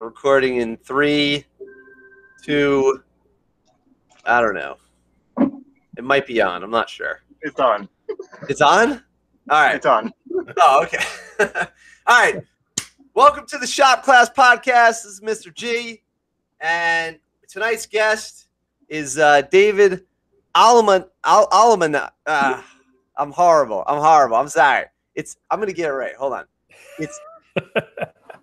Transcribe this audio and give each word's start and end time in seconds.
recording 0.00 0.58
in 0.58 0.76
three, 0.76 1.44
two. 2.44 3.02
I 4.24 4.40
don't 4.40 4.54
know. 4.54 4.76
It 5.96 6.04
might 6.04 6.26
be 6.26 6.40
on. 6.40 6.62
I'm 6.62 6.70
not 6.70 6.88
sure. 6.88 7.20
It's 7.42 7.58
on. 7.58 7.88
It's 8.48 8.60
on. 8.60 9.02
All 9.50 9.60
right. 9.60 9.74
It's 9.74 9.86
on. 9.86 10.12
Oh, 10.56 10.84
okay. 10.84 11.04
All 12.06 12.22
right. 12.22 12.42
Welcome 13.14 13.46
to 13.48 13.58
the 13.58 13.66
Shop 13.66 14.04
Class 14.04 14.30
Podcast. 14.30 15.02
This 15.02 15.06
is 15.06 15.20
Mr. 15.20 15.52
G, 15.52 16.02
and 16.60 17.18
tonight's 17.48 17.86
guest 17.86 18.48
is 18.88 19.18
uh, 19.18 19.42
David 19.50 20.04
Alleman. 20.54 21.08
Al- 21.24 21.48
Alleman. 21.48 22.08
Uh, 22.24 22.62
I'm 23.16 23.32
horrible. 23.32 23.82
I'm 23.88 23.98
horrible. 23.98 24.36
I'm 24.36 24.48
sorry. 24.48 24.84
It's. 25.16 25.36
I'm 25.50 25.58
gonna 25.58 25.72
get 25.72 25.90
it 25.90 25.94
right. 25.94 26.14
Hold 26.14 26.34
on. 26.34 26.44
It's 27.00 27.18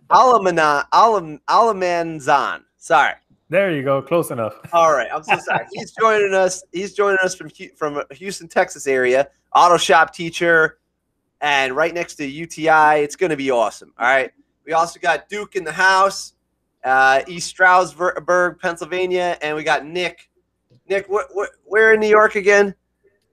Alamana 0.09 0.85
Alam 0.91 1.39
Alamanzan. 1.49 2.63
Sorry. 2.77 3.13
There 3.49 3.71
you 3.75 3.83
go. 3.83 4.01
Close 4.01 4.31
enough. 4.31 4.55
All 4.73 4.91
right. 4.93 5.07
I'm 5.13 5.23
so 5.23 5.37
sorry. 5.37 5.65
He's 5.73 5.91
joining 5.91 6.33
us. 6.33 6.63
He's 6.71 6.93
joining 6.93 7.19
us 7.23 7.35
from 7.35 7.49
from 7.75 8.01
Houston, 8.11 8.47
Texas 8.47 8.87
area. 8.87 9.27
Auto 9.53 9.77
shop 9.77 10.13
teacher, 10.13 10.79
and 11.41 11.75
right 11.75 11.93
next 11.93 12.15
to 12.15 12.25
UTI. 12.25 13.01
It's 13.03 13.15
going 13.15 13.29
to 13.29 13.37
be 13.37 13.51
awesome. 13.51 13.93
All 13.97 14.07
right. 14.07 14.31
We 14.65 14.73
also 14.73 14.99
got 14.99 15.29
Duke 15.29 15.55
in 15.55 15.63
the 15.63 15.71
house, 15.71 16.33
uh, 16.83 17.21
East 17.27 17.47
Stroudsburg, 17.49 18.59
Pennsylvania, 18.59 19.37
and 19.41 19.55
we 19.55 19.63
got 19.63 19.85
Nick. 19.85 20.29
Nick, 20.89 21.05
wh- 21.07 21.29
wh- 21.35 21.69
where 21.69 21.93
in 21.93 21.99
New 21.99 22.07
York 22.07 22.35
again? 22.35 22.73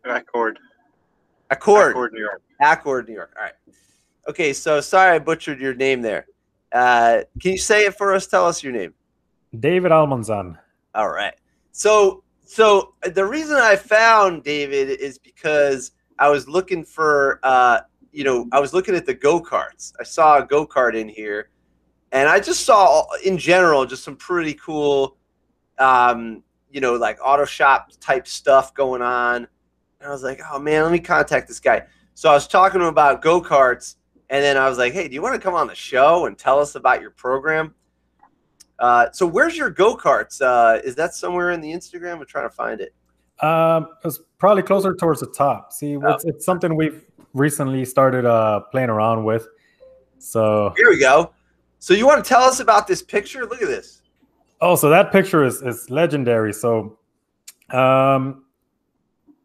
Accord. 0.04 0.58
Accord. 1.50 1.92
Accord, 1.92 2.12
New 2.12 2.20
York. 2.20 2.42
Accord, 2.60 3.08
New 3.08 3.14
York. 3.14 3.34
All 3.36 3.44
right. 3.44 3.52
Okay, 4.28 4.52
so 4.52 4.80
sorry 4.80 5.16
I 5.16 5.18
butchered 5.18 5.60
your 5.60 5.74
name 5.74 6.02
there. 6.02 6.26
Uh, 6.72 7.22
can 7.40 7.52
you 7.52 7.58
say 7.58 7.84
it 7.84 7.94
for 7.96 8.14
us? 8.14 8.26
Tell 8.26 8.46
us 8.46 8.62
your 8.62 8.72
name. 8.72 8.94
David 9.58 9.92
Almanzan. 9.92 10.58
All 10.94 11.10
right. 11.10 11.34
So, 11.72 12.22
so 12.44 12.94
the 13.02 13.24
reason 13.24 13.56
I 13.56 13.76
found 13.76 14.44
David 14.44 14.88
is 14.88 15.18
because 15.18 15.92
I 16.18 16.28
was 16.28 16.48
looking 16.48 16.84
for, 16.84 17.40
uh, 17.42 17.80
you 18.12 18.24
know, 18.24 18.46
I 18.52 18.60
was 18.60 18.72
looking 18.72 18.94
at 18.94 19.06
the 19.06 19.14
go 19.14 19.40
karts. 19.40 19.92
I 20.00 20.04
saw 20.04 20.38
a 20.38 20.46
go 20.46 20.66
kart 20.66 20.94
in 20.94 21.08
here, 21.08 21.50
and 22.12 22.28
I 22.28 22.40
just 22.40 22.64
saw, 22.64 23.04
in 23.24 23.38
general, 23.38 23.86
just 23.86 24.04
some 24.04 24.16
pretty 24.16 24.54
cool, 24.54 25.16
um, 25.78 26.42
you 26.70 26.80
know, 26.80 26.94
like 26.94 27.18
auto 27.24 27.44
shop 27.44 27.90
type 28.00 28.26
stuff 28.26 28.74
going 28.74 29.02
on. 29.02 29.36
And 30.00 30.08
I 30.08 30.10
was 30.10 30.22
like, 30.22 30.40
oh 30.50 30.58
man, 30.58 30.82
let 30.82 30.92
me 30.92 30.98
contact 30.98 31.48
this 31.48 31.60
guy. 31.60 31.84
So 32.14 32.30
I 32.30 32.34
was 32.34 32.46
talking 32.46 32.80
to 32.80 32.86
him 32.86 32.92
about 32.92 33.22
go 33.22 33.40
karts, 33.40 33.96
and 34.32 34.42
then 34.42 34.56
I 34.56 34.66
was 34.66 34.78
like, 34.78 34.94
hey, 34.94 35.08
do 35.08 35.14
you 35.14 35.20
want 35.20 35.34
to 35.34 35.40
come 35.40 35.54
on 35.54 35.66
the 35.66 35.74
show 35.74 36.24
and 36.24 36.38
tell 36.38 36.58
us 36.58 36.74
about 36.74 37.02
your 37.02 37.10
program? 37.10 37.74
Uh, 38.78 39.08
so 39.12 39.26
where's 39.26 39.58
your 39.58 39.68
go 39.68 39.94
karts? 39.94 40.40
Uh, 40.40 40.80
is 40.82 40.94
that 40.94 41.14
somewhere 41.14 41.50
in 41.50 41.60
the 41.60 41.70
Instagram? 41.70 42.18
I'm 42.18 42.24
trying 42.24 42.48
to 42.48 42.54
find 42.54 42.80
it. 42.80 42.94
Um, 43.44 43.88
it's 44.06 44.20
probably 44.38 44.62
closer 44.62 44.94
towards 44.94 45.20
the 45.20 45.26
top. 45.26 45.70
See, 45.74 45.98
it's, 46.02 46.24
it's 46.24 46.46
something 46.46 46.74
we've 46.74 47.04
recently 47.34 47.84
started 47.84 48.24
uh, 48.24 48.60
playing 48.70 48.88
around 48.88 49.22
with. 49.22 49.46
So, 50.18 50.72
Here 50.78 50.88
we 50.88 50.98
go. 50.98 51.34
So 51.78 51.92
you 51.92 52.06
want 52.06 52.24
to 52.24 52.28
tell 52.28 52.42
us 52.42 52.60
about 52.60 52.86
this 52.86 53.02
picture? 53.02 53.44
Look 53.44 53.60
at 53.60 53.68
this. 53.68 54.00
oh, 54.62 54.76
so 54.76 54.88
that 54.88 55.12
picture 55.12 55.44
is 55.44 55.60
is 55.60 55.90
legendary. 55.90 56.54
So, 56.54 56.98
um, 57.70 58.44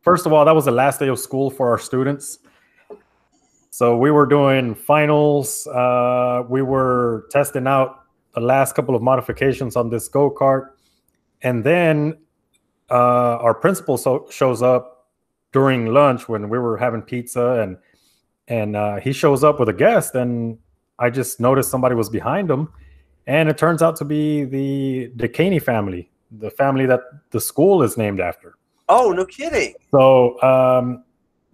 first 0.02 0.26
of 0.26 0.32
all, 0.32 0.46
that 0.46 0.56
was 0.56 0.66
the 0.66 0.72
last 0.72 1.00
day 1.00 1.10
of 1.10 1.20
school 1.20 1.50
for 1.50 1.70
our 1.70 1.80
students. 1.80 2.40
So 3.78 3.96
we 3.96 4.10
were 4.10 4.26
doing 4.26 4.74
finals. 4.74 5.68
Uh, 5.68 6.42
we 6.50 6.64
were 6.64 7.28
testing 7.30 7.68
out 7.68 8.06
the 8.34 8.40
last 8.40 8.74
couple 8.74 8.96
of 8.96 9.04
modifications 9.04 9.76
on 9.76 9.92
this 9.92 10.08
go 10.08 10.32
kart, 10.32 10.70
and 11.44 11.64
then 11.64 12.18
uh, 12.90 13.38
our 13.38 13.54
principal 13.54 13.96
so- 14.00 14.28
shows 14.32 14.64
up 14.64 15.06
during 15.52 15.94
lunch 15.94 16.28
when 16.28 16.50
we 16.50 16.58
were 16.58 16.76
having 16.76 17.04
pizza, 17.04 17.62
and 17.62 17.78
and 18.48 18.76
uh, 18.76 18.96
he 18.96 19.14
shows 19.14 19.44
up 19.44 19.60
with 19.60 19.70
a 19.70 19.74
guest, 19.74 20.16
and 20.16 20.58
I 20.98 21.12
just 21.12 21.40
noticed 21.40 21.70
somebody 21.70 21.94
was 21.94 22.10
behind 22.10 22.50
him, 22.50 22.70
and 23.28 23.48
it 23.48 23.60
turns 23.60 23.84
out 23.84 23.96
to 23.98 24.06
be 24.06 24.44
the 24.44 25.12
Dekaney 25.18 25.62
family, 25.62 26.10
the 26.32 26.50
family 26.50 26.88
that 26.88 27.02
the 27.30 27.40
school 27.40 27.84
is 27.84 27.96
named 27.96 28.22
after. 28.22 28.56
Oh, 28.90 29.12
no 29.12 29.24
kidding. 29.24 29.76
So 29.92 30.42
um, 30.42 31.04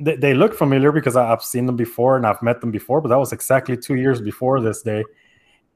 they, 0.03 0.15
they 0.15 0.33
look 0.33 0.53
familiar 0.53 0.91
because 0.91 1.15
I, 1.15 1.31
I've 1.31 1.43
seen 1.43 1.65
them 1.65 1.75
before 1.75 2.17
and 2.17 2.25
I've 2.25 2.41
met 2.41 2.61
them 2.61 2.71
before, 2.71 3.01
but 3.01 3.09
that 3.09 3.17
was 3.17 3.33
exactly 3.33 3.77
two 3.77 3.95
years 3.95 4.21
before 4.21 4.61
this 4.61 4.81
day. 4.81 5.03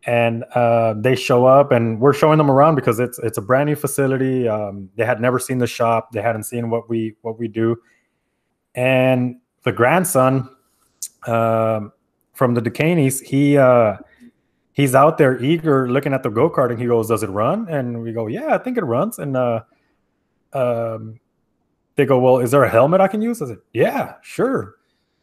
And 0.05 0.43
uh, 0.55 0.93
they 0.97 1.15
show 1.15 1.45
up, 1.45 1.71
and 1.71 1.99
we're 1.99 2.13
showing 2.13 2.37
them 2.37 2.51
around 2.51 2.75
because 2.75 2.99
it's 2.99 3.17
it's 3.19 3.37
a 3.37 3.41
brand 3.41 3.67
new 3.67 3.75
facility. 3.75 4.47
Um, 4.47 4.89
they 4.95 5.05
had 5.05 5.19
never 5.19 5.39
seen 5.39 5.57
the 5.57 5.67
shop. 5.67 6.11
They 6.11 6.21
hadn't 6.21 6.43
seen 6.43 6.69
what 6.69 6.87
we 6.87 7.15
what 7.23 7.39
we 7.39 7.47
do. 7.47 7.77
And 8.75 9.37
the 9.63 9.71
grandson 9.71 10.49
um, 11.25 11.91
from 12.33 12.53
the 12.53 12.61
Dekaneys, 12.61 13.21
he 13.21 13.57
uh, 13.57 13.97
he's 14.71 14.93
out 14.93 15.17
there 15.17 15.43
eager, 15.43 15.89
looking 15.89 16.13
at 16.13 16.21
the 16.21 16.29
go 16.29 16.49
kart, 16.49 16.69
and 16.69 16.79
he 16.79 16.85
goes, 16.85 17.09
"Does 17.09 17.23
it 17.23 17.29
run?" 17.29 17.67
And 17.67 18.01
we 18.01 18.13
go, 18.13 18.27
"Yeah, 18.27 18.53
I 18.53 18.59
think 18.59 18.77
it 18.77 18.83
runs." 18.85 19.17
And 19.17 19.35
uh, 19.35 19.61
um, 20.53 21.19
they 21.97 22.05
go, 22.05 22.17
"Well, 22.19 22.39
is 22.39 22.51
there 22.51 22.63
a 22.63 22.69
helmet 22.69 23.01
I 23.01 23.07
can 23.09 23.21
use?" 23.21 23.41
I 23.41 23.47
said, 23.47 23.57
"Yeah, 23.73 24.13
sure." 24.21 24.75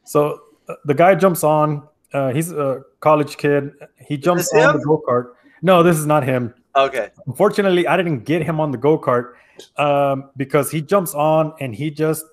So 0.05 0.41
uh, 0.69 0.75
the 0.85 0.95
guy 0.95 1.15
jumps 1.15 1.43
on. 1.43 1.89
Uh, 2.13 2.33
he's 2.33 2.53
a 2.53 2.83
college 3.01 3.39
kid. 3.39 3.73
He 4.07 4.19
jumps 4.19 4.53
on 4.53 4.75
him? 4.75 4.81
the 4.81 4.85
go 4.85 5.03
kart. 5.09 5.33
No, 5.63 5.83
this 5.83 5.99
is 5.99 6.07
not 6.07 6.25
him. 6.25 6.55
Okay. 6.77 7.11
Unfortunately, 7.27 7.87
I 7.87 7.97
didn't 7.97 8.25
get 8.25 8.43
him 8.43 8.61
on 8.61 8.71
the 8.71 8.79
go 8.79 8.99
kart 8.99 9.33
um, 9.77 10.31
because 10.37 10.71
he 10.71 10.83
jumps 10.83 11.15
on 11.15 11.55
and 11.61 11.75
he 11.75 11.91
just 11.91 12.27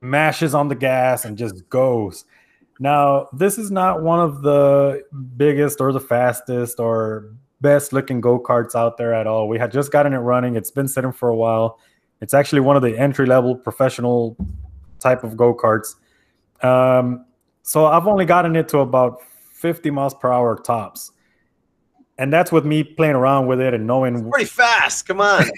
mashes 0.00 0.54
on 0.54 0.68
the 0.68 0.74
gas 0.74 1.24
and 1.24 1.36
just 1.36 1.68
goes. 1.68 2.24
Now, 2.80 3.28
this 3.32 3.58
is 3.58 3.70
not 3.70 4.02
one 4.02 4.20
of 4.20 4.42
the 4.42 5.04
biggest 5.36 5.80
or 5.80 5.92
the 5.92 6.00
fastest 6.00 6.80
or 6.80 7.32
best 7.60 7.92
looking 7.92 8.20
go 8.20 8.38
karts 8.38 8.74
out 8.74 8.96
there 8.96 9.14
at 9.14 9.26
all. 9.26 9.48
We 9.48 9.58
had 9.58 9.72
just 9.72 9.92
gotten 9.92 10.12
it 10.12 10.18
running. 10.18 10.56
It's 10.56 10.70
been 10.70 10.88
sitting 10.88 11.12
for 11.12 11.28
a 11.28 11.36
while. 11.36 11.78
It's 12.20 12.34
actually 12.34 12.60
one 12.60 12.76
of 12.76 12.82
the 12.82 12.96
entry 12.98 13.26
level 13.26 13.54
professional 13.54 14.36
type 15.00 15.24
of 15.24 15.36
go 15.36 15.54
karts. 15.54 15.94
Um, 16.62 17.26
so 17.62 17.86
I've 17.86 18.06
only 18.06 18.24
gotten 18.24 18.56
it 18.56 18.68
to 18.68 18.78
about 18.78 19.20
50 19.54 19.90
miles 19.90 20.14
per 20.14 20.32
hour 20.32 20.56
tops. 20.56 21.12
And 22.16 22.32
that's 22.32 22.52
with 22.52 22.64
me 22.64 22.84
playing 22.84 23.16
around 23.16 23.46
with 23.48 23.60
it 23.60 23.74
and 23.74 23.86
knowing. 23.86 24.30
Pretty 24.30 24.44
fast. 24.46 25.06
Come 25.06 25.20
on. 25.20 25.44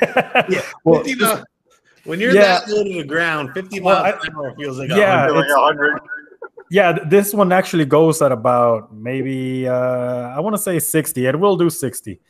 Well, 0.84 1.02
50 1.02 1.14
mile- 1.16 1.44
when 2.04 2.20
you're 2.20 2.34
Yeah. 2.34 2.60
that 2.60 2.68
low 2.68 2.84
to 2.84 2.92
the 3.02 3.04
ground, 3.04 3.50
50 3.54 3.80
Well, 3.80 4.02
miles 4.02 4.14
I- 4.22 4.26
an 4.26 4.34
hour 4.36 4.54
feels 4.56 4.78
like 4.78 4.90
Yeah, 4.90 5.28
a 5.28 5.32
Like 5.32 5.44
it's- 5.44 5.56
a 5.56 5.60
hundred. 5.60 6.00
yeah, 6.70 6.92
this 7.06 7.32
one 7.32 7.50
actually 7.52 7.86
goes 7.86 8.20
at 8.20 8.30
about 8.32 8.94
maybe 8.94 9.66
uh, 9.66 9.72
I 10.36 10.40
want 10.40 10.54
to 10.54 10.60
say 10.62 10.78
60. 10.78 11.26
It 11.26 11.38
will 11.40 11.56
do 11.56 11.70
60. 11.70 12.20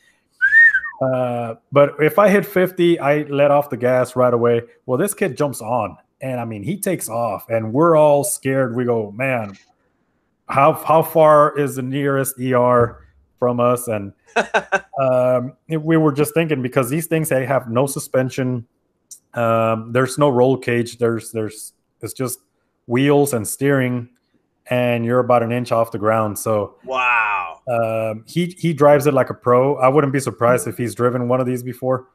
Uh, 1.01 1.55
but 1.71 1.93
if 1.99 2.17
I 2.17 2.29
hit 2.29 2.45
50, 2.45 2.99
I 2.99 3.23
let 3.23 3.51
off 3.51 3.69
the 3.69 3.77
gas 3.77 4.15
right 4.15 4.33
away. 4.33 4.61
Well, 4.85 4.97
this 4.97 5.13
kid 5.13 5.37
jumps 5.37 5.61
on, 5.61 5.97
and 6.21 6.39
I 6.39 6.45
mean, 6.45 6.63
he 6.63 6.77
takes 6.77 7.09
off, 7.09 7.49
and 7.49 7.73
we're 7.73 7.97
all 7.97 8.23
scared. 8.23 8.75
We 8.75 8.85
go, 8.85 9.11
man, 9.11 9.57
how 10.47 10.73
how 10.73 11.01
far 11.01 11.57
is 11.57 11.75
the 11.75 11.81
nearest 11.81 12.39
ER 12.39 13.05
from 13.39 13.59
us? 13.59 13.87
And 13.87 14.13
um, 15.01 15.53
we 15.67 15.97
were 15.97 16.11
just 16.11 16.33
thinking 16.33 16.61
because 16.61 16.89
these 16.89 17.07
things 17.07 17.29
they 17.29 17.45
have 17.45 17.69
no 17.69 17.85
suspension. 17.87 18.65
Um, 19.33 19.91
there's 19.91 20.17
no 20.17 20.29
roll 20.29 20.57
cage. 20.57 20.97
There's 20.97 21.31
there's 21.31 21.73
it's 22.01 22.13
just 22.13 22.39
wheels 22.87 23.33
and 23.33 23.47
steering, 23.47 24.09
and 24.67 25.05
you're 25.05 25.19
about 25.19 25.43
an 25.43 25.51
inch 25.51 25.71
off 25.71 25.91
the 25.91 25.99
ground. 25.99 26.39
So 26.39 26.75
wow. 26.83 27.61
um, 27.67 28.23
he 28.27 28.55
he 28.57 28.73
drives 28.73 29.07
it 29.07 29.13
like 29.13 29.29
a 29.29 29.33
pro. 29.33 29.75
I 29.77 29.87
wouldn't 29.87 30.13
be 30.13 30.19
surprised 30.19 30.67
if 30.67 30.77
he's 30.77 30.95
driven 30.95 31.27
one 31.27 31.39
of 31.39 31.45
these 31.45 31.63
before. 31.63 32.07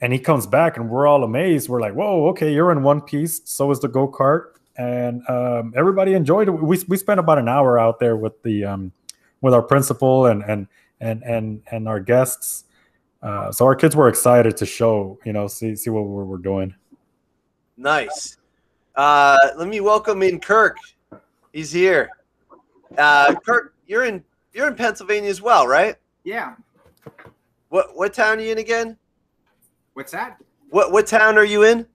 And 0.00 0.12
he 0.12 0.18
comes 0.18 0.46
back, 0.46 0.76
and 0.76 0.90
we're 0.90 1.06
all 1.06 1.24
amazed. 1.24 1.68
We're 1.68 1.80
like, 1.80 1.94
"Whoa, 1.94 2.26
okay, 2.28 2.52
you're 2.52 2.72
in 2.72 2.82
one 2.82 3.00
piece. 3.00 3.40
So 3.44 3.70
is 3.70 3.80
the 3.80 3.88
go 3.88 4.08
kart." 4.08 4.56
And 4.76 5.22
um, 5.30 5.72
everybody 5.76 6.14
enjoyed 6.14 6.48
it. 6.48 6.50
We 6.50 6.82
we 6.88 6.96
spent 6.96 7.20
about 7.20 7.38
an 7.38 7.48
hour 7.48 7.78
out 7.78 8.00
there 8.00 8.16
with 8.16 8.42
the 8.42 8.64
um, 8.64 8.92
with 9.40 9.54
our 9.54 9.62
principal 9.62 10.26
and 10.26 10.42
and 10.42 10.66
and 11.00 11.22
and 11.22 11.62
and 11.70 11.88
our 11.88 12.00
guests. 12.00 12.64
Uh, 13.22 13.50
so 13.50 13.64
our 13.64 13.74
kids 13.74 13.96
were 13.96 14.08
excited 14.08 14.56
to 14.58 14.66
show, 14.66 15.18
you 15.24 15.32
know, 15.32 15.46
see 15.46 15.74
see 15.76 15.90
what 15.90 16.04
we're, 16.04 16.24
we're 16.24 16.36
doing. 16.36 16.74
Nice. 17.76 18.36
Uh, 18.96 19.38
let 19.56 19.68
me 19.68 19.80
welcome 19.80 20.22
in 20.22 20.38
Kirk. 20.38 20.76
He's 21.54 21.70
here. 21.70 22.10
Uh, 22.98 23.32
Kirk, 23.46 23.74
you're 23.86 24.04
in 24.04 24.24
you're 24.52 24.66
in 24.66 24.74
Pennsylvania 24.74 25.30
as 25.30 25.40
well, 25.40 25.68
right? 25.68 25.94
Yeah. 26.24 26.56
What 27.68 27.96
what 27.96 28.12
town 28.12 28.38
are 28.38 28.42
you 28.42 28.50
in 28.50 28.58
again? 28.58 28.98
What's 29.92 30.10
that? 30.10 30.42
What 30.70 30.90
what 30.90 31.06
town 31.06 31.38
are 31.38 31.44
you 31.44 31.62
in? 31.62 31.86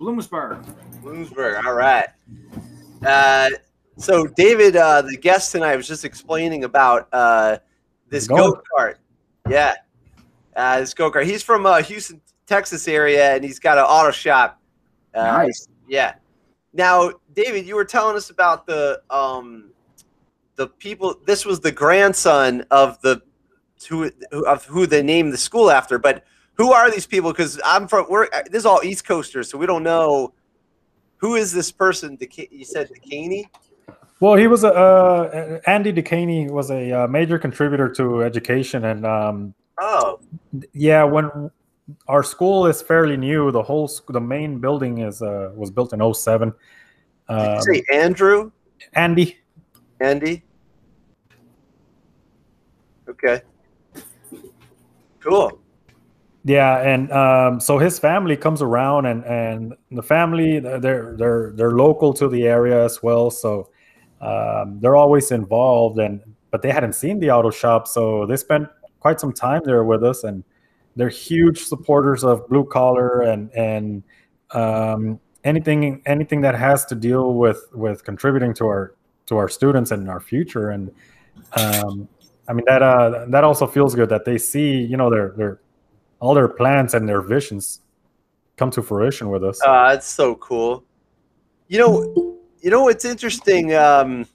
Bloomsburg. 0.00 0.64
Bloomsburg. 1.00 1.64
All 1.64 1.74
right. 1.74 2.08
Uh, 3.06 3.50
so 3.98 4.26
David, 4.26 4.74
uh, 4.74 5.02
the 5.02 5.16
guest 5.16 5.52
tonight, 5.52 5.76
was 5.76 5.86
just 5.86 6.04
explaining 6.04 6.64
about 6.64 7.08
uh, 7.12 7.58
this 8.08 8.26
Go. 8.26 8.54
go 8.54 8.62
kart 8.76 8.96
Yeah. 9.48 9.74
Uh, 10.56 10.80
this 10.80 10.92
go 10.92 11.12
kart. 11.12 11.24
He's 11.24 11.44
from 11.44 11.66
uh, 11.66 11.82
Houston, 11.82 12.20
Texas 12.48 12.88
area, 12.88 13.36
and 13.36 13.44
he's 13.44 13.60
got 13.60 13.78
an 13.78 13.84
auto 13.84 14.10
shop. 14.10 14.60
Uh, 15.14 15.22
Nice. 15.22 15.68
Yeah. 15.86 16.14
Now, 16.72 17.12
David, 17.34 17.66
you 17.66 17.74
were 17.76 17.84
telling 17.84 18.16
us 18.16 18.30
about 18.30 18.66
the 18.66 19.02
um, 19.10 19.70
the 20.56 20.68
people. 20.68 21.16
This 21.26 21.44
was 21.44 21.60
the 21.60 21.72
grandson 21.72 22.64
of 22.70 23.00
the 23.02 23.22
who 23.88 24.10
of 24.46 24.64
who 24.64 24.86
they 24.86 25.02
named 25.02 25.32
the 25.32 25.38
school 25.38 25.70
after. 25.70 25.98
But 25.98 26.24
who 26.54 26.72
are 26.72 26.90
these 26.90 27.06
people? 27.06 27.32
Because 27.32 27.60
I'm 27.64 27.88
from. 27.88 28.06
We're 28.08 28.28
this 28.50 28.60
is 28.60 28.66
all 28.66 28.80
East 28.84 29.06
Coasters, 29.06 29.50
so 29.50 29.58
we 29.58 29.66
don't 29.66 29.82
know 29.82 30.32
who 31.16 31.34
is 31.34 31.52
this 31.52 31.72
person. 31.72 32.16
Deca- 32.16 32.48
You 32.50 32.64
said 32.64 32.90
Dekaney. 32.90 33.44
Well, 34.20 34.34
he 34.36 34.46
was 34.46 34.64
a 34.64 34.72
uh, 34.72 35.60
Andy 35.66 35.92
Dekaney 35.92 36.50
was 36.50 36.70
a 36.70 36.92
uh, 36.92 37.06
major 37.08 37.38
contributor 37.38 37.88
to 37.94 38.22
education, 38.22 38.84
and 38.84 39.04
um, 39.04 39.54
Oh, 39.80 40.20
yeah, 40.72 41.02
when 41.02 41.50
our 42.06 42.22
school 42.22 42.66
is 42.66 42.80
fairly 42.80 43.16
new, 43.16 43.50
the 43.50 43.62
whole 43.62 43.90
the 44.08 44.20
main 44.20 44.60
building 44.60 44.98
is 44.98 45.20
uh, 45.20 45.50
was 45.54 45.70
built 45.70 45.92
in 45.92 46.14
07. 46.14 46.54
Did 47.28 47.34
Um, 47.36 47.54
you 47.56 47.62
say 47.62 47.84
Andrew? 47.92 48.50
Andy, 48.94 49.38
Andy. 50.00 50.42
Okay. 53.08 53.40
Cool. 55.20 55.58
yeah, 56.44 56.80
and 56.82 57.10
um, 57.12 57.60
so 57.60 57.78
his 57.78 57.98
family 57.98 58.36
comes 58.36 58.60
around, 58.60 59.06
and 59.06 59.24
and 59.24 59.74
the 59.90 60.02
family 60.02 60.58
they're 60.60 61.14
they're 61.16 61.52
they're 61.54 61.72
local 61.72 62.12
to 62.14 62.28
the 62.28 62.46
area 62.46 62.84
as 62.84 63.02
well, 63.02 63.30
so 63.30 63.70
um, 64.20 64.78
they're 64.80 64.96
always 64.96 65.30
involved, 65.30 65.98
and 65.98 66.20
but 66.50 66.60
they 66.60 66.70
hadn't 66.70 66.94
seen 66.94 67.18
the 67.20 67.30
auto 67.30 67.50
shop, 67.50 67.88
so 67.88 68.26
they 68.26 68.36
spent 68.36 68.68
quite 69.00 69.18
some 69.18 69.32
time 69.32 69.62
there 69.64 69.84
with 69.84 70.04
us, 70.04 70.24
and 70.24 70.44
they're 70.96 71.08
huge 71.08 71.64
supporters 71.64 72.22
of 72.22 72.46
blue 72.48 72.64
collar 72.64 73.22
and 73.22 73.50
and 73.54 74.02
um, 74.50 75.18
anything 75.44 76.02
anything 76.06 76.40
that 76.40 76.54
has 76.54 76.84
to 76.86 76.94
deal 76.94 77.34
with 77.34 77.68
with 77.72 78.04
contributing 78.04 78.54
to 78.54 78.66
our 78.66 78.94
to 79.26 79.36
our 79.36 79.48
students 79.48 79.90
and 79.90 80.08
our 80.08 80.20
future 80.20 80.70
and 80.70 80.92
um, 81.56 82.08
I 82.48 82.52
mean 82.52 82.64
that 82.66 82.82
uh, 82.82 83.26
that 83.28 83.44
also 83.44 83.66
feels 83.66 83.94
good 83.94 84.08
that 84.10 84.24
they 84.24 84.38
see 84.38 84.82
you 84.82 84.96
know 84.96 85.10
their 85.10 85.30
their 85.36 85.60
all 86.20 86.34
their 86.34 86.48
plans 86.48 86.94
and 86.94 87.08
their 87.08 87.20
visions 87.20 87.80
come 88.56 88.70
to 88.70 88.82
fruition 88.82 89.30
with 89.30 89.44
us. 89.44 89.60
Uh, 89.64 89.90
that's 89.90 90.08
so 90.08 90.34
cool. 90.36 90.84
You 91.68 91.78
know, 91.78 92.38
you 92.60 92.70
know 92.70 92.84
what's 92.84 93.04
interesting 93.04 93.74
um, 93.74 94.26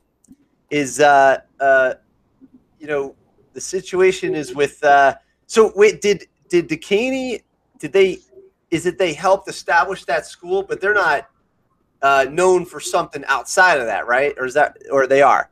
is 0.69 0.99
uh, 0.99 1.37
uh, 1.59 1.93
you 2.79 2.87
know 2.87 3.15
the 3.53 3.61
situation 3.61 4.35
is 4.35 4.53
with. 4.53 4.83
Uh, 4.83 5.15
so 5.45 5.71
wait, 5.75 6.01
did 6.01 6.27
did 6.49 6.67
Dekaney? 6.67 7.43
Did 7.77 7.93
they? 7.93 8.19
Is 8.71 8.83
that 8.83 8.97
they 8.97 9.13
helped 9.13 9.49
establish 9.49 10.05
that 10.05 10.25
school, 10.25 10.63
but 10.63 10.79
they're 10.79 10.93
not 10.93 11.27
uh, 12.01 12.25
known 12.29 12.65
for 12.65 12.79
something 12.79 13.23
outside 13.25 13.79
of 13.79 13.85
that, 13.87 14.07
right? 14.07 14.33
Or 14.37 14.45
is 14.45 14.53
that, 14.53 14.77
or 14.91 15.07
they 15.07 15.21
are? 15.21 15.49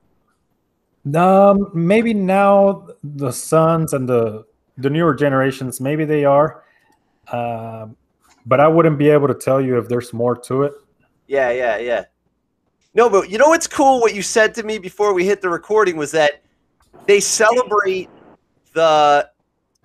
Um, 1.15 1.71
maybe 1.73 2.13
now 2.13 2.87
the 3.03 3.31
sons 3.31 3.93
and 3.93 4.07
the 4.07 4.45
the 4.77 4.89
newer 4.89 5.15
generations, 5.15 5.81
maybe 5.81 6.05
they 6.05 6.23
are, 6.23 6.63
um, 7.31 7.95
but 8.45 8.59
I 8.59 8.67
wouldn't 8.67 8.99
be 8.99 9.09
able 9.09 9.27
to 9.27 9.33
tell 9.33 9.59
you 9.59 9.79
if 9.79 9.87
there's 9.87 10.13
more 10.13 10.35
to 10.35 10.63
it. 10.63 10.73
Yeah, 11.27 11.49
yeah, 11.49 11.77
yeah. 11.77 12.05
No, 12.93 13.09
but 13.09 13.29
you 13.29 13.37
know 13.37 13.49
what's 13.49 13.67
cool? 13.67 13.99
What 13.99 14.13
you 14.13 14.21
said 14.21 14.53
to 14.55 14.63
me 14.63 14.77
before 14.77 15.13
we 15.13 15.25
hit 15.25 15.41
the 15.41 15.49
recording 15.49 15.97
was 15.97 16.11
that 16.11 16.43
they 17.05 17.19
celebrate 17.19 18.09
the 18.73 19.29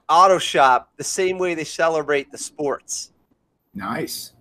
auto 0.08 0.38
shop 0.38 0.92
the 0.96 1.04
same 1.04 1.38
way 1.38 1.54
they 1.54 1.64
celebrate 1.64 2.30
the 2.30 2.38
sports. 2.38 3.11
Nice. 3.74 4.32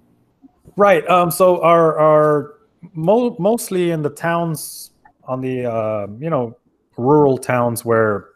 Right. 0.75 1.07
Um, 1.07 1.31
so 1.31 1.62
our 1.62 1.98
our 1.98 2.54
mo- 2.94 3.36
mostly 3.39 3.92
in 3.92 4.01
the 4.01 4.10
towns 4.10 4.92
on 5.25 5.42
the 5.42 5.66
uh, 5.66 6.07
you 6.19 6.30
know 6.30 6.57
rural 6.98 7.38
towns 7.38 7.86
where 7.86 8.30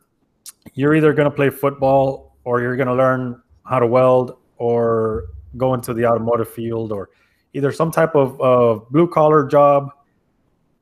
you're 0.74 0.96
either 0.96 1.14
going 1.14 1.30
to 1.30 1.36
play 1.36 1.50
football 1.50 2.36
or 2.44 2.62
you're 2.62 2.76
going 2.76 2.88
to 2.88 2.96
learn 2.96 3.42
how 3.66 3.80
to 3.80 3.88
weld 3.88 4.38
or 4.58 5.26
go 5.58 5.74
into 5.74 5.94
the 5.94 6.06
automotive 6.06 6.50
field 6.50 6.92
or 6.92 7.10
either 7.54 7.72
some 7.72 7.92
type 7.92 8.16
of 8.16 8.40
uh, 8.42 8.84
blue 8.92 9.08
collar 9.08 9.46
job 9.46 9.90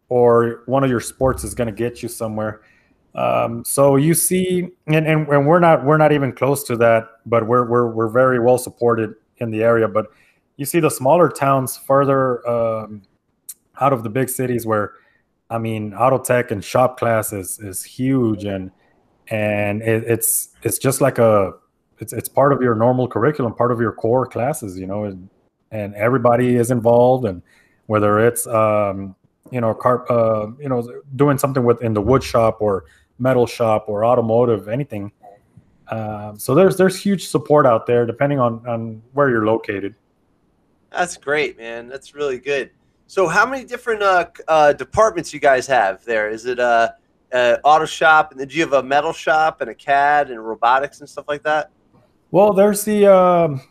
or 0.10 0.64
one 0.66 0.84
of 0.84 0.90
your 0.90 1.00
sports 1.00 1.44
is 1.44 1.54
going 1.54 1.68
to 1.68 1.74
get 1.74 2.04
you 2.04 2.10
somewhere. 2.10 2.62
Um, 3.16 3.64
so 3.64 3.96
you 3.96 4.14
see, 4.14 4.70
and, 4.88 5.08
and, 5.08 5.28
and 5.28 5.48
we're 5.48 5.60
not 5.60 5.86
we're 5.86 5.98
not 5.98 6.12
even 6.12 6.32
close 6.32 6.64
to 6.66 6.76
that, 6.78 7.08
but 7.26 7.48
we're 7.48 7.66
we're 7.68 7.88
we're 7.88 8.10
very 8.10 8.40
well 8.40 8.58
supported 8.58 9.14
in 9.38 9.52
the 9.52 9.64
area. 9.64 9.88
But 9.88 10.08
you 10.58 10.66
see 10.66 10.80
the 10.80 10.90
smaller 10.90 11.30
towns 11.30 11.78
further 11.78 12.48
um, 12.48 13.04
out 13.82 13.94
of 13.94 14.04
the 14.04 14.10
big 14.10 14.30
cities 14.30 14.66
where 14.66 14.94
I 15.50 15.58
mean 15.58 15.94
auto 15.94 16.20
tech 16.20 16.52
and 16.52 16.64
shop 16.64 16.98
class 16.98 17.34
is 17.34 17.60
is 17.60 17.84
huge 17.84 18.46
and 18.46 18.72
and 19.28 19.82
it, 19.82 20.04
it's 20.06 20.50
it's 20.64 20.78
just 20.78 21.02
like 21.02 21.18
a 21.18 21.54
it's 22.00 22.14
it's 22.14 22.30
part 22.30 22.54
of 22.54 22.62
your 22.62 22.76
normal 22.76 23.08
curriculum, 23.08 23.54
part 23.54 23.72
of 23.72 23.80
your 23.80 23.92
core 23.92 24.26
classes, 24.26 24.78
you 24.78 24.88
know, 24.88 25.06
and 25.06 25.30
and 25.72 25.96
everybody 25.96 26.56
is 26.56 26.72
involved 26.72 27.26
and 27.26 27.42
whether 27.88 28.20
it's 28.20 28.46
um, 28.48 29.16
you 29.52 29.62
know 29.62 29.74
car 29.74 30.10
uh, 30.12 30.52
you 30.60 30.70
know 30.70 30.88
doing 31.16 31.38
something 31.38 31.64
with 31.64 31.82
in 31.82 31.94
the 31.94 32.02
wood 32.02 32.24
shop 32.24 32.62
or 32.62 32.86
metal 33.20 33.46
shop 33.46 33.86
or 33.88 34.06
automotive 34.06 34.68
anything 34.68 35.12
um, 35.90 36.38
so 36.40 36.56
there's 36.56 36.78
there's 36.78 36.98
huge 37.00 37.28
support 37.28 37.66
out 37.66 37.86
there 37.86 38.06
depending 38.06 38.40
on 38.40 38.66
on 38.68 39.02
where 39.14 39.30
you're 39.30 39.46
located 39.46 39.96
That's 40.92 41.18
great, 41.18 41.58
man. 41.58 41.90
That's 41.90 42.14
really 42.14 42.38
good. 42.38 42.70
So, 43.08 43.28
how 43.28 43.46
many 43.46 43.66
different 43.66 44.02
uh, 44.02 44.28
uh, 44.48 44.74
departments 44.74 45.34
you 45.34 45.40
guys 45.40 45.68
have 45.68 46.04
there? 46.06 46.30
Is 46.30 46.46
it 46.46 46.60
a, 46.60 46.96
a 47.32 47.60
auto 47.64 47.86
shop, 47.86 48.32
and 48.32 48.40
then 48.40 48.48
do 48.48 48.56
you 48.56 48.62
have 48.62 48.74
a 48.74 48.84
metal 48.84 49.14
shop 49.14 49.62
and 49.62 49.70
a 49.70 49.76
CAD 49.76 50.32
and 50.32 50.44
robotics 50.44 51.00
and 51.00 51.10
stuff 51.10 51.26
like 51.28 51.44
that? 51.44 51.70
Well, 52.32 52.54
there's 52.54 52.84
the 52.86 53.08
um, 53.08 53.62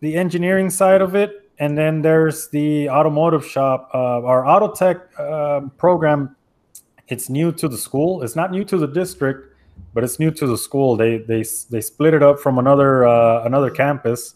the 0.00 0.14
engineering 0.16 0.70
side 0.70 1.02
of 1.02 1.14
it, 1.14 1.50
and 1.58 1.76
then 1.76 2.02
there's 2.02 2.48
the 2.48 2.88
automotive 2.88 3.44
shop. 3.44 3.90
Uh, 3.92 4.22
our 4.22 4.46
auto 4.46 4.72
tech 4.72 5.18
um 5.18 5.70
program, 5.76 6.36
it's 7.08 7.28
new 7.28 7.52
to 7.52 7.68
the 7.68 7.78
school. 7.78 8.22
It's 8.22 8.36
not 8.36 8.50
new 8.52 8.64
to 8.64 8.78
the 8.78 8.86
district, 8.88 9.49
but 9.92 10.04
it's 10.04 10.18
new 10.18 10.30
to 10.30 10.46
the 10.46 10.56
school. 10.56 10.96
They 10.96 11.18
they 11.18 11.44
they 11.70 11.80
split 11.80 12.14
it 12.14 12.22
up 12.22 12.40
from 12.40 12.58
another 12.58 13.06
uh, 13.06 13.44
another 13.44 13.70
campus. 13.70 14.34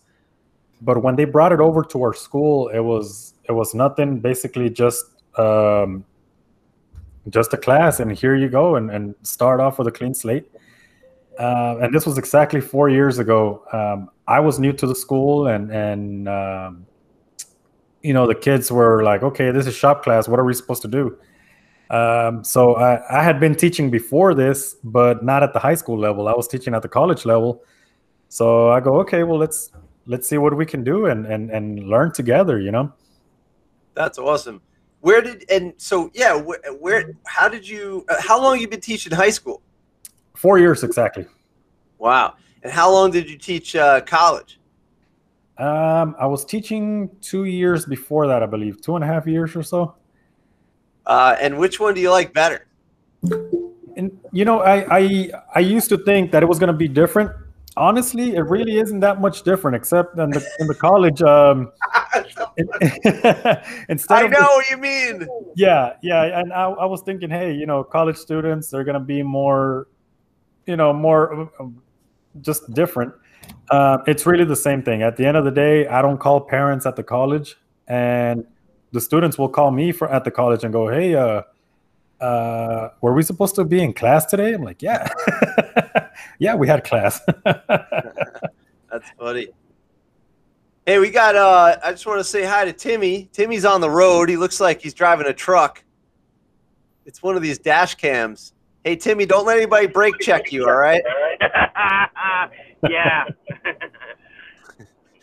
But 0.81 1.03
when 1.03 1.17
they 1.17 1.25
brought 1.25 1.53
it 1.53 1.61
over 1.61 1.83
to 1.85 2.03
our 2.03 2.13
school, 2.13 2.69
it 2.69 2.81
was 2.81 3.35
it 3.45 3.53
was 3.53 3.75
nothing. 3.75 4.21
Basically, 4.21 4.69
just 4.71 5.05
um, 5.39 6.05
just 7.31 7.53
a 7.55 7.57
class, 7.57 8.01
and 8.01 8.13
here 8.13 8.35
you 8.35 8.49
go, 8.49 8.77
and, 8.77 8.91
and 8.91 9.15
start 9.23 9.61
off 9.61 9.79
with 9.79 9.87
a 9.87 9.93
clean 9.93 10.15
slate. 10.15 10.51
Uh, 11.39 11.79
and 11.81 11.95
this 11.95 12.07
was 12.07 12.19
exactly 12.19 12.61
four 12.61 12.89
years 12.89 13.19
ago. 13.19 13.65
Um, 13.73 14.11
I 14.27 14.41
was 14.41 14.59
new 14.59 14.73
to 14.73 14.87
the 14.87 14.95
school, 14.95 15.49
and 15.49 15.71
and 15.71 16.29
um, 16.29 16.87
you 18.03 18.13
know 18.13 18.27
the 18.27 18.35
kids 18.35 18.71
were 18.71 19.03
like, 19.03 19.23
"Okay, 19.23 19.51
this 19.51 19.67
is 19.67 19.75
shop 19.75 20.03
class. 20.05 20.29
What 20.29 20.39
are 20.39 20.45
we 20.45 20.55
supposed 20.55 20.83
to 20.83 20.89
do?" 20.89 21.19
Um, 21.91 22.43
so 22.43 22.76
I, 22.76 23.21
I 23.21 23.23
had 23.23 23.38
been 23.38 23.55
teaching 23.55 23.91
before 23.91 24.35
this, 24.35 24.76
but 24.85 25.25
not 25.25 25.43
at 25.43 25.53
the 25.53 25.59
high 25.59 25.75
school 25.75 25.99
level. 25.99 26.29
I 26.29 26.33
was 26.33 26.49
teaching 26.49 26.75
at 26.75 26.83
the 26.83 26.88
college 26.88 27.25
level. 27.25 27.62
So 28.29 28.71
I 28.71 28.81
go, 28.81 28.99
"Okay, 29.00 29.23
well 29.23 29.38
let's 29.38 29.71
let's 30.07 30.29
see 30.29 30.38
what 30.38 30.57
we 30.57 30.67
can 30.67 30.83
do 30.83 31.07
and 31.07 31.26
and 31.26 31.50
and 31.50 31.85
learn 31.88 32.12
together." 32.12 32.59
You 32.59 32.73
know. 32.73 32.93
That's 33.95 34.19
awesome. 34.19 34.61
Where 35.00 35.21
did 35.21 35.45
and 35.50 35.75
so 35.76 36.11
yeah, 36.14 36.35
where, 36.35 36.59
where 36.81 37.12
how 37.26 37.49
did 37.49 37.69
you? 37.69 38.05
Uh, 38.09 38.17
how 38.21 38.43
long 38.43 38.59
you 38.59 38.67
been 38.67 38.81
teaching 38.81 39.12
high 39.12 39.31
school? 39.31 39.61
Four 40.35 40.59
years 40.59 40.83
exactly. 40.83 41.26
Wow. 41.99 42.35
And 42.62 42.73
how 42.73 42.91
long 42.91 43.11
did 43.11 43.29
you 43.29 43.37
teach 43.38 43.76
uh, 43.76 44.00
college? 44.00 44.59
Um, 45.59 46.17
I 46.19 46.26
was 46.26 46.45
teaching 46.45 47.11
two 47.21 47.45
years 47.45 47.87
before 47.87 48.26
that, 48.26 48.43
I 48.43 48.47
believe, 48.47 48.81
two 48.81 48.97
and 48.97 49.05
a 49.05 49.07
half 49.07 49.26
years 49.26 49.55
or 49.55 49.62
so. 49.62 49.95
Uh, 51.07 51.37
and 51.41 51.59
which 51.59 51.79
one 51.81 51.95
do 51.95 52.01
you 52.01 52.11
like 52.11 52.33
better? 52.33 52.67
And 53.97 54.11
you 54.33 54.45
know, 54.45 54.61
I 54.61 54.99
I 54.99 55.31
I 55.57 55.61
used 55.61 55.89
to 55.91 55.99
think 55.99 56.33
that 56.33 56.43
it 56.43 56.47
was 56.47 56.59
going 56.59 56.73
to 56.73 56.77
be 56.77 56.89
different. 56.89 57.31
Honestly, 57.77 58.37
it 58.37 58.41
really 58.43 58.77
isn't 58.79 59.01
that 59.01 59.21
much 59.21 59.43
different, 59.43 59.77
except 59.77 60.19
in 60.19 60.31
the 60.31 60.45
in 60.61 60.67
the 60.67 60.75
college. 60.75 61.21
Um, 61.23 61.73
instead 63.89 64.25
I 64.25 64.27
know 64.29 64.39
the- 64.41 64.45
what 64.57 64.71
you 64.71 64.77
mean. 64.79 65.27
yeah, 65.57 65.95
yeah, 66.03 66.39
and 66.41 66.53
I, 66.53 66.65
I 66.71 66.85
was 66.87 67.03
thinking, 67.03 67.31
hey, 67.31 67.53
you 67.53 67.67
know, 67.67 67.83
college 67.85 68.17
students 68.17 68.71
they're 68.71 68.85
going 68.85 68.95
to 68.95 69.01
be 69.01 69.23
more, 69.23 69.89
you 70.67 70.77
know, 70.77 70.93
more 70.93 71.51
um, 71.61 71.83
just 72.41 72.73
different. 72.75 73.13
Uh, 73.71 73.99
it's 74.07 74.25
really 74.27 74.45
the 74.45 74.57
same 74.57 74.83
thing. 74.83 75.03
At 75.03 75.17
the 75.17 75.27
end 75.27 75.37
of 75.37 75.45
the 75.45 75.51
day, 75.51 75.87
I 75.87 76.01
don't 76.03 76.19
call 76.19 76.41
parents 76.41 76.87
at 76.87 76.97
the 76.97 77.03
college, 77.03 77.57
and 77.89 78.47
the 78.95 79.01
students 79.01 79.37
will 79.37 79.49
call 79.49 79.71
me 79.73 79.93
for 79.93 80.09
at 80.11 80.25
the 80.25 80.31
college 80.31 80.63
and 80.65 80.73
go, 80.73 80.89
hey, 80.89 81.15
uh, 81.15 81.43
uh, 82.21 82.91
"Were 83.03 83.13
we 83.13 83.23
supposed 83.23 83.57
to 83.57 83.65
be 83.65 83.83
in 83.83 83.93
class 83.93 84.25
today?" 84.25 84.55
I'm 84.55 84.63
like, 84.63 84.81
"Yeah, 84.81 85.07
yeah, 86.39 86.55
we 86.55 86.67
had 86.69 86.85
class." 86.85 87.21
That's 87.45 89.11
funny. 89.19 89.49
Hey, 90.87 90.99
we 91.01 91.11
got. 91.11 91.35
uh 91.35 91.77
I 91.83 91.91
just 91.91 92.07
want 92.07 92.21
to 92.21 92.25
say 92.25 92.45
hi 92.45 92.65
to 92.65 92.73
Timmy. 92.73 93.29
Timmy's 93.33 93.65
on 93.65 93.81
the 93.81 93.91
road. 93.91 94.29
He 94.29 94.37
looks 94.37 94.61
like 94.61 94.81
he's 94.81 94.95
driving 94.95 95.27
a 95.27 95.33
truck. 95.35 95.83
It's 97.05 97.23
one 97.23 97.37
of 97.37 97.43
these 97.43 97.59
dash 97.59 97.97
cams. 97.97 98.53
Hey, 98.85 98.95
Timmy, 98.97 99.27
don't 99.27 99.45
let 99.45 99.57
anybody 99.57 99.87
brake 99.89 100.15
check 100.21 100.53
you. 100.53 100.67
All 100.69 100.77
right. 100.77 101.03
yeah. 102.89 103.25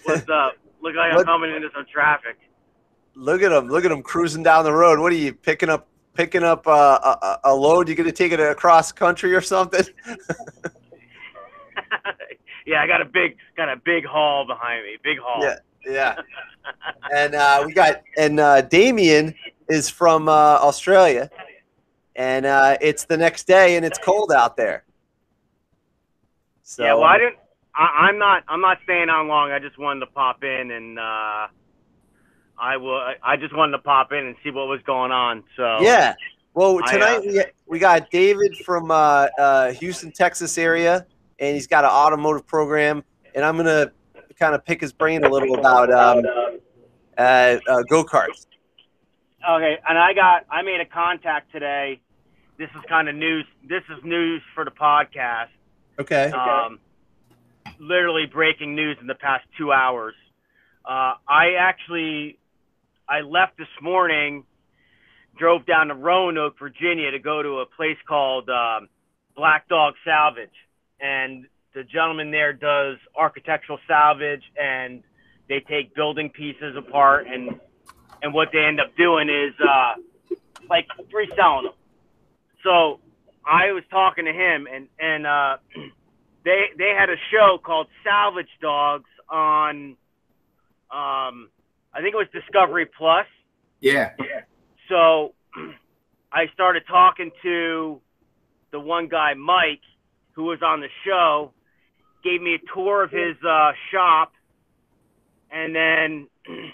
What's 0.04 0.28
up? 0.30 0.54
Look 0.82 0.96
like 0.96 1.12
I'm 1.12 1.16
What- 1.18 1.26
coming 1.26 1.56
into 1.56 1.70
some 1.74 1.86
traffic. 1.92 2.38
Look 3.16 3.42
at 3.42 3.52
him. 3.52 3.68
Look 3.68 3.86
at 3.86 3.92
him 3.92 4.02
cruising 4.04 4.44
down 4.44 4.64
the 4.64 4.74
road. 4.74 5.00
What 5.00 5.12
are 5.12 5.16
you 5.16 5.34
picking 5.34 5.70
up? 5.70 5.88
Picking 6.14 6.44
up 6.44 6.68
uh, 6.68 7.00
a, 7.04 7.26
a, 7.26 7.40
a 7.46 7.56
load? 7.56 7.88
You 7.88 7.96
gonna 7.96 8.12
take 8.12 8.34
it 8.34 8.40
across 8.40 8.92
country 8.92 9.34
or 9.34 9.40
something? 9.40 9.86
yeah, 12.66 12.82
I 12.82 12.88
got 12.88 13.02
a 13.02 13.06
big 13.06 13.38
got 13.56 13.70
a 13.70 13.78
big 13.78 14.06
haul 14.06 14.46
behind 14.46 14.84
me. 14.84 14.98
Big 15.04 15.20
haul. 15.20 15.42
Yeah. 15.42 15.56
Yeah. 15.86 16.16
and 17.16 17.34
uh, 17.36 17.64
we 17.66 17.74
got 17.74 18.02
and 18.18 18.40
uh, 18.40 18.62
Damien 18.62 19.34
is 19.70 19.90
from 19.90 20.28
uh, 20.28 20.32
Australia, 20.32 21.30
and 22.16 22.46
uh, 22.46 22.78
it's 22.82 23.06
the 23.06 23.18
next 23.18 23.48
day, 23.48 23.78
and 23.78 23.86
it's 23.86 23.98
cold 24.00 24.32
out 24.32 24.58
there. 24.58 24.84
So 26.64 26.84
yeah, 26.84 26.94
well, 26.94 27.06
I 27.06 27.18
didn't. 27.18 27.38
I, 27.74 28.08
I'm 28.08 28.18
not. 28.18 28.44
I'm 28.48 28.62
not 28.62 28.80
staying 28.84 29.10
on 29.10 29.28
long. 29.28 29.52
I 29.52 29.60
just 29.60 29.78
wanted 29.78 30.02
to 30.02 30.08
pop 30.08 30.44
in 30.44 30.72
and 30.72 31.00
uh, 31.00 31.48
I 32.62 32.78
will. 32.78 33.02
I- 33.24 33.38
just 33.38 33.56
wanted 33.56 33.72
to 33.74 33.80
pop 33.80 34.12
in 34.12 34.26
and 34.26 34.36
see 34.44 34.52
what 34.52 34.68
was 34.68 34.82
going 34.86 35.12
on. 35.12 35.44
So 35.58 35.80
yeah. 35.82 36.14
Well, 36.54 36.78
I, 36.78 36.88
uh, 36.88 36.92
tonight 36.92 37.22
we, 37.26 37.44
we 37.66 37.80
got 37.80 38.12
David 38.12 38.56
from 38.66 38.92
uh, 38.92 39.28
uh, 39.40 39.72
Houston, 39.74 40.12
Texas 40.12 40.58
area, 40.58 41.06
and 41.40 41.56
he's 41.56 41.68
got 41.68 41.84
an 41.86 41.90
automotive 41.90 42.46
program, 42.46 43.04
and 43.34 43.44
I'm 43.44 43.58
gonna 43.58 43.92
kind 44.38 44.54
of 44.54 44.64
pick 44.64 44.80
his 44.80 44.94
brain 44.94 45.24
a 45.24 45.30
little 45.30 45.58
about 45.58 45.92
um, 45.92 46.24
uh, 47.18 47.58
uh, 47.68 47.82
go 47.90 48.04
karts. 48.04 48.46
Okay, 49.50 49.78
and 49.88 49.98
I 49.98 50.14
got. 50.14 50.46
I 50.52 50.62
made 50.62 50.82
a 50.82 50.86
contact 50.86 51.52
today. 51.52 52.00
This 52.58 52.70
is 52.76 52.82
kind 52.88 53.10
of 53.10 53.16
news. 53.16 53.46
This 53.68 53.84
is 53.90 54.04
news 54.04 54.42
for 54.54 54.64
the 54.66 54.72
podcast. 54.72 55.48
Okay. 56.00 56.32
Um, 56.32 56.80
literally 57.80 58.26
breaking 58.28 58.76
news 58.76 58.98
in 59.02 59.08
the 59.08 59.16
past 59.16 59.46
two 59.58 59.72
hours. 59.72 60.14
Uh, 60.86 61.14
I 61.28 61.54
actually, 61.60 62.38
I 63.12 63.20
left 63.20 63.58
this 63.58 63.68
morning, 63.82 64.46
drove 65.38 65.66
down 65.66 65.88
to 65.88 65.96
Roanoke, 65.96 66.58
Virginia, 66.58 67.12
to 67.12 67.20
go 67.20 67.44
to 67.44 67.60
a 67.60 67.66
place 67.66 67.98
called 68.08 68.50
um, 68.50 68.88
Black 69.36 69.68
Dog 69.68 69.96
Salvage, 70.06 70.50
and 71.02 71.46
the 71.74 71.84
gentleman 71.84 72.32
there 72.32 72.54
does 72.54 72.98
architectural 73.14 73.80
salvage, 73.86 74.44
and 74.58 75.04
they 75.50 75.60
take 75.60 75.94
building 75.94 76.30
pieces 76.30 76.78
apart, 76.78 77.28
and 77.28 77.60
and 78.24 78.34
what 78.34 78.50
they 78.54 78.64
end 78.64 78.80
up 78.80 78.96
doing 78.96 79.28
is 79.28 79.54
uh, 79.60 79.96
like 80.70 80.88
reselling 81.12 81.66
them. 81.66 81.74
So 82.64 83.02
I 83.46 83.74
was 83.74 83.84
talking 83.92 84.24
to 84.24 84.32
him, 84.32 84.68
and 84.74 84.88
and 85.00 85.28
uh, 85.28 85.58
they 86.46 86.68
they 86.78 86.96
had 86.98 87.10
a 87.10 87.18
show 87.30 87.58
called 87.62 87.88
Salvage 88.06 88.58
Dogs 88.62 89.10
on, 89.30 89.98
um, 90.90 91.50
I 91.94 92.02
think 92.02 92.14
it 92.14 92.18
was 92.18 92.28
Discovery 92.34 92.86
Plus. 92.86 93.26
Yeah. 93.80 94.12
So 94.90 95.34
I 96.32 96.48
started 96.54 96.84
talking 96.88 97.32
to 97.44 98.02
the 98.72 98.80
one 98.80 99.08
guy, 99.08 99.34
Mike, 99.34 99.82
who 100.34 100.44
was 100.44 100.60
on 100.62 100.80
the 100.80 100.88
show, 101.06 101.52
gave 102.24 102.42
me 102.42 102.56
a 102.56 102.74
tour 102.74 103.04
of 103.04 103.12
his 103.12 103.36
uh, 103.46 103.72
shop, 103.92 104.32
and 105.52 105.76
then 105.76 106.28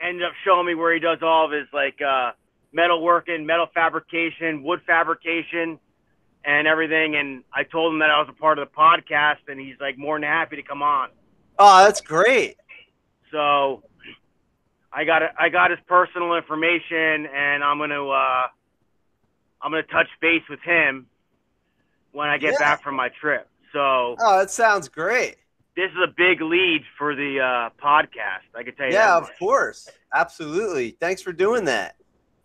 ended 0.00 0.22
up 0.24 0.32
showing 0.44 0.66
me 0.66 0.74
where 0.74 0.94
he 0.94 1.00
does 1.00 1.18
all 1.22 1.44
of 1.44 1.52
his 1.52 1.66
like 1.72 2.00
uh, 2.00 2.32
metal 2.72 3.02
working, 3.02 3.44
metal 3.44 3.66
fabrication, 3.74 4.62
wood 4.62 4.80
fabrication, 4.86 5.78
and 6.44 6.66
everything. 6.66 7.16
And 7.16 7.44
I 7.54 7.64
told 7.64 7.92
him 7.92 7.98
that 7.98 8.10
I 8.10 8.18
was 8.18 8.28
a 8.30 8.40
part 8.40 8.58
of 8.58 8.68
the 8.68 8.74
podcast, 8.74 9.48
and 9.48 9.60
he's 9.60 9.76
like 9.80 9.98
more 9.98 10.18
than 10.18 10.28
happy 10.28 10.56
to 10.56 10.62
come 10.62 10.82
on. 10.82 11.10
Oh, 11.58 11.84
that's 11.84 12.00
great. 12.00 12.56
So 13.30 13.82
I 14.94 15.04
got 15.04 15.22
I 15.38 15.48
got 15.48 15.70
his 15.70 15.80
personal 15.86 16.34
information, 16.34 17.26
and 17.26 17.64
I'm 17.64 17.78
gonna 17.78 18.06
uh, 18.06 18.46
I'm 19.62 19.70
gonna 19.70 19.82
touch 19.84 20.08
base 20.20 20.42
with 20.50 20.60
him 20.60 21.06
when 22.12 22.28
I 22.28 22.38
get 22.38 22.52
Yeah. 22.52 22.58
back 22.58 22.82
from 22.82 22.94
my 22.96 23.08
trip. 23.20 23.48
So 23.72 24.16
Oh, 24.20 24.38
that 24.38 24.50
sounds 24.50 24.88
great. 24.88 25.36
this 25.76 25.90
is 25.90 25.96
a 26.04 26.12
big 26.14 26.42
lead 26.42 26.82
for 26.98 27.14
the 27.14 27.40
uh, 27.40 27.70
podcast. 27.82 28.44
I 28.54 28.62
could 28.62 28.76
tell 28.76 28.86
you. 28.88 28.92
Yeah, 28.92 29.16
of 29.16 29.22
much. 29.24 29.38
course. 29.38 29.88
Absolutely. 30.14 30.90
Thanks 31.00 31.22
for 31.22 31.32
doing 31.32 31.64
that. 31.64 31.94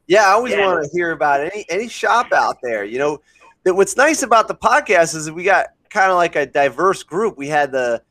Yeah, 0.08 0.24
I 0.24 0.32
always 0.32 0.54
Yeah. 0.54 0.66
want 0.66 0.84
to 0.86 0.90
hear 0.94 1.12
about 1.12 1.42
any 1.42 1.66
any 1.70 1.90
shop 1.90 2.32
out 2.32 2.58
there. 2.64 2.86
You 2.86 3.00
know, 3.00 3.22
that 3.66 3.74
what's 3.76 3.98
nice 3.98 4.24
about 4.24 4.48
the 4.48 4.56
podcast 4.56 5.16
is 5.16 5.26
that 5.26 5.34
we 5.34 5.44
got 5.44 5.68
kind 5.90 6.10
of 6.12 6.16
like 6.18 6.38
a 6.38 6.46
diverse 6.46 7.04
group. 7.04 7.38
We 7.38 7.50
had 7.50 7.74
the 7.74 8.02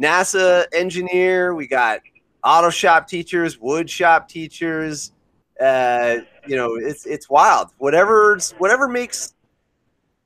NASA 0.00 0.66
engineer, 0.72 1.54
we 1.54 1.66
got 1.66 2.00
auto 2.44 2.70
shop 2.70 3.08
teachers, 3.08 3.58
wood 3.58 3.88
shop 3.88 4.28
teachers. 4.28 5.12
Uh, 5.60 6.18
you 6.46 6.56
know, 6.56 6.74
it's 6.74 7.06
it's 7.06 7.28
wild. 7.30 7.70
Whatever's 7.78 8.52
whatever 8.52 8.88
makes 8.88 9.34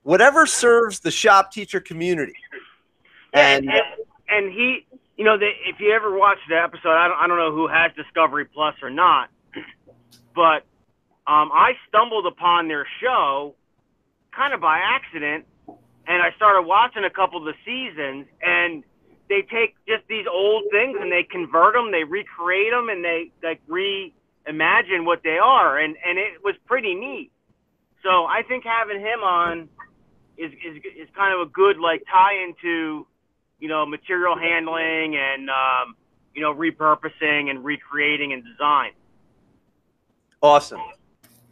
whatever 0.03 0.47
serves 0.47 1.01
the 1.01 1.11
shop 1.11 1.53
teacher 1.53 1.81
community. 1.81 2.35
And, 3.33 3.67
And 3.67 3.75
and 3.75 3.83
and 4.29 4.53
he, 4.53 4.87
you 5.17 5.25
know, 5.25 5.37
the, 5.39 5.49
if 5.67 5.81
you 5.81 5.93
ever 5.93 6.17
watch 6.17 6.39
the 6.49 6.57
episode, 6.57 6.91
I 6.91 7.09
don't 7.09 7.19
I 7.19 7.27
don't 7.27 7.39
know 7.39 7.53
who 7.53 7.69
has 7.69 7.93
Discovery 7.97 8.47
Plus 8.47 8.75
or 8.83 8.91
not, 8.91 9.31
but 10.35 10.65
um, 11.27 11.51
I 11.53 11.73
stumbled 11.89 12.27
upon 12.27 12.69
their 12.69 12.87
show 13.03 13.55
kind 14.35 14.55
of 14.55 14.61
by 14.61 14.79
accident, 14.79 15.45
and 15.67 16.23
I 16.23 16.31
started 16.37 16.63
watching 16.63 17.05
a 17.05 17.11
couple 17.11 17.39
of 17.39 17.45
the 17.45 17.55
seasons, 17.65 18.27
and 18.43 18.85
they 19.29 19.43
take 19.43 19.75
just 19.87 20.07
these 20.09 20.27
old 20.31 20.65
things 20.71 20.97
and 21.01 21.11
they 21.11 21.23
convert 21.25 21.75
them, 21.75 21.91
they 21.91 22.05
recreate 22.05 22.71
them, 22.73 22.89
and 22.89 23.05
they 23.05 23.31
like 23.43 23.61
reimagine 23.67 25.05
what 25.05 25.23
they 25.23 25.39
are, 25.39 25.79
and 25.79 25.97
and 26.07 26.19
it 26.19 26.43
was 26.45 26.55
pretty 26.67 26.95
neat. 26.95 27.31
So 28.03 28.25
I 28.27 28.43
think 28.47 28.65
having 28.65 29.01
him 29.01 29.21
on 29.21 29.69
is 30.37 30.53
is 30.53 30.77
is 30.97 31.09
kind 31.17 31.35
of 31.35 31.41
a 31.47 31.51
good 31.51 31.79
like 31.79 32.03
tie 32.11 32.35
into 32.45 33.07
you 33.59 33.69
know 33.69 33.85
material 33.87 34.37
handling 34.39 35.17
and 35.17 35.49
um, 35.51 35.97
you 36.35 36.43
know 36.43 36.55
repurposing 36.55 37.51
and 37.51 37.65
recreating 37.65 38.33
and 38.33 38.45
design. 38.45 38.93
awesome. 40.43 40.81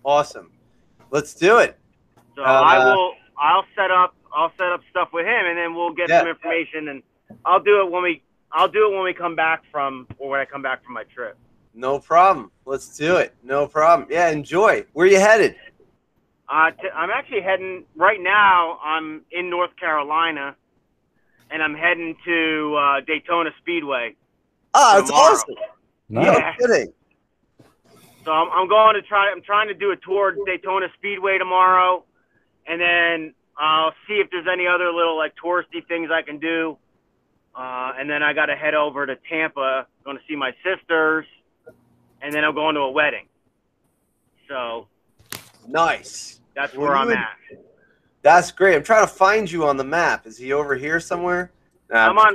Awesome. 0.04 0.50
Let's 1.11 1.35
do 1.35 1.59
it. 1.59 1.78
So 2.37 2.43
Uh, 2.43 2.47
I 2.47 2.78
will. 2.78 3.14
I'll 3.38 3.64
set 3.75 3.90
up. 3.90 4.14
I'll 4.33 4.52
set 4.59 4.71
up 4.73 4.81
stuff 4.90 5.09
with 5.12 5.25
him, 5.26 5.47
and 5.47 5.57
then 5.57 5.75
we'll 5.75 5.93
get 5.93 6.09
Yeah. 6.09 6.21
some 6.21 6.28
information, 6.28 6.88
and 6.88 7.02
I'll 7.45 7.62
do 7.62 7.81
it 7.85 7.91
when 7.91 8.03
we. 8.03 8.23
I'll 8.53 8.69
do 8.69 8.88
it 8.88 8.95
when 8.95 9.05
we 9.05 9.12
come 9.12 9.35
back 9.35 9.64
from, 9.73 10.07
or 10.19 10.31
when 10.31 10.41
I 10.41 10.45
come 10.45 10.62
back 10.62 10.85
from 10.85 10.95
my 10.95 11.03
trip. 11.05 11.37
No 11.75 11.99
problem. 11.99 12.53
Let's 12.67 12.97
do 12.97 13.17
it. 13.17 13.35
No 13.43 13.67
problem. 13.67 14.07
Yeah, 14.11 14.31
enjoy. 14.31 14.85
Where 14.93 15.07
you 15.07 15.19
headed? 15.19 15.57
Uh, 16.49 16.71
t- 16.71 16.88
I'm 16.95 17.11
actually 17.11 17.41
heading 17.41 17.85
right 17.97 18.21
now. 18.21 18.79
I'm 18.85 19.23
in 19.33 19.50
North 19.50 19.75
Carolina, 19.81 20.55
and 21.50 21.62
I'm 21.62 21.75
heading 21.75 22.14
to 22.25 22.76
uh, 22.76 23.00
Daytona 23.00 23.50
Speedway. 23.61 24.14
Oh, 24.75 24.99
it's 24.99 25.11
awesome. 25.11 25.55
Nice. 26.09 26.55
No 26.59 26.67
kidding. 26.69 26.93
So 28.25 28.31
I'm, 28.31 28.50
I'm 28.53 28.69
going 28.69 28.95
to 28.95 29.03
try. 29.03 29.31
I'm 29.31 29.43
trying 29.43 29.69
to 29.69 29.75
do 29.75 29.91
a 29.91 29.97
tour 29.97 30.37
Daytona 30.47 30.87
Speedway 30.97 31.38
tomorrow, 31.38 32.05
and 32.67 32.81
then 32.81 33.35
I'll 33.59 33.93
see 34.07 34.14
if 34.14 34.31
there's 34.31 34.47
any 34.50 34.67
other 34.67 34.93
little 34.93 35.17
like 35.17 35.33
touristy 35.43 35.87
things 35.88 36.11
I 36.12 36.23
can 36.23 36.38
do. 36.38 36.79
Uh, 37.56 37.92
and 37.99 38.11
then 38.11 38.23
I 38.23 38.32
got 38.32 38.46
to 38.46 38.56
head 38.56 38.75
over 38.75 39.06
to 39.06 39.16
Tampa, 39.30 39.87
going 40.04 40.16
to 40.16 40.23
see 40.28 40.34
my 40.37 40.52
sisters, 40.64 41.25
and 42.20 42.32
then 42.34 42.44
I'm 42.44 42.54
going 42.54 42.75
to 42.75 42.80
a 42.82 42.90
wedding. 42.90 43.26
So 44.49 44.88
Nice. 45.68 46.40
that's 46.54 46.75
where 46.75 46.96
I'm 46.96 47.11
at. 47.12 47.37
That's 48.23 48.50
great. 48.50 48.75
I'm 48.76 48.82
trying 48.82 49.06
to 49.06 49.12
find 49.12 49.50
you 49.50 49.66
on 49.66 49.76
the 49.76 49.84
map. 49.84 50.26
Is 50.26 50.38
he 50.38 50.52
over 50.52 50.75
here 50.75 50.99
somewhere? 50.99 51.52
Nah, 51.90 52.08
I'm 52.08 52.18
on. 52.18 52.34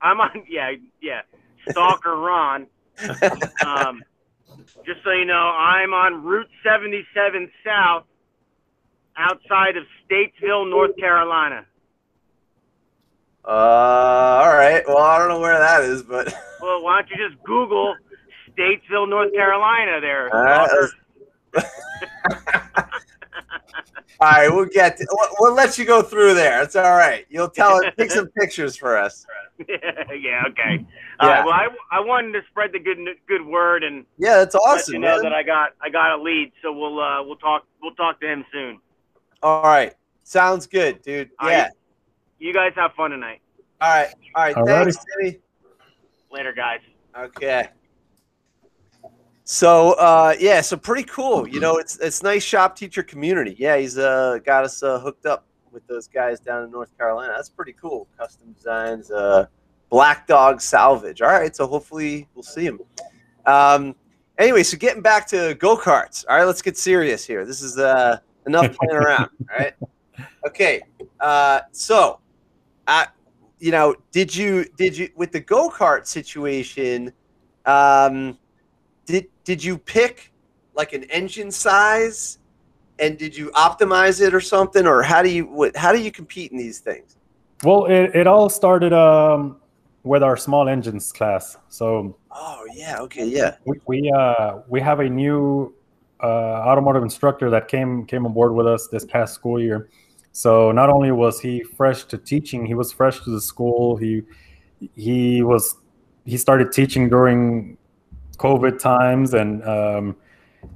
I'm 0.00 0.20
on. 0.20 0.44
Yeah, 0.48 0.72
yeah. 1.02 1.22
Stalker 1.70 2.16
Ron. 2.16 2.66
Um, 3.64 4.02
just 4.86 5.02
so 5.04 5.10
you 5.10 5.24
know, 5.24 5.34
I'm 5.34 5.92
on 5.92 6.22
Route 6.22 6.48
77 6.64 7.50
South, 7.64 8.04
outside 9.16 9.76
of 9.76 9.84
Statesville, 10.08 10.70
North 10.70 10.96
Carolina. 10.96 11.66
Uh, 13.46 13.50
all 13.50 14.54
right. 14.54 14.82
Well, 14.86 14.98
I 14.98 15.18
don't 15.18 15.28
know 15.28 15.40
where 15.40 15.58
that 15.58 15.84
is, 15.84 16.02
but 16.02 16.26
Well, 16.60 16.82
why 16.82 17.00
don't 17.02 17.10
you 17.10 17.28
just 17.28 17.42
Google 17.44 17.94
Statesville, 18.58 19.08
North 19.08 19.32
Carolina? 19.32 20.00
There. 20.00 20.34
All 20.34 20.42
right, 20.42 20.90
All 24.18 24.30
right, 24.30 24.48
we'll 24.48 24.64
get. 24.64 24.96
To, 24.96 25.06
we'll, 25.10 25.28
we'll 25.40 25.54
let 25.54 25.76
you 25.78 25.84
go 25.84 26.00
through 26.02 26.34
there. 26.34 26.62
It's 26.62 26.74
all 26.74 26.96
right. 26.96 27.26
You'll 27.28 27.50
tell 27.50 27.78
it. 27.80 27.94
Take 27.98 28.10
some 28.10 28.28
pictures 28.28 28.74
for 28.74 28.96
us. 28.96 29.26
yeah, 29.68 30.42
okay. 30.48 30.84
All 31.20 31.28
Yeah. 31.28 31.36
right. 31.38 31.44
Well, 31.44 31.52
I, 31.54 31.68
I 31.92 32.00
wanted 32.00 32.32
to 32.32 32.40
spread 32.50 32.72
the 32.72 32.78
good 32.78 32.98
good 33.28 33.44
word 33.44 33.84
and 33.84 34.06
Yeah, 34.18 34.36
that's 34.38 34.54
let 34.54 34.62
awesome, 34.66 34.94
you 34.94 35.00
know 35.00 35.16
man. 35.16 35.22
that 35.24 35.32
I 35.34 35.42
got 35.42 35.72
I 35.82 35.90
got 35.90 36.18
a 36.18 36.22
lead. 36.22 36.50
So 36.62 36.72
we'll 36.72 36.98
uh, 36.98 37.22
we'll 37.22 37.36
talk 37.36 37.64
we'll 37.82 37.94
talk 37.94 38.18
to 38.20 38.26
him 38.26 38.44
soon. 38.52 38.80
All 39.42 39.62
right, 39.62 39.94
sounds 40.24 40.66
good, 40.66 41.02
dude. 41.02 41.30
Yeah. 41.42 41.62
right. 41.64 41.70
You 42.38 42.52
guys 42.52 42.72
have 42.76 42.92
fun 42.94 43.10
tonight. 43.10 43.40
All 43.80 43.90
right, 43.90 44.14
all 44.34 44.44
right. 44.44 44.56
Alrighty. 44.56 44.84
Thanks, 44.84 45.04
Timmy. 45.18 45.38
Later, 46.30 46.52
guys. 46.52 46.80
Okay. 47.16 47.68
So 49.44 49.92
uh, 49.92 50.34
yeah, 50.40 50.60
so 50.60 50.76
pretty 50.76 51.04
cool. 51.04 51.46
You 51.46 51.60
know, 51.60 51.76
it's 51.76 51.98
it's 51.98 52.22
nice 52.22 52.42
shop 52.42 52.76
teacher 52.76 53.02
community. 53.02 53.54
Yeah, 53.58 53.76
he's 53.76 53.96
uh, 53.96 54.38
got 54.44 54.64
us 54.64 54.82
uh, 54.82 54.98
hooked 54.98 55.24
up 55.24 55.46
with 55.70 55.86
those 55.86 56.08
guys 56.08 56.40
down 56.40 56.64
in 56.64 56.70
North 56.70 56.96
Carolina. 56.98 57.34
That's 57.36 57.48
pretty 57.48 57.74
cool. 57.74 58.08
Custom 58.18 58.52
designs, 58.52 59.10
uh, 59.10 59.46
Black 59.88 60.26
Dog 60.26 60.60
Salvage. 60.60 61.22
All 61.22 61.28
right, 61.30 61.54
so 61.54 61.66
hopefully 61.66 62.28
we'll 62.34 62.42
see 62.42 62.64
him. 62.64 62.80
Um, 63.44 63.94
anyway, 64.38 64.62
so 64.62 64.76
getting 64.76 65.02
back 65.02 65.26
to 65.28 65.54
go 65.60 65.76
karts. 65.76 66.24
All 66.28 66.36
right, 66.36 66.44
let's 66.44 66.62
get 66.62 66.76
serious 66.76 67.24
here. 67.24 67.44
This 67.44 67.62
is 67.62 67.78
uh, 67.78 68.18
enough 68.46 68.76
playing 68.76 68.96
around. 68.96 69.30
All 69.50 69.58
right. 69.58 69.74
Okay. 70.46 70.80
Uh, 71.20 71.60
so, 71.72 72.20
you 73.58 73.70
know, 73.70 73.94
did 74.12 74.34
you 74.34 74.66
did 74.76 74.96
you 74.96 75.08
with 75.16 75.32
the 75.32 75.40
go 75.40 75.70
kart 75.70 76.06
situation? 76.06 77.12
Um, 77.64 78.38
did 79.06 79.26
did 79.44 79.62
you 79.62 79.78
pick 79.78 80.32
like 80.74 80.92
an 80.92 81.04
engine 81.04 81.50
size, 81.50 82.38
and 82.98 83.16
did 83.16 83.36
you 83.36 83.50
optimize 83.52 84.20
it 84.20 84.34
or 84.34 84.40
something, 84.40 84.86
or 84.86 85.02
how 85.02 85.22
do 85.22 85.30
you 85.30 85.46
what, 85.46 85.76
how 85.76 85.92
do 85.92 86.00
you 86.00 86.10
compete 86.10 86.52
in 86.52 86.58
these 86.58 86.80
things? 86.80 87.16
Well, 87.64 87.86
it, 87.86 88.14
it 88.14 88.26
all 88.26 88.50
started 88.50 88.92
um, 88.92 89.56
with 90.02 90.22
our 90.22 90.36
small 90.36 90.68
engines 90.68 91.10
class. 91.12 91.56
So 91.68 92.16
Oh 92.30 92.66
yeah, 92.74 92.98
okay, 93.00 93.26
yeah, 93.26 93.56
we 93.64 93.80
we, 93.86 94.12
uh, 94.14 94.58
we 94.68 94.80
have 94.80 95.00
a 95.00 95.08
new 95.08 95.74
uh, 96.22 96.26
automotive 96.26 97.02
instructor 97.02 97.48
that 97.50 97.68
came 97.68 98.04
came 98.04 98.26
on 98.26 98.34
board 98.34 98.52
with 98.52 98.66
us 98.66 98.88
this 98.88 99.06
past 99.06 99.34
school 99.34 99.60
year. 99.60 99.88
So 100.36 100.70
not 100.70 100.90
only 100.90 101.12
was 101.12 101.40
he 101.40 101.62
fresh 101.62 102.04
to 102.04 102.18
teaching, 102.18 102.66
he 102.66 102.74
was 102.74 102.92
fresh 102.92 103.24
to 103.24 103.30
the 103.30 103.40
school. 103.40 103.96
He 103.96 104.22
he 104.94 105.40
was 105.40 105.76
he 106.26 106.36
started 106.36 106.72
teaching 106.72 107.08
during 107.08 107.78
COVID 108.36 108.78
times, 108.78 109.32
and 109.32 109.66
um, 109.66 110.14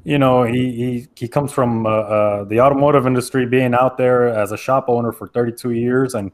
you 0.03 0.17
know 0.17 0.45
he 0.45 0.73
he, 0.73 1.09
he 1.15 1.29
comes 1.29 1.53
from 1.53 1.85
uh, 1.85 1.91
uh, 1.91 2.45
the 2.45 2.59
automotive 2.59 3.07
industry, 3.07 3.45
being 3.45 3.75
out 3.75 3.99
there 3.99 4.29
as 4.29 4.51
a 4.51 4.57
shop 4.57 4.87
owner 4.89 5.13
for 5.13 5.29
32 5.29 5.73
years, 5.73 6.15
and 6.15 6.33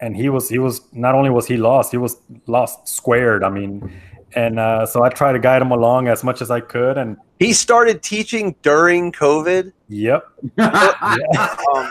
and 0.00 0.16
he 0.16 0.28
was 0.28 0.48
he 0.48 0.58
was 0.58 0.92
not 0.92 1.14
only 1.14 1.30
was 1.30 1.46
he 1.46 1.56
lost, 1.56 1.92
he 1.92 1.98
was 1.98 2.16
lost 2.48 2.88
squared. 2.88 3.44
I 3.44 3.48
mean, 3.48 3.92
and 4.34 4.58
uh, 4.58 4.84
so 4.86 5.02
I 5.02 5.08
tried 5.08 5.32
to 5.32 5.38
guide 5.38 5.62
him 5.62 5.70
along 5.70 6.08
as 6.08 6.22
much 6.24 6.42
as 6.42 6.50
I 6.50 6.60
could, 6.60 6.98
and 6.98 7.16
he 7.38 7.52
started 7.52 8.02
teaching 8.02 8.54
during 8.62 9.12
COVID. 9.12 9.72
yep, 9.88 10.24
Oh 10.58 11.90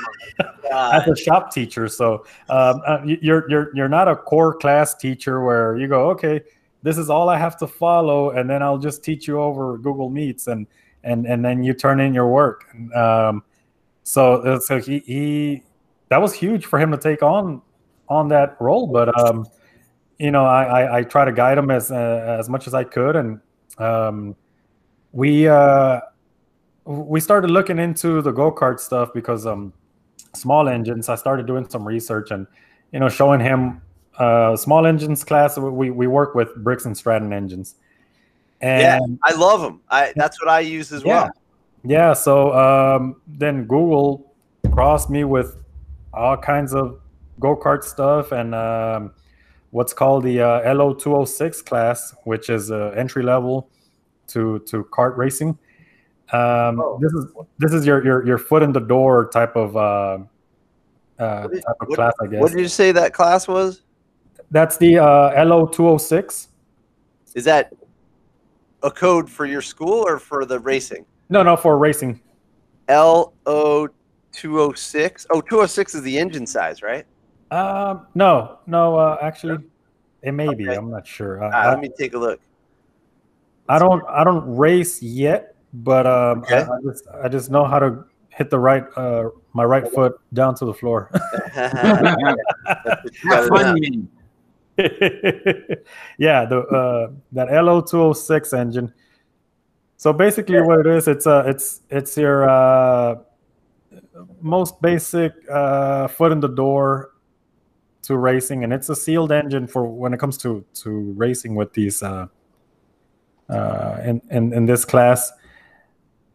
as 0.71 1.07
a 1.07 1.15
shop 1.15 1.51
teacher. 1.51 1.87
So 1.87 2.25
um, 2.49 2.81
uh, 2.85 2.99
you- 3.05 3.17
you're 3.21 3.49
you're 3.49 3.75
you're 3.75 3.89
not 3.89 4.07
a 4.07 4.15
core 4.15 4.53
class 4.53 4.95
teacher 4.95 5.43
where 5.43 5.77
you 5.77 5.87
go, 5.87 6.09
okay, 6.11 6.41
this 6.83 6.97
is 6.97 7.09
all 7.09 7.29
I 7.29 7.37
have 7.37 7.57
to 7.57 7.67
follow, 7.67 8.31
and 8.31 8.49
then 8.49 8.61
I'll 8.61 8.77
just 8.77 9.03
teach 9.03 9.27
you 9.27 9.39
over 9.41 9.77
Google 9.77 10.09
Meets, 10.09 10.47
and 10.47 10.67
and 11.03 11.25
and 11.25 11.43
then 11.43 11.63
you 11.63 11.73
turn 11.73 11.99
in 11.99 12.13
your 12.13 12.27
work. 12.27 12.65
Um, 12.95 13.43
so 14.03 14.35
uh, 14.43 14.59
so 14.59 14.79
he 14.79 14.99
he 14.99 15.63
that 16.09 16.21
was 16.21 16.33
huge 16.33 16.65
for 16.65 16.79
him 16.79 16.91
to 16.91 16.97
take 16.97 17.23
on 17.23 17.61
on 18.09 18.27
that 18.29 18.57
role, 18.59 18.87
but 18.87 19.17
um, 19.19 19.45
you 20.19 20.31
know 20.31 20.45
I, 20.45 20.63
I 20.63 20.97
I 20.99 21.03
try 21.03 21.25
to 21.25 21.31
guide 21.31 21.57
him 21.57 21.69
as 21.71 21.91
uh, 21.91 22.37
as 22.39 22.49
much 22.49 22.67
as 22.67 22.73
I 22.73 22.83
could, 22.83 23.15
and 23.15 23.39
um, 23.77 24.35
we 25.11 25.47
uh 25.47 25.99
we 26.85 27.19
started 27.19 27.49
looking 27.49 27.79
into 27.79 28.21
the 28.21 28.31
go-kart 28.31 28.79
stuff 28.79 29.09
because 29.13 29.45
um 29.45 29.73
small 30.33 30.69
engines 30.69 31.09
i 31.09 31.15
started 31.15 31.45
doing 31.45 31.67
some 31.69 31.85
research 31.85 32.31
and 32.31 32.47
you 32.91 32.99
know 32.99 33.09
showing 33.09 33.39
him 33.39 33.81
uh 34.19 34.55
small 34.55 34.85
engines 34.85 35.23
class 35.23 35.57
we 35.57 35.89
we 35.89 36.07
work 36.07 36.33
with 36.35 36.55
Briggs 36.63 36.85
and 36.85 36.95
Stratton 36.95 37.33
engines 37.33 37.75
and 38.61 38.81
Yeah. 38.81 38.99
I 39.23 39.33
love 39.35 39.61
them. 39.61 39.81
I 39.89 40.13
that's 40.15 40.39
what 40.41 40.49
I 40.49 40.61
use 40.61 40.91
as 40.91 41.03
yeah 41.03 41.23
well. 41.23 41.31
yeah 41.83 42.13
so 42.13 42.53
um 42.53 43.21
then 43.27 43.65
google 43.65 44.33
crossed 44.71 45.09
me 45.09 45.23
with 45.23 45.57
all 46.13 46.37
kinds 46.37 46.73
of 46.73 46.99
go-kart 47.39 47.83
stuff 47.83 48.31
and 48.31 48.53
um 48.55 49.11
what's 49.71 49.93
called 49.93 50.23
the 50.23 50.39
uh, 50.41 50.73
lo206 50.73 51.65
class 51.65 52.15
which 52.23 52.49
is 52.49 52.71
uh, 52.71 52.93
entry 52.95 53.23
level 53.23 53.69
to 54.27 54.59
to 54.59 54.83
kart 54.85 55.15
racing 55.17 55.49
um 56.33 56.79
Oh. 56.81 56.99
this 57.01 57.13
is 57.13 57.25
this 57.59 57.73
is 57.73 57.85
your 57.85 58.03
your 58.03 58.25
your 58.25 58.37
foot 58.37 58.63
in 58.63 58.71
the 58.73 58.79
door 58.79 59.29
type 59.29 59.55
of 59.55 59.75
uh, 59.77 60.17
uh 61.19 61.47
did- 61.47 61.63
type 61.63 61.75
of 61.81 61.87
what- 61.87 61.95
class 61.95 62.13
i 62.21 62.27
guess 62.27 62.41
What 62.41 62.51
did 62.51 62.59
you 62.61 62.67
say 62.67 62.91
that 62.93 63.13
class 63.13 63.47
was? 63.47 63.81
that's 64.51 64.77
the 64.77 64.97
uh 64.99 65.43
lo206 65.45 66.47
Is 67.35 67.43
that 67.45 67.73
a 68.83 68.91
code 68.91 69.29
for 69.29 69.45
your 69.45 69.61
school 69.61 70.05
or 70.07 70.19
for 70.19 70.45
the 70.45 70.59
racing? 70.59 71.05
no 71.29 71.43
no 71.43 71.55
for 71.57 71.77
racing 71.77 72.21
L 72.89 73.33
O 73.45 73.89
206. 74.31 75.27
Oh, 75.31 75.41
206 75.41 75.95
is 75.95 76.01
the 76.03 76.17
engine 76.17 76.45
size, 76.47 76.81
right? 76.81 77.05
Um 77.51 78.07
no 78.15 78.59
no 78.67 78.95
uh 78.97 79.17
actually 79.21 79.57
it 80.21 80.31
may 80.33 80.53
be 80.53 80.65
Okay. 80.65 80.75
i'm 80.75 80.89
not 80.91 81.05
sure 81.07 81.43
I- 81.43 81.69
let 81.69 81.79
me 81.79 81.89
take 81.89 82.13
a 82.13 82.17
look. 82.17 82.39
I 83.69 83.79
don't 83.79 84.03
I 84.07 84.23
don't 84.23 84.55
race 84.55 85.01
yet, 85.01 85.55
but 85.73 86.07
um, 86.07 86.43
Okay. 86.43 86.61
I, 86.61 86.71
I 86.71 86.79
just 86.83 87.03
I 87.25 87.27
just 87.27 87.51
know 87.51 87.65
how 87.65 87.79
to 87.79 88.05
hit 88.29 88.49
the 88.49 88.57
right 88.59 88.85
uh, 88.95 89.29
my 89.53 89.65
right 89.65 89.85
foot 89.93 90.13
down 90.33 90.55
to 90.55 90.65
the 90.65 90.73
floor. 90.73 91.09
Have 91.53 91.99
fun, 93.49 93.75
man. 93.79 94.09
yeah, 96.17 96.45
the 96.45 96.59
uh, 96.71 97.11
that 97.33 97.51
LO 97.51 97.81
two 97.81 97.99
hundred 97.99 98.13
six 98.15 98.53
engine. 98.53 98.93
So 99.97 100.13
basically, 100.13 100.61
what 100.61 100.79
it 100.79 100.87
is, 100.87 101.07
it's 101.09 101.27
uh, 101.27 101.43
it's 101.45 101.81
it's 101.89 102.15
your 102.15 102.47
uh, 102.49 103.15
most 104.39 104.81
basic 104.81 105.33
uh, 105.51 106.07
foot 106.07 106.31
in 106.31 106.39
the 106.39 106.47
door 106.47 107.11
to 108.07 108.17
racing, 108.17 108.63
and 108.63 108.73
it's 108.73 108.89
a 108.89 108.95
sealed 108.95 109.31
engine 109.31 109.67
for 109.67 109.85
when 109.85 110.13
it 110.13 110.19
comes 110.19 110.37
to 110.39 110.63
to 110.83 111.13
racing 111.15 111.55
with 111.55 111.73
these 111.73 112.03
uh, 112.03 112.27
uh, 113.49 114.01
in, 114.03 114.21
in 114.29 114.53
in 114.53 114.65
this 114.65 114.85
class. 114.85 115.31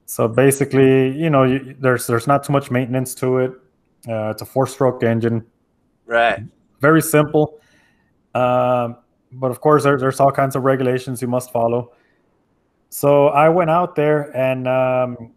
So 0.07 0.29
basically, 0.29 1.17
you 1.19 1.31
know, 1.31 1.45
you, 1.45 1.75
there's 1.79 2.07
there's 2.07 2.27
not 2.27 2.45
too 2.45 2.53
much 2.53 2.71
maintenance 2.71 3.15
to 3.17 3.39
it. 3.39 3.53
Uh, 4.09 4.31
it's 4.31 4.43
a 4.43 4.45
four-stroke 4.45 5.03
engine, 5.05 5.45
right. 6.07 6.41
very 6.81 7.01
simple. 7.01 7.61
Um, 8.35 8.97
but 9.31 9.51
of 9.51 9.61
course, 9.61 9.85
there, 9.85 9.97
there's 9.97 10.21
all 10.21 10.33
kinds 10.33 10.57
of 10.57 10.65
regulations 10.65 11.23
you 11.23 11.29
must 11.29 11.53
follow. 11.53 11.93
So 12.89 13.29
I 13.29 13.49
went 13.49 13.71
out 13.71 13.95
there 13.95 14.37
and 14.37 14.67
um, 14.67 15.33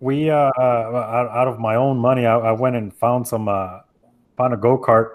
we, 0.00 0.30
uh, 0.30 0.50
uh, 0.56 0.60
out, 0.60 1.28
out 1.30 1.48
of 1.48 1.58
my 1.58 1.74
own 1.74 1.98
money, 1.98 2.26
I, 2.26 2.38
I 2.38 2.52
went 2.52 2.76
and 2.76 2.94
found 2.94 3.26
some, 3.26 3.48
uh, 3.48 3.80
found 4.36 4.54
a 4.54 4.56
go 4.56 4.78
kart, 4.78 5.10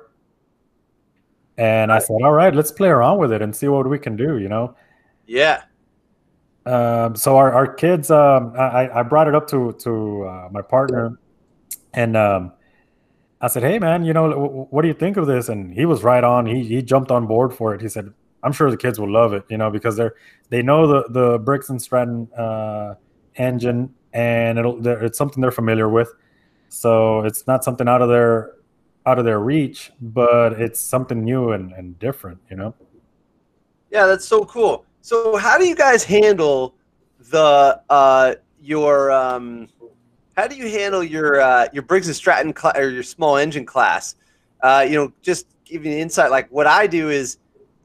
and 1.57 1.91
I 1.91 1.99
said, 1.99 2.17
"All 2.23 2.31
right, 2.31 2.53
let's 2.53 2.71
play 2.71 2.89
around 2.89 3.17
with 3.19 3.31
it 3.31 3.41
and 3.41 3.55
see 3.55 3.67
what 3.67 3.87
we 3.89 3.99
can 3.99 4.15
do." 4.15 4.37
You 4.37 4.49
know. 4.49 4.75
Yeah. 5.25 5.63
Um, 6.65 7.15
so 7.15 7.37
our, 7.37 7.51
our 7.51 7.73
kids, 7.73 8.11
um, 8.11 8.53
I, 8.57 8.99
I 8.99 9.03
brought 9.03 9.27
it 9.27 9.35
up 9.35 9.47
to 9.49 9.73
to 9.79 10.23
uh, 10.23 10.49
my 10.51 10.61
partner, 10.61 11.17
and 11.93 12.15
um, 12.17 12.51
I 13.41 13.47
said, 13.47 13.63
"Hey, 13.63 13.79
man, 13.79 14.03
you 14.03 14.13
know, 14.13 14.29
w- 14.29 14.67
what 14.69 14.81
do 14.81 14.87
you 14.87 14.93
think 14.93 15.17
of 15.17 15.25
this?" 15.27 15.49
And 15.49 15.73
he 15.73 15.85
was 15.85 16.03
right 16.03 16.23
on. 16.23 16.45
He 16.45 16.63
he 16.63 16.81
jumped 16.81 17.11
on 17.11 17.27
board 17.27 17.53
for 17.53 17.73
it. 17.73 17.81
He 17.81 17.89
said, 17.89 18.13
"I'm 18.43 18.51
sure 18.51 18.69
the 18.69 18.77
kids 18.77 18.99
will 18.99 19.11
love 19.11 19.33
it, 19.33 19.45
you 19.49 19.57
know, 19.57 19.71
because 19.71 19.95
they're 19.95 20.15
they 20.49 20.61
know 20.61 20.87
the 20.87 21.09
the 21.09 21.39
Briggs 21.39 21.69
and 21.69 21.81
Stratton 21.81 22.27
uh, 22.37 22.95
engine, 23.35 23.93
and 24.13 24.59
it'll 24.59 24.85
it's 24.85 25.17
something 25.17 25.41
they're 25.41 25.51
familiar 25.51 25.89
with. 25.89 26.13
So 26.67 27.21
it's 27.21 27.47
not 27.47 27.63
something 27.63 27.87
out 27.87 28.01
of 28.01 28.09
their 28.09 28.51
out 29.09 29.17
of 29.19 29.25
their 29.25 29.39
reach, 29.39 29.91
but 30.01 30.53
it's 30.53 30.79
something 30.79 31.23
new 31.23 31.51
and, 31.51 31.71
and 31.73 31.97
different, 31.97 32.39
you 32.49 32.57
know." 32.57 32.73
Yeah, 33.89 34.05
that's 34.05 34.27
so 34.27 34.45
cool. 34.45 34.85
So 35.01 35.37
how 35.37 35.57
do 35.57 35.65
you 35.65 35.75
guys 35.75 36.03
handle 36.03 36.75
the 37.31 37.81
uh 37.89 38.35
your 38.61 39.11
um 39.11 39.67
how 40.37 40.47
do 40.47 40.55
you 40.55 40.69
handle 40.69 41.03
your 41.03 41.41
uh 41.41 41.67
your 41.73 41.83
Briggs 41.83 42.07
and 42.07 42.15
Stratton 42.15 42.53
cla- 42.53 42.73
or 42.75 42.89
your 42.89 43.03
small 43.03 43.37
engine 43.37 43.65
class? 43.65 44.15
Uh 44.61 44.85
you 44.87 44.95
know, 44.95 45.11
just 45.21 45.47
giving 45.65 45.91
insight 45.91 46.29
like 46.29 46.47
what 46.49 46.67
I 46.67 46.85
do 46.85 47.09
is 47.09 47.37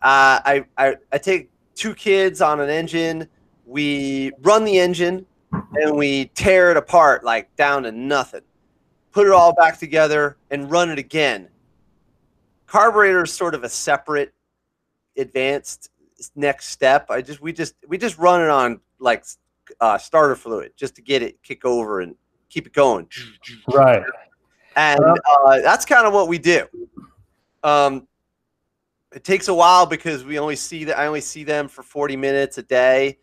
uh 0.02 0.38
I 0.44 0.64
I, 0.76 0.96
I 1.12 1.18
take 1.18 1.50
two 1.74 1.94
kids 1.94 2.40
on 2.40 2.60
an 2.60 2.68
engine, 2.68 3.28
we 3.64 4.32
run 4.42 4.64
the 4.64 4.78
engine 4.78 5.24
and 5.52 5.96
we 5.96 6.26
tear 6.34 6.70
it 6.70 6.76
apart 6.76 7.24
like 7.24 7.54
down 7.56 7.84
to 7.84 7.92
nothing. 7.92 8.42
Put 9.14 9.29
it 9.29 9.33
all 9.33 9.55
back 9.55 9.79
together 9.79 10.37
and 10.50 10.68
run 10.68 10.90
it 10.90 10.98
again. 10.98 11.48
Carburetor 12.66 13.22
is 13.22 13.33
sort 13.33 13.55
of 13.55 13.62
a 13.62 13.68
separate, 13.68 14.35
advanced 15.16 15.90
next 16.35 16.70
step. 16.70 17.11
I 17.11 17.22
just 17.22 17.40
we 17.40 17.53
just 17.53 17.74
we 17.87 17.96
just 17.96 18.18
run 18.18 18.42
it 18.42 18.50
on 18.50 18.81
like 18.98 19.24
uh, 19.81 19.98
starter 19.98 20.35
fluid 20.35 20.72
just 20.77 20.96
to 20.96 21.03
get 21.03 21.22
it 21.22 21.40
kick 21.44 21.64
over 21.64 22.00
and 22.00 22.16
keep 22.50 22.66
it 22.66 22.72
going. 22.72 23.07
Right. 23.72 24.03
And 24.74 25.00
uh, 25.00 25.61
that's 25.61 25.85
kind 25.85 26.07
of 26.07 26.12
what 26.12 26.27
we 26.27 26.38
do. 26.38 26.66
Um, 27.62 28.09
it 29.14 29.22
takes 29.22 29.46
a 29.46 29.55
while 29.55 29.87
because 29.87 30.24
we 30.24 30.40
only 30.40 30.57
see 30.57 30.83
that 30.85 30.98
I 30.98 31.07
only 31.07 31.20
see 31.20 31.44
them 31.44 31.68
for 31.68 31.85
40 31.85 32.16
minutes 32.16 32.59
a 32.59 32.62
day 32.64 33.18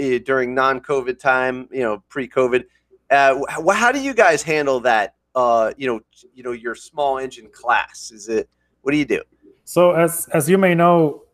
uh, 0.00 0.18
during 0.24 0.54
non-COVID 0.54 1.18
time, 1.18 1.68
you 1.72 1.80
know, 1.80 2.04
pre-COVID. 2.08 2.64
Uh, 3.10 3.40
how 3.72 3.90
do 3.90 4.00
you 4.00 4.14
guys 4.14 4.44
handle 4.44 4.78
that? 4.80 5.15
Uh, 5.36 5.70
you 5.76 5.86
know, 5.86 6.00
you 6.34 6.42
know, 6.42 6.52
your 6.52 6.74
small 6.74 7.18
engine 7.18 7.48
class. 7.52 8.10
Is 8.10 8.28
it? 8.28 8.48
What 8.80 8.92
do 8.92 8.98
you 8.98 9.04
do? 9.04 9.22
So 9.64 9.92
as 9.92 10.26
as 10.32 10.48
you 10.48 10.56
may 10.56 10.74
know, 10.74 11.24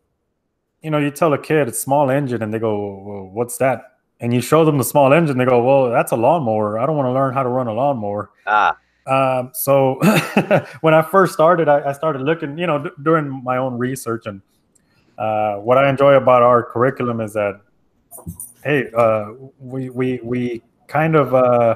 you 0.81 0.91
know, 0.91 0.97
you 0.97 1.09
tell 1.09 1.31
a 1.33 1.37
kid 1.37 1.69
it's 1.69 1.79
small 1.79 2.09
engine, 2.11 2.43
and 2.43 2.53
they 2.53 2.59
go, 2.59 3.01
well, 3.05 3.23
"What's 3.31 3.57
that?" 3.57 3.93
And 4.19 4.33
you 4.33 4.41
show 4.41 4.65
them 4.65 4.77
the 4.77 4.83
small 4.83 5.13
engine, 5.13 5.37
they 5.37 5.45
go, 5.45 5.63
"Well, 5.63 5.89
that's 5.89 6.11
a 6.11 6.17
lawnmower. 6.17 6.77
I 6.77 6.85
don't 6.85 6.97
want 6.97 7.07
to 7.07 7.13
learn 7.13 7.33
how 7.33 7.43
to 7.43 7.49
run 7.49 7.67
a 7.67 7.73
lawnmower." 7.73 8.31
Ah, 8.45 8.77
Um, 9.07 9.51
so 9.53 9.99
when 10.81 10.93
I 10.93 11.01
first 11.01 11.33
started, 11.33 11.69
I, 11.69 11.89
I 11.89 11.93
started 11.93 12.21
looking, 12.23 12.57
you 12.57 12.67
know, 12.67 12.83
d- 12.83 12.89
doing 13.03 13.41
my 13.43 13.57
own 13.57 13.77
research, 13.77 14.25
and 14.25 14.41
uh, 15.17 15.55
what 15.57 15.77
I 15.77 15.89
enjoy 15.89 16.15
about 16.15 16.41
our 16.41 16.61
curriculum 16.63 17.21
is 17.21 17.33
that, 17.33 17.61
hey, 18.63 18.89
uh, 18.97 19.31
we 19.59 19.89
we 19.89 20.19
we 20.23 20.61
kind 20.87 21.15
of 21.15 21.33
uh, 21.33 21.75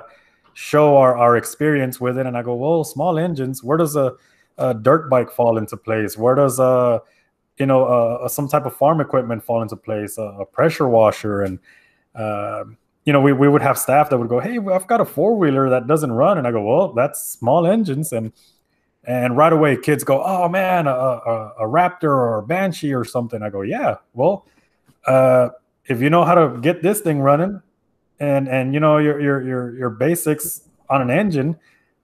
show 0.58 0.98
our 0.98 1.16
our 1.16 1.38
experience 1.38 2.02
with 2.02 2.18
it, 2.18 2.26
and 2.26 2.36
I 2.36 2.42
go, 2.42 2.56
well, 2.56 2.84
small 2.84 3.20
engines. 3.20 3.64
Where 3.64 3.78
does 3.78 3.96
a, 3.96 4.14
a 4.58 4.74
dirt 4.74 5.08
bike 5.08 5.32
fall 5.32 5.58
into 5.58 5.78
place? 5.78 6.18
Where 6.18 6.34
does 6.34 6.60
a 6.60 7.02
you 7.58 7.68
know 7.68 7.86
uh, 7.86 8.28
some 8.28 8.48
type 8.48 8.66
of 8.66 8.76
farm 8.76 9.00
equipment 9.00 9.44
fall 9.44 9.62
into 9.62 9.76
place? 9.76 10.18
A, 10.18 10.24
a 10.24 10.46
pressure 10.46 10.88
washer 10.88 11.44
and 11.44 11.60
um 12.16 12.78
you 13.06 13.14
know, 13.14 13.22
we, 13.22 13.32
we 13.32 13.48
would 13.48 13.62
have 13.62 13.80
staff 13.80 14.10
that 14.10 14.18
would 14.18 14.28
go, 14.28 14.42
"Hey, 14.42 14.58
I've 14.58 14.86
got 14.86 15.00
a 15.00 15.06
four 15.06 15.38
wheeler 15.38 15.70
that 15.70 15.88
doesn't 15.88 16.12
run," 16.12 16.38
and 16.38 16.46
I 16.46 16.52
go, 16.52 16.62
"Well, 16.62 16.92
that's 16.92 17.24
small 17.24 17.66
engines," 17.66 18.12
and 18.12 18.34
and 19.06 19.38
right 19.38 19.54
away, 19.54 19.78
kids 19.78 20.04
go, 20.04 20.22
"Oh 20.22 20.50
man, 20.50 20.88
a, 20.88 20.92
a, 20.92 21.54
a 21.60 21.64
Raptor 21.64 22.10
or 22.10 22.40
a 22.40 22.44
Banshee 22.44 22.94
or 22.94 23.06
something." 23.06 23.42
I 23.42 23.50
go, 23.50 23.62
"Yeah, 23.62 23.96
well, 24.14 24.46
uh, 25.06 25.50
if 25.86 26.02
you 26.02 26.10
know 26.10 26.26
how 26.26 26.36
to 26.36 26.60
get 26.60 26.84
this 26.84 27.00
thing 27.00 27.22
running, 27.22 27.62
and 28.20 28.48
and 28.48 28.74
you 28.74 28.80
know 28.80 28.98
your 28.98 29.20
your 29.20 29.42
your 29.42 29.78
your 29.78 29.90
basics 29.90 30.62
on 30.90 31.02
an 31.02 31.10
engine, 31.10 31.58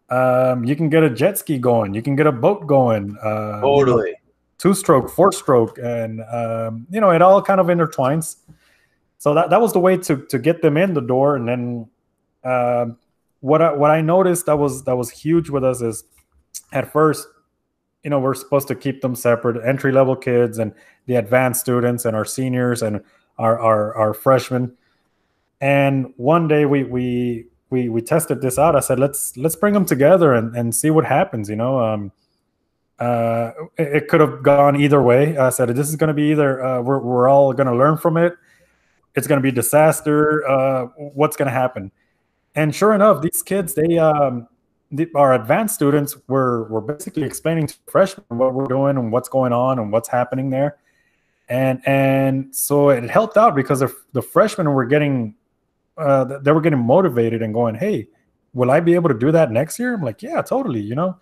um, 0.09 0.63
you 0.63 0.75
can 0.75 0.89
get 0.89 1.03
a 1.03 1.09
jet 1.09 1.37
ski 1.37 1.57
going, 1.57 1.93
you 1.93 2.01
can 2.01 2.15
get 2.15 2.27
a 2.27 2.31
boat 2.31 2.67
going, 2.67 3.17
uh, 3.23 3.27
you 3.27 3.61
know, 3.61 3.61
totally. 3.61 4.13
two 4.57 4.73
stroke, 4.73 5.09
four 5.09 5.31
stroke, 5.31 5.77
and 5.81 6.21
um, 6.31 6.85
you 6.89 7.01
know 7.01 7.11
it 7.11 7.21
all 7.21 7.41
kind 7.41 7.59
of 7.59 7.67
intertwines. 7.67 8.37
So 9.17 9.33
that, 9.35 9.49
that 9.51 9.61
was 9.61 9.71
the 9.71 9.79
way 9.79 9.97
to 9.97 10.17
to 10.25 10.39
get 10.39 10.61
them 10.61 10.77
in 10.77 10.93
the 10.93 11.01
door. 11.01 11.35
And 11.35 11.47
then 11.47 11.89
um 12.43 12.97
what 13.43 13.61
I, 13.61 13.73
what 13.73 13.91
I 13.91 13.99
noticed 13.99 14.45
that 14.45 14.57
was 14.57 14.85
that 14.85 14.95
was 14.95 15.09
huge 15.09 15.49
with 15.49 15.65
us 15.65 15.81
is 15.81 16.05
at 16.71 16.89
first, 16.91 17.27
you 18.03 18.09
know, 18.09 18.19
we're 18.19 18.33
supposed 18.33 18.69
to 18.69 18.75
keep 18.75 19.01
them 19.01 19.15
separate, 19.15 19.61
entry 19.65 19.91
level 19.91 20.15
kids 20.15 20.59
and 20.59 20.73
the 21.07 21.15
advanced 21.15 21.59
students 21.59 22.05
and 22.05 22.15
our 22.15 22.23
seniors 22.23 22.81
and 22.81 23.01
our 23.37 23.59
our, 23.59 23.95
our 23.95 24.13
freshmen. 24.13 24.77
And 25.63 26.13
one 26.17 26.49
day 26.49 26.65
we 26.65 26.83
we 26.83 27.45
we 27.69 27.87
we 27.87 28.01
tested 28.01 28.41
this 28.41 28.59
out. 28.59 28.75
I 28.75 28.81
said 28.81 28.99
let's 28.99 29.37
let's 29.37 29.55
bring 29.55 29.73
them 29.73 29.85
together 29.85 30.33
and, 30.33 30.53
and 30.57 30.75
see 30.75 30.89
what 30.89 31.05
happens. 31.05 31.49
You 31.49 31.55
know. 31.55 31.79
Um, 31.79 32.11
uh, 32.99 33.51
it, 33.77 34.07
could 34.07 34.21
have 34.21 34.43
gone 34.43 34.79
either 34.79 35.01
way. 35.01 35.35
I 35.37 35.49
said 35.49 35.69
this 35.69 35.89
is 35.89 35.95
going 35.95 36.09
to 36.09 36.13
be 36.13 36.31
either 36.31 36.63
uh, 36.63 36.81
we're 36.81 36.99
we're 36.99 37.29
all 37.29 37.53
going 37.53 37.67
to 37.67 37.75
learn 37.75 37.97
from 37.97 38.17
it. 38.17 38.35
It's 39.15 39.25
going 39.25 39.39
to 39.39 39.41
be 39.41 39.51
disaster. 39.51 40.45
Uh, 40.47 40.85
what's 40.97 41.37
going 41.37 41.47
to 41.47 41.53
happen? 41.53 41.91
And 42.55 42.75
sure 42.75 42.93
enough, 42.93 43.21
these 43.21 43.41
kids, 43.41 43.73
they 43.73 43.97
um, 43.97 44.47
the, 44.91 45.09
our 45.15 45.33
advanced 45.33 45.75
students 45.75 46.17
were 46.27 46.65
were 46.65 46.81
basically 46.81 47.23
explaining 47.23 47.67
to 47.67 47.75
freshmen 47.87 48.25
what 48.27 48.53
we're 48.53 48.67
doing 48.67 48.97
and 48.97 49.13
what's 49.13 49.29
going 49.29 49.53
on 49.53 49.79
and 49.79 49.93
what's 49.93 50.09
happening 50.09 50.49
there. 50.49 50.77
And 51.47 51.81
and 51.85 52.53
so 52.53 52.89
it 52.89 53.09
helped 53.09 53.37
out 53.37 53.55
because 53.55 53.79
the, 53.79 53.93
the 54.11 54.21
freshmen 54.21 54.69
were 54.73 54.85
getting 54.85 55.35
uh, 55.97 56.23
they 56.39 56.51
were 56.51 56.61
getting 56.61 56.79
motivated 56.79 57.41
and 57.41 57.53
going, 57.53 57.75
hey, 57.75 58.07
will 58.53 58.71
I 58.71 58.79
be 58.79 58.95
able 58.95 59.09
to 59.09 59.17
do 59.17 59.31
that 59.31 59.51
next 59.51 59.79
year? 59.79 59.93
I'm 59.93 60.01
like, 60.01 60.21
yeah, 60.21 60.41
totally. 60.41 60.81
You 60.81 60.95
know. 60.95 61.17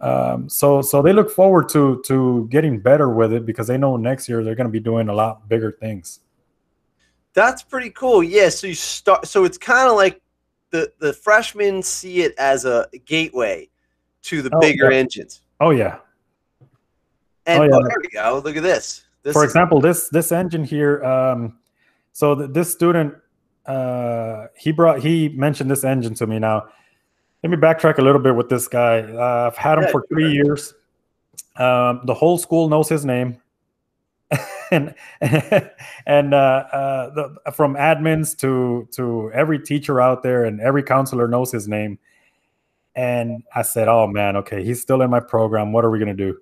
Um, 0.00 0.48
so 0.48 0.82
so 0.82 1.00
they 1.00 1.12
look 1.12 1.30
forward 1.30 1.68
to 1.70 2.02
to 2.06 2.48
getting 2.50 2.80
better 2.80 3.10
with 3.10 3.32
it 3.32 3.46
because 3.46 3.68
they 3.68 3.78
know 3.78 3.96
next 3.96 4.28
year 4.28 4.42
they're 4.42 4.56
going 4.56 4.66
to 4.66 4.72
be 4.72 4.80
doing 4.80 5.08
a 5.08 5.14
lot 5.14 5.48
bigger 5.48 5.70
things. 5.70 6.20
That's 7.34 7.62
pretty 7.62 7.90
cool. 7.90 8.22
Yeah. 8.22 8.48
So 8.48 8.66
you 8.66 8.74
start. 8.74 9.26
So 9.26 9.44
it's 9.44 9.58
kind 9.58 9.88
of 9.88 9.96
like 9.96 10.20
the 10.70 10.92
the 10.98 11.12
freshmen 11.12 11.82
see 11.82 12.22
it 12.22 12.34
as 12.36 12.64
a 12.64 12.88
gateway 13.06 13.68
to 14.22 14.42
the 14.42 14.50
Oh, 14.52 14.60
bigger 14.60 14.90
yeah. 14.90 14.98
engines. 14.98 15.42
Oh 15.60 15.70
yeah. 15.70 15.98
And 17.46 17.62
Oh, 17.62 17.66
oh, 17.66 17.78
yeah. 17.80 17.88
there 17.88 17.96
we 18.02 18.08
go. 18.08 18.42
Look 18.44 18.56
at 18.56 18.62
this. 18.62 19.04
This 19.22 19.32
For 19.34 19.44
example, 19.44 19.80
this 19.80 20.08
this 20.08 20.32
engine 20.32 20.64
here. 20.64 21.02
Um, 21.04 21.58
so 22.12 22.34
th- 22.34 22.50
this 22.50 22.72
student, 22.72 23.14
uh, 23.66 24.46
he 24.56 24.72
brought 24.72 25.00
he 25.00 25.28
mentioned 25.30 25.70
this 25.70 25.84
engine 25.84 26.14
to 26.14 26.26
me. 26.26 26.38
Now, 26.38 26.68
let 27.42 27.50
me 27.50 27.56
backtrack 27.56 27.98
a 27.98 28.02
little 28.02 28.20
bit 28.20 28.34
with 28.34 28.48
this 28.48 28.68
guy. 28.68 29.00
Uh, 29.00 29.50
I've 29.50 29.56
had 29.56 29.78
him 29.78 29.90
for 29.90 30.04
three 30.08 30.32
years. 30.32 30.74
Um, 31.56 32.00
the 32.04 32.14
whole 32.14 32.38
school 32.38 32.68
knows 32.68 32.88
his 32.88 33.04
name, 33.04 33.40
and 34.70 34.94
and 35.20 36.34
uh, 36.34 36.64
uh, 36.72 37.14
the, 37.14 37.52
from 37.52 37.74
admins 37.74 38.36
to 38.38 38.88
to 38.92 39.30
every 39.32 39.58
teacher 39.58 40.00
out 40.00 40.22
there 40.22 40.44
and 40.44 40.60
every 40.60 40.82
counselor 40.82 41.28
knows 41.28 41.52
his 41.52 41.68
name. 41.68 41.98
And 42.94 43.42
I 43.54 43.62
said, 43.62 43.88
"Oh 43.88 44.06
man, 44.06 44.36
okay, 44.36 44.64
he's 44.64 44.80
still 44.80 45.02
in 45.02 45.10
my 45.10 45.20
program. 45.20 45.72
What 45.72 45.84
are 45.84 45.90
we 45.90 45.98
gonna 45.98 46.14
do?" 46.14 46.38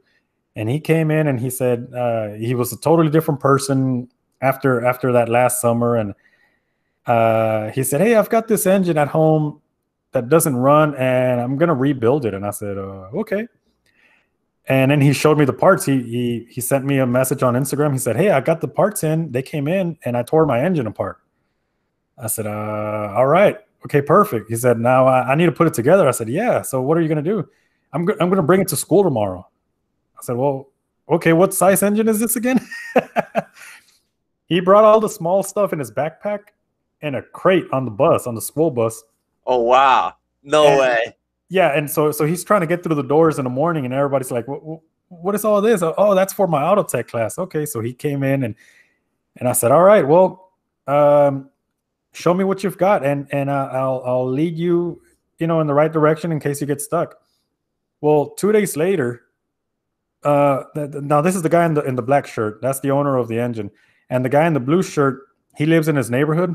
And 0.57 0.69
he 0.69 0.81
came 0.81 1.11
in 1.11 1.27
and 1.27 1.39
he 1.39 1.51
said 1.51 1.93
uh, 1.95 2.31
he 2.31 2.55
was 2.55 2.73
a 2.73 2.77
totally 2.77 3.11
different 3.11 3.41
person 3.41 4.09
after 4.41 4.85
after 4.85 5.13
that 5.13 5.29
last 5.29 5.61
summer. 5.61 5.97
And 5.97 6.15
uh, 7.07 7.71
he 7.71 7.83
said, 7.83 8.01
"Hey, 8.01 8.15
I've 8.15 8.29
got 8.29 8.49
this 8.49 8.67
engine 8.67 8.99
at 8.99 9.09
home 9.09 9.61
that 10.13 10.29
doesn't 10.29 10.57
run, 10.57 10.95
and 10.97 11.41
I'm 11.41 11.57
gonna 11.57 11.75
rebuild 11.75 12.27
it." 12.27 12.35
And 12.35 12.45
I 12.45 12.51
said, 12.51 12.79
uh, 12.79 13.09
"Okay." 13.15 13.47
And 14.67 14.91
then 14.91 15.01
he 15.01 15.13
showed 15.13 15.39
me 15.39 15.45
the 15.45 15.53
parts. 15.53 15.85
He 15.85 16.03
he 16.03 16.47
he 16.51 16.61
sent 16.61 16.85
me 16.85 16.99
a 16.99 17.07
message 17.07 17.43
on 17.43 17.55
Instagram. 17.55 17.93
He 17.93 17.99
said, 17.99 18.17
"Hey, 18.17 18.31
I 18.31 18.41
got 18.41 18.61
the 18.61 18.69
parts 18.69 19.03
in. 19.03 19.33
They 19.33 19.43
came 19.43 19.67
in, 19.67 19.99
and 20.05 20.17
I 20.17 20.23
tore 20.23 20.47
my 20.47 20.61
engine 20.61 20.87
apart." 20.87 21.19
I 22.19 22.27
said, 22.27 22.47
uh, 22.47 23.15
"All 23.17 23.27
right, 23.27 23.59
okay, 23.87 24.03
perfect." 24.03 24.51
He 24.51 24.57
said, 24.57 24.79
"Now 24.79 25.07
I, 25.07 25.33
I 25.33 25.35
need 25.35 25.47
to 25.47 25.53
put 25.53 25.67
it 25.67 25.75
together." 25.75 26.07
I 26.07 26.13
said, 26.13 26.29
"Yeah." 26.29 26.63
So 26.63 26.83
what 26.83 26.99
are 26.99 27.01
you 27.01 27.09
gonna 27.09 27.23
do? 27.23 27.49
I'm 27.93 28.05
go- 28.05 28.17
I'm 28.21 28.29
gonna 28.29 28.43
bring 28.43 28.61
it 28.61 28.69
to 28.69 28.77
school 28.77 29.03
tomorrow. 29.03 29.49
I 30.19 30.23
said, 30.23 30.37
"Well, 30.37 30.69
okay. 31.09 31.33
What 31.33 31.55
size 31.55 31.83
engine 31.83 32.09
is 32.09 32.21
this 32.21 32.37
again?" 32.37 32.61
he 34.47 34.61
brought 34.61 34.85
all 34.85 35.01
the 35.01 35.09
small 35.09 35.43
stuff 35.43 35.73
in 35.73 35.79
his 35.79 35.91
backpack 35.91 36.41
and 37.03 37.17
a 37.17 37.23
crate 37.23 37.67
on 37.73 37.85
the 37.85 37.91
bus 37.91 38.27
on 38.27 38.35
the 38.35 38.41
school 38.41 38.71
bus. 38.71 39.03
oh 39.47 39.61
wow. 39.61 40.15
No 40.43 40.67
And- 40.67 40.81
way. 40.81 41.17
Yeah, 41.53 41.77
and 41.77 41.91
so 41.91 42.13
so 42.13 42.25
he's 42.27 42.45
trying 42.45 42.61
to 42.61 42.67
get 42.69 42.83
through 42.85 42.95
the 42.95 43.03
doors 43.03 43.39
in 43.39 43.45
the 43.45 43.51
morning, 43.51 43.85
and 43.85 43.93
everybody's 43.93 44.31
like, 44.31 44.47
"What, 44.47 44.81
what- 45.09 45.35
is 45.35 45.45
all 45.45 45.61
this?" 45.61 45.83
Oh, 45.83 46.15
that's 46.15 46.33
for 46.33 46.47
my 46.47 46.63
auto 46.63 46.85
tech 46.85 47.09
class. 47.09 47.39
Okay, 47.39 47.67
so 47.67 47.81
he 47.81 47.93
came 47.93 48.23
in 48.23 48.45
and 48.45 48.55
and 49.37 49.49
I 49.49 49.53
said, 49.53 49.73
"All 49.73 49.83
right, 49.83 50.07
well, 50.07 50.53
um, 50.87 51.51
show 52.13 52.35
me 52.35 52.45
what 52.45 52.63
you've 52.63 52.79
got, 52.79 53.05
and 53.05 53.27
and 53.33 53.51
I- 53.51 53.67
I'll 53.73 54.01
I'll 54.07 54.31
lead 54.31 54.57
you, 54.57 55.03
you 55.39 55.49
know, 55.49 55.61
in 55.61 55.67
the 55.67 55.75
right 55.75 55.93
direction 55.93 56.31
in 56.31 56.39
case 56.39 56.61
you 56.61 56.69
get 56.69 56.81
stuck." 56.81 57.17
Well, 58.01 58.31
two 58.31 58.53
days 58.53 58.77
later, 58.77 59.23
uh, 60.23 60.65
th- 60.77 60.93
th- 60.93 61.03
now 61.05 61.21
this 61.21 61.35
is 61.35 61.43
the 61.43 61.49
guy 61.49 61.67
in 61.67 61.75
the 61.75 61.83
in 61.83 61.97
the 61.97 62.03
black 62.03 62.27
shirt. 62.29 62.61
That's 62.63 62.79
the 62.81 62.93
owner 62.93 63.17
of 63.17 63.27
the 63.27 63.41
engine, 63.41 63.73
and 64.09 64.25
the 64.25 64.29
guy 64.29 64.47
in 64.47 64.55
the 64.55 64.61
blue 64.61 64.83
shirt, 64.85 65.23
he 65.57 65.67
lives 65.67 65.89
in 65.89 65.97
his 65.97 66.11
neighborhood, 66.11 66.55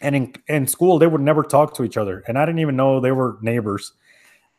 and 0.00 0.14
in 0.14 0.34
in 0.48 0.66
school 0.66 0.98
they 0.98 1.06
would 1.06 1.20
never 1.20 1.42
talk 1.42 1.74
to 1.74 1.84
each 1.84 1.96
other, 1.96 2.24
and 2.26 2.38
I 2.38 2.44
didn't 2.44 2.60
even 2.60 2.76
know 2.76 3.00
they 3.00 3.12
were 3.12 3.38
neighbors. 3.40 3.92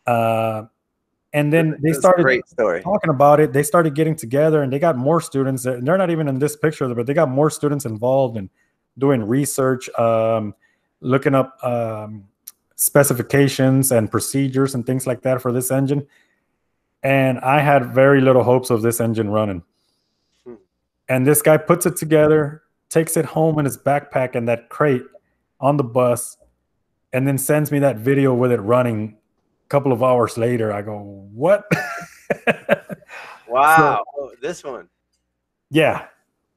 Uh, 0.06 0.64
and 1.32 1.54
then 1.54 1.78
they 1.84 1.94
started 1.94 2.42
talking 2.82 3.12
about 3.12 3.40
it. 3.40 3.54
They 3.54 3.62
started 3.62 3.94
getting 3.94 4.16
together, 4.16 4.64
and 4.64 4.74
they 4.74 4.80
got 4.80 4.98
more 4.98 5.22
students. 5.22 5.64
They're 5.64 5.80
they're 5.80 5.98
not 5.98 6.10
even 6.10 6.28
in 6.28 6.40
this 6.40 6.56
picture, 6.56 6.94
but 6.94 7.06
they 7.06 7.14
got 7.14 7.30
more 7.30 7.50
students 7.50 7.86
involved 7.86 8.38
in 8.38 8.50
doing 8.98 9.24
research, 9.24 9.90
um, 9.98 10.56
looking 11.02 11.36
up 11.36 11.64
um, 11.64 12.26
specifications 12.76 13.92
and 13.92 14.10
procedures 14.10 14.74
and 14.74 14.86
things 14.86 15.06
like 15.06 15.22
that 15.22 15.42
for 15.42 15.52
this 15.52 15.70
engine. 15.70 16.08
And 17.04 17.40
I 17.40 17.60
had 17.60 17.94
very 17.94 18.22
little 18.22 18.44
hopes 18.44 18.70
of 18.70 18.82
this 18.82 19.00
engine 19.00 19.30
running. 19.30 19.64
Hmm. 20.46 20.56
And 21.08 21.28
this 21.28 21.42
guy 21.42 21.58
puts 21.58 21.86
it 21.86 21.96
together, 21.96 22.64
takes 22.90 23.16
it 23.18 23.26
home 23.26 23.60
in 23.60 23.66
his 23.66 23.78
backpack 23.78 24.36
and 24.36 24.48
that 24.48 24.70
crate 24.70 25.04
on 25.60 25.78
the 25.78 25.84
bus, 25.84 26.38
and 27.14 27.28
then 27.28 27.38
sends 27.38 27.72
me 27.72 27.80
that 27.80 27.98
video 27.98 28.34
with 28.34 28.52
it 28.52 28.62
running 28.62 29.18
a 29.66 29.70
couple 29.70 29.92
of 29.92 30.04
hours 30.04 30.38
later. 30.38 30.72
I 30.72 30.82
go, 30.82 31.28
what? 31.34 31.66
Wow. 33.50 34.04
oh, 34.18 34.32
this 34.42 34.64
one. 34.64 34.88
yeah, 35.72 36.06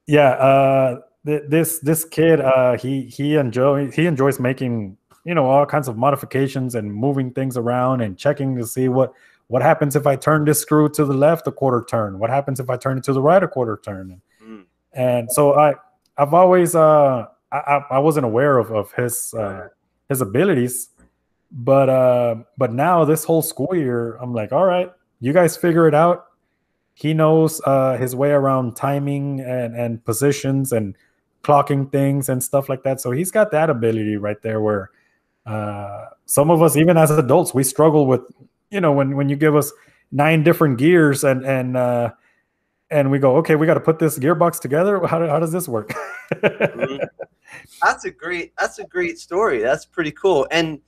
yeah. 0.05 0.29
Uh, 0.31 0.99
th- 1.25 1.43
this 1.47 1.79
this 1.79 2.05
kid, 2.05 2.39
uh, 2.39 2.77
he 2.77 3.05
he 3.05 3.35
enjoys, 3.35 3.93
he 3.95 4.05
enjoys 4.05 4.39
making 4.39 4.97
you 5.25 5.33
know 5.33 5.45
all 5.45 5.65
kinds 5.65 5.87
of 5.87 5.97
modifications 5.97 6.75
and 6.75 6.93
moving 6.93 7.31
things 7.31 7.57
around 7.57 8.01
and 8.01 8.17
checking 8.17 8.55
to 8.57 8.65
see 8.67 8.89
what 8.89 9.13
what 9.47 9.61
happens 9.61 9.95
if 9.95 10.05
I 10.05 10.15
turn 10.15 10.45
this 10.45 10.61
screw 10.61 10.87
to 10.89 11.05
the 11.05 11.13
left 11.13 11.47
a 11.47 11.51
quarter 11.51 11.83
turn. 11.83 12.19
What 12.19 12.29
happens 12.29 12.59
if 12.59 12.69
I 12.69 12.77
turn 12.77 12.97
it 12.97 13.03
to 13.05 13.13
the 13.13 13.21
right 13.21 13.41
a 13.41 13.47
quarter 13.47 13.79
turn? 13.83 14.21
Mm. 14.43 14.65
And 14.93 15.31
so 15.31 15.55
I 15.55 15.73
I've 16.17 16.33
always 16.33 16.75
uh 16.75 17.25
I 17.53 17.57
I, 17.57 17.85
I 17.91 17.99
wasn't 17.99 18.25
aware 18.25 18.57
of 18.57 18.71
of 18.71 18.91
his 18.93 19.33
uh, 19.33 19.69
his 20.09 20.21
abilities, 20.21 20.89
but 21.51 21.89
uh 21.89 22.35
but 22.57 22.73
now 22.73 23.05
this 23.05 23.23
whole 23.23 23.41
school 23.41 23.75
year 23.75 24.15
I'm 24.21 24.33
like, 24.33 24.51
all 24.51 24.65
right, 24.65 24.91
you 25.19 25.33
guys 25.33 25.55
figure 25.55 25.87
it 25.87 25.93
out. 25.95 26.25
He 26.95 27.13
knows 27.13 27.61
uh 27.65 27.97
his 27.97 28.15
way 28.15 28.31
around 28.31 28.75
timing 28.75 29.39
and 29.41 29.75
and 29.75 30.03
positions 30.03 30.71
and 30.71 30.95
clocking 31.43 31.91
things 31.91 32.29
and 32.29 32.43
stuff 32.43 32.69
like 32.69 32.83
that. 32.83 33.01
So 33.01 33.11
he's 33.11 33.31
got 33.31 33.51
that 33.51 33.69
ability 33.69 34.17
right 34.17 34.41
there 34.41 34.61
where 34.61 34.89
uh 35.45 36.05
some 36.25 36.49
of 36.49 36.61
us 36.61 36.77
even 36.77 36.97
as 36.97 37.11
adults 37.11 37.53
we 37.53 37.63
struggle 37.63 38.05
with 38.07 38.21
you 38.71 38.79
know 38.79 38.93
when 38.93 39.15
when 39.15 39.27
you 39.29 39.35
give 39.35 39.55
us 39.55 39.71
nine 40.11 40.41
different 40.43 40.77
gears 40.77 41.23
and 41.23 41.45
and 41.45 41.75
uh 41.75 42.11
and 42.93 43.09
we 43.11 43.19
go 43.19 43.35
okay 43.37 43.55
we 43.55 43.65
got 43.65 43.73
to 43.73 43.79
put 43.79 43.97
this 43.99 44.17
gearbox 44.19 44.59
together 44.59 45.05
how, 45.07 45.19
do- 45.19 45.27
how 45.27 45.39
does 45.39 45.51
this 45.51 45.67
work 45.67 45.93
Mhm. 46.31 46.99
That's 47.83 48.05
a 48.05 48.11
great. 48.11 48.53
That's 48.57 48.79
a 48.79 48.83
great 48.85 49.19
story. 49.19 49.59
That's 49.59 49.85
pretty 49.85 50.11
cool 50.11 50.47
and 50.49 50.79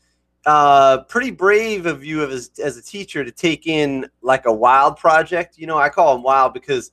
uh, 0.48 1.04
pretty 1.04 1.30
brave 1.30 1.86
of 1.86 2.04
you 2.04 2.24
as 2.28 2.50
as 2.64 2.78
a 2.78 2.82
teacher 2.82 3.24
to 3.24 3.32
take 3.32 3.68
in 3.68 4.08
like 4.22 4.46
a 4.48 4.52
wild 4.54 4.98
project. 4.98 5.58
You 5.60 5.68
know, 5.68 5.78
I 5.78 5.90
call 5.90 6.14
them 6.16 6.24
wild 6.24 6.54
because 6.56 6.92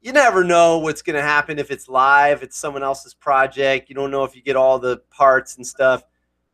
you 0.00 0.12
never 0.12 0.44
know 0.44 0.78
what's 0.78 1.02
going 1.02 1.16
to 1.16 1.22
happen 1.22 1.58
if 1.58 1.70
it's 1.72 1.88
live. 1.88 2.42
It's 2.44 2.56
someone 2.56 2.82
else's 2.84 3.14
project. 3.14 3.88
You 3.88 3.94
don't 3.96 4.10
know 4.12 4.22
if 4.24 4.36
you 4.36 4.42
get 4.42 4.54
all 4.56 4.78
the 4.78 4.98
parts 5.10 5.56
and 5.56 5.66
stuff. 5.66 6.04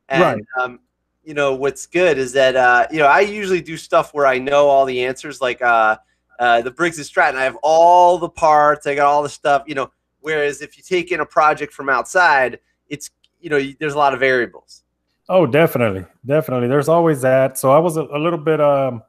And 0.08 0.22
Right. 0.22 0.44
um, 0.64 0.80
you 1.24 1.34
know 1.34 1.54
what's 1.54 1.84
good 1.86 2.16
is 2.16 2.32
that 2.32 2.56
uh, 2.56 2.86
you 2.90 2.98
know 3.00 3.06
I 3.06 3.20
usually 3.20 3.60
do 3.60 3.76
stuff 3.76 4.14
where 4.14 4.26
I 4.26 4.38
know 4.38 4.66
all 4.68 4.86
the 4.86 5.04
answers, 5.04 5.40
like 5.42 5.60
uh, 5.60 5.96
uh, 6.38 6.62
the 6.62 6.70
Briggs 6.70 6.98
and 6.98 7.06
Stratton. 7.06 7.38
I 7.40 7.44
have 7.44 7.56
all 7.62 8.18
the 8.18 8.28
parts. 8.28 8.86
I 8.86 8.94
got 8.94 9.06
all 9.06 9.22
the 9.22 9.28
stuff. 9.28 9.64
You 9.66 9.74
know, 9.74 9.90
Whereas 10.20 10.62
if 10.62 10.76
you 10.76 10.82
take 10.82 11.12
in 11.12 11.20
a 11.20 11.26
project 11.26 11.72
from 11.72 11.88
outside, 11.88 12.58
it's 12.88 13.10
you 13.40 13.50
know 13.50 13.60
there's 13.78 13.94
a 13.94 13.98
lot 13.98 14.14
of 14.14 14.20
variables. 14.20 14.82
Oh, 15.28 15.46
definitely, 15.46 16.04
definitely. 16.26 16.68
There's 16.68 16.88
always 16.88 17.20
that. 17.22 17.58
So 17.58 17.70
I 17.70 17.78
was 17.78 17.96
a, 17.96 18.02
a 18.02 18.18
little 18.18 18.38
bit 18.38 18.60
um, 18.60 19.02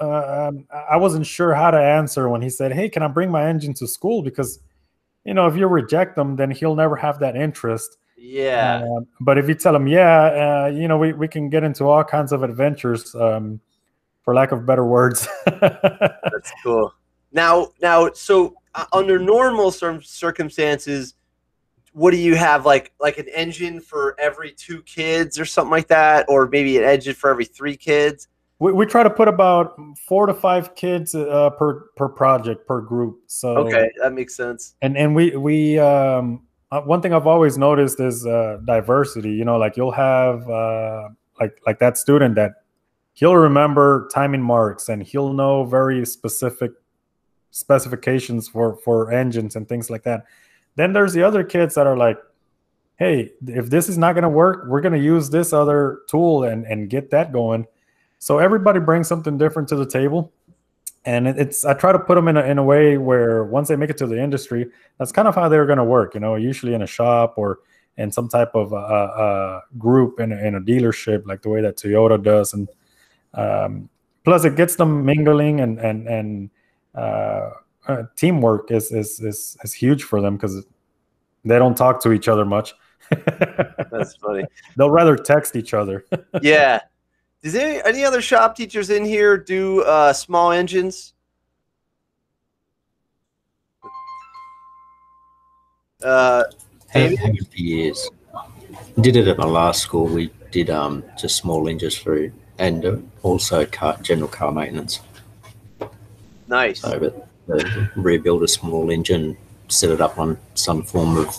uh, 0.00 0.48
um, 0.48 0.66
I 0.90 0.96
wasn't 0.96 1.26
sure 1.26 1.54
how 1.54 1.70
to 1.70 1.80
answer 1.80 2.28
when 2.28 2.42
he 2.42 2.50
said, 2.50 2.72
"Hey, 2.72 2.88
can 2.88 3.02
I 3.02 3.08
bring 3.08 3.30
my 3.30 3.46
engine 3.48 3.74
to 3.74 3.86
school?" 3.86 4.22
Because 4.22 4.60
you 5.24 5.34
know, 5.34 5.46
if 5.46 5.56
you 5.56 5.66
reject 5.66 6.16
them, 6.16 6.36
then 6.36 6.50
he'll 6.50 6.74
never 6.74 6.96
have 6.96 7.18
that 7.20 7.36
interest. 7.36 7.96
Yeah, 8.16 8.84
Um, 8.84 9.06
but 9.20 9.38
if 9.38 9.48
you 9.48 9.54
tell 9.54 9.74
him, 9.74 9.86
"Yeah, 9.86 10.64
uh, 10.64 10.66
you 10.68 10.88
know, 10.88 10.98
we 10.98 11.14
we 11.14 11.28
can 11.28 11.48
get 11.48 11.64
into 11.64 11.88
all 11.88 12.04
kinds 12.04 12.32
of 12.32 12.42
adventures," 12.42 13.14
um, 13.14 13.60
for 14.22 14.34
lack 14.34 14.52
of 14.52 14.66
better 14.66 14.84
words. 14.84 15.26
that's 15.46 16.52
cool. 16.62 16.92
Now, 17.32 17.68
now, 17.80 18.10
so 18.12 18.54
uh, 18.74 18.86
under 18.92 19.18
normal 19.18 19.70
cir- 19.70 20.02
circumstances, 20.02 21.14
what 21.92 22.12
do 22.12 22.16
you 22.16 22.36
have 22.36 22.64
like 22.66 22.92
like 23.00 23.18
an 23.18 23.28
engine 23.34 23.80
for 23.80 24.14
every 24.18 24.52
two 24.52 24.82
kids 24.82 25.38
or 25.38 25.44
something 25.44 25.70
like 25.72 25.88
that, 25.88 26.26
or 26.28 26.46
maybe 26.48 26.78
an 26.78 26.84
engine 26.84 27.14
for 27.14 27.30
every 27.30 27.44
three 27.44 27.76
kids? 27.76 28.28
we, 28.60 28.72
we 28.72 28.86
try 28.86 29.02
to 29.02 29.10
put 29.10 29.26
about 29.26 29.74
four 30.06 30.26
to 30.26 30.34
five 30.34 30.74
kids 30.76 31.14
uh, 31.14 31.50
per 31.50 31.86
per 31.96 32.08
project 32.08 32.66
per 32.66 32.80
group. 32.80 33.22
So 33.26 33.56
Okay, 33.56 33.90
that 34.00 34.12
makes 34.12 34.36
sense. 34.36 34.74
and 34.82 34.96
and 34.96 35.14
we 35.16 35.36
we 35.36 35.78
um 35.78 36.42
uh, 36.70 36.80
one 36.82 37.02
thing 37.02 37.12
i've 37.12 37.26
always 37.26 37.58
noticed 37.58 37.98
is 37.98 38.24
uh 38.24 38.58
diversity 38.64 39.30
you 39.30 39.44
know 39.44 39.56
like 39.58 39.76
you'll 39.76 39.90
have 39.90 40.48
uh 40.48 41.08
like 41.40 41.58
like 41.66 41.80
that 41.80 41.98
student 41.98 42.36
that 42.36 42.59
he'll 43.20 43.36
remember 43.36 44.08
timing 44.12 44.42
marks 44.42 44.88
and 44.88 45.02
he'll 45.02 45.32
know 45.32 45.64
very 45.64 46.04
specific 46.06 46.72
specifications 47.52 48.48
for 48.48 48.76
for 48.78 49.12
engines 49.12 49.56
and 49.56 49.68
things 49.68 49.90
like 49.90 50.02
that. 50.02 50.24
Then 50.76 50.92
there's 50.92 51.12
the 51.12 51.22
other 51.22 51.44
kids 51.44 51.74
that 51.74 51.86
are 51.86 51.96
like 51.96 52.18
hey 52.96 53.32
if 53.46 53.70
this 53.70 53.88
is 53.88 53.96
not 53.96 54.14
going 54.14 54.22
to 54.22 54.28
work 54.28 54.64
we're 54.66 54.80
going 54.80 54.92
to 54.92 54.98
use 54.98 55.30
this 55.30 55.52
other 55.52 56.00
tool 56.08 56.44
and 56.44 56.66
and 56.66 56.90
get 56.90 57.10
that 57.10 57.32
going. 57.32 57.66
So 58.18 58.38
everybody 58.38 58.80
brings 58.80 59.06
something 59.06 59.38
different 59.38 59.68
to 59.70 59.76
the 59.76 59.86
table. 59.86 60.32
And 61.06 61.26
it's 61.26 61.64
i 61.64 61.72
try 61.72 61.92
to 61.92 61.98
put 61.98 62.14
them 62.14 62.28
in 62.28 62.36
a, 62.36 62.42
in 62.44 62.58
a 62.58 62.64
way 62.64 62.98
where 62.98 63.44
once 63.44 63.68
they 63.68 63.76
make 63.76 63.90
it 63.90 63.96
to 63.98 64.06
the 64.06 64.20
industry 64.22 64.66
that's 64.98 65.12
kind 65.12 65.26
of 65.26 65.34
how 65.34 65.48
they're 65.48 65.64
going 65.64 65.78
to 65.78 65.84
work 65.84 66.14
you 66.14 66.20
know 66.20 66.34
usually 66.36 66.74
in 66.74 66.82
a 66.82 66.86
shop 66.86 67.34
or 67.38 67.60
in 67.96 68.12
some 68.12 68.28
type 68.28 68.54
of 68.54 68.72
a, 68.72 68.76
uh, 68.76 69.60
group 69.78 70.20
in 70.20 70.30
a, 70.30 70.36
in 70.36 70.56
a 70.56 70.60
dealership 70.60 71.26
like 71.26 71.40
the 71.40 71.48
way 71.48 71.62
that 71.62 71.78
toyota 71.78 72.22
does 72.22 72.52
and 72.52 72.68
um, 73.34 73.88
plus 74.24 74.44
it 74.44 74.56
gets 74.56 74.76
them 74.76 75.04
mingling 75.04 75.60
and 75.60 75.78
and 75.78 76.06
and 76.08 76.50
uh, 76.94 77.50
uh, 77.88 78.02
teamwork 78.16 78.70
is, 78.70 78.90
is 78.92 79.20
is 79.20 79.56
is 79.62 79.72
huge 79.72 80.02
for 80.04 80.20
them 80.20 80.36
because 80.36 80.64
they 81.44 81.58
don't 81.58 81.76
talk 81.76 82.02
to 82.02 82.12
each 82.12 82.28
other 82.28 82.44
much 82.44 82.74
That's 83.90 84.14
funny. 84.16 84.44
they'll 84.76 84.90
rather 84.90 85.16
text 85.16 85.56
each 85.56 85.74
other 85.74 86.04
yeah. 86.42 86.80
Does 87.42 87.54
any, 87.54 87.82
any 87.84 88.04
other 88.04 88.20
shop 88.20 88.54
teachers 88.54 88.90
in 88.90 89.02
here 89.02 89.38
do 89.38 89.80
uh, 89.84 90.12
small 90.12 90.52
engines? 90.52 91.14
Uh, 96.02 96.44
Have, 96.88 97.10
Maybe. 97.10 97.16
have 97.16 97.34
for 97.50 97.56
years. 97.56 98.10
Did 99.00 99.16
it 99.16 99.26
at 99.28 99.38
my 99.38 99.46
last 99.46 99.80
school. 99.82 100.06
We 100.06 100.30
did 100.50 100.68
um 100.70 101.04
just 101.18 101.36
small 101.36 101.68
engines 101.68 101.96
for 101.96 102.30
and 102.60 103.10
also 103.22 103.64
car 103.66 103.96
general 104.02 104.28
car 104.28 104.52
maintenance. 104.52 105.00
nice. 106.46 106.80
So, 106.80 107.00
but 107.00 107.28
uh, 107.52 107.86
rebuild 107.96 108.42
a 108.42 108.48
small 108.48 108.90
engine, 108.90 109.36
set 109.68 109.90
it 109.90 110.00
up 110.00 110.18
on 110.18 110.38
some 110.54 110.82
form 110.82 111.16
of 111.16 111.34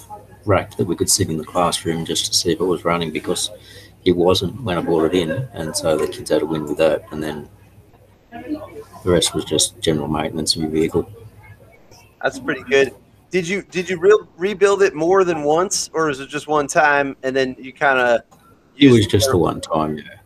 rack 0.46 0.76
that 0.78 0.86
we 0.86 0.96
could 0.96 1.10
sit 1.10 1.30
in 1.30 1.38
the 1.38 1.46
classroom 1.46 2.04
just 2.04 2.26
to 2.26 2.34
see 2.34 2.52
if 2.52 2.60
it 2.60 2.66
was 2.66 2.84
running 2.84 3.12
because 3.12 3.52
it 4.04 4.14
wasn't 4.14 4.60
when 4.64 4.80
I 4.80 4.82
brought 4.82 5.14
it 5.14 5.14
in, 5.14 5.30
and 5.54 5.76
so 5.78 5.96
the 5.96 6.08
kids 6.08 6.32
had 6.32 6.42
a 6.42 6.46
win 6.46 6.64
with 6.64 6.78
that, 6.80 7.04
and 7.12 7.22
then 7.22 7.48
the 8.32 9.12
rest 9.12 9.36
was 9.36 9.46
just 9.46 9.80
general 9.80 10.08
maintenance 10.08 10.56
of 10.56 10.64
your 10.64 10.72
vehicle. 10.72 11.08
That's 12.24 12.40
pretty 12.40 12.64
good. 12.64 12.96
Did 13.30 13.48
you 13.48 13.62
did 13.62 13.90
you 13.90 14.00
re- 14.00 14.26
rebuild 14.38 14.82
it 14.82 14.96
more 14.96 15.24
than 15.24 15.44
once, 15.44 15.92
or 15.94 16.10
is 16.10 16.20
it 16.20 16.30
just 16.30 16.48
one 16.48 16.68
time 16.68 17.16
and 17.22 17.36
then 17.36 17.56
you 17.60 17.72
kind 17.72 18.00
of? 18.00 18.22
It 18.76 18.92
was 18.92 19.06
just 19.06 19.30
the 19.30 19.38
one 19.38 19.62
time, 19.62 20.00
yeah. 20.00 20.21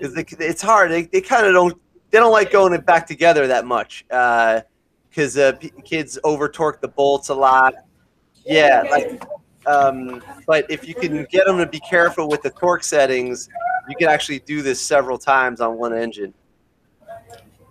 Because 0.00 0.38
it's 0.40 0.62
hard. 0.62 0.90
They, 0.90 1.02
they 1.02 1.20
kind 1.20 1.46
of 1.46 1.52
don't 1.52 1.80
they 2.10 2.18
don't 2.18 2.32
like 2.32 2.50
going 2.50 2.78
back 2.82 3.06
together 3.06 3.46
that 3.46 3.66
much 3.66 4.04
because 4.08 5.36
uh, 5.36 5.52
p- 5.58 5.72
kids 5.84 6.18
over 6.24 6.48
torque 6.48 6.80
the 6.80 6.88
bolts 6.88 7.28
a 7.28 7.34
lot. 7.34 7.74
Yeah, 8.44 8.84
like, 8.90 9.22
um, 9.66 10.22
but 10.46 10.70
if 10.70 10.86
you 10.86 10.94
can 10.94 11.26
get 11.30 11.46
them 11.46 11.58
to 11.58 11.66
be 11.66 11.80
careful 11.80 12.28
with 12.28 12.42
the 12.42 12.50
torque 12.50 12.84
settings, 12.84 13.48
you 13.88 13.96
can 13.96 14.08
actually 14.08 14.38
do 14.40 14.62
this 14.62 14.80
several 14.80 15.18
times 15.18 15.60
on 15.60 15.76
one 15.76 15.96
engine. 15.96 16.32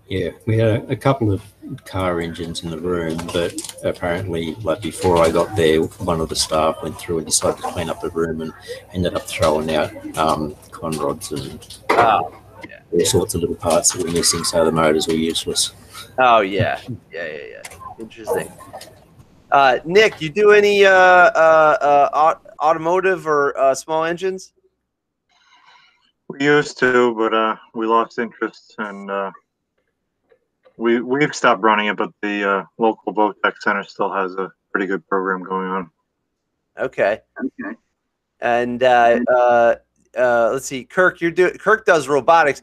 Yeah, 0.08 0.32
we 0.46 0.58
had 0.58 0.68
a, 0.68 0.92
a 0.92 0.96
couple 0.96 1.32
of 1.32 1.42
car 1.86 2.22
engines 2.22 2.64
in 2.64 2.70
the 2.70 2.78
room, 2.78 3.18
but 3.34 3.76
apparently, 3.84 4.54
like 4.62 4.82
before 4.82 5.18
I 5.18 5.32
got 5.32 5.56
there, 5.56 5.82
one 5.82 6.22
of 6.22 6.30
the 6.30 6.36
staff 6.36 6.78
went 6.84 7.00
through 7.00 7.18
and 7.20 7.26
decided 7.26 7.64
to 7.64 7.72
clean 7.72 7.90
up 7.90 8.02
the 8.02 8.12
room 8.12 8.42
and 8.42 8.54
ended 8.94 9.16
up 9.16 9.24
throwing 9.24 9.74
out 9.74 9.92
um, 10.18 10.56
con 10.92 11.00
rods 11.00 11.32
and 11.32 11.80
Oh, 11.92 12.34
all 12.92 13.06
sorts 13.06 13.34
of 13.36 13.42
little 13.42 13.56
parts 13.56 13.92
that 13.94 14.04
were 14.04 14.12
missing, 14.12 14.44
so 14.44 14.64
the 14.66 14.72
motors 14.72 15.08
were 15.08 15.14
useless. 15.14 15.74
oh 16.20 16.42
yeah, 16.42 16.80
yeah, 17.12 17.26
yeah, 17.28 17.38
yeah. 17.52 17.62
Interesting. 18.00 18.52
Uh, 19.52 19.80
Nick, 19.86 20.22
you 20.22 20.30
do 20.30 20.52
any 20.52 20.86
uh, 20.86 20.92
uh, 20.92 22.10
uh, 22.14 22.36
automotive 22.62 23.26
or 23.26 23.58
uh, 23.58 23.74
small 23.74 24.04
engines? 24.04 24.54
We 26.28 26.44
used 26.44 26.78
to, 26.80 27.16
but 27.16 27.34
uh, 27.34 27.56
we 27.74 27.86
lost 27.86 28.20
interest, 28.20 28.76
and 28.80 29.10
uh, 29.10 29.32
we 30.78 31.00
we've 31.02 31.34
stopped 31.34 31.62
running 31.62 31.88
it. 31.88 31.98
But 31.98 32.12
the 32.22 32.50
uh, 32.50 32.66
local 32.78 33.14
Votech 33.14 33.54
Center 33.60 33.84
still 33.84 34.12
has 34.12 34.36
a 34.36 34.52
pretty 34.72 34.88
good 34.88 35.08
program 35.08 35.44
going 35.44 35.68
on. 35.70 35.90
Okay. 36.78 37.22
Okay. 37.40 37.78
And 38.42 38.84
uh, 40.18 40.50
let's 40.54 40.66
see, 40.66 40.84
Kirk, 40.86 41.22
you're 41.22 41.32
doing. 41.32 41.58
Kirk 41.58 41.86
does 41.86 42.08
robotics. 42.08 42.62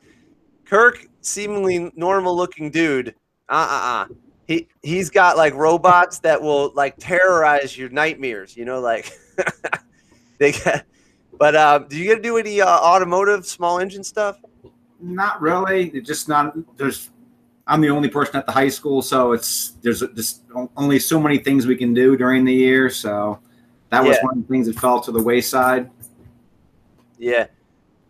Kirk, 0.65 1.07
seemingly 1.21 1.93
normal-looking 1.97 2.71
dude. 2.71 3.15
Uh 3.49 3.53
uh 3.53 4.09
uh. 4.11 4.15
He 4.47 4.69
he's 4.83 5.11
got 5.11 5.37
like 5.37 5.55
robots 5.55 6.19
that 6.21 6.41
will 6.41 6.73
like 6.75 6.97
terrorize 6.99 7.77
your 7.77 7.91
nightmares. 7.91 8.57
You 8.57 8.65
know, 8.65 8.81
like 8.81 9.12
they 10.38 10.53
got. 10.53 10.85
But 11.38 11.55
uh, 11.57 11.79
do 11.88 11.97
you 11.97 12.05
get 12.05 12.17
to 12.17 12.23
do 12.23 12.37
any 12.37 12.61
uh, 12.61 12.67
automotive 12.69 13.47
small 13.47 13.79
engine 13.81 14.05
stuff? 14.05 14.38
Not 15.01 15.41
really. 15.41 15.88
It's 15.91 16.07
just 16.07 16.29
not. 16.29 16.55
There's. 16.77 17.11
I'm 17.67 17.81
the 17.81 17.91
only 17.91 18.09
person 18.09 18.37
at 18.37 18.47
the 18.47 18.53
high 18.53 18.69
school, 18.69 19.03
so 19.03 19.33
it's 19.33 19.77
there's 19.83 20.01
just 20.15 20.43
only 20.77 20.99
so 20.99 21.21
many 21.21 21.38
things 21.38 21.67
we 21.67 21.77
can 21.77 21.95
do 21.95 22.17
during 22.17 22.45
the 22.45 22.53
year. 22.53 22.91
So 22.91 23.38
that 23.91 24.03
was 24.03 24.17
Yeah. 24.17 24.25
one 24.25 24.38
of 24.38 24.47
the 24.47 24.53
things 24.53 24.67
that 24.67 24.79
fell 24.79 25.01
to 25.01 25.12
the 25.12 25.23
wayside. 25.23 25.88
Yeah, 27.23 27.47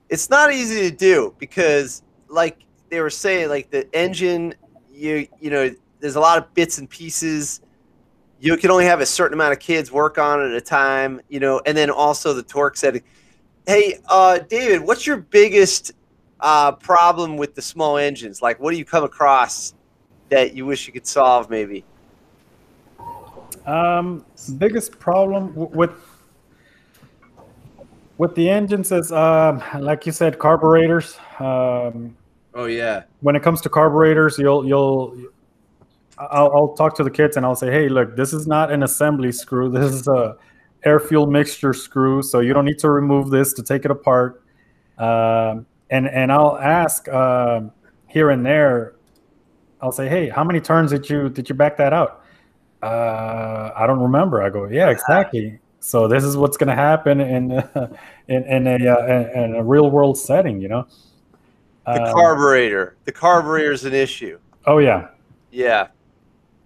it's 0.08 0.30
not 0.30 0.54
easy 0.54 0.88
to 0.88 0.96
do 0.96 1.34
because, 1.38 2.02
like 2.28 2.64
they 2.88 2.98
were 3.02 3.10
saying, 3.10 3.50
like 3.50 3.68
the 3.68 3.86
engine, 3.94 4.54
you 4.90 5.28
you 5.38 5.50
know, 5.50 5.70
there's 6.00 6.16
a 6.16 6.20
lot 6.20 6.38
of 6.38 6.54
bits 6.54 6.78
and 6.78 6.88
pieces. 6.88 7.60
You 8.40 8.56
can 8.56 8.70
only 8.70 8.86
have 8.86 9.02
a 9.02 9.06
certain 9.06 9.34
amount 9.34 9.52
of 9.52 9.58
kids 9.58 9.92
work 9.92 10.16
on 10.16 10.40
it 10.40 10.46
at 10.46 10.54
a 10.54 10.62
time, 10.62 11.20
you 11.28 11.40
know, 11.40 11.60
and 11.66 11.76
then 11.76 11.90
also 11.90 12.32
the 12.32 12.42
torque 12.42 12.78
setting. 12.78 13.02
Hey, 13.66 13.98
uh, 14.08 14.38
David, 14.38 14.80
what's 14.80 15.06
your 15.06 15.18
biggest 15.18 15.92
uh, 16.40 16.72
problem 16.72 17.36
with 17.36 17.54
the 17.54 17.60
small 17.60 17.98
engines? 17.98 18.40
Like, 18.40 18.60
what 18.60 18.70
do 18.70 18.78
you 18.78 18.84
come 18.86 19.04
across 19.04 19.74
that 20.30 20.56
you 20.56 20.64
wish 20.64 20.86
you 20.86 20.92
could 20.94 21.06
solve? 21.06 21.50
Maybe. 21.50 21.84
Um, 23.66 24.24
biggest 24.56 24.98
problem 24.98 25.52
with 25.54 26.11
with 28.22 28.36
the 28.36 28.48
engines 28.48 28.92
is, 28.92 29.10
um, 29.10 29.60
like 29.80 30.06
you 30.06 30.12
said, 30.12 30.38
carburetors. 30.38 31.18
Um, 31.40 32.16
Oh 32.54 32.66
yeah. 32.66 33.02
when 33.20 33.34
it 33.34 33.42
comes 33.42 33.60
to 33.62 33.68
carburetors, 33.68 34.38
you'll 34.38 34.64
you'll 34.64 35.16
I'll, 36.18 36.52
I'll 36.54 36.74
talk 36.74 36.94
to 36.96 37.02
the 37.02 37.10
kids 37.10 37.36
and 37.36 37.44
I'll 37.44 37.56
say, 37.56 37.70
hey, 37.72 37.88
look, 37.88 38.14
this 38.14 38.32
is 38.32 38.46
not 38.46 38.70
an 38.70 38.82
assembly 38.84 39.32
screw. 39.32 39.70
This 39.70 39.92
is 39.92 40.06
a 40.06 40.36
air 40.84 41.00
fuel 41.00 41.26
mixture 41.26 41.72
screw, 41.72 42.22
so 42.22 42.38
you 42.40 42.52
don't 42.52 42.64
need 42.64 42.78
to 42.80 42.90
remove 42.90 43.30
this 43.30 43.52
to 43.54 43.62
take 43.62 43.84
it 43.84 43.90
apart. 43.90 44.44
Um, 44.98 45.66
and 45.90 46.06
and 46.08 46.30
I'll 46.30 46.58
ask 46.58 47.08
um, 47.08 47.72
here 48.06 48.30
and 48.30 48.46
there. 48.46 48.94
I'll 49.80 49.90
say, 50.00 50.08
hey, 50.08 50.28
how 50.28 50.44
many 50.44 50.60
turns 50.60 50.92
did 50.92 51.10
you 51.10 51.28
did 51.28 51.48
you 51.48 51.56
back 51.56 51.76
that 51.78 51.92
out? 51.92 52.22
Uh, 52.82 53.72
I 53.74 53.86
don't 53.88 54.00
remember. 54.00 54.42
I 54.42 54.50
go, 54.50 54.66
yeah, 54.68 54.90
exactly. 54.90 55.58
So 55.82 56.06
this 56.06 56.22
is 56.22 56.36
what's 56.36 56.56
going 56.56 56.68
to 56.68 56.76
happen 56.76 57.20
in 57.20 57.50
in 58.28 58.44
in 58.44 58.66
a 58.68 58.88
uh, 58.88 59.30
in 59.34 59.56
a 59.56 59.62
real 59.62 59.90
world 59.90 60.16
setting, 60.16 60.60
you 60.60 60.68
know. 60.68 60.86
The 61.86 62.04
Um, 62.04 62.14
carburetor. 62.14 62.94
The 63.04 63.12
carburetor 63.12 63.72
is 63.72 63.84
an 63.84 63.92
issue. 63.92 64.38
Oh 64.64 64.78
yeah, 64.78 65.08
Yeah, 65.50 65.88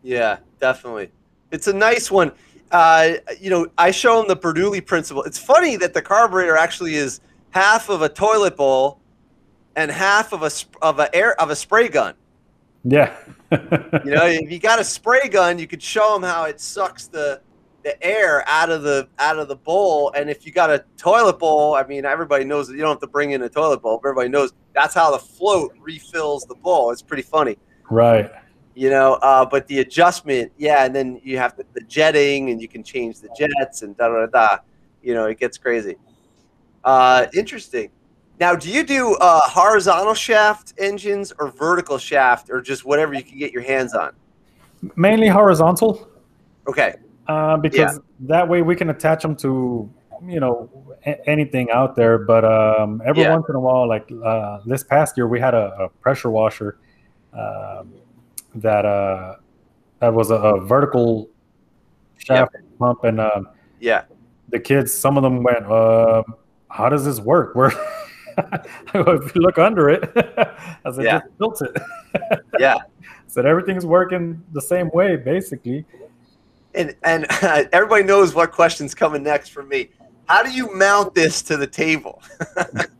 yeah, 0.02 0.36
definitely. 0.60 1.10
It's 1.50 1.66
a 1.66 1.72
nice 1.72 2.10
one. 2.10 2.32
Uh, 2.70 3.14
you 3.40 3.48
know, 3.48 3.66
I 3.78 3.90
show 3.90 4.18
them 4.18 4.28
the 4.28 4.36
Bernoulli 4.36 4.84
principle. 4.84 5.22
It's 5.22 5.38
funny 5.38 5.76
that 5.76 5.94
the 5.94 6.02
carburetor 6.02 6.56
actually 6.56 6.96
is 6.96 7.20
half 7.50 7.88
of 7.88 8.02
a 8.02 8.08
toilet 8.10 8.54
bowl 8.56 9.00
and 9.76 9.90
half 9.90 10.34
of 10.34 10.42
a 10.42 10.50
of 10.82 10.98
a 10.98 11.14
air 11.16 11.40
of 11.40 11.48
a 11.48 11.56
spray 11.56 11.88
gun. 11.88 12.12
yeah. 12.84 13.16
You 13.50 14.10
know, 14.10 14.26
if 14.26 14.50
you 14.50 14.58
got 14.58 14.78
a 14.78 14.84
spray 14.84 15.28
gun, 15.28 15.58
you 15.58 15.66
could 15.66 15.82
show 15.82 16.12
them 16.12 16.22
how 16.22 16.44
it 16.44 16.60
sucks 16.60 17.06
the 17.06 17.40
the 17.86 18.04
air 18.04 18.42
out 18.48 18.68
of 18.68 18.82
the 18.82 19.08
out 19.20 19.38
of 19.38 19.46
the 19.46 19.54
bowl. 19.54 20.10
And 20.16 20.28
if 20.28 20.44
you 20.44 20.50
got 20.50 20.70
a 20.70 20.84
toilet 20.96 21.38
bowl, 21.38 21.76
I 21.76 21.86
mean, 21.86 22.04
everybody 22.04 22.44
knows 22.44 22.66
that 22.66 22.74
you 22.74 22.80
don't 22.80 22.90
have 22.90 23.00
to 23.00 23.06
bring 23.06 23.30
in 23.30 23.42
a 23.42 23.48
toilet 23.48 23.80
bowl. 23.80 24.00
But 24.02 24.08
everybody 24.08 24.28
knows 24.28 24.52
that's 24.74 24.92
how 24.92 25.12
the 25.12 25.20
float 25.20 25.72
refills 25.78 26.44
the 26.46 26.56
bowl. 26.56 26.90
It's 26.90 27.00
pretty 27.00 27.22
funny. 27.22 27.56
right. 27.88 28.28
you 28.74 28.90
know 28.90 29.14
uh, 29.22 29.44
but 29.46 29.68
the 29.68 29.78
adjustment 29.78 30.50
yeah 30.58 30.84
and 30.84 30.94
then 30.94 31.20
you 31.22 31.38
have 31.38 31.56
the, 31.56 31.64
the 31.74 31.80
jetting 31.82 32.50
and 32.50 32.60
you 32.60 32.66
can 32.66 32.82
change 32.82 33.20
the 33.20 33.28
jets 33.38 33.82
and 33.82 33.96
da 33.96 34.08
da 34.08 34.26
da 34.26 34.26
da 34.26 34.58
you 35.02 35.14
know 35.14 35.26
it 35.26 35.38
gets 35.38 35.56
crazy 35.56 35.96
uh, 36.82 37.26
interesting 37.32 37.88
now 38.40 38.56
do 38.56 38.68
you 38.68 38.82
do 38.84 39.14
uh, 39.20 39.40
horizontal 39.42 40.14
shaft 40.14 40.74
engines 40.78 41.32
or 41.38 41.48
vertical 41.48 41.96
shaft 41.96 42.50
or 42.50 42.60
just 42.60 42.84
whatever 42.84 43.14
you 43.14 43.22
can 43.22 43.38
get 43.38 43.52
your 43.52 43.62
hands 43.62 43.94
on 43.94 44.12
Mainly 44.94 45.28
horizontal, 45.28 46.08
okay 46.68 46.96
uh, 47.28 47.56
because 47.56 48.00
that 48.20 48.48
way 48.48 48.62
we 48.62 48.76
can 48.76 48.90
attach 48.90 49.22
them 49.22 49.36
to 49.36 49.90
you 50.24 50.40
know 50.40 50.70
a- 51.04 51.28
anything 51.28 51.70
out 51.70 51.94
there. 51.96 52.18
But 52.18 52.44
um, 52.44 53.02
every 53.04 53.22
Yeah. 53.22 53.32
once 53.34 53.46
in 53.48 53.54
a 53.54 53.60
while, 53.60 53.88
like 53.88 54.10
uh, 54.24 54.60
this 54.66 54.82
past 54.84 55.16
year, 55.16 55.26
we 55.28 55.40
had 55.40 55.54
a, 55.54 55.76
a 55.78 55.88
pressure 55.88 56.30
washer 56.30 56.78
um, 57.32 57.92
that 58.56 58.84
uh, 58.84 59.36
that 60.00 60.12
was 60.14 60.30
a, 60.30 60.36
a 60.36 60.60
vertical 60.64 61.28
shaft 62.18 62.56
pump, 62.78 63.04
and 63.04 63.20
um, 63.20 63.48
yeah 63.80 64.04
the 64.48 64.60
kids, 64.60 64.92
some 64.92 65.16
of 65.16 65.22
them 65.22 65.42
went, 65.42 65.66
uh, 65.66 66.22
"How 66.70 66.88
does 66.88 67.04
this 67.04 67.20
work?" 67.20 67.54
Where 67.54 67.72
if 68.94 69.34
you 69.34 69.40
look 69.42 69.58
under 69.58 69.90
it, 69.90 70.10
I 70.16 70.92
said, 70.92 71.04
Yeah. 71.04 71.20
"Just 71.20 71.38
tilt 71.38 71.62
it." 71.62 72.42
yeah 72.58 72.78
said 73.28 73.44
everything's 73.44 73.84
working 73.84 74.42
the 74.52 74.62
same 74.62 74.88
way, 74.94 75.16
basically. 75.16 75.84
And 76.76 76.94
and 77.02 77.26
everybody 77.72 78.04
knows 78.04 78.34
what 78.34 78.52
question's 78.52 78.94
coming 78.94 79.22
next 79.22 79.48
from 79.48 79.68
me. 79.68 79.90
How 80.26 80.42
do 80.42 80.50
you 80.50 80.74
mount 80.74 81.14
this 81.14 81.42
to 81.42 81.56
the 81.56 81.66
table? 81.66 82.22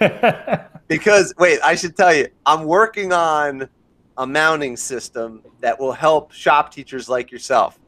Because 0.88 1.32
wait 1.38 1.58
i 1.64 1.74
should 1.74 1.96
tell 1.96 2.12
you 2.12 2.26
i'm 2.44 2.64
working 2.64 3.14
on 3.14 3.66
a 4.18 4.26
mounting 4.26 4.76
system 4.76 5.42
that 5.60 5.78
will 5.80 5.92
help 5.92 6.32
shop 6.32 6.70
teachers 6.70 7.08
like 7.08 7.30
yourself. 7.30 7.78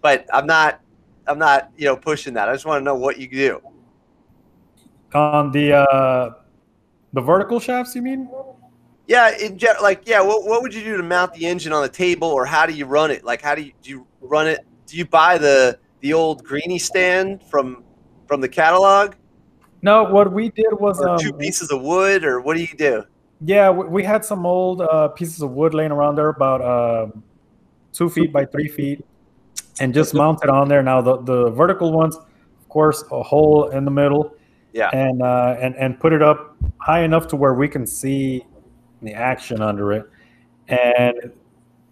But 0.00 0.26
i'm 0.32 0.46
not 0.46 0.80
i'm 1.26 1.38
not 1.38 1.70
you 1.76 1.84
know 1.84 1.96
pushing 1.96 2.32
that. 2.34 2.48
I 2.48 2.52
just 2.54 2.64
want 2.64 2.80
to 2.80 2.84
know 2.84 2.94
what 2.94 3.18
you 3.18 3.28
do. 3.28 3.60
On 5.12 5.52
the 5.52 5.74
uh, 5.74 6.30
the 7.12 7.20
vertical 7.20 7.60
shafts, 7.60 7.94
you 7.94 8.02
mean? 8.02 8.28
yeah 9.06 9.36
in 9.36 9.58
like 9.82 10.02
yeah 10.06 10.22
what, 10.22 10.46
what 10.46 10.62
would 10.62 10.72
you 10.72 10.82
do 10.82 10.96
to 10.96 11.02
mount 11.02 11.34
the 11.34 11.44
engine 11.44 11.74
on 11.74 11.82
the 11.82 11.88
table 11.88 12.28
or 12.28 12.46
how 12.46 12.64
do 12.64 12.72
you 12.72 12.86
run 12.86 13.10
it? 13.10 13.24
Like 13.24 13.42
how 13.42 13.54
do 13.54 13.60
you 13.60 13.72
do 13.82 13.90
you 13.90 14.06
run 14.22 14.46
it 14.46 14.64
do 14.86 14.96
you 14.96 15.04
buy 15.04 15.38
the 15.38 15.78
the 16.00 16.12
old 16.12 16.44
greenie 16.44 16.78
stand 16.78 17.42
from 17.42 17.82
from 18.26 18.40
the 18.40 18.48
catalog 18.48 19.14
No, 19.82 20.04
what 20.04 20.32
we 20.32 20.50
did 20.50 20.72
was 20.72 21.00
or 21.00 21.10
um, 21.10 21.18
two 21.18 21.32
pieces 21.32 21.70
of 21.70 21.82
wood 21.82 22.24
or 22.24 22.40
what 22.40 22.56
do 22.56 22.62
you 22.62 22.76
do 22.76 23.04
yeah, 23.40 23.70
we, 23.70 23.86
we 23.86 24.02
had 24.04 24.24
some 24.24 24.46
old 24.46 24.80
uh, 24.80 25.08
pieces 25.08 25.42
of 25.42 25.50
wood 25.50 25.74
laying 25.74 25.90
around 25.90 26.14
there, 26.16 26.28
about 26.28 26.62
um, 26.62 27.22
two 27.92 28.08
feet 28.08 28.32
by 28.32 28.44
three 28.46 28.68
feet, 28.68 29.04
and 29.80 29.92
just 29.92 30.14
mounted 30.14 30.48
on 30.48 30.68
there. 30.68 30.82
Now 30.82 31.00
the 31.02 31.18
the 31.22 31.50
vertical 31.50 31.92
ones, 31.92 32.16
of 32.16 32.68
course, 32.68 33.04
a 33.10 33.22
hole 33.22 33.68
in 33.68 33.84
the 33.84 33.90
middle, 33.90 34.34
Yeah. 34.72 34.88
and 34.90 35.20
uh, 35.20 35.56
and 35.60 35.74
and 35.76 35.98
put 35.98 36.12
it 36.12 36.22
up 36.22 36.56
high 36.78 37.02
enough 37.02 37.26
to 37.28 37.36
where 37.36 37.54
we 37.54 37.68
can 37.68 37.86
see 37.86 38.46
the 39.02 39.12
action 39.12 39.60
under 39.60 39.92
it, 39.92 40.08
and 40.68 41.32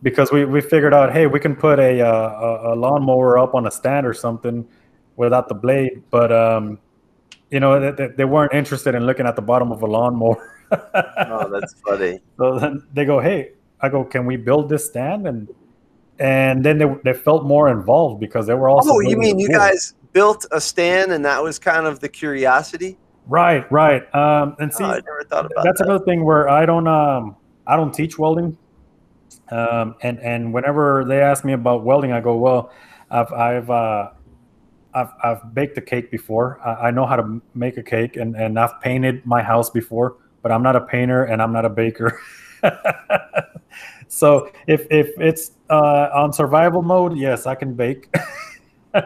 because 0.02 0.32
we, 0.32 0.44
we 0.44 0.60
figured 0.60 0.92
out, 0.94 1.12
hey, 1.12 1.26
we 1.26 1.38
can 1.40 1.54
put 1.54 1.78
a, 1.78 2.00
uh, 2.00 2.10
a 2.10 2.72
a 2.72 2.74
lawnmower 2.74 3.38
up 3.38 3.54
on 3.54 3.66
a 3.66 3.70
stand 3.70 4.06
or 4.06 4.14
something 4.14 4.66
without 5.16 5.48
the 5.48 5.54
blade, 5.54 6.02
but 6.10 6.32
um, 6.32 6.78
you 7.50 7.60
know, 7.60 7.92
they- 7.92 8.08
they, 8.08 8.24
weren't 8.24 8.52
interested 8.54 8.94
in 8.94 9.04
looking 9.04 9.26
at 9.26 9.36
the 9.36 9.42
bottom 9.42 9.70
of 9.70 9.82
a 9.82 9.86
lawnmower. 9.86 10.48
oh 10.72 11.50
that's 11.50 11.74
funny 11.86 12.18
so 12.38 12.58
then 12.58 12.82
they 12.94 13.04
go, 13.04 13.20
hey, 13.20 13.52
I 13.80 13.88
go, 13.88 14.04
can 14.04 14.24
we 14.24 14.36
build 14.36 14.68
this 14.68 14.86
stand? 14.86 15.26
And 15.26 15.48
and 16.18 16.64
then 16.64 16.78
they, 16.78 16.86
they 17.04 17.12
felt 17.12 17.44
more 17.44 17.68
involved 17.70 18.20
because 18.20 18.46
they 18.46 18.54
were 18.54 18.68
also. 18.68 18.90
oh 18.94 19.00
you 19.00 19.16
mean 19.16 19.38
you 19.38 19.48
guys 19.48 19.94
built 20.12 20.46
a 20.52 20.60
stand 20.60 21.12
and 21.12 21.24
that 21.24 21.42
was 21.42 21.58
kind 21.58 21.86
of 21.86 22.00
the 22.00 22.08
curiosity 22.08 22.96
Right, 23.26 23.70
right. 23.70 24.02
Um, 24.14 24.56
and 24.58 24.72
see, 24.72 24.84
oh, 24.84 24.88
i 24.88 24.94
never 24.94 25.24
thought 25.28 25.46
about 25.46 25.64
that's 25.64 25.78
that 25.78 25.86
another 25.86 26.04
thing 26.04 26.24
where 26.24 26.48
I 26.48 26.66
don't 26.66 26.88
um 26.88 27.36
I 27.66 27.76
don't 27.76 27.92
teach 27.94 28.18
welding. 28.18 28.56
Um, 29.52 29.94
and 30.02 30.18
and 30.20 30.52
whenever 30.54 31.04
they 31.04 31.20
ask 31.20 31.44
me 31.44 31.52
about 31.52 31.84
welding, 31.84 32.12
I 32.12 32.20
go, 32.20 32.36
well, 32.36 32.72
I've 33.10 33.32
I've 33.32 33.68
uh, 33.70 34.10
I've 34.94 35.10
I've 35.22 35.54
baked 35.54 35.76
a 35.78 35.82
cake 35.82 36.10
before. 36.10 36.58
I, 36.64 36.88
I 36.88 36.90
know 36.90 37.04
how 37.06 37.16
to 37.16 37.42
make 37.54 37.76
a 37.76 37.82
cake, 37.82 38.16
and 38.16 38.34
and 38.36 38.58
I've 38.58 38.80
painted 38.80 39.26
my 39.26 39.42
house 39.42 39.68
before, 39.70 40.16
but 40.42 40.50
I'm 40.52 40.62
not 40.62 40.74
a 40.76 40.80
painter 40.80 41.24
and 41.24 41.42
I'm 41.42 41.52
not 41.52 41.64
a 41.64 41.68
baker. 41.70 42.18
so 44.08 44.50
if 44.66 44.86
if 44.90 45.10
it's 45.18 45.52
uh, 45.70 46.08
on 46.14 46.32
survival 46.32 46.82
mode, 46.82 47.16
yes, 47.16 47.46
I 47.46 47.54
can 47.54 47.74
bake. 47.74 48.08
that's 48.92 49.00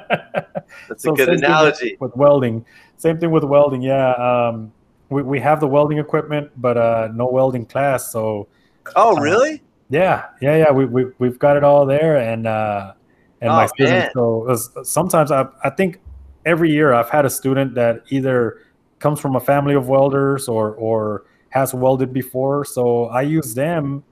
a 0.91 0.97
So 0.97 1.13
good 1.15 1.27
same 1.27 1.35
with- 1.37 1.45
analogy 1.45 1.97
with 2.01 2.15
welding. 2.17 2.65
Same 2.99 3.19
thing 3.19 3.31
with 3.31 3.45
welding. 3.45 3.83
Yeah, 3.83 4.13
um, 4.13 4.73
we 5.11 5.23
we 5.23 5.41
have 5.41 5.61
the 5.61 5.69
welding 5.69 5.99
equipment, 5.99 6.51
but 6.57 6.77
uh, 6.77 7.09
no 7.15 7.27
welding 7.27 7.67
class. 7.67 8.11
So 8.11 8.49
oh 8.97 9.17
uh, 9.17 9.21
really 9.21 9.63
yeah, 9.89 10.27
yeah, 10.41 10.57
yeah. 10.57 10.71
We 10.71 10.85
we 10.85 11.07
we've 11.19 11.39
got 11.39 11.57
it 11.57 11.65
all 11.65 11.87
there, 11.87 12.17
and 12.17 12.47
uh, 12.47 12.93
and 13.41 13.51
my 13.51 13.65
Oh, 13.65 13.67
students. 13.67 14.13
So 14.15 14.83
sometimes 14.83 15.31
I 15.31 15.47
I 15.63 15.71
think 15.71 16.01
every 16.45 16.71
year 16.71 16.93
I've 16.93 17.11
had 17.11 17.25
a 17.25 17.31
student 17.31 17.75
that 17.75 18.03
either 18.09 18.63
comes 18.99 19.21
from 19.21 19.37
a 19.37 19.41
family 19.41 19.75
of 19.75 19.89
welders 19.89 20.49
or 20.49 20.75
or 20.75 21.25
has 21.51 21.75
welded 21.75 22.13
before. 22.13 22.65
So 22.65 23.07
I 23.07 23.23
use 23.23 23.55
them 23.55 24.03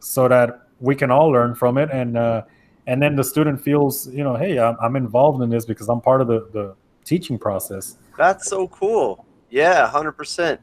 so 0.00 0.28
that 0.28 0.68
we 0.80 0.94
can 0.94 1.10
all 1.10 1.30
learn 1.30 1.54
from 1.54 1.78
it, 1.78 1.90
and 1.90 2.16
uh, 2.16 2.42
and 2.86 3.02
then 3.02 3.16
the 3.16 3.24
student 3.24 3.60
feels 3.60 4.08
you 4.08 4.22
know, 4.22 4.36
hey, 4.36 4.58
I'm, 4.58 4.76
I'm 4.80 4.96
involved 4.96 5.42
in 5.42 5.50
this 5.50 5.64
because 5.64 5.88
I'm 5.88 6.00
part 6.00 6.20
of 6.20 6.28
the 6.28 6.48
the 6.52 6.74
teaching 7.04 7.38
process. 7.38 7.96
That's 8.16 8.46
so 8.48 8.68
cool. 8.68 9.26
Yeah, 9.50 9.88
hundred 9.88 10.12
percent. 10.12 10.60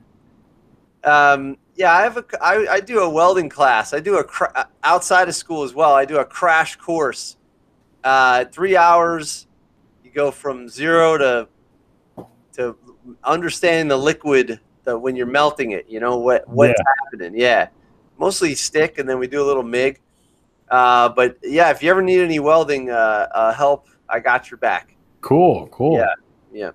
Yeah, 1.81 1.95
I 1.95 2.01
have 2.03 2.17
a 2.17 2.25
I, 2.39 2.67
I 2.73 2.79
do 2.79 2.99
a 2.99 3.09
welding 3.09 3.49
class. 3.49 3.91
I 3.91 3.99
do 3.99 4.19
a 4.19 4.23
cra- 4.23 4.69
outside 4.83 5.27
of 5.27 5.33
school 5.33 5.63
as 5.63 5.73
well. 5.73 5.93
I 5.95 6.05
do 6.05 6.17
a 6.19 6.25
crash 6.25 6.75
course. 6.75 7.37
Uh, 8.03 8.45
three 8.45 8.77
hours. 8.77 9.47
You 10.03 10.11
go 10.11 10.29
from 10.29 10.69
zero 10.69 11.17
to 11.17 11.47
to 12.53 12.77
understanding 13.23 13.87
the 13.87 13.97
liquid 13.97 14.59
that 14.83 14.95
when 14.95 15.15
you're 15.15 15.25
melting 15.25 15.71
it. 15.71 15.87
You 15.89 15.99
know 15.99 16.19
what 16.19 16.47
what's 16.47 16.77
Yeah. 16.77 16.93
happening. 17.03 17.33
Yeah, 17.35 17.69
mostly 18.19 18.53
stick, 18.53 18.99
and 18.99 19.09
then 19.09 19.17
we 19.17 19.25
do 19.25 19.41
a 19.43 19.47
little 19.47 19.63
MIG. 19.63 19.99
Uh, 20.69 21.09
but 21.09 21.35
yeah, 21.41 21.71
if 21.71 21.81
you 21.81 21.89
ever 21.89 22.03
need 22.03 22.19
any 22.21 22.37
welding 22.39 22.91
uh, 22.91 23.27
uh, 23.33 23.53
help, 23.53 23.87
I 24.07 24.19
got 24.19 24.51
your 24.51 24.59
back. 24.59 24.95
Cool, 25.21 25.67
cool. 25.71 25.97
Yeah. 25.97 26.13
Yeah. 26.53 26.71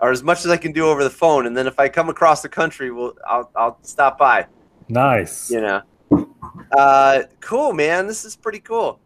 Or 0.00 0.10
as 0.10 0.22
much 0.22 0.44
as 0.44 0.50
I 0.50 0.56
can 0.56 0.72
do 0.72 0.86
over 0.86 1.02
the 1.02 1.10
phone, 1.10 1.46
and 1.46 1.56
then 1.56 1.66
if 1.66 1.78
I 1.80 1.88
come 1.88 2.08
across 2.08 2.40
the 2.42 2.48
country, 2.48 2.90
we'll 2.90 3.14
I'll 3.26 3.50
I'll 3.56 3.78
stop 3.82 4.18
by. 4.18 4.46
Nice. 4.88 5.50
You 5.50 5.60
know. 5.60 5.82
Uh, 6.76 7.22
cool, 7.40 7.72
man. 7.72 8.06
This 8.06 8.24
is 8.24 8.36
pretty 8.36 8.60
cool. 8.60 9.00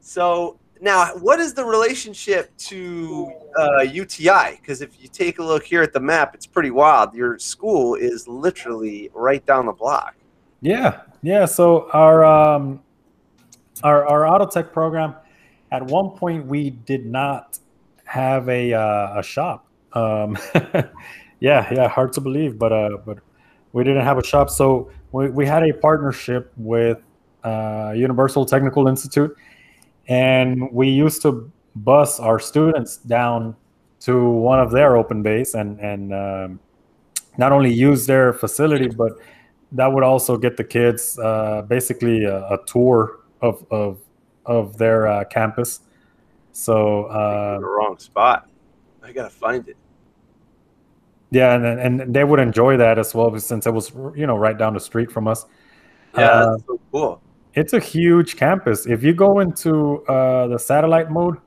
So 0.00 0.58
now, 0.80 1.16
what 1.18 1.38
is 1.38 1.54
the 1.54 1.64
relationship 1.64 2.56
to 2.56 3.32
uh, 3.56 3.82
UTI? 3.82 4.58
Because 4.60 4.82
if 4.82 5.00
you 5.00 5.08
take 5.08 5.38
a 5.38 5.44
look 5.44 5.62
here 5.62 5.80
at 5.80 5.92
the 5.92 6.00
map, 6.00 6.34
it's 6.34 6.46
pretty 6.46 6.72
wild. 6.72 7.14
Your 7.14 7.38
school 7.38 7.94
is 7.94 8.26
literally 8.26 9.08
right 9.14 9.46
down 9.46 9.66
the 9.66 9.72
block. 9.72 10.16
Yeah, 10.60 11.02
yeah. 11.22 11.44
So 11.44 11.88
our 11.92 12.24
um, 12.24 12.82
our 13.84 14.04
our 14.06 14.26
auto 14.26 14.46
tech 14.46 14.72
program, 14.72 15.14
at 15.70 15.84
one 15.84 16.10
point 16.10 16.46
we 16.46 16.70
did 16.70 17.06
not 17.06 17.60
have 18.04 18.48
a 18.48 18.74
uh, 18.74 19.20
a 19.20 19.22
shop. 19.22 19.66
Um, 19.94 20.38
yeah, 21.40 21.72
yeah. 21.72 21.88
Hard 21.88 22.12
to 22.14 22.20
believe, 22.20 22.58
but 22.58 22.72
uh, 22.72 22.98
but 23.04 23.18
we 23.72 23.84
didn't 23.84 24.04
have 24.04 24.18
a 24.18 24.24
shop. 24.24 24.50
So 24.50 24.90
we 25.12 25.30
we 25.30 25.46
had 25.46 25.62
a 25.62 25.72
partnership 25.72 26.52
with 26.56 26.98
uh, 27.44 27.92
Universal 27.96 28.46
Technical 28.46 28.88
Institute, 28.88 29.36
and 30.08 30.70
we 30.72 30.88
used 30.88 31.22
to 31.22 31.50
bus 31.76 32.20
our 32.20 32.38
students 32.38 32.98
down 32.98 33.56
to 34.00 34.28
one 34.28 34.58
of 34.60 34.70
their 34.70 34.96
open 34.96 35.22
base 35.22 35.54
and 35.54 35.78
and 35.80 36.12
um, 36.12 36.60
not 37.38 37.52
only 37.52 37.72
use 37.72 38.06
their 38.06 38.32
facility, 38.32 38.88
but 38.88 39.12
that 39.72 39.86
would 39.86 40.04
also 40.04 40.36
get 40.36 40.56
the 40.56 40.64
kids 40.64 41.18
uh, 41.18 41.62
basically 41.62 42.24
a, 42.24 42.38
a 42.48 42.58
tour 42.66 43.20
of 43.40 43.64
of 43.70 43.98
of 44.44 44.76
their 44.76 45.06
uh, 45.06 45.24
campus. 45.24 45.80
So 46.52 47.04
uh, 47.04 47.58
the 47.58 47.66
wrong 47.66 47.98
spot. 47.98 48.48
I 49.02 49.12
gotta 49.12 49.30
find 49.30 49.66
it. 49.68 49.76
Yeah, 51.32 51.54
and 51.56 51.64
and 52.00 52.14
they 52.14 52.22
would 52.24 52.38
enjoy 52.38 52.76
that 52.76 52.98
as 52.98 53.14
well 53.14 53.36
since 53.40 53.66
it 53.66 53.72
was 53.72 53.90
you 54.14 54.26
know 54.28 54.36
right 54.36 54.56
down 54.56 54.74
the 54.74 54.80
street 54.80 55.10
from 55.10 55.26
us. 55.26 55.46
Yeah, 56.16 56.28
Uh, 56.30 56.50
that's 56.52 56.66
so 56.66 56.80
cool. 56.92 57.20
it's 57.54 57.72
a 57.72 57.80
huge 57.80 58.36
campus. 58.36 58.86
If 58.86 59.02
you 59.02 59.12
go 59.14 59.40
into 59.40 60.04
uh, 60.06 60.46
the 60.48 60.58
satellite 60.58 61.10
mode, 61.10 61.38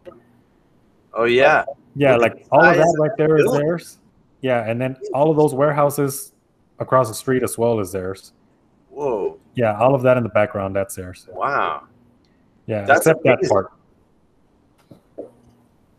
Oh 1.14 1.24
yeah. 1.26 1.64
yeah, 1.96 2.16
like 2.18 2.46
all 2.52 2.66
of 2.66 2.76
that 2.76 2.98
right 3.00 3.12
there 3.18 3.38
the 3.38 3.46
is 3.46 3.52
theirs. 3.54 4.00
Yeah, 4.42 4.68
and 4.70 4.82
then 4.82 4.98
all 5.14 5.30
of 5.32 5.38
those 5.38 5.54
warehouses 5.54 6.34
across 6.80 7.08
the 7.08 7.14
street 7.16 7.42
as 7.44 7.58
well 7.58 7.80
is 7.80 7.92
theirs. 7.92 8.34
Whoa. 8.90 9.38
Yeah, 9.56 9.78
all 9.80 9.96
of 9.96 10.02
that 10.02 10.18
in 10.18 10.24
the 10.24 10.30
background, 10.30 10.76
that's 10.76 10.96
theirs. 10.96 11.28
Wow. 11.32 11.84
Yeah, 12.68 12.84
That's 12.86 13.02
except 13.08 13.24
that 13.24 13.40
part. 13.50 13.72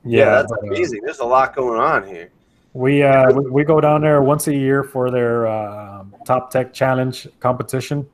Yeah, 0.05 0.26
that's 0.43 0.51
but, 0.51 0.59
uh, 0.64 0.66
amazing. 0.66 1.01
There's 1.05 1.20
a 1.20 1.24
lot 1.24 1.55
going 1.57 1.80
on 1.80 2.07
here. 2.07 2.30
We, 2.76 3.02
uh, 3.02 3.32
we 3.32 3.50
we 3.50 3.64
go 3.64 3.80
down 3.80 4.02
there 4.02 4.20
once 4.20 4.48
a 4.48 4.54
year 4.54 4.84
for 4.84 5.10
their 5.10 5.46
um 5.46 6.14
top 6.26 6.50
tech 6.50 6.74
challenge 6.74 7.26
competition, 7.40 8.06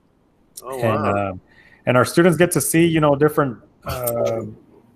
Oh 0.63 0.79
and 0.79 1.03
wow. 1.03 1.31
um, 1.31 1.41
and 1.87 1.97
our 1.97 2.05
students 2.05 2.39
get 2.39 2.53
to 2.53 2.61
see 2.61 2.87
you 2.87 3.01
know 3.01 3.17
different 3.17 3.59
uh, 3.85 4.43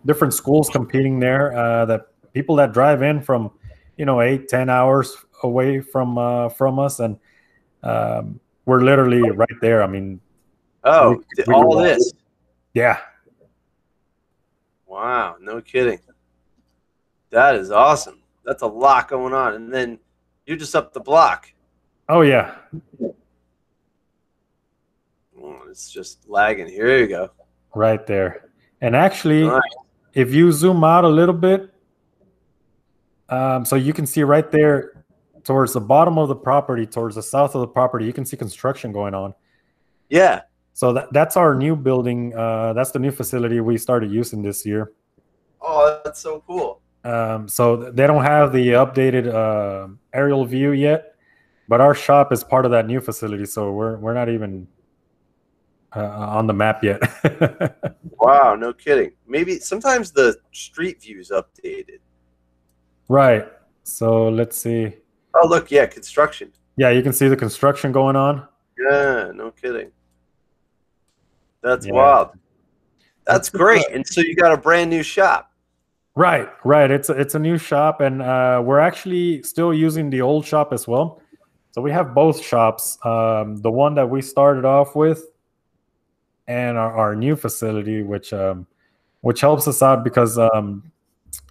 different 0.04 0.34
schools 0.34 0.68
competing 0.70 1.18
there. 1.18 1.52
Uh, 1.56 1.84
that 1.86 2.06
people 2.32 2.54
that 2.56 2.72
drive 2.72 3.02
in 3.02 3.20
from 3.20 3.50
you 3.96 4.04
know 4.04 4.20
eight 4.20 4.46
ten 4.48 4.70
hours 4.70 5.16
away 5.42 5.80
from 5.80 6.16
uh, 6.16 6.48
from 6.48 6.78
us, 6.78 7.00
and 7.00 7.18
um, 7.82 8.38
we're 8.66 8.82
literally 8.82 9.28
right 9.32 9.58
there. 9.60 9.82
I 9.82 9.88
mean, 9.88 10.20
oh, 10.84 11.10
we- 11.36 11.44
we 11.48 11.54
all 11.54 11.76
this. 11.82 12.12
yeah, 12.72 12.98
Wow, 14.86 15.38
no 15.40 15.60
kidding. 15.60 15.98
That 17.30 17.56
is 17.56 17.72
awesome. 17.72 18.20
That's 18.46 18.62
a 18.62 18.66
lot 18.66 19.08
going 19.08 19.34
on. 19.34 19.54
And 19.54 19.74
then 19.74 19.98
you're 20.46 20.56
just 20.56 20.74
up 20.74 20.92
the 20.94 21.00
block. 21.00 21.52
oh 22.08 22.22
yeah, 22.22 22.54
Oh, 25.40 25.58
it's 25.68 25.90
just 25.90 26.28
lagging. 26.28 26.68
Here 26.68 26.96
you 26.98 27.08
go. 27.08 27.30
right 27.74 28.06
there. 28.06 28.50
And 28.80 28.96
actually, 28.96 29.44
Nice. 29.46 29.60
if 30.14 30.32
you 30.32 30.50
zoom 30.52 30.82
out 30.84 31.04
a 31.04 31.08
little 31.08 31.34
bit, 31.34 31.70
um, 33.28 33.64
so 33.64 33.76
you 33.76 33.92
can 33.92 34.06
see 34.06 34.22
right 34.22 34.50
there 34.50 35.04
towards 35.44 35.72
the 35.74 35.80
bottom 35.80 36.18
of 36.18 36.28
the 36.28 36.36
property, 36.36 36.86
towards 36.86 37.16
the 37.16 37.22
south 37.22 37.54
of 37.54 37.60
the 37.60 37.66
property, 37.68 38.04
you 38.06 38.12
can 38.12 38.24
see 38.24 38.36
construction 38.36 38.92
going 38.92 39.14
on. 39.14 39.34
Yeah. 40.08 40.42
So 40.72 40.92
that, 40.92 41.12
that's 41.12 41.36
our 41.36 41.54
new 41.54 41.74
building. 41.76 42.34
Uh, 42.34 42.72
that's 42.72 42.90
the 42.92 42.98
new 42.98 43.10
facility 43.10 43.60
we 43.60 43.76
started 43.78 44.10
using 44.10 44.42
this 44.42 44.64
year. 44.64 44.92
Oh, 45.60 46.00
that's 46.04 46.20
so 46.20 46.42
cool. 46.46 46.80
Um, 47.06 47.48
so 47.48 47.76
they 47.90 48.06
don't 48.06 48.24
have 48.24 48.52
the 48.52 48.68
updated 48.70 49.32
uh, 49.32 49.88
aerial 50.12 50.44
view 50.44 50.72
yet, 50.72 51.14
but 51.68 51.80
our 51.80 51.94
shop 51.94 52.32
is 52.32 52.42
part 52.42 52.64
of 52.64 52.70
that 52.72 52.86
new 52.86 53.00
facility. 53.00 53.44
So 53.46 53.70
we're 53.72 53.96
we're 53.98 54.14
not 54.14 54.28
even 54.28 54.66
uh, 55.94 56.00
on 56.38 56.46
the 56.46 56.54
map 56.54 56.82
yet. 56.82 57.00
Wow, 58.18 58.56
no 58.56 58.72
kidding. 58.72 59.12
Maybe 59.28 59.58
sometimes 59.60 60.10
the 60.10 60.36
street 60.50 61.00
view 61.02 61.20
is 61.20 61.30
updated. 61.30 62.00
right. 63.08 63.46
So 63.84 64.28
let's 64.30 64.56
see. 64.56 64.94
Oh, 65.34 65.46
look, 65.46 65.70
yeah, 65.70 65.86
construction. 65.86 66.50
Yeah, 66.76 66.90
you 66.90 67.02
can 67.02 67.12
see 67.12 67.28
the 67.28 67.36
construction 67.36 67.92
going 67.92 68.16
on. 68.16 68.48
Yeah, 68.78 69.30
no 69.34 69.50
kidding. 69.52 69.92
That's 71.62 71.86
Yeah. 71.86 71.92
wild. 71.92 72.28
That's 73.26 73.48
great. 73.50 73.84
And 73.92 74.04
so 74.06 74.22
you 74.22 74.34
got 74.34 74.52
a 74.52 74.56
brand 74.56 74.90
new 74.90 75.02
shop. 75.04 75.52
Right, 76.16 76.48
right. 76.64 76.90
It's 76.90 77.10
it's 77.10 77.34
a 77.34 77.38
new 77.38 77.58
shop, 77.58 78.00
and 78.00 78.22
uh, 78.22 78.62
we're 78.64 78.78
actually 78.78 79.42
still 79.42 79.74
using 79.74 80.08
the 80.08 80.22
old 80.22 80.46
shop 80.46 80.72
as 80.72 80.88
well. 80.88 81.20
So 81.72 81.82
we 81.82 81.92
have 81.92 82.14
both 82.14 82.42
shops. 82.42 82.96
Um, 83.04 83.56
the 83.58 83.70
one 83.70 83.94
that 83.96 84.08
we 84.08 84.22
started 84.22 84.64
off 84.64 84.96
with, 84.96 85.26
and 86.48 86.78
our, 86.78 86.96
our 86.96 87.14
new 87.14 87.36
facility, 87.36 88.02
which 88.02 88.32
um, 88.32 88.66
which 89.20 89.42
helps 89.42 89.68
us 89.68 89.82
out 89.82 90.04
because 90.04 90.38
um, 90.38 90.90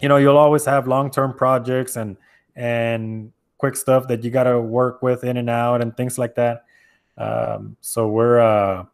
you 0.02 0.10
know 0.10 0.18
you'll 0.18 0.38
always 0.38 0.66
have 0.66 0.88
long 0.88 1.12
term 1.12 1.32
projects 1.36 1.96
and 1.96 2.18
and 2.56 3.32
quick 3.60 3.76
stuff 3.76 4.08
that 4.08 4.24
you 4.24 4.32
got 4.32 4.46
to 4.46 4.60
work 4.60 5.04
with 5.04 5.24
in 5.24 5.38
and 5.38 5.50
out 5.50 5.84
and 5.84 5.96
things 5.96 6.18
like 6.18 6.34
that. 6.36 6.66
Um, 7.20 7.78
so 7.82 8.08
we're 8.08 8.40
uh, 8.40 8.86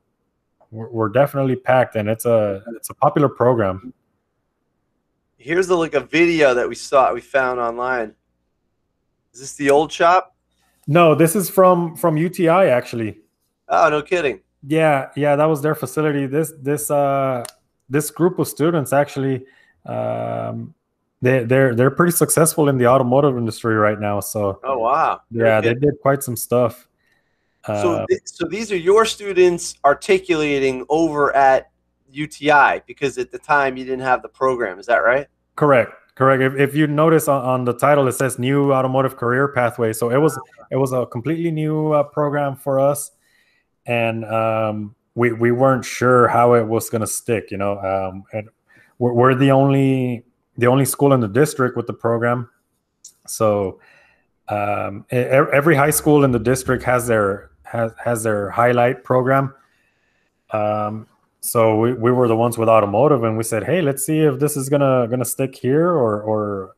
we're, 0.70 0.90
we're 0.90 1.10
definitely 1.10 1.56
packed, 1.56 1.96
and 1.96 2.10
it's 2.10 2.26
a 2.26 2.62
it's 2.76 2.90
a 2.90 2.94
popular 2.94 3.30
program. 3.30 3.94
Here's 5.42 5.68
the 5.68 5.76
like 5.76 5.96
a 5.96 6.00
video 6.00 6.54
that 6.54 6.70
we 6.70 6.76
saw 6.76 7.12
we 7.14 7.22
found 7.22 7.60
online. 7.60 8.14
Is 9.34 9.40
this 9.40 9.54
the 9.56 9.72
old 9.72 9.92
shop? 9.92 10.36
No, 10.88 11.16
this 11.16 11.36
is 11.36 11.50
from 11.50 11.96
from 11.96 12.16
UTI 12.16 12.70
actually. 12.70 13.20
Oh, 13.68 13.90
no 13.90 14.02
kidding. 14.04 14.42
Yeah, 14.68 15.10
yeah, 15.16 15.36
that 15.36 15.46
was 15.46 15.62
their 15.62 15.74
facility. 15.74 16.28
This 16.28 16.54
this 16.62 16.92
uh 16.92 17.44
this 17.90 18.12
group 18.12 18.38
of 18.38 18.48
students 18.48 18.94
actually 18.94 19.46
um 19.86 20.76
they 21.24 21.44
they're 21.44 21.74
they're 21.74 21.90
pretty 21.92 22.12
successful 22.12 22.70
in 22.70 22.78
the 22.78 22.86
automotive 22.86 23.36
industry 23.36 23.76
right 23.76 24.00
now. 24.00 24.20
So 24.20 24.60
Oh 24.64 24.78
wow. 24.78 25.22
Yeah, 25.32 25.60
they 25.60 25.74
did 25.74 25.96
quite 26.02 26.22
some 26.22 26.36
stuff. 26.36 26.88
so 27.66 27.94
Uh, 27.94 28.06
th- 28.08 28.22
so 28.26 28.48
these 28.48 28.72
are 28.72 28.78
your 28.78 29.06
students 29.06 29.76
articulating 29.84 30.86
over 30.90 31.36
at 31.36 31.71
UTI 32.12 32.82
because 32.86 33.18
at 33.18 33.32
the 33.32 33.40
time 33.40 33.78
you 33.78 33.86
didn't 33.86 34.02
have 34.02 34.22
the 34.22 34.30
program. 34.30 34.80
Is 34.80 34.86
that 34.88 34.98
right? 34.98 35.28
correct, 35.56 35.94
correct. 36.16 36.42
If, 36.42 36.56
if 36.56 36.76
you 36.76 36.88
notice 36.88 37.28
on, 37.28 37.44
on 37.44 37.66
the 37.66 37.74
title, 37.74 38.08
it 38.08 38.14
says 38.14 38.40
new 38.40 38.74
automotive 38.74 39.16
career 39.18 39.48
pathway. 39.50 39.94
So 39.94 40.10
it 40.10 40.18
was 40.18 40.40
it 40.72 40.78
was 40.78 40.92
a 40.92 41.06
completely 41.06 41.52
new 41.52 41.92
uh, 41.92 42.04
program 42.04 42.56
for 42.56 42.80
us, 42.80 43.12
and 43.86 44.26
um, 44.26 44.96
we 45.16 45.34
we 45.34 45.52
weren't 45.52 45.86
sure 45.86 46.28
how 46.28 46.54
it 46.54 46.66
was 46.66 46.90
going 46.90 47.02
to 47.02 47.08
stick. 47.08 47.52
You 47.52 47.58
know, 47.58 47.80
um, 47.80 48.24
and 48.34 48.50
we're, 48.98 49.14
we're 49.14 49.36
the 49.36 49.52
only 49.52 50.26
the 50.58 50.68
only 50.68 50.86
school 50.86 51.14
in 51.14 51.20
the 51.20 51.28
district 51.28 51.78
with 51.78 51.88
the 51.88 51.94
program. 51.94 52.50
So 53.28 53.80
um, 54.48 55.06
every 55.12 55.76
high 55.76 55.92
school 55.92 56.24
in 56.24 56.32
the 56.32 56.40
district 56.40 56.84
has 56.84 57.08
their 57.08 57.52
has 57.64 57.94
has 58.04 58.24
their 58.24 58.50
highlight 58.50 59.04
program. 59.04 59.54
Um, 60.52 61.08
so 61.42 61.78
we, 61.80 61.94
we 61.94 62.12
were 62.12 62.28
the 62.28 62.36
ones 62.36 62.58
with 62.58 62.70
automotive, 62.70 63.24
and 63.24 63.36
we 63.38 63.44
said, 63.44 63.64
hey, 63.64 63.82
let's 63.82 64.06
see 64.06 64.20
if 64.20 64.40
this 64.40 64.56
is 64.56 64.70
gonna 64.70 65.08
gonna 65.10 65.26
stick 65.26 65.56
here 65.56 65.88
or 65.90 66.22
or 66.22 66.76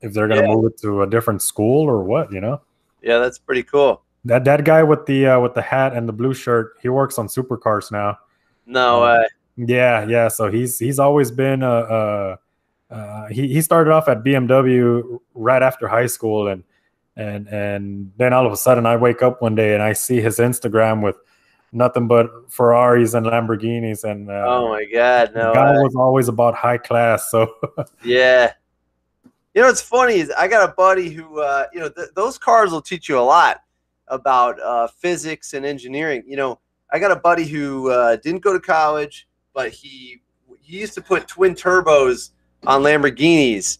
if 0.00 0.12
they're 0.14 0.28
gonna 0.28 0.42
Yeah. 0.42 0.54
move 0.54 0.64
it 0.72 0.78
to 0.78 1.02
a 1.02 1.06
different 1.06 1.42
school 1.42 1.86
or 1.88 2.02
what. 2.02 2.32
You 2.32 2.40
know, 2.40 2.60
Yeah, 3.02 3.18
that's 3.18 3.38
pretty 3.38 3.62
cool. 3.62 4.02
that 4.24 4.44
that 4.44 4.64
guy 4.64 4.82
with 4.82 5.06
the 5.06 5.26
uh, 5.26 5.40
with 5.40 5.54
the 5.54 5.62
hat 5.62 5.92
and 5.92 6.08
the 6.08 6.12
blue 6.12 6.34
shirt, 6.34 6.74
he 6.82 6.88
works 6.88 7.18
on 7.18 7.28
supercars 7.28 7.92
now. 7.92 8.18
No 8.66 8.96
Um, 8.96 9.02
way. 9.02 9.26
Yeah, 9.56 10.06
yeah. 10.06 10.28
So 10.28 10.50
he's 10.50 10.78
he's 10.78 10.98
always 10.98 11.30
been 11.30 11.62
uh, 11.62 11.68
uh, 11.68 12.36
uh 12.90 13.26
he 13.28 13.48
he 13.48 13.60
started 13.60 13.90
off 13.92 14.08
at 14.08 14.24
BMW 14.24 15.18
right 15.34 15.62
after 15.62 15.86
high 15.88 16.06
school 16.06 16.48
and 16.48 16.62
and 17.16 17.48
and 17.48 18.12
then 18.16 18.32
all 18.32 18.46
of 18.46 18.52
a 18.52 18.56
sudden 18.56 18.86
I 18.86 18.96
wake 18.96 19.22
up 19.22 19.42
one 19.42 19.54
day 19.54 19.74
and 19.74 19.82
I 19.82 19.92
see 19.92 20.20
his 20.20 20.38
Instagram 20.38 21.02
with 21.02 21.16
nothing 21.72 22.08
but 22.08 22.30
Ferraris 22.48 23.14
and 23.14 23.26
Lamborghinis 23.26 24.04
and 24.04 24.30
uh, 24.30 24.44
oh 24.46 24.68
my 24.68 24.84
god, 24.84 25.32
no 25.34 25.52
guy 25.52 25.72
way. 25.72 25.82
was 25.82 25.94
always 25.96 26.28
about 26.28 26.54
high 26.54 26.78
class. 26.78 27.30
So 27.30 27.54
Yeah. 28.04 28.52
You 29.54 29.62
know, 29.62 29.68
what's 29.68 29.82
funny 29.82 30.14
is 30.14 30.30
I 30.30 30.46
got 30.46 30.68
a 30.68 30.72
buddy 30.74 31.10
who, 31.10 31.40
uh, 31.40 31.66
you 31.72 31.80
know, 31.80 31.88
th- 31.88 32.10
those 32.14 32.38
cars 32.38 32.70
will 32.70 32.82
teach 32.82 33.08
you 33.08 33.18
a 33.18 33.20
lot 33.20 33.62
about 34.06 34.60
uh, 34.60 34.86
physics 34.86 35.54
and 35.54 35.66
engineering. 35.66 36.22
You 36.26 36.36
know, 36.36 36.60
I 36.92 36.98
got 36.98 37.10
a 37.10 37.16
buddy 37.16 37.44
who 37.44 37.90
uh, 37.90 38.16
didn't 38.16 38.42
go 38.42 38.52
to 38.52 38.60
college, 38.60 39.26
but 39.54 39.70
he 39.70 40.20
he 40.60 40.78
used 40.78 40.94
to 40.94 41.00
put 41.00 41.26
twin 41.26 41.54
turbos 41.54 42.30
on 42.66 42.82
Lamborghinis. 42.82 43.78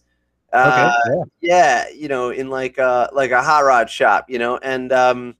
Uh, 0.51 0.91
okay, 1.05 1.15
yeah. 1.41 1.85
yeah, 1.85 1.89
you 1.95 2.07
know, 2.07 2.31
in 2.31 2.49
like 2.49 2.77
a 2.77 3.09
like 3.13 3.31
a 3.31 3.41
hot 3.41 3.63
rod 3.63 3.89
shop, 3.89 4.25
you 4.27 4.39
know, 4.39 4.57
and 4.57 4.91
um, 4.91 5.35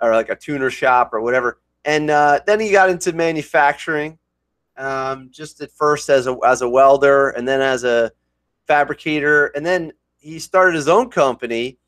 or 0.00 0.12
like 0.12 0.30
a 0.30 0.36
tuner 0.36 0.70
shop 0.70 1.10
or 1.12 1.20
whatever. 1.20 1.60
And 1.84 2.10
uh, 2.10 2.40
then 2.46 2.60
he 2.60 2.70
got 2.70 2.90
into 2.90 3.12
manufacturing, 3.12 4.18
um, 4.76 5.30
just 5.32 5.60
at 5.60 5.70
first 5.72 6.08
as 6.08 6.26
a 6.26 6.36
as 6.44 6.62
a 6.62 6.68
welder, 6.68 7.30
and 7.30 7.46
then 7.46 7.60
as 7.60 7.84
a 7.84 8.12
fabricator, 8.66 9.46
and 9.46 9.64
then 9.64 9.92
he 10.18 10.38
started 10.38 10.74
his 10.74 10.88
own 10.88 11.08
company 11.10 11.78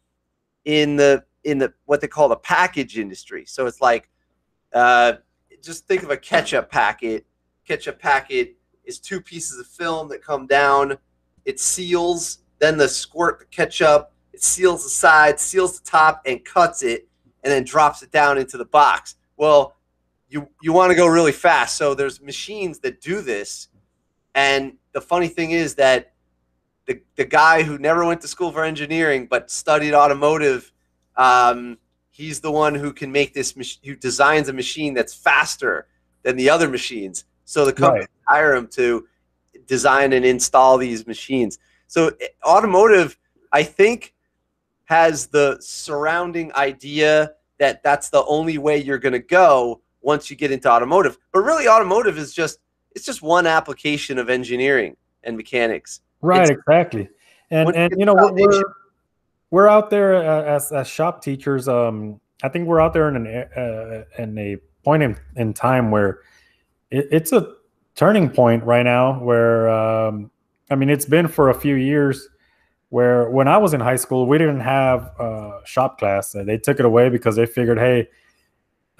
in 0.64 0.96
the 0.96 1.24
in 1.44 1.58
the 1.58 1.72
what 1.86 2.00
they 2.00 2.08
call 2.08 2.28
the 2.28 2.36
package 2.36 2.98
industry. 2.98 3.44
So 3.46 3.66
it's 3.66 3.80
like, 3.80 4.08
uh, 4.72 5.14
just 5.62 5.86
think 5.86 6.02
of 6.02 6.10
a 6.10 6.16
ketchup 6.16 6.70
packet. 6.70 7.26
Ketchup 7.66 7.98
packet 7.98 8.56
is 8.84 8.98
two 8.98 9.20
pieces 9.20 9.58
of 9.58 9.66
film 9.66 10.08
that 10.08 10.22
come 10.22 10.46
down. 10.46 10.96
It 11.44 11.60
seals, 11.60 12.38
then 12.58 12.76
the 12.76 12.88
squirt 12.88 13.38
the 13.38 13.44
ketchup. 13.46 14.12
It 14.32 14.42
seals 14.42 14.84
the 14.84 14.90
side, 14.90 15.40
seals 15.40 15.78
the 15.80 15.90
top, 15.90 16.22
and 16.24 16.44
cuts 16.44 16.82
it, 16.82 17.08
and 17.42 17.52
then 17.52 17.64
drops 17.64 18.02
it 18.02 18.12
down 18.12 18.38
into 18.38 18.56
the 18.56 18.64
box. 18.64 19.16
Well, 19.36 19.76
you 20.30 20.48
you 20.62 20.72
want 20.72 20.90
to 20.90 20.96
go 20.96 21.06
really 21.06 21.32
fast, 21.32 21.76
so 21.76 21.94
there's 21.94 22.20
machines 22.20 22.78
that 22.80 23.00
do 23.00 23.20
this. 23.20 23.68
And 24.34 24.74
the 24.92 25.00
funny 25.00 25.28
thing 25.28 25.50
is 25.50 25.74
that 25.74 26.12
the 26.86 27.00
the 27.16 27.24
guy 27.24 27.62
who 27.62 27.78
never 27.78 28.04
went 28.04 28.20
to 28.22 28.28
school 28.28 28.52
for 28.52 28.64
engineering 28.64 29.26
but 29.28 29.50
studied 29.50 29.92
automotive, 29.92 30.72
um, 31.16 31.78
he's 32.10 32.40
the 32.40 32.50
one 32.50 32.74
who 32.74 32.92
can 32.92 33.10
make 33.12 33.34
this 33.34 33.56
mach- 33.56 33.84
who 33.84 33.96
designs 33.96 34.48
a 34.48 34.52
machine 34.52 34.94
that's 34.94 35.12
faster 35.14 35.86
than 36.22 36.36
the 36.36 36.48
other 36.48 36.68
machines. 36.68 37.24
So 37.44 37.64
the 37.64 37.72
company 37.72 38.00
Right. 38.02 38.08
hire 38.26 38.54
him 38.54 38.68
to 38.68 39.06
design 39.66 40.12
and 40.12 40.24
install 40.24 40.78
these 40.78 41.06
machines. 41.06 41.58
So 41.88 42.08
eh, 42.20 42.28
automotive, 42.44 43.18
I 43.52 43.64
think, 43.64 44.14
has 44.84 45.26
the 45.26 45.58
surrounding 45.60 46.52
idea 46.54 47.32
that 47.58 47.82
that's 47.82 48.10
the 48.10 48.24
only 48.24 48.58
way 48.58 48.78
you're 48.78 48.98
going 48.98 49.12
to 49.12 49.18
go 49.18 49.80
once 50.02 50.30
you 50.30 50.36
get 50.36 50.50
into 50.50 50.70
automotive. 50.70 51.18
But 51.32 51.40
really, 51.40 51.68
automotive 51.68 52.18
is 52.18 52.32
just 52.32 52.58
it's 52.94 53.04
just 53.04 53.22
one 53.22 53.46
application 53.46 54.18
of 54.18 54.28
engineering 54.28 54.96
and 55.24 55.36
mechanics. 55.36 56.00
right, 56.20 56.42
it's- 56.42 56.58
exactly. 56.58 57.08
And 57.50 57.68
you 57.68 57.74
and 57.74 57.94
you 57.98 58.06
know 58.06 58.14
we're, 58.14 58.62
we're 59.50 59.68
out 59.68 59.90
there 59.90 60.14
uh, 60.14 60.42
as 60.44 60.70
as 60.72 60.86
shop 60.86 61.22
teachers. 61.22 61.66
Um, 61.68 62.20
I 62.42 62.48
think 62.48 62.68
we're 62.68 62.80
out 62.80 62.92
there 62.92 63.08
in 63.08 63.16
an 63.16 63.26
uh, 63.26 64.04
in 64.22 64.38
a 64.38 64.56
point 64.84 65.02
in, 65.02 65.16
in 65.36 65.52
time 65.52 65.90
where 65.90 66.20
it, 66.90 67.08
it's 67.10 67.32
a 67.32 67.54
turning 67.96 68.30
point 68.30 68.62
right 68.64 68.84
now. 68.84 69.18
Where 69.20 69.68
um, 69.68 70.30
I 70.70 70.76
mean, 70.76 70.90
it's 70.90 71.06
been 71.06 71.26
for 71.26 71.50
a 71.50 71.54
few 71.54 71.74
years. 71.74 72.28
Where 72.90 73.28
when 73.30 73.48
I 73.48 73.58
was 73.58 73.74
in 73.74 73.80
high 73.80 73.96
school, 73.96 74.26
we 74.26 74.38
didn't 74.38 74.60
have 74.60 75.12
uh, 75.18 75.64
shop 75.64 75.98
class. 75.98 76.32
They 76.32 76.58
took 76.58 76.78
it 76.80 76.84
away 76.84 77.08
because 77.08 77.36
they 77.36 77.46
figured, 77.46 77.78
hey, 77.78 78.08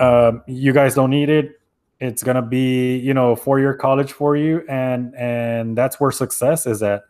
um, 0.01 0.43
you 0.47 0.73
guys 0.73 0.95
don't 0.95 1.11
need 1.11 1.29
it. 1.29 1.61
It's 2.01 2.23
gonna 2.23 2.43
be 2.43 2.97
you 2.97 3.15
know 3.15 3.37
four 3.37 3.61
year 3.61 3.75
college 3.75 4.13
for 4.13 4.37
you, 4.37 4.65
and 4.69 5.15
and 5.15 5.77
that's 5.77 6.01
where 6.01 6.11
success 6.11 6.67
is 6.67 6.83
at 6.83 7.03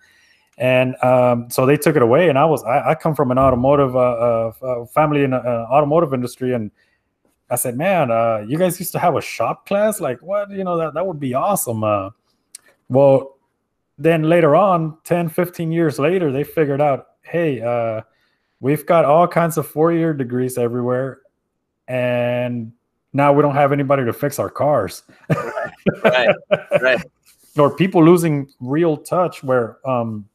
and 0.60 0.94
um, 1.02 1.48
so 1.48 1.64
they 1.64 1.78
took 1.78 1.96
it 1.96 2.02
away. 2.02 2.28
And 2.28 2.38
I 2.38 2.44
was 2.44 2.62
I, 2.64 2.90
I 2.90 2.94
come 2.94 3.14
from 3.14 3.30
an 3.30 3.38
automotive 3.38 3.96
uh, 3.96 3.98
uh, 3.98 4.52
uh, 4.62 4.86
family 4.86 5.24
in 5.24 5.32
uh, 5.32 5.38
automotive 5.38 6.12
industry, 6.12 6.52
and 6.52 6.70
I 7.48 7.56
said, 7.56 7.78
man, 7.78 8.10
uh, 8.10 8.44
you 8.46 8.58
guys 8.58 8.78
used 8.78 8.92
to 8.92 8.98
have 8.98 9.16
a 9.16 9.22
shop 9.22 9.66
class, 9.66 10.00
like 10.00 10.20
what? 10.20 10.50
You 10.50 10.62
know 10.62 10.76
that 10.76 10.92
that 10.94 11.06
would 11.06 11.18
be 11.18 11.32
awesome. 11.32 11.82
Uh, 11.82 12.10
well, 12.90 13.38
then 13.96 14.24
later 14.24 14.54
on, 14.54 14.98
10, 15.04 15.30
15 15.30 15.72
years 15.72 15.98
later, 15.98 16.30
they 16.30 16.44
figured 16.44 16.80
out, 16.80 17.06
hey, 17.22 17.62
uh, 17.62 18.02
we've 18.60 18.84
got 18.84 19.06
all 19.06 19.26
kinds 19.26 19.56
of 19.56 19.66
four 19.66 19.92
year 19.92 20.12
degrees 20.12 20.58
everywhere, 20.58 21.20
and 21.88 22.72
now 23.12 23.32
we 23.32 23.42
don't 23.42 23.54
have 23.54 23.72
anybody 23.72 24.04
to 24.04 24.12
fix 24.12 24.38
our 24.38 24.50
cars. 24.50 25.02
Right, 26.04 26.34
right. 26.80 27.02
or 27.58 27.74
people 27.74 28.04
losing 28.04 28.48
real 28.60 28.96
touch 28.96 29.42
where 29.42 29.78
um 29.88 30.28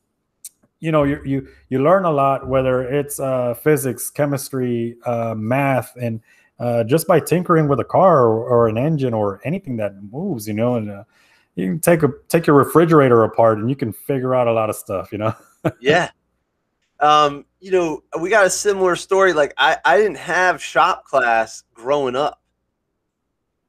you 0.82 0.92
know 0.92 1.04
you 1.04 1.22
you 1.24 1.48
you 1.70 1.82
learn 1.82 2.04
a 2.04 2.12
lot 2.12 2.48
whether 2.48 2.82
it's 2.82 3.20
uh 3.22 3.54
physics 3.54 4.10
chemistry 4.10 4.98
uh 5.06 5.34
math 5.36 5.96
and 5.96 6.20
uh 6.60 6.84
just 6.84 7.08
by 7.08 7.18
tinkering 7.20 7.70
with 7.70 7.80
a 7.80 7.86
car 7.86 8.26
or, 8.26 8.44
or 8.46 8.68
an 8.68 8.78
engine 8.78 9.14
or 9.14 9.40
anything 9.46 9.78
that 9.78 9.96
moves 10.12 10.46
you 10.46 10.54
know 10.54 10.76
and 10.76 10.92
uh, 10.92 11.04
you 11.56 11.68
can 11.68 11.80
take 11.80 12.04
a 12.04 12.10
take 12.28 12.46
your 12.46 12.58
refrigerator 12.58 13.24
apart 13.24 13.60
and 13.60 13.70
you 13.70 13.78
can 13.78 13.94
figure 13.94 14.36
out 14.36 14.48
a 14.48 14.54
lot 14.54 14.70
of 14.70 14.76
stuff 14.76 15.14
you 15.14 15.18
know 15.18 15.34
yeah. 15.80 16.10
Um, 17.00 17.46
you 17.60 17.72
know, 17.72 18.04
we 18.20 18.30
got 18.30 18.46
a 18.46 18.50
similar 18.50 18.96
story. 18.96 19.34
Like 19.34 19.54
I, 19.58 19.78
I 19.84 19.98
didn't 19.98 20.18
have 20.18 20.62
shop 20.62 21.06
class 21.06 21.64
growing 21.74 22.16
up. 22.16 22.42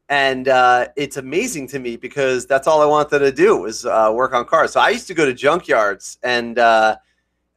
And 0.09 0.49
uh, 0.49 0.89
it's 0.97 1.17
amazing 1.17 1.67
to 1.69 1.79
me 1.81 1.97
because 1.97 2.47
that's 2.47 2.69
all 2.69 2.81
I 2.81 2.87
wanted 2.87 3.19
to 3.19 3.33
do 3.33 3.57
was 3.57 3.85
uh, 3.85 4.13
work 4.15 4.33
on 4.35 4.45
cars. 4.45 4.73
So 4.73 4.81
I 4.81 4.91
used 4.91 5.09
to 5.09 5.15
go 5.15 5.27
to 5.27 5.33
junkyards, 5.33 6.19
and 6.23 6.59
uh, 6.59 6.97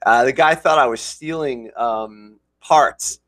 uh, 0.05 0.25
the 0.25 0.33
guy 0.33 0.55
thought 0.55 0.79
I 0.79 0.87
was 0.87 0.99
stealing 0.99 1.69
um, 1.77 2.39
parts 2.59 3.19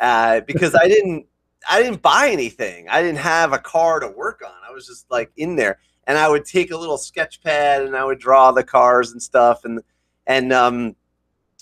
uh, 0.00 0.40
because 0.46 0.74
I 0.74 0.88
didn't, 0.88 1.26
I 1.70 1.82
didn't 1.82 2.00
buy 2.00 2.30
anything. 2.32 2.88
I 2.88 3.02
didn't 3.02 3.18
have 3.18 3.52
a 3.52 3.58
car 3.58 4.00
to 4.00 4.08
work 4.08 4.40
on. 4.44 4.52
I 4.66 4.72
was 4.72 4.86
just 4.86 5.10
like 5.10 5.30
in 5.36 5.56
there, 5.56 5.78
and 6.06 6.16
I 6.16 6.28
would 6.28 6.46
take 6.46 6.70
a 6.70 6.76
little 6.76 6.96
sketch 6.96 7.42
pad 7.42 7.82
and 7.82 7.94
I 7.94 8.04
would 8.04 8.18
draw 8.18 8.50
the 8.50 8.64
cars 8.64 9.12
and 9.12 9.22
stuff, 9.22 9.66
and 9.66 9.80
and 10.26 10.54
um, 10.54 10.96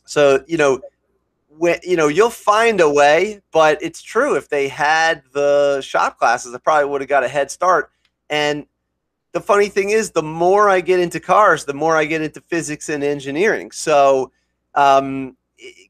so 0.05 0.45
you 0.47 0.57
know, 0.57 0.81
when 1.59 1.79
you 1.83 1.97
know 1.97 2.09
you'll 2.09 2.31
find 2.31 2.81
a 2.81 2.91
way. 2.91 3.41
But 3.53 3.83
it's 3.83 4.03
true 4.03 4.37
if 4.37 4.49
they 4.49 4.69
had 4.69 5.23
the 5.33 5.81
shop 5.81 6.19
classes, 6.19 6.55
I 6.55 6.59
probably 6.59 6.89
would 6.89 7.01
have 7.01 7.09
got 7.09 7.25
a 7.25 7.29
head 7.29 7.51
start. 7.51 7.91
And 8.31 8.67
the 9.33 9.41
funny 9.41 9.69
thing 9.69 9.91
is, 9.91 10.11
the 10.11 10.23
more 10.23 10.69
I 10.69 10.81
get 10.81 11.01
into 11.01 11.21
cars, 11.21 11.65
the 11.65 11.75
more 11.75 11.97
I 11.97 12.05
get 12.05 12.23
into 12.23 12.41
physics 12.43 12.89
and 12.89 13.05
engineering. 13.05 13.71
So 13.71 14.33
um, 14.75 15.37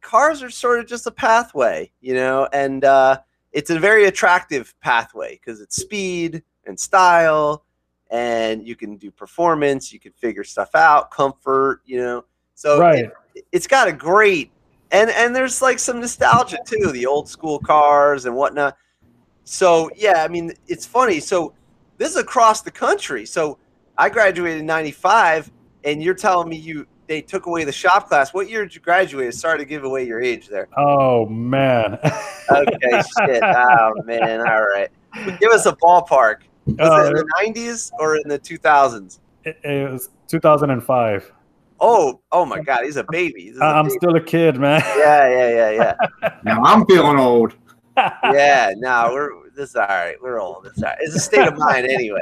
cars 0.00 0.42
are 0.42 0.50
sort 0.50 0.80
of 0.80 0.86
just 0.86 1.06
a 1.06 1.10
pathway, 1.10 1.90
you 2.00 2.14
know, 2.14 2.48
and 2.52 2.84
uh, 2.84 3.20
it's 3.52 3.70
a 3.70 3.78
very 3.78 4.06
attractive 4.06 4.74
pathway 4.80 5.34
because 5.34 5.60
it's 5.60 5.76
speed 5.76 6.42
and 6.66 6.78
style, 6.78 7.64
and 8.10 8.66
you 8.66 8.76
can 8.76 8.96
do 8.96 9.10
performance, 9.10 9.92
you 9.92 10.00
can 10.00 10.12
figure 10.12 10.44
stuff 10.44 10.74
out, 10.74 11.10
comfort, 11.10 11.82
you 11.84 11.98
know. 11.98 12.24
So 12.54 12.80
right 12.80 13.10
it, 13.34 13.46
it's 13.52 13.66
got 13.66 13.88
a 13.88 13.92
great 13.92 14.50
and 14.91 15.11
and 15.11 15.34
there's 15.34 15.61
like 15.62 15.78
some 15.78 16.01
nostalgia 16.01 16.59
too, 16.66 16.91
the 16.93 17.07
old 17.07 17.28
school 17.28 17.59
cars 17.59 18.24
and 18.26 18.34
whatnot. 18.34 18.76
So 19.45 19.91
yeah, 19.97 20.22
I 20.24 20.28
mean 20.28 20.53
it's 20.66 20.86
funny. 20.86 21.20
So 21.20 21.55
this 21.97 22.11
is 22.11 22.16
across 22.16 22.62
the 22.62 22.70
country. 22.70 23.26
So 23.26 23.59
I 23.97 24.09
graduated 24.09 24.61
in 24.61 24.66
'95, 24.66 25.51
and 25.84 26.03
you're 26.03 26.14
telling 26.14 26.49
me 26.49 26.57
you 26.57 26.86
they 27.07 27.22
took 27.22 27.47
away 27.47 27.64
the 27.64 27.72
shop 27.72 28.09
class. 28.09 28.34
What 28.34 28.51
year 28.51 28.62
did 28.62 28.74
you 28.74 28.80
graduate? 28.82 29.32
Sorry 29.34 29.59
to 29.59 29.64
give 29.64 29.84
away 29.84 30.07
your 30.07 30.20
age 30.20 30.49
there. 30.49 30.68
oh 30.76 31.26
man 31.26 31.99
Okay, 32.51 33.03
shit. 33.26 33.43
Oh 33.43 33.95
man, 34.05 34.41
all 34.41 34.62
right. 34.62 34.89
But 35.24 35.41
give 35.41 35.51
us 35.51 35.66
a 35.66 35.72
ballpark. 35.76 36.41
Was 36.66 36.78
Uh, 36.80 37.05
it 37.05 37.09
in 37.09 37.14
the 37.14 37.61
'90s 37.62 37.91
or 37.99 38.16
in 38.16 38.28
the 38.28 38.39
2000s? 38.39 39.20
it, 39.45 39.59
it 39.64 39.91
was 39.91 40.11
2005 40.28 41.32
Oh, 41.80 42.20
oh 42.32 42.44
my 42.44 42.60
God, 42.60 42.84
he's 42.84 42.96
a 42.96 43.04
baby. 43.10 43.46
This 43.48 43.56
is 43.56 43.60
a 43.60 43.64
I- 43.64 43.78
i'm 43.78 43.86
baby. 43.86 43.96
still 43.98 44.16
a 44.16 44.20
kid 44.20 44.58
man 44.58 44.80
Yeah, 44.98 45.28
yeah, 45.28 45.70
yeah, 45.70 45.94
yeah. 46.22 46.30
Now 46.44 46.62
I'm 46.64 46.84
feeling 46.86 47.18
old. 47.18 47.54
yeah, 47.96 48.72
no, 48.76 49.10
we're 49.12 49.30
this 49.56 49.70
is 49.70 49.76
all 49.76 49.86
right. 49.88 50.14
We're 50.22 50.40
old. 50.40 50.66
It's 50.66 50.82
all 50.82 50.90
right. 50.90 50.98
It's 51.00 51.16
a 51.16 51.20
state 51.20 51.46
of 51.48 51.58
mind 51.58 51.86
anyway. 51.86 52.20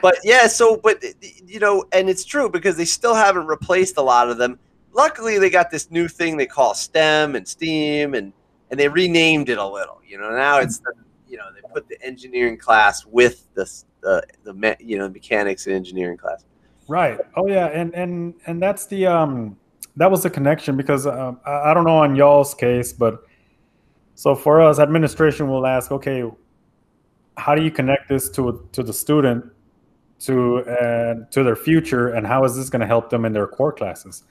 But 0.00 0.16
yeah, 0.22 0.46
so 0.46 0.76
but 0.76 1.02
you 1.46 1.58
know, 1.58 1.84
and 1.92 2.08
it's 2.08 2.24
true 2.24 2.48
because 2.48 2.76
they 2.76 2.84
still 2.84 3.14
haven't 3.14 3.46
replaced 3.46 3.96
a 3.96 4.02
lot 4.02 4.28
of 4.30 4.36
them. 4.38 4.58
luckily 4.92 5.38
they 5.38 5.50
got 5.50 5.70
this 5.70 5.90
new 5.90 6.06
thing 6.08 6.36
they 6.36 6.46
call 6.46 6.74
STEM 6.74 7.34
and 7.34 7.46
STEAM, 7.48 8.14
and 8.14 8.32
and 8.70 8.78
they 8.78 8.86
renamed 8.88 9.48
it 9.48 9.58
a 9.58 9.66
little. 9.66 10.00
You 10.06 10.18
know, 10.18 10.30
now 10.30 10.58
it's 10.58 10.78
the 10.78 10.92
you 11.28 11.36
know 11.36 11.46
they 11.52 11.66
put 11.72 11.88
the 11.88 12.00
engineering 12.04 12.56
class 12.56 13.04
with 13.06 13.48
the 13.54 13.64
the 14.02 14.22
the 14.44 14.76
you 14.78 14.98
know 14.98 15.08
mechanics 15.08 15.66
and 15.66 15.74
engineering 15.74 16.16
class. 16.16 16.44
Right. 16.88 17.18
Oh 17.36 17.46
yeah, 17.46 17.66
and 17.66 17.94
and 17.94 18.34
and 18.46 18.62
that's 18.62 18.86
the 18.86 19.06
um 19.06 19.56
that 19.96 20.10
was 20.10 20.22
the 20.22 20.30
connection 20.30 20.76
because 20.76 21.06
um, 21.06 21.38
I, 21.44 21.70
I 21.70 21.74
don't 21.74 21.84
know 21.84 21.98
on 21.98 22.16
y'all's 22.16 22.54
case, 22.54 22.92
but 22.92 23.22
so 24.14 24.34
for 24.34 24.60
us, 24.60 24.78
administration 24.78 25.48
will 25.48 25.66
ask, 25.66 25.92
okay, 25.92 26.24
how 27.36 27.54
do 27.54 27.62
you 27.62 27.70
connect 27.70 28.08
this 28.08 28.30
to 28.30 28.66
to 28.72 28.82
the 28.82 28.92
student 28.92 29.44
to 30.20 30.60
uh, 30.60 31.14
to 31.30 31.44
their 31.44 31.56
future, 31.56 32.08
and 32.08 32.26
how 32.26 32.44
is 32.44 32.56
this 32.56 32.70
going 32.70 32.80
to 32.80 32.86
help 32.86 33.10
them 33.10 33.26
in 33.26 33.34
their 33.34 33.46
core 33.46 33.72
classes? 33.72 34.24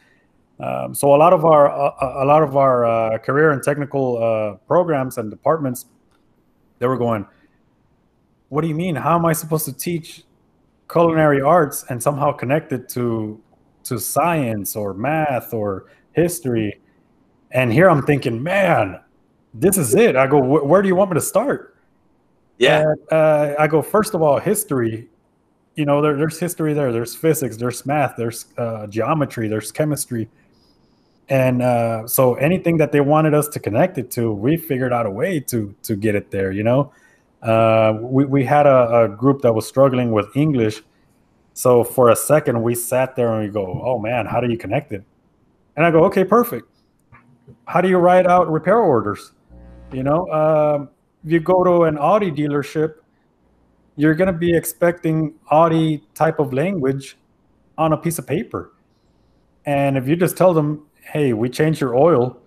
Um, 0.59 0.95
so 0.95 1.13
a 1.13 1.17
lot 1.17 1.33
of 1.33 1.45
our 1.45 1.69
uh, 1.69 2.23
a 2.23 2.25
lot 2.25 2.41
of 2.41 2.57
our 2.57 2.85
uh, 2.85 3.17
career 3.19 3.51
and 3.51 3.61
technical 3.61 4.17
uh, 4.17 4.55
programs 4.65 5.19
and 5.19 5.29
departments, 5.29 5.85
they 6.79 6.87
were 6.87 6.97
going. 6.97 7.27
What 8.49 8.61
do 8.61 8.67
you 8.67 8.75
mean? 8.75 8.95
How 8.95 9.15
am 9.15 9.25
I 9.25 9.33
supposed 9.33 9.65
to 9.65 9.73
teach 9.73 10.23
culinary 10.89 11.41
arts 11.41 11.85
and 11.89 12.01
somehow 12.01 12.31
connect 12.31 12.71
it 12.71 12.89
to 12.89 13.41
to 13.83 13.99
science 13.99 14.75
or 14.75 14.93
math 14.93 15.53
or 15.53 15.85
history? 16.13 16.79
And 17.51 17.71
here 17.71 17.89
I'm 17.89 18.03
thinking, 18.03 18.43
man, 18.43 18.99
this 19.53 19.77
is 19.77 19.95
it. 19.95 20.15
I 20.15 20.27
go, 20.27 20.39
where 20.39 20.81
do 20.81 20.87
you 20.87 20.95
want 20.95 21.11
me 21.11 21.15
to 21.15 21.21
start? 21.21 21.77
Yeah. 22.57 22.81
And, 22.81 22.99
uh, 23.11 23.55
I 23.57 23.67
go, 23.67 23.81
first 23.81 24.13
of 24.13 24.21
all, 24.21 24.39
history. 24.39 25.07
You 25.75 25.85
know, 25.85 26.01
there, 26.01 26.17
there's 26.17 26.39
history 26.39 26.73
there. 26.73 26.91
There's 26.91 27.15
physics. 27.15 27.55
There's 27.55 27.85
math. 27.85 28.15
There's 28.17 28.47
uh, 28.57 28.87
geometry. 28.87 29.47
There's 29.47 29.71
chemistry. 29.71 30.27
And 31.29 31.61
uh, 31.61 32.07
so 32.07 32.35
anything 32.35 32.77
that 32.77 32.91
they 32.91 33.01
wanted 33.01 33.33
us 33.33 33.47
to 33.49 33.59
connect 33.59 33.97
it 33.97 34.09
to, 34.11 34.31
we 34.31 34.57
figured 34.57 34.91
out 34.91 35.05
a 35.05 35.11
way 35.11 35.39
to 35.41 35.75
to 35.83 35.95
get 35.95 36.15
it 36.15 36.31
there. 36.31 36.51
You 36.51 36.63
know, 36.63 36.91
uh, 37.41 37.97
we 38.01 38.25
we 38.25 38.43
had 38.43 38.65
a, 38.65 39.03
a 39.03 39.07
group 39.09 39.41
that 39.41 39.53
was 39.53 39.67
struggling 39.67 40.11
with 40.11 40.35
English. 40.35 40.81
So 41.53 41.83
for 41.83 42.09
a 42.09 42.15
second, 42.15 42.61
we 42.61 42.75
sat 42.75 43.15
there 43.15 43.33
and 43.33 43.47
we 43.47 43.51
go, 43.51 43.81
"Oh 43.83 43.99
man, 43.99 44.25
how 44.25 44.39
do 44.39 44.49
you 44.49 44.57
connect 44.57 44.91
it?" 44.91 45.03
And 45.75 45.85
I 45.85 45.91
go, 45.91 46.03
"Okay, 46.05 46.23
perfect. 46.23 46.67
How 47.65 47.81
do 47.81 47.89
you 47.89 47.97
write 47.97 48.27
out 48.27 48.51
repair 48.51 48.77
orders?" 48.77 49.33
You 49.91 50.03
know, 50.03 50.27
um, 50.31 50.89
if 51.23 51.31
you 51.31 51.39
go 51.39 51.63
to 51.63 51.83
an 51.83 51.97
Audi 51.97 52.31
dealership, 52.31 52.95
you're 53.95 54.15
going 54.15 54.31
to 54.31 54.37
be 54.37 54.55
expecting 54.55 55.33
Audi 55.51 56.03
type 56.13 56.39
of 56.39 56.53
language 56.53 57.17
on 57.77 57.93
a 57.93 57.97
piece 57.97 58.19
of 58.19 58.27
paper. 58.27 58.73
And 59.65 59.97
if 59.97 60.07
you 60.07 60.15
just 60.15 60.37
tell 60.37 60.53
them, 60.53 60.85
hey, 61.01 61.33
we 61.33 61.49
changed 61.49 61.81
your 61.81 61.95
oil, 61.95 62.37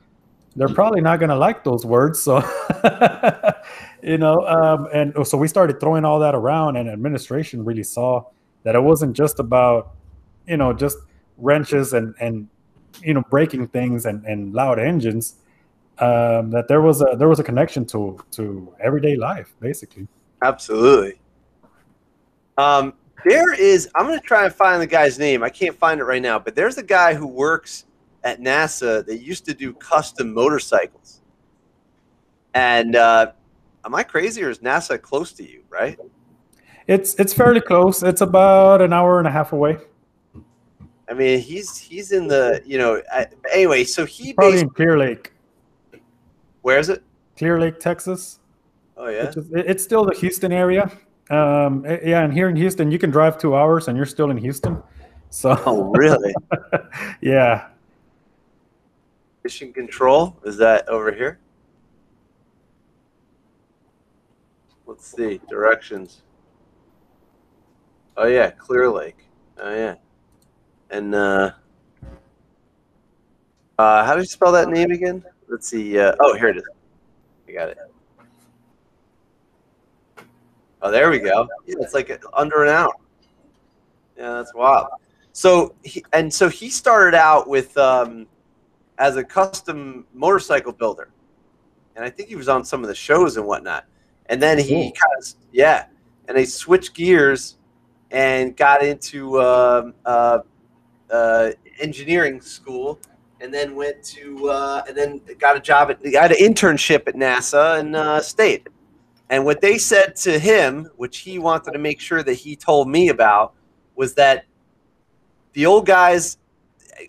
they're 0.56 0.68
probably 0.68 1.00
not 1.00 1.18
going 1.18 1.30
to 1.30 1.36
like 1.36 1.64
those 1.64 1.84
words. 1.84 2.20
So, 2.20 2.42
you 4.02 4.18
know, 4.18 4.46
um, 4.46 4.88
and 4.92 5.26
so 5.26 5.36
we 5.38 5.48
started 5.48 5.80
throwing 5.80 6.04
all 6.04 6.18
that 6.20 6.34
around, 6.34 6.76
and 6.76 6.88
administration 6.88 7.64
really 7.64 7.82
saw 7.82 8.24
that 8.62 8.74
it 8.74 8.80
wasn't 8.80 9.16
just 9.16 9.38
about, 9.38 9.94
you 10.46 10.56
know, 10.56 10.72
just 10.72 10.98
wrenches 11.38 11.92
and, 11.92 12.14
and, 12.20 12.48
you 13.02 13.14
know, 13.14 13.22
breaking 13.30 13.68
things 13.68 14.06
and, 14.06 14.24
and 14.24 14.52
loud 14.52 14.78
engines 14.78 15.36
um, 16.00 16.50
that 16.50 16.66
there 16.68 16.80
was 16.80 17.02
a 17.02 17.14
there 17.16 17.28
was 17.28 17.38
a 17.40 17.44
connection 17.44 17.84
to 17.86 18.18
to 18.32 18.74
everyday 18.80 19.16
life, 19.16 19.54
basically. 19.60 20.08
Absolutely. 20.42 21.20
Um, 22.56 22.94
there 23.26 23.52
is. 23.52 23.88
I'm 23.94 24.06
going 24.06 24.18
to 24.18 24.24
try 24.24 24.46
and 24.46 24.54
find 24.54 24.80
the 24.80 24.86
guy's 24.86 25.18
name. 25.18 25.42
I 25.42 25.50
can't 25.50 25.76
find 25.76 26.00
it 26.00 26.04
right 26.04 26.22
now, 26.22 26.38
but 26.38 26.54
there's 26.54 26.78
a 26.78 26.82
guy 26.82 27.14
who 27.14 27.26
works 27.26 27.84
at 28.24 28.40
NASA 28.40 29.04
that 29.04 29.18
used 29.18 29.44
to 29.46 29.54
do 29.54 29.72
custom 29.74 30.32
motorcycles. 30.32 31.20
And 32.54 32.96
uh, 32.96 33.32
am 33.84 33.94
I 33.94 34.02
crazy, 34.02 34.42
or 34.42 34.50
is 34.50 34.58
NASA 34.58 35.00
close 35.00 35.32
to 35.34 35.48
you? 35.48 35.62
Right? 35.68 35.98
It's 36.86 37.14
it's 37.14 37.32
fairly 37.32 37.60
close. 37.60 38.02
It's 38.02 38.20
about 38.20 38.82
an 38.82 38.92
hour 38.92 39.18
and 39.18 39.28
a 39.28 39.30
half 39.30 39.52
away. 39.52 39.78
I 41.08 41.14
mean, 41.14 41.40
he's 41.40 41.76
he's 41.76 42.12
in 42.12 42.28
the 42.28 42.62
you 42.64 42.78
know. 42.78 43.02
I, 43.12 43.26
anyway, 43.52 43.84
so 43.84 44.06
he 44.06 44.32
probably 44.32 44.60
in 44.60 44.70
Clear 44.70 44.96
Lake. 44.98 45.32
Where 46.62 46.78
is 46.78 46.88
it? 46.88 47.02
Clear 47.36 47.58
Lake, 47.58 47.80
Texas. 47.80 48.38
Oh 48.96 49.08
yeah. 49.08 49.28
Is, 49.28 49.50
it's 49.52 49.82
still 49.82 50.04
the 50.04 50.14
Houston 50.14 50.52
area. 50.52 50.90
Um, 51.30 51.84
yeah, 51.86 52.22
and 52.22 52.32
here 52.32 52.48
in 52.48 52.56
Houston, 52.56 52.90
you 52.90 52.98
can 52.98 53.10
drive 53.10 53.38
two 53.38 53.54
hours 53.54 53.88
and 53.88 53.96
you're 53.96 54.06
still 54.06 54.30
in 54.30 54.36
Houston. 54.36 54.82
So. 55.30 55.50
Oh 55.66 55.90
really? 55.94 56.34
yeah. 57.20 57.68
Mission 59.44 59.72
control 59.72 60.36
is 60.44 60.56
that 60.58 60.88
over 60.88 61.12
here? 61.12 61.38
Let's 64.90 65.06
see 65.06 65.40
directions. 65.48 66.22
Oh 68.16 68.26
yeah, 68.26 68.50
Clear 68.50 68.90
Lake. 68.90 69.24
Oh 69.56 69.72
yeah, 69.72 69.94
and 70.90 71.14
uh, 71.14 71.52
uh, 73.78 74.04
how 74.04 74.14
do 74.14 74.20
you 74.20 74.26
spell 74.26 74.50
that 74.50 74.68
name 74.68 74.90
again? 74.90 75.22
Let's 75.46 75.68
see. 75.68 75.96
Uh, 75.96 76.16
oh, 76.18 76.36
here 76.36 76.48
it 76.48 76.56
is. 76.56 76.64
I 77.48 77.52
got 77.52 77.68
it. 77.68 77.78
Oh, 80.82 80.90
there 80.90 81.08
we 81.08 81.20
go. 81.20 81.46
Yeah, 81.66 81.76
it's 81.78 81.94
like 81.94 82.10
under 82.34 82.64
an 82.64 82.70
hour. 82.70 82.92
Yeah, 84.18 84.32
that's 84.32 84.52
wild. 84.54 84.88
So, 85.30 85.72
he, 85.84 86.04
and 86.12 86.34
so 86.34 86.48
he 86.48 86.68
started 86.68 87.16
out 87.16 87.48
with 87.48 87.78
um, 87.78 88.26
as 88.98 89.16
a 89.16 89.22
custom 89.22 90.04
motorcycle 90.12 90.72
builder, 90.72 91.10
and 91.94 92.04
I 92.04 92.10
think 92.10 92.28
he 92.28 92.34
was 92.34 92.48
on 92.48 92.64
some 92.64 92.82
of 92.82 92.88
the 92.88 92.94
shows 92.96 93.36
and 93.36 93.46
whatnot. 93.46 93.84
And 94.30 94.40
then 94.40 94.58
he 94.58 94.68
Cool. 94.68 94.92
kind 94.92 95.12
of 95.18 95.34
yeah, 95.52 95.86
and 96.28 96.38
he 96.38 96.46
switched 96.46 96.94
gears 96.94 97.58
and 98.10 98.56
got 98.56 98.82
into 98.82 99.40
um, 99.42 99.92
uh, 100.06 100.38
uh, 101.10 101.50
engineering 101.80 102.40
school 102.40 102.98
and 103.40 103.52
then 103.52 103.74
went 103.74 104.02
to 104.04 104.48
uh, 104.48 104.82
and 104.88 104.96
then 104.96 105.20
got 105.38 105.56
a 105.56 105.60
job 105.60 105.90
at 105.90 106.02
got 106.12 106.30
an 106.30 106.38
internship 106.38 107.08
at 107.08 107.16
NASA 107.16 107.80
and 107.80 107.96
uh, 107.96 108.20
stayed. 108.20 108.68
And 109.30 109.44
what 109.44 109.60
they 109.60 109.78
said 109.78 110.16
to 110.16 110.38
him, 110.38 110.88
which 110.96 111.18
he 111.18 111.38
wanted 111.38 111.72
to 111.72 111.78
make 111.78 112.00
sure 112.00 112.22
that 112.22 112.34
he 112.34 112.56
told 112.56 112.88
me 112.88 113.08
about, 113.08 113.54
was 113.94 114.14
that 114.14 114.44
the 115.52 115.66
old 115.66 115.86
guys 115.86 116.38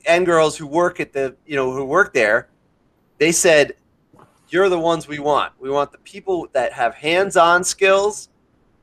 and 0.08 0.26
girls 0.26 0.58
who 0.58 0.68
work 0.68 1.00
at 1.00 1.14
the 1.14 1.36
you 1.46 1.56
know 1.56 1.72
who 1.72 1.86
work 1.86 2.14
there, 2.14 2.50
they 3.20 3.32
said, 3.32 3.74
"You're 4.52 4.70
the 4.70 4.80
ones 4.80 5.08
we 5.08 5.20
want. 5.20 5.54
We 5.60 5.70
want 5.70 5.92
the 5.92 5.98
people 6.00 6.48
that 6.54 6.74
have 6.74 6.96
hands-on 6.96 7.64
skills 7.64 8.30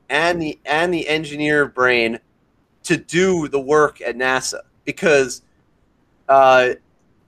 and 0.09 0.41
the 0.41 0.59
and 0.65 0.93
the 0.93 1.09
engineer 1.09 1.67
brain 1.67 2.19
to 2.85 2.97
do 2.97 3.49
the 3.49 3.61
work 3.61 4.01
at 4.01 4.17
NASA 4.17 4.61
because." 4.85 5.43
Uh, 6.29 6.75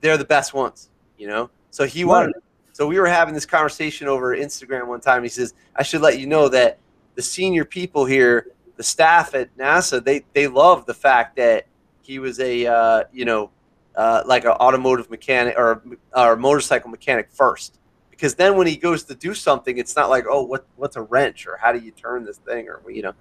they're 0.01 0.17
the 0.17 0.25
best 0.25 0.53
ones, 0.53 0.89
you 1.17 1.27
know. 1.27 1.49
So 1.69 1.85
he 1.85 2.03
wanted. 2.03 2.33
So 2.73 2.87
we 2.87 2.99
were 2.99 3.07
having 3.07 3.33
this 3.33 3.45
conversation 3.45 4.07
over 4.07 4.35
Instagram 4.35 4.87
one 4.87 4.99
time. 4.99 5.23
He 5.23 5.29
says, 5.29 5.53
"I 5.75 5.83
should 5.83 6.01
let 6.01 6.19
you 6.19 6.27
know 6.27 6.49
that 6.49 6.79
the 7.15 7.21
senior 7.21 7.63
people 7.63 8.05
here, 8.05 8.47
the 8.75 8.83
staff 8.83 9.33
at 9.35 9.55
NASA, 9.57 10.03
they 10.03 10.25
they 10.33 10.47
love 10.47 10.85
the 10.85 10.93
fact 10.93 11.35
that 11.37 11.67
he 12.01 12.19
was 12.19 12.39
a 12.39 12.65
uh, 12.65 13.03
you 13.13 13.25
know 13.25 13.51
uh, 13.95 14.23
like 14.25 14.43
an 14.43 14.51
automotive 14.51 15.09
mechanic 15.09 15.55
or 15.57 15.81
or 16.15 16.35
motorcycle 16.35 16.89
mechanic 16.89 17.29
first, 17.31 17.79
because 18.21 18.35
then 18.35 18.55
when 18.55 18.67
he 18.67 18.77
goes 18.77 19.03
to 19.05 19.15
do 19.15 19.33
something, 19.33 19.79
it's 19.79 19.95
not 19.95 20.11
like 20.11 20.25
oh 20.29 20.43
what 20.43 20.67
what's 20.75 20.95
a 20.95 21.01
wrench 21.01 21.47
or 21.47 21.57
how 21.57 21.71
do 21.71 21.79
you 21.79 21.89
turn 21.89 22.23
this 22.23 22.37
thing 22.37 22.69
or 22.69 22.79
you 22.87 23.01
know. 23.01 23.13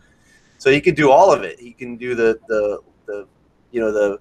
So 0.58 0.70
he 0.70 0.78
can 0.78 0.94
do 0.94 1.10
all 1.10 1.32
of 1.32 1.42
it. 1.42 1.58
He 1.58 1.72
can 1.72 1.96
do 1.96 2.14
the 2.14 2.38
the 2.48 2.80
the 3.06 3.26
you 3.70 3.80
know 3.80 3.92
the 3.92 4.18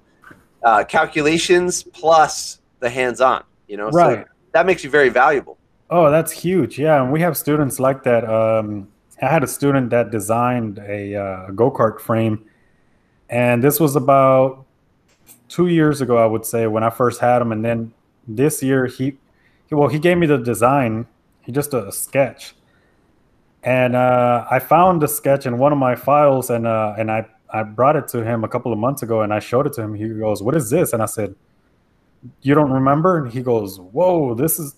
uh, 0.63 0.85
calculations 0.85 1.83
plus 1.83 2.61
the 2.79 2.89
hands-on. 2.89 3.43
You 3.67 3.75
know, 3.75 3.89
Right. 3.89 4.25
So 4.25 4.33
that 4.53 4.65
makes 4.65 4.83
you 4.83 4.89
very 4.89 5.09
valuable. 5.09 5.57
Oh, 5.89 6.09
that's 6.09 6.31
huge. 6.31 6.79
Yeah, 6.79 7.03
and 7.03 7.11
we 7.11 7.19
have 7.19 7.35
students 7.35 7.77
like 7.79 8.03
that. 8.03 8.23
Um, 8.23 8.87
I 9.21 9.27
had 9.27 9.43
a 9.43 9.47
student 9.47 9.89
that 9.89 10.11
designed 10.11 10.79
a 10.79 11.15
uh, 11.15 11.51
go 11.51 11.69
kart 11.69 11.99
frame, 11.99 12.45
and 13.29 13.61
this 13.61 13.81
was 13.81 13.97
about 13.97 14.65
two 15.49 15.67
years 15.67 15.99
ago, 15.99 16.15
I 16.17 16.25
would 16.25 16.45
say, 16.45 16.67
when 16.67 16.83
I 16.83 16.89
first 16.89 17.19
had 17.19 17.41
him. 17.41 17.51
And 17.51 17.65
then 17.65 17.91
this 18.27 18.63
year, 18.63 18.85
he, 18.85 19.05
he 19.05 19.17
well, 19.71 19.87
he 19.87 19.99
gave 19.99 20.17
me 20.17 20.27
the 20.27 20.37
design. 20.37 21.07
He 21.41 21.51
just 21.51 21.73
a 21.73 21.91
sketch, 21.91 22.55
and 23.63 23.95
uh, 23.95 24.45
I 24.49 24.59
found 24.59 25.01
the 25.01 25.07
sketch 25.07 25.45
in 25.45 25.57
one 25.57 25.71
of 25.71 25.77
my 25.77 25.95
files, 25.95 26.49
and 26.49 26.67
uh, 26.67 26.95
and 26.97 27.11
I 27.11 27.25
I 27.51 27.63
brought 27.63 27.95
it 27.95 28.07
to 28.09 28.23
him 28.23 28.43
a 28.43 28.47
couple 28.47 28.71
of 28.71 28.79
months 28.79 29.03
ago, 29.03 29.21
and 29.21 29.33
I 29.33 29.39
showed 29.39 29.67
it 29.67 29.73
to 29.73 29.81
him. 29.81 29.93
He 29.93 30.07
goes, 30.09 30.41
"What 30.43 30.55
is 30.55 30.69
this?" 30.69 30.93
And 30.93 31.01
I 31.01 31.05
said, 31.05 31.35
"You 32.41 32.55
don't 32.55 32.71
remember?" 32.71 33.17
And 33.17 33.31
he 33.31 33.41
goes, 33.41 33.79
"Whoa, 33.79 34.35
this 34.35 34.59
is." 34.59 34.75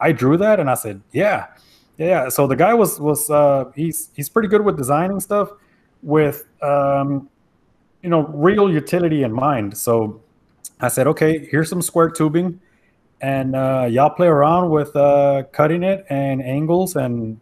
I 0.00 0.12
drew 0.12 0.36
that, 0.38 0.60
and 0.60 0.68
I 0.70 0.74
said, 0.74 1.00
"Yeah, 1.12 1.46
yeah." 1.96 2.06
yeah." 2.06 2.28
So 2.28 2.46
the 2.46 2.56
guy 2.56 2.74
was 2.74 3.00
was 3.00 3.30
uh, 3.30 3.66
he's 3.74 4.10
he's 4.14 4.28
pretty 4.28 4.48
good 4.48 4.64
with 4.64 4.76
designing 4.76 5.20
stuff 5.20 5.50
with 6.02 6.46
um, 6.62 7.28
you 8.02 8.10
know 8.10 8.26
real 8.28 8.70
utility 8.70 9.22
in 9.22 9.32
mind. 9.32 9.76
So 9.76 10.20
I 10.80 10.88
said, 10.88 11.06
okay, 11.06 11.46
here's 11.50 11.70
some 11.70 11.80
square 11.80 12.10
tubing, 12.10 12.60
and 13.22 13.54
uh, 13.54 13.86
y'all 13.88 14.10
play 14.10 14.26
around 14.26 14.70
with 14.70 14.94
uh, 14.96 15.44
cutting 15.52 15.84
it 15.84 16.04
and 16.10 16.42
angles. 16.42 16.96
And 16.96 17.40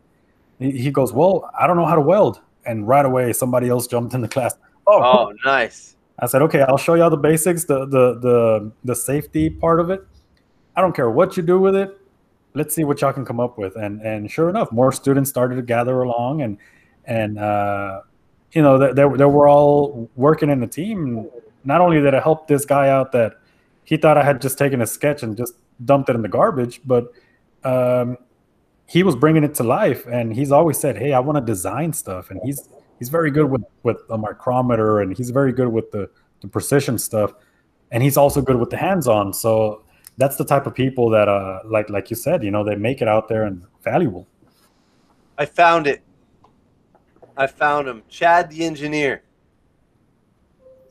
he 0.59 0.91
goes, 0.91 1.13
well, 1.13 1.51
I 1.59 1.67
don't 1.67 1.77
know 1.77 1.87
how 1.87 1.95
to 1.95 2.03
weld. 2.03 2.41
And 2.67 2.87
right 2.87 3.05
away, 3.05 3.33
somebody 3.33 3.71
else 3.71 3.87
jumped 3.87 4.15
in 4.15 4.21
the 4.21 4.29
class. 4.29 4.55
Oh, 4.87 5.03
Oh, 5.03 5.33
nice. 5.45 5.97
I 6.19 6.27
said, 6.27 6.43
okay, 6.43 6.61
I'll 6.61 6.77
show 6.77 6.95
y'all 6.95 7.09
the 7.09 7.17
basics, 7.17 7.65
the 7.65 7.87
the 7.87 8.19
the 8.19 8.73
the 8.85 8.95
safety 8.95 9.49
part 9.49 9.81
of 9.81 9.89
it. 9.89 10.07
I 10.77 10.83
don't 10.83 10.95
care 10.95 11.11
what 11.11 11.39
you 11.39 11.43
do 11.43 11.59
with 11.59 11.75
it. 11.75 11.99
Let's 12.53 12.75
see 12.75 12.85
what 12.85 13.01
y'all 13.01 13.15
can 13.15 13.25
come 13.25 13.41
up 13.41 13.57
with. 13.57 13.77
And 13.77 14.03
and 14.03 14.31
sure 14.31 14.51
enough, 14.51 14.71
more 14.71 14.93
students 14.93 15.31
started 15.31 15.57
to 15.57 15.63
gather 15.63 16.03
along, 16.03 16.43
and 16.43 16.59
and 17.07 17.39
uh, 17.39 18.03
you 18.53 18.61
know 18.61 18.77
they, 18.77 18.89
they, 18.89 19.17
they 19.17 19.25
were 19.25 19.49
all 19.49 20.11
working 20.15 20.51
in 20.51 20.61
the 20.61 20.67
team. 20.67 21.31
Not 21.65 21.81
only 21.81 22.01
did 22.03 22.13
it 22.13 22.23
help 22.23 22.49
this 22.49 22.67
guy 22.67 22.91
out 22.91 23.13
that 23.13 23.39
he 23.85 23.97
thought 23.97 24.19
I 24.19 24.23
had 24.23 24.43
just 24.43 24.59
taken 24.59 24.83
a 24.83 24.87
sketch 24.87 25.23
and 25.23 25.39
just 25.39 25.55
dumped 25.85 26.09
it 26.09 26.17
in 26.17 26.23
the 26.23 26.29
garbage, 26.29 26.81
but 26.85 27.13
um, 27.65 28.19
he 28.87 29.03
was 29.03 29.17
bringing 29.17 29.45
it 29.45 29.55
to 29.57 29.63
life. 29.63 30.07
And 30.07 30.35
he's 30.35 30.53
always 30.53 30.79
said, 30.79 30.97
"Hey, 30.97 31.13
I 31.13 31.21
want 31.21 31.37
to 31.37 31.45
design 31.45 31.93
stuff," 31.93 32.31
and 32.31 32.41
he's 32.45 32.69
he's 32.99 33.09
very 33.09 33.31
good 33.31 33.51
with 33.51 33.65
with 33.83 33.99
a 34.11 34.19
micrometer 34.19 35.01
and 35.01 35.17
he's 35.17 35.31
very 35.31 35.53
good 35.53 35.69
with 35.69 35.91
the, 35.91 36.11
the 36.43 36.49
precision 36.49 36.99
stuff 36.99 37.33
and 37.91 38.03
he's 38.03 38.19
also 38.19 38.43
good 38.43 38.57
with 38.57 38.69
the 38.69 38.77
hands-on 38.77 39.33
so 39.33 39.83
that's 40.19 40.37
the 40.37 40.45
type 40.45 40.67
of 40.67 40.75
people 40.75 41.09
that 41.09 41.27
uh 41.27 41.61
like 41.65 41.89
like 41.89 42.11
you 42.11 42.15
said 42.15 42.45
you 42.45 42.51
know 42.51 42.63
they 42.63 42.77
make 42.77 43.01
it 43.01 43.09
out 43.09 43.27
there 43.27 43.45
and 43.45 43.65
valuable 43.83 44.29
I 45.41 45.47
found 45.47 45.87
it. 45.87 46.03
I 47.35 47.47
found 47.47 47.89
him, 47.89 48.03
Chad 48.11 48.51
the 48.51 48.63
engineer. 48.67 49.23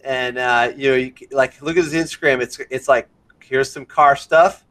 And 0.03 0.39
uh, 0.39 0.73
you 0.75 0.89
know, 0.89 0.95
you, 0.95 1.13
like 1.29 1.61
look 1.61 1.77
at 1.77 1.83
his 1.83 1.93
Instagram. 1.93 2.41
It's 2.41 2.59
it's 2.71 2.87
like 2.87 3.07
here's 3.43 3.71
some 3.71 3.85
car 3.85 4.15
stuff. 4.15 4.65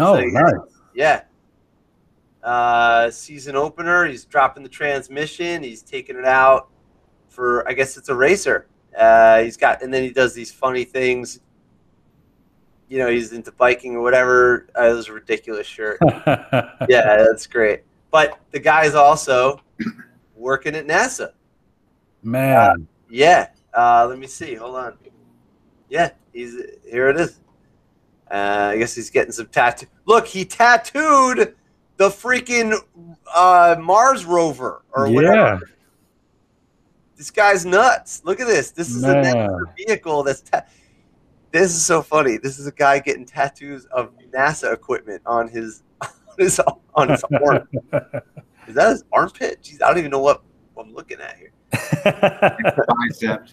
Oh 0.00 0.16
So, 0.16 0.26
nice 0.26 0.52
Yeah. 0.94 1.22
Uh, 2.42 3.10
season 3.10 3.56
opener. 3.56 4.06
He's 4.06 4.24
dropping 4.24 4.62
the 4.62 4.68
transmission. 4.68 5.62
He's 5.62 5.82
taking 5.82 6.16
it 6.16 6.24
out 6.24 6.68
for 7.28 7.68
I 7.68 7.72
guess 7.72 7.96
it's 7.96 8.08
a 8.08 8.14
racer. 8.14 8.66
Uh, 8.96 9.42
he's 9.42 9.56
got 9.56 9.82
and 9.82 9.92
then 9.92 10.02
he 10.02 10.10
does 10.10 10.34
these 10.34 10.52
funny 10.52 10.84
things. 10.84 11.40
You 12.88 12.98
know, 12.98 13.10
he's 13.10 13.32
into 13.32 13.52
biking 13.52 13.96
or 13.96 14.02
whatever. 14.02 14.68
Uh, 14.78 14.84
it 14.84 14.94
was 14.94 15.08
a 15.08 15.12
ridiculous 15.12 15.66
shirt. 15.66 15.98
yeah, 16.26 16.76
that's 16.88 17.46
great. 17.46 17.82
But 18.10 18.40
the 18.50 18.58
guy's 18.58 18.94
also 18.94 19.60
working 20.34 20.74
at 20.74 20.86
NASA. 20.86 21.32
man 22.22 22.88
Yeah. 23.10 23.48
Uh, 23.74 24.06
let 24.08 24.18
me 24.18 24.26
see. 24.26 24.54
Hold 24.54 24.76
on. 24.76 24.98
Yeah, 25.88 26.10
he's 26.32 26.54
here. 26.90 27.08
It 27.08 27.20
is. 27.20 27.40
Uh, 28.30 28.72
I 28.74 28.78
guess 28.78 28.94
he's 28.94 29.10
getting 29.10 29.32
some 29.32 29.46
tattoo. 29.46 29.86
Look, 30.06 30.26
he 30.26 30.44
tattooed 30.44 31.54
the 31.96 32.08
freaking 32.08 32.74
uh, 33.34 33.76
Mars 33.80 34.24
rover 34.24 34.82
or 34.92 35.10
whatever. 35.10 35.34
yeah 35.34 35.58
This 37.16 37.30
guy's 37.30 37.64
nuts. 37.66 38.22
Look 38.24 38.40
at 38.40 38.46
this. 38.46 38.70
This 38.70 38.94
is 38.94 39.02
a 39.04 39.14
Man. 39.14 39.34
NASA 39.34 39.76
vehicle 39.76 40.22
that's. 40.22 40.40
Ta- 40.42 40.64
this 41.50 41.74
is 41.74 41.84
so 41.84 42.02
funny. 42.02 42.36
This 42.36 42.58
is 42.58 42.66
a 42.66 42.72
guy 42.72 42.98
getting 42.98 43.24
tattoos 43.24 43.86
of 43.86 44.12
NASA 44.30 44.72
equipment 44.72 45.22
on 45.24 45.48
his 45.48 45.82
on 46.02 46.10
his 46.38 46.60
on 46.94 47.08
his 47.08 47.24
arm. 47.44 47.68
Is 48.68 48.74
that 48.74 48.90
his 48.90 49.04
armpit? 49.12 49.62
Jeez, 49.62 49.80
I 49.82 49.88
don't 49.88 49.96
even 49.98 50.10
know 50.10 50.20
what 50.20 50.42
I'm 50.78 50.92
looking 50.92 51.18
at 51.20 51.36
here. 51.38 51.52
Bicep. 52.86 53.48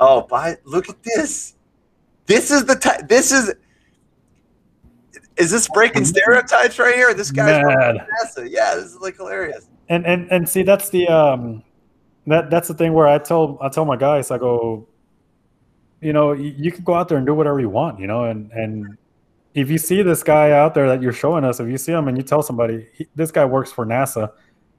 Oh, 0.00 0.22
by 0.22 0.56
look 0.64 0.88
at 0.88 1.02
this. 1.02 1.56
This 2.24 2.50
is 2.50 2.64
the 2.64 2.74
type. 2.76 3.08
This 3.08 3.30
is. 3.30 3.52
Is 5.36 5.50
this 5.50 5.68
breaking 5.68 6.04
stereotypes 6.04 6.78
right 6.78 6.94
here? 6.94 7.14
This 7.14 7.30
guy's. 7.30 7.62
NASA. 7.64 8.48
Yeah, 8.48 8.74
this 8.76 8.86
is 8.86 8.98
like 9.00 9.16
hilarious. 9.16 9.66
and 9.88 10.06
and 10.06 10.30
and 10.30 10.48
see 10.48 10.62
that's 10.62 10.88
the 10.90 11.08
um 11.08 11.62
that 12.26 12.50
that's 12.50 12.68
the 12.68 12.74
thing 12.74 12.92
where 12.92 13.08
i 13.08 13.18
tell 13.18 13.58
i 13.60 13.68
tell 13.68 13.84
my 13.84 13.96
guys 13.96 14.30
i 14.30 14.38
go 14.38 14.86
you 16.00 16.12
know 16.12 16.30
you, 16.32 16.54
you 16.56 16.70
can 16.70 16.84
go 16.84 16.94
out 16.94 17.08
there 17.08 17.18
and 17.18 17.26
do 17.26 17.34
whatever 17.34 17.58
you 17.58 17.68
want 17.68 17.98
you 17.98 18.06
know 18.06 18.24
and 18.24 18.50
and 18.52 18.96
if 19.54 19.68
you 19.68 19.76
see 19.76 20.00
this 20.02 20.22
guy 20.22 20.52
out 20.52 20.72
there 20.74 20.88
that 20.88 21.02
you're 21.02 21.12
showing 21.12 21.44
us 21.44 21.58
if 21.58 21.68
you 21.68 21.76
see 21.76 21.90
him 21.92 22.06
and 22.06 22.16
you 22.16 22.22
tell 22.22 22.40
somebody 22.42 22.86
he, 22.92 23.08
this 23.16 23.32
guy 23.32 23.44
works 23.44 23.72
for 23.72 23.84
nasa 23.84 24.30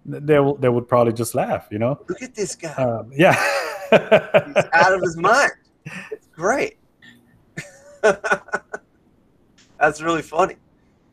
they 0.06 0.40
will 0.40 0.56
they 0.56 0.70
would 0.70 0.88
probably 0.88 1.12
just 1.12 1.36
laugh 1.36 1.68
you 1.70 1.80
know 1.80 2.00
Look 2.08 2.22
at 2.22 2.34
this 2.34 2.56
guy. 2.56 2.72
um, 2.76 3.12
yeah 3.14 3.36
He's 3.92 4.00
out 4.74 4.94
of 4.94 5.02
his 5.02 5.18
mind. 5.18 5.52
It's 6.12 6.28
great. 6.28 6.78
That's 9.84 10.02
really 10.02 10.22
funny. 10.22 10.56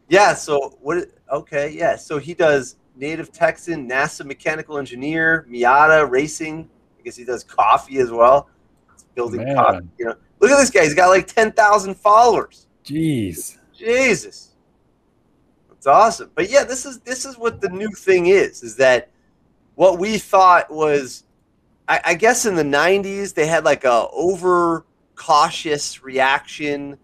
Yeah. 0.08 0.32
So 0.32 0.78
what? 0.80 1.08
Okay. 1.32 1.70
Yeah. 1.70 1.96
So 1.96 2.18
he 2.18 2.34
does 2.34 2.76
native 2.94 3.32
Texan, 3.32 3.88
NASA 3.88 4.24
mechanical 4.24 4.78
engineer, 4.78 5.44
Miata 5.50 6.08
racing. 6.08 6.70
I 6.96 7.02
guess 7.02 7.16
he 7.16 7.24
does 7.24 7.42
coffee 7.42 7.98
as 7.98 8.12
well. 8.12 8.48
He's 8.92 9.02
building 9.16 9.42
Man. 9.42 9.56
coffee. 9.56 9.88
You 9.98 10.04
know, 10.04 10.14
look 10.38 10.52
at 10.52 10.58
this 10.58 10.70
guy. 10.70 10.84
He's 10.84 10.94
got 10.94 11.08
like 11.08 11.26
ten 11.26 11.50
thousand 11.50 11.96
followers. 11.96 12.68
jeez 12.84 13.58
Jesus. 13.76 14.50
That's 15.68 15.88
awesome. 15.88 16.30
But 16.36 16.48
yeah, 16.48 16.62
this 16.62 16.86
is 16.86 17.00
this 17.00 17.24
is 17.24 17.36
what 17.36 17.60
the 17.60 17.70
new 17.70 17.90
thing 17.90 18.26
is, 18.26 18.62
is 18.62 18.76
that 18.76 19.10
what 19.74 19.98
we 19.98 20.16
thought 20.16 20.70
was 20.70 21.24
I, 21.88 22.00
I 22.04 22.14
guess 22.14 22.46
in 22.46 22.54
the 22.54 22.62
nineties 22.62 23.32
they 23.32 23.46
had 23.46 23.64
like 23.64 23.82
a 23.82 24.06
over 24.12 24.86
cautious 25.16 26.04
reaction 26.04 26.98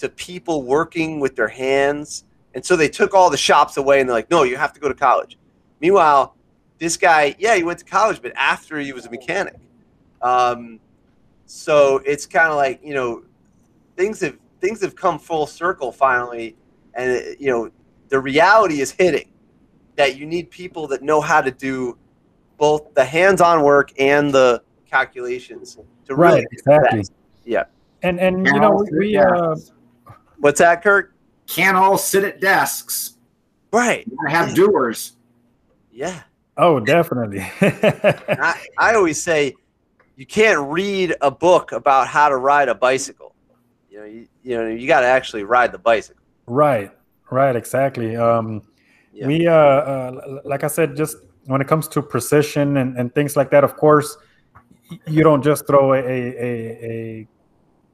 to 0.00 0.08
people 0.08 0.62
working 0.62 1.20
with 1.20 1.36
their 1.36 1.48
hands. 1.48 2.24
And 2.54 2.64
so 2.64 2.76
they 2.76 2.88
took 2.88 3.14
all 3.14 3.30
the 3.30 3.36
shops 3.36 3.76
away 3.76 4.00
and 4.00 4.08
they're 4.08 4.16
like, 4.16 4.30
no, 4.30 4.42
you 4.42 4.56
have 4.56 4.72
to 4.72 4.80
go 4.80 4.88
to 4.88 4.94
college. 4.94 5.38
Meanwhile, 5.80 6.36
this 6.78 6.96
guy, 6.96 7.34
yeah, 7.38 7.54
he 7.54 7.62
went 7.62 7.78
to 7.78 7.84
college, 7.84 8.20
but 8.20 8.32
after 8.34 8.78
he 8.78 8.92
was 8.92 9.06
a 9.06 9.10
mechanic. 9.10 9.56
Um, 10.22 10.80
so 11.46 11.98
it's 12.04 12.26
kind 12.26 12.48
of 12.50 12.56
like, 12.56 12.80
you 12.82 12.94
know, 12.94 13.22
things 13.96 14.20
have 14.20 14.36
things 14.60 14.80
have 14.82 14.94
come 14.94 15.18
full 15.18 15.46
circle 15.46 15.92
finally, 15.92 16.56
and 16.94 17.10
uh, 17.10 17.30
you 17.38 17.50
know 17.50 17.70
the 18.08 18.18
reality 18.18 18.80
is 18.80 18.90
hitting 18.90 19.30
that 19.96 20.16
you 20.16 20.26
need 20.26 20.50
people 20.50 20.86
that 20.88 21.02
know 21.02 21.20
how 21.20 21.40
to 21.40 21.50
do 21.50 21.96
both 22.58 22.92
the 22.94 23.04
hands-on 23.04 23.62
work 23.62 23.92
and 23.98 24.32
the 24.32 24.62
calculations 24.88 25.78
to 26.06 26.14
really 26.14 26.40
right 26.40 26.46
exactly 26.52 27.04
Yeah. 27.44 27.64
and 28.02 28.18
and 28.20 28.46
you 28.46 28.60
know 28.60 28.86
we 28.98 29.16
uh 29.16 29.54
desks. 29.54 29.72
What's 30.40 30.58
that, 30.58 30.82
Kurt? 30.82 31.14
can't 31.50 31.76
all 31.76 31.98
sit 31.98 32.24
at 32.24 32.40
desks. 32.40 33.16
Right. 33.72 34.06
You 34.06 34.16
gotta 34.16 34.36
have 34.36 34.54
doers. 34.54 35.16
Yeah. 35.92 36.22
oh 36.56 36.80
definitely 36.80 37.40
I, 37.60 38.60
I 38.78 38.94
always 38.94 39.20
say 39.22 39.54
you 40.16 40.24
can't 40.24 40.70
read 40.70 41.14
a 41.20 41.30
book 41.30 41.72
about 41.72 42.06
how 42.08 42.28
to 42.28 42.36
ride 42.36 42.68
a 42.68 42.74
bicycle. 42.74 43.34
You 43.90 43.98
know, 43.98 44.04
you, 44.04 44.28
you 44.42 44.56
know, 44.56 44.68
you 44.68 44.86
got 44.86 45.00
to 45.00 45.06
actually 45.06 45.44
ride 45.44 45.72
the 45.72 45.78
bicycle. 45.78 46.22
Right, 46.46 46.90
right, 47.30 47.56
exactly. 47.56 48.16
Um, 48.16 48.62
Yeah. 49.12 49.26
We, 49.26 49.46
uh, 49.46 49.52
uh, 49.52 50.40
like 50.44 50.62
I 50.62 50.68
said, 50.68 50.96
just 50.96 51.16
when 51.46 51.60
it 51.60 51.68
comes 51.68 51.88
to 51.88 52.02
precision 52.02 52.76
and, 52.76 52.96
and 52.96 53.14
things 53.14 53.36
like 53.36 53.50
that, 53.50 53.64
of 53.64 53.76
course, 53.76 54.16
you 55.06 55.22
don't 55.22 55.42
just 55.42 55.66
throw 55.66 55.94
a, 55.94 55.98
a, 55.98 56.02
a, 56.02 56.90
a 56.92 57.28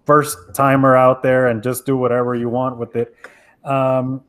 first 0.07 0.39
timer 0.55 0.97
out 0.97 1.23
there 1.23 1.49
and 1.49 1.63
just 1.63 1.85
do 1.85 1.97
whatever 1.97 2.35
you 2.35 2.49
want 2.49 2.79
with 2.79 2.97
it. 2.97 3.15
Um, 3.65 4.23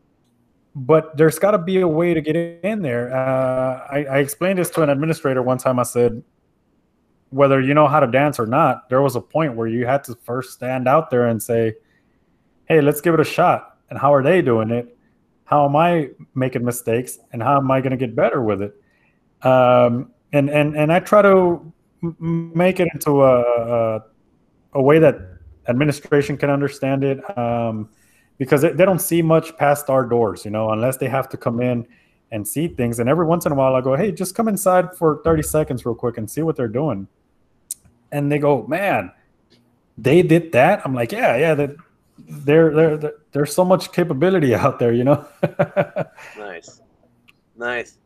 but 0.76 1.16
there's 1.18 1.40
got 1.40 1.52
to 1.52 1.58
be 1.58 1.80
a 1.82 1.88
way 1.88 2.14
to 2.14 2.22
get 2.22 2.36
in 2.36 2.82
there. 2.82 3.16
Uh, 3.16 3.88
I, 3.90 4.06
I 4.06 4.18
explained 4.18 4.60
this 4.60 4.70
to 4.72 4.84
an 4.84 4.90
administrator 4.90 5.42
one 5.42 5.58
time. 5.58 5.80
I 5.80 5.84
said, 5.84 6.24
whether 7.30 7.60
you 7.62 7.74
know 7.74 7.88
how 7.88 8.00
to 8.00 8.08
dance 8.08 8.40
or 8.40 8.46
not, 8.46 8.90
there 8.90 9.02
was 9.02 9.16
a 9.16 9.22
point 9.22 9.56
where 9.56 9.68
you 9.68 9.86
had 9.86 10.04
to 10.06 10.16
first 10.24 10.54
stand 10.54 10.88
out 10.88 11.10
there 11.10 11.28
and 11.28 11.42
say, 11.42 11.76
hey, 12.66 12.82
let's 12.82 13.02
give 13.02 13.14
it 13.14 13.20
a 13.20 13.26
shot. 13.26 13.78
And 13.90 13.98
how 13.98 14.14
are 14.14 14.24
they 14.24 14.42
doing 14.42 14.70
it? 14.70 14.98
How 15.46 15.66
am 15.66 15.76
I 15.76 16.10
making 16.36 16.64
mistakes? 16.64 17.20
And 17.32 17.42
how 17.42 17.58
am 17.58 17.72
I 17.72 17.82
going 17.82 17.92
to 17.92 17.98
get 17.98 18.16
better 18.16 18.42
with 18.42 18.62
it? 18.62 18.76
Um, 19.46 20.12
and 20.34 20.50
and 20.50 20.76
and 20.76 20.92
I 20.92 21.00
try 21.00 21.22
to 21.22 21.74
make 22.02 22.80
it 22.80 22.90
into 22.94 23.24
a, 23.24 23.42
a 23.42 24.04
a 24.74 24.82
way 24.82 25.00
that 25.00 25.37
administration 25.68 26.38
can 26.38 26.50
understand 26.50 27.04
it, 27.04 27.38
um, 27.38 27.90
because 28.38 28.62
they, 28.62 28.70
they 28.72 28.86
don't 28.86 29.02
see 29.02 29.22
much 29.22 29.56
past 29.58 29.90
our 29.90 30.06
doors, 30.06 30.46
you 30.46 30.52
know, 30.52 30.72
unless 30.72 30.98
they 30.98 31.08
have 31.08 31.28
to 31.30 31.38
come 31.38 31.62
in 31.62 31.88
and 32.32 32.48
see 32.48 32.68
things. 32.68 33.00
And 33.00 33.10
every 33.10 33.26
once 33.26 33.46
in 33.46 33.52
a 33.52 33.56
while, 33.56 33.76
I 33.76 33.82
go, 33.82 33.96
"Hey, 33.96 34.12
just 34.12 34.36
come 34.36 34.48
inside 34.48 34.96
for 34.96 35.22
thirty 35.24 35.44
seconds, 35.44 35.86
real 35.86 35.96
quick, 35.96 36.18
and 36.18 36.30
see 36.30 36.42
what 36.42 36.56
they're 36.56 36.68
doing." 36.68 37.08
And 38.12 38.32
they 38.32 38.40
go, 38.40 38.66
"Man, 38.68 39.12
they 39.98 40.22
did 40.22 40.52
that." 40.52 40.82
I'm 40.86 40.94
like, 40.94 41.12
"Yeah, 41.12 41.36
yeah, 41.38 41.56
that." 41.56 41.76
There, 42.20 42.74
there, 42.74 43.14
there's 43.32 43.54
so 43.54 43.64
much 43.64 43.92
capability 43.92 44.56
out 44.64 44.80
there, 44.80 44.92
you 44.92 45.04
know. 45.04 45.28
Nice, 46.36 46.82
nice. 47.56 48.00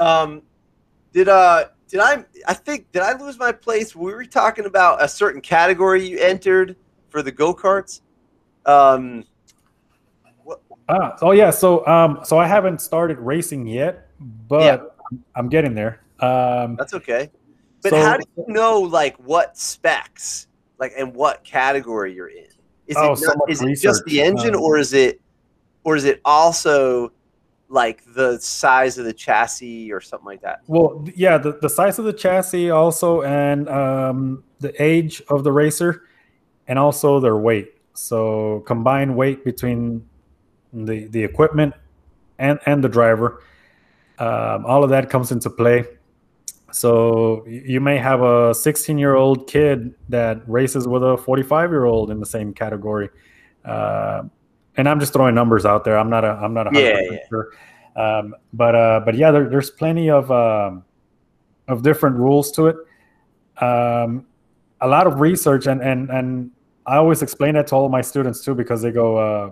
Um, 0.00 0.42
did 1.12 1.28
uh, 1.28 1.66
did 1.88 2.00
I? 2.00 2.24
I 2.46 2.54
think 2.54 2.90
did 2.92 3.02
I 3.02 3.16
lose 3.18 3.38
my 3.38 3.52
place? 3.52 3.96
We 3.96 4.12
were 4.12 4.24
talking 4.24 4.66
about 4.66 5.02
a 5.02 5.08
certain 5.08 5.40
category 5.40 6.06
you 6.06 6.18
entered 6.18 6.76
for 7.08 7.22
the 7.22 7.32
go 7.32 7.54
karts. 7.54 8.00
Um, 8.66 9.24
Ah, 10.90 11.16
oh 11.20 11.32
yeah. 11.32 11.50
So 11.50 11.86
um, 11.86 12.20
so 12.24 12.38
I 12.38 12.46
haven't 12.46 12.80
started 12.80 13.18
racing 13.18 13.66
yet, 13.66 14.08
but 14.48 14.62
Yeah. 14.62 15.18
I'm 15.34 15.48
getting 15.50 15.74
there. 15.74 16.00
Um, 16.20 16.76
that's 16.76 16.94
okay. 16.94 17.30
But 17.82 17.90
So- 17.90 18.00
how 18.00 18.16
do 18.16 18.24
you 18.38 18.44
know 18.48 18.80
like 18.80 19.14
what 19.18 19.58
specs, 19.58 20.46
like 20.78 20.92
and 20.96 21.14
what 21.14 21.44
category 21.44 22.14
you're 22.14 22.28
in? 22.28 22.46
Is 22.86 22.96
Oh, 22.96 23.12
it 23.12 23.20
not- 23.20 23.36
much 23.38 23.50
is 23.50 23.60
it 23.62 23.74
just 23.76 24.02
the 24.06 24.22
engine, 24.22 24.54
Um, 24.54 24.62
or 24.62 24.78
is 24.78 24.94
it, 24.94 25.20
or 25.84 25.94
is 25.94 26.04
it 26.04 26.22
also 26.24 27.12
like 27.68 28.02
the 28.14 28.38
size 28.38 28.98
of 28.98 29.04
the 29.04 29.12
chassis 29.12 29.92
or 29.92 30.00
something 30.00 30.26
like 30.26 30.42
that? 30.42 30.60
Well, 30.66 31.06
yeah, 31.14 31.38
the, 31.38 31.58
the 31.60 31.68
size 31.68 31.98
of 31.98 32.04
the 32.04 32.12
chassis 32.12 32.70
also, 32.70 33.22
and 33.22 33.68
um, 33.68 34.44
the 34.60 34.80
age 34.82 35.22
of 35.28 35.44
the 35.44 35.52
racer, 35.52 36.04
and 36.66 36.78
also 36.78 37.20
their 37.20 37.36
weight. 37.36 37.74
So 37.94 38.62
combined 38.66 39.16
weight 39.16 39.44
between 39.44 40.06
the 40.72 41.06
the 41.08 41.24
equipment 41.24 41.74
and 42.38 42.58
and 42.66 42.82
the 42.82 42.88
driver, 42.88 43.42
um, 44.18 44.64
all 44.66 44.84
of 44.84 44.90
that 44.90 45.10
comes 45.10 45.32
into 45.32 45.50
play. 45.50 45.84
So 46.70 47.46
you 47.46 47.80
may 47.80 47.96
have 47.96 48.20
a 48.20 48.54
16 48.54 48.98
year 48.98 49.14
old 49.14 49.46
kid 49.46 49.94
that 50.10 50.48
races 50.48 50.86
with 50.86 51.02
a 51.02 51.16
45 51.16 51.70
year 51.70 51.84
old 51.84 52.10
in 52.10 52.20
the 52.20 52.26
same 52.26 52.52
category. 52.52 53.08
Uh, 53.64 54.24
and 54.78 54.88
I'm 54.88 55.00
just 55.00 55.12
throwing 55.12 55.34
numbers 55.34 55.66
out 55.66 55.84
there. 55.84 55.98
I'm 55.98 56.08
not 56.08 56.24
a 56.24 56.28
I'm 56.28 56.54
not 56.54 56.74
a 56.74 56.80
Yeah, 56.80 56.92
100% 57.00 57.10
yeah. 57.10 57.18
sure. 57.28 57.52
Um, 57.96 58.34
but 58.52 58.74
uh, 58.74 59.00
but 59.04 59.16
yeah, 59.16 59.30
there, 59.32 59.48
there's 59.50 59.70
plenty 59.70 60.08
of 60.08 60.30
um, 60.30 60.84
of 61.66 61.82
different 61.82 62.16
rules 62.16 62.50
to 62.52 62.68
it. 62.68 62.76
Um, 63.60 64.24
a 64.80 64.86
lot 64.86 65.08
of 65.08 65.20
research, 65.20 65.66
and 65.66 65.82
and 65.82 66.08
and 66.10 66.50
I 66.86 66.96
always 66.96 67.22
explain 67.22 67.54
that 67.54 67.66
to 67.68 67.74
all 67.74 67.84
of 67.84 67.90
my 67.90 68.00
students 68.00 68.44
too, 68.44 68.54
because 68.54 68.80
they 68.82 68.92
go, 68.92 69.16
uh, 69.16 69.50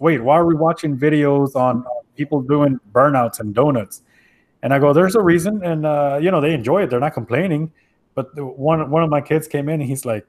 "Wait, 0.00 0.20
why 0.20 0.36
are 0.36 0.44
we 0.44 0.56
watching 0.56 0.98
videos 0.98 1.54
on 1.54 1.84
people 2.16 2.42
doing 2.42 2.78
burnouts 2.92 3.38
and 3.38 3.54
donuts?" 3.54 4.02
And 4.64 4.74
I 4.74 4.80
go, 4.80 4.92
"There's 4.92 5.14
a 5.14 5.22
reason, 5.22 5.62
and 5.62 5.86
uh, 5.86 6.18
you 6.20 6.32
know 6.32 6.40
they 6.40 6.52
enjoy 6.52 6.82
it. 6.82 6.90
They're 6.90 6.98
not 6.98 7.14
complaining." 7.14 7.70
But 8.16 8.34
the, 8.34 8.44
one 8.44 8.90
one 8.90 9.04
of 9.04 9.10
my 9.10 9.20
kids 9.20 9.46
came 9.46 9.68
in, 9.68 9.80
and 9.80 9.88
he's 9.88 10.04
like, 10.04 10.26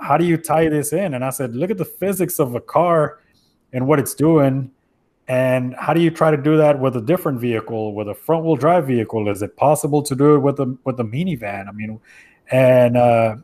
"How 0.00 0.16
do 0.18 0.24
you 0.24 0.36
tie 0.36 0.68
this 0.68 0.92
in?" 0.92 1.14
And 1.14 1.24
I 1.24 1.30
said, 1.30 1.54
"Look 1.54 1.70
at 1.70 1.78
the 1.78 1.84
physics 1.84 2.40
of 2.40 2.56
a 2.56 2.60
car 2.60 3.20
and 3.72 3.86
what 3.86 3.98
it's 3.98 4.14
doing." 4.14 4.70
And 5.28 5.74
how 5.74 5.92
do 5.92 6.00
you 6.00 6.10
try 6.10 6.30
to 6.30 6.36
do 6.36 6.56
that 6.56 6.78
with 6.78 6.96
a 6.96 7.00
different 7.00 7.40
vehicle, 7.40 7.94
with 7.94 8.08
a 8.08 8.14
front 8.14 8.44
wheel 8.44 8.54
drive 8.54 8.86
vehicle? 8.86 9.28
Is 9.28 9.42
it 9.42 9.56
possible 9.56 10.00
to 10.02 10.14
do 10.14 10.36
it 10.36 10.38
with 10.38 10.60
a 10.60 10.76
with 10.84 11.00
a 11.00 11.04
minivan? 11.04 11.68
I 11.68 11.72
mean, 11.72 12.00
and 12.50 12.96
uh, 12.96 13.36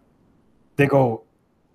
they 0.77 0.87
go, 0.87 1.25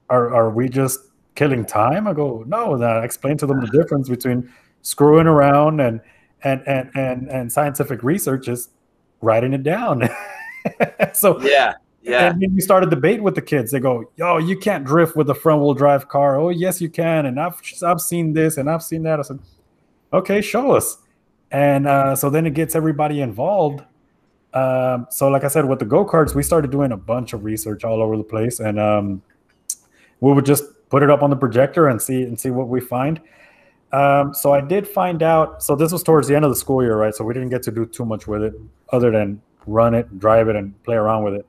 are 0.10 0.34
are 0.34 0.50
we 0.50 0.70
just 0.70 1.00
killing 1.36 1.66
time? 1.66 2.08
I 2.08 2.14
go, 2.14 2.44
no. 2.48 2.74
And 2.74 2.86
I 2.86 3.04
explain 3.04 3.38
to 3.38 3.46
them 3.46 3.60
the 3.60 3.68
difference 3.68 4.08
between 4.08 4.52
screwing 4.82 5.28
around 5.28 5.82
and 5.82 6.00
and 6.44 6.62
and 6.66 6.90
and, 6.96 7.28
and 7.30 7.52
scientific 7.52 8.02
research 8.02 8.48
is 8.48 8.70
writing 9.22 9.54
it 9.54 9.64
down. 9.64 10.08
so 11.14 11.42
Yeah, 11.42 11.74
yeah, 12.08 12.30
and 12.30 12.42
then 12.42 12.56
we 12.56 12.62
start 12.62 12.84
a 12.84 12.88
debate 12.88 13.22
with 13.22 13.36
the 13.36 13.42
kids. 13.42 13.72
They 13.72 13.82
go, 13.82 14.10
"Yo, 14.16 14.38
you 14.38 14.58
can't 14.58 14.86
drift 14.86 15.16
with 15.18 15.30
a 15.30 15.36
front 15.36 15.62
wheel 15.62 15.74
drive 15.74 16.08
car." 16.08 16.38
Oh, 16.38 16.50
yes, 16.50 16.80
you 16.80 16.90
can. 16.90 17.26
And 17.26 17.40
I've 17.40 17.62
I've 17.84 18.00
seen 18.00 18.34
this 18.34 18.58
and 18.58 18.70
I've 18.70 18.82
seen 18.82 19.04
that. 19.04 19.20
I 19.20 19.24
said, 19.24 19.40
"Okay, 20.14 20.42
show 20.42 20.72
us." 20.72 21.00
And 21.52 21.86
uh, 21.86 22.16
so 22.16 22.30
then 22.30 22.46
it 22.46 22.54
gets 22.54 22.76
everybody 22.76 23.20
involved. 23.20 23.84
Um, 24.54 25.08
so, 25.10 25.28
like 25.28 25.44
I 25.44 25.50
said, 25.50 25.66
with 25.66 25.80
the 25.80 25.86
go 25.86 26.06
karts, 26.06 26.34
we 26.34 26.44
started 26.44 26.72
doing 26.72 26.94
a 26.94 26.98
bunch 26.98 27.34
of 27.34 27.44
research 27.44 27.84
all 27.84 28.02
over 28.02 28.16
the 28.16 28.24
place, 28.24 28.62
and 28.62 28.80
um, 28.80 29.22
we 30.22 30.32
would 30.32 30.46
just 30.46 30.64
put 30.90 31.04
it 31.04 31.10
up 31.10 31.22
on 31.22 31.30
the 31.30 31.36
projector 31.36 31.88
and 31.88 32.02
see 32.02 32.24
and 32.24 32.40
see 32.40 32.52
what 32.52 32.70
we 32.70 32.80
find. 32.80 33.20
Um, 33.92 34.34
so 34.34 34.54
I 34.54 34.62
did 34.62 34.88
find 34.88 35.22
out. 35.22 35.62
So 35.62 35.76
this 35.76 35.92
was 35.92 36.04
towards 36.04 36.30
the 36.30 36.36
end 36.38 36.46
of 36.46 36.52
the 36.52 36.56
school 36.56 36.82
year, 36.82 36.96
right? 36.96 37.14
So 37.14 37.26
we 37.26 37.34
didn't 37.34 37.50
get 37.50 37.64
to 37.64 37.72
do 37.72 37.86
too 37.86 38.06
much 38.06 38.28
with 38.28 38.44
it, 38.44 38.54
other 38.94 39.12
than 39.12 39.42
run 39.66 39.94
it, 39.94 40.20
drive 40.20 40.48
it, 40.48 40.56
and 40.56 40.82
play 40.84 40.96
around 40.96 41.24
with 41.24 41.34
it 41.34 41.46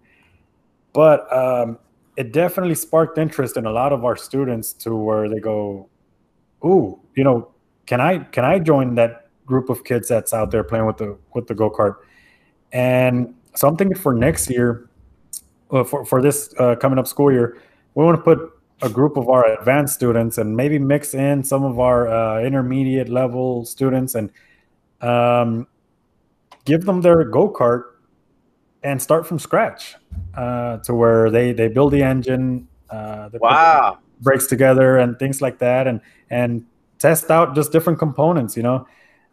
but 0.98 1.32
um, 1.32 1.78
it 2.16 2.32
definitely 2.32 2.74
sparked 2.74 3.18
interest 3.18 3.56
in 3.56 3.66
a 3.66 3.70
lot 3.70 3.92
of 3.92 4.04
our 4.04 4.16
students 4.16 4.72
to 4.72 4.96
where 4.96 5.28
they 5.28 5.38
go, 5.38 5.88
"Ooh, 6.64 6.98
you 7.14 7.22
know, 7.22 7.52
can 7.86 8.00
I 8.00 8.18
can 8.34 8.44
I 8.44 8.58
join 8.58 8.96
that 8.96 9.28
group 9.46 9.70
of 9.70 9.84
kids 9.84 10.08
that's 10.08 10.34
out 10.34 10.50
there 10.50 10.64
playing 10.64 10.86
with 10.86 10.96
the 10.96 11.16
with 11.34 11.46
the 11.46 11.54
go 11.54 11.70
kart?" 11.70 11.98
And 12.72 13.36
so 13.54 13.68
I'm 13.68 13.76
thinking 13.76 13.96
for 13.96 14.12
next 14.12 14.50
year, 14.50 14.90
uh, 15.70 15.84
for 15.84 16.04
for 16.04 16.20
this 16.20 16.52
uh, 16.58 16.74
coming 16.74 16.98
up 16.98 17.06
school 17.06 17.30
year, 17.30 17.62
we 17.94 18.04
want 18.04 18.18
to 18.18 18.22
put 18.24 18.50
a 18.82 18.88
group 18.88 19.16
of 19.16 19.28
our 19.28 19.46
advanced 19.52 19.94
students 19.94 20.36
and 20.36 20.56
maybe 20.56 20.80
mix 20.80 21.14
in 21.14 21.44
some 21.44 21.62
of 21.62 21.78
our 21.78 22.08
uh, 22.08 22.42
intermediate 22.42 23.08
level 23.08 23.64
students 23.64 24.16
and 24.16 24.32
um, 25.00 25.68
give 26.64 26.86
them 26.86 27.02
their 27.02 27.22
go 27.22 27.48
kart 27.48 27.84
and 28.82 29.00
start 29.00 29.26
from 29.26 29.38
scratch 29.38 29.96
uh, 30.34 30.78
to 30.78 30.94
where 30.94 31.30
they 31.30 31.52
they 31.52 31.68
build 31.68 31.92
the 31.92 32.02
engine, 32.02 32.68
uh, 32.90 33.28
put 33.30 33.40
wow, 33.40 33.98
the 34.18 34.24
brakes 34.24 34.46
together 34.46 34.98
and 34.98 35.18
things 35.18 35.40
like 35.40 35.58
that, 35.58 35.86
and 35.86 36.00
and 36.30 36.64
test 36.98 37.30
out 37.30 37.54
just 37.54 37.72
different 37.72 37.98
components. 37.98 38.56
You 38.56 38.62
know, 38.62 38.88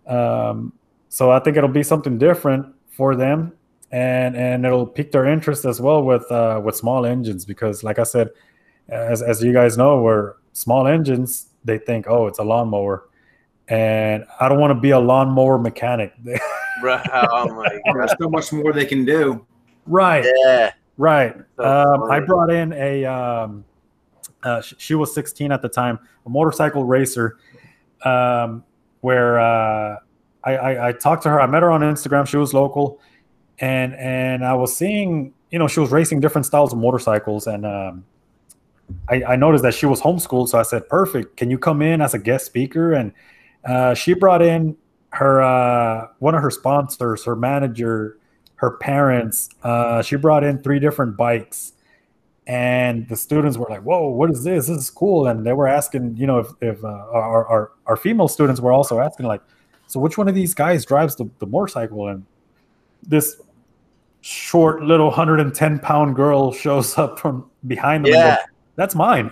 um, 0.08 0.74
so 1.10 1.32
I 1.32 1.40
think 1.40 1.58
it'll 1.58 1.70
be 1.70 1.84
something 1.84 2.18
different 2.18 2.66
for 2.90 3.16
them, 3.16 3.54
and 3.92 4.36
and 4.36 4.66
it'll 4.66 4.88
pique 4.88 5.12
their 5.12 5.26
interest 5.26 5.66
as 5.66 5.80
well 5.80 6.04
with 6.04 6.30
uh, 6.32 6.62
with 6.64 6.76
small 6.76 7.06
engines 7.06 7.46
because, 7.46 7.84
like 7.84 8.00
I 8.00 8.04
said, 8.04 8.30
as 8.90 9.22
as 9.22 9.44
you 9.44 9.54
guys 9.54 9.78
know, 9.78 10.02
where 10.02 10.36
small 10.54 10.88
engines 10.88 11.48
they 11.66 11.80
think, 11.80 12.08
oh, 12.08 12.28
it's 12.28 12.40
a 12.40 12.44
lawnmower. 12.44 13.10
And 13.68 14.26
I 14.40 14.48
don't 14.48 14.60
want 14.60 14.72
to 14.72 14.80
be 14.80 14.92
a 14.92 15.00
lawnmower 15.00 15.58
mechanic. 15.58 16.14
Bro, 16.86 17.02
oh 17.14 17.54
my 17.56 17.68
god, 17.68 17.82
There's 17.94 18.16
so 18.22 18.30
much 18.30 18.54
more 18.54 18.72
they 18.74 18.86
can 18.86 19.06
do. 19.06 19.46
right. 19.86 20.26
yeah, 20.44 20.72
Right. 20.98 21.36
So 21.58 21.64
Um, 21.64 22.12
I 22.12 22.20
brought 22.20 22.52
in 22.52 22.74
a. 22.74 23.06
Um, 23.06 23.66
uh, 24.44 24.62
sh- 24.62 24.76
she 24.78 24.94
was 24.94 25.14
16 25.16 25.52
at 25.52 25.62
the 25.64 25.70
time, 25.70 25.98
a 26.26 26.30
motorcycle 26.30 26.86
racer. 26.86 27.38
Um, 28.04 28.64
where 29.02 29.40
uh, 29.40 29.98
I, 30.44 30.56
I 30.56 30.88
I 30.88 30.92
talked 30.92 31.24
to 31.24 31.30
her. 31.30 31.42
I 31.42 31.48
met 31.48 31.64
her 31.64 31.72
on 31.72 31.82
Instagram. 31.82 32.28
She 32.28 32.38
was 32.38 32.54
local, 32.54 33.00
and 33.60 33.94
and 33.96 34.46
I 34.46 34.54
was 34.54 34.76
seeing, 34.76 35.34
you 35.52 35.60
know, 35.60 35.68
she 35.68 35.80
was 35.80 35.92
racing 35.92 36.20
different 36.22 36.46
styles 36.46 36.74
of 36.74 36.80
motorcycles, 36.80 37.48
and 37.48 37.66
um, 37.66 38.06
I, 39.10 39.24
I 39.24 39.36
noticed 39.36 39.64
that 39.64 39.74
she 39.74 39.86
was 39.86 40.02
homeschooled. 40.02 40.50
So 40.50 40.60
I 40.60 40.64
said, 40.64 40.88
"Perfect. 40.90 41.38
Can 41.38 41.50
you 41.52 41.58
come 41.58 41.82
in 41.82 42.02
as 42.02 42.14
a 42.14 42.20
guest 42.20 42.46
speaker?" 42.46 42.94
And 42.94 43.12
uh, 43.64 43.94
she 43.96 44.14
brought 44.14 44.42
in 44.42 44.78
her 45.16 45.42
uh, 45.42 46.08
one 46.20 46.36
of 46.36 46.42
her 46.42 46.52
sponsors, 46.52 47.24
her 47.24 47.36
manager, 47.36 48.18
her 48.56 48.72
parents. 48.78 49.50
Uh, 49.64 50.02
she 50.02 50.18
brought 50.18 50.44
in 50.44 50.62
three 50.62 50.80
different 50.80 51.16
bikes, 51.16 51.74
and 52.48 53.08
the 53.08 53.16
students 53.16 53.58
were 53.58 53.68
like, 53.70 53.82
"Whoa, 53.82 54.10
what 54.10 54.30
is 54.30 54.44
this? 54.44 54.68
This 54.68 54.78
is 54.78 54.90
cool!" 54.90 55.28
And 55.28 55.46
they 55.46 55.54
were 55.54 55.68
asking, 55.68 56.18
you 56.18 56.28
know, 56.28 56.40
if, 56.40 56.48
if 56.62 56.84
uh, 56.84 56.88
our, 56.88 57.48
our 57.48 57.72
our 57.86 57.96
female 57.96 58.28
students 58.28 58.60
were 58.60 58.74
also 58.74 59.00
asking, 59.00 59.26
like, 59.26 59.42
"So 59.88 60.02
which 60.02 60.18
one 60.18 60.28
of 60.28 60.36
these 60.36 60.54
guys 60.54 60.86
drives 60.86 61.16
the, 61.16 61.30
the 61.40 61.48
motorcycle?" 61.48 62.10
And 62.10 62.26
this 63.02 63.42
short 64.20 64.82
little 64.82 65.08
110 65.08 65.80
pound 65.80 66.16
girl 66.16 66.52
shows 66.52 66.98
up 66.98 67.20
from 67.20 67.50
behind 67.68 68.06
them. 68.06 68.14
and 68.14 68.20
yeah. 68.20 68.36
goes, 68.36 68.46
That's 68.76 68.96
mine. 68.96 69.30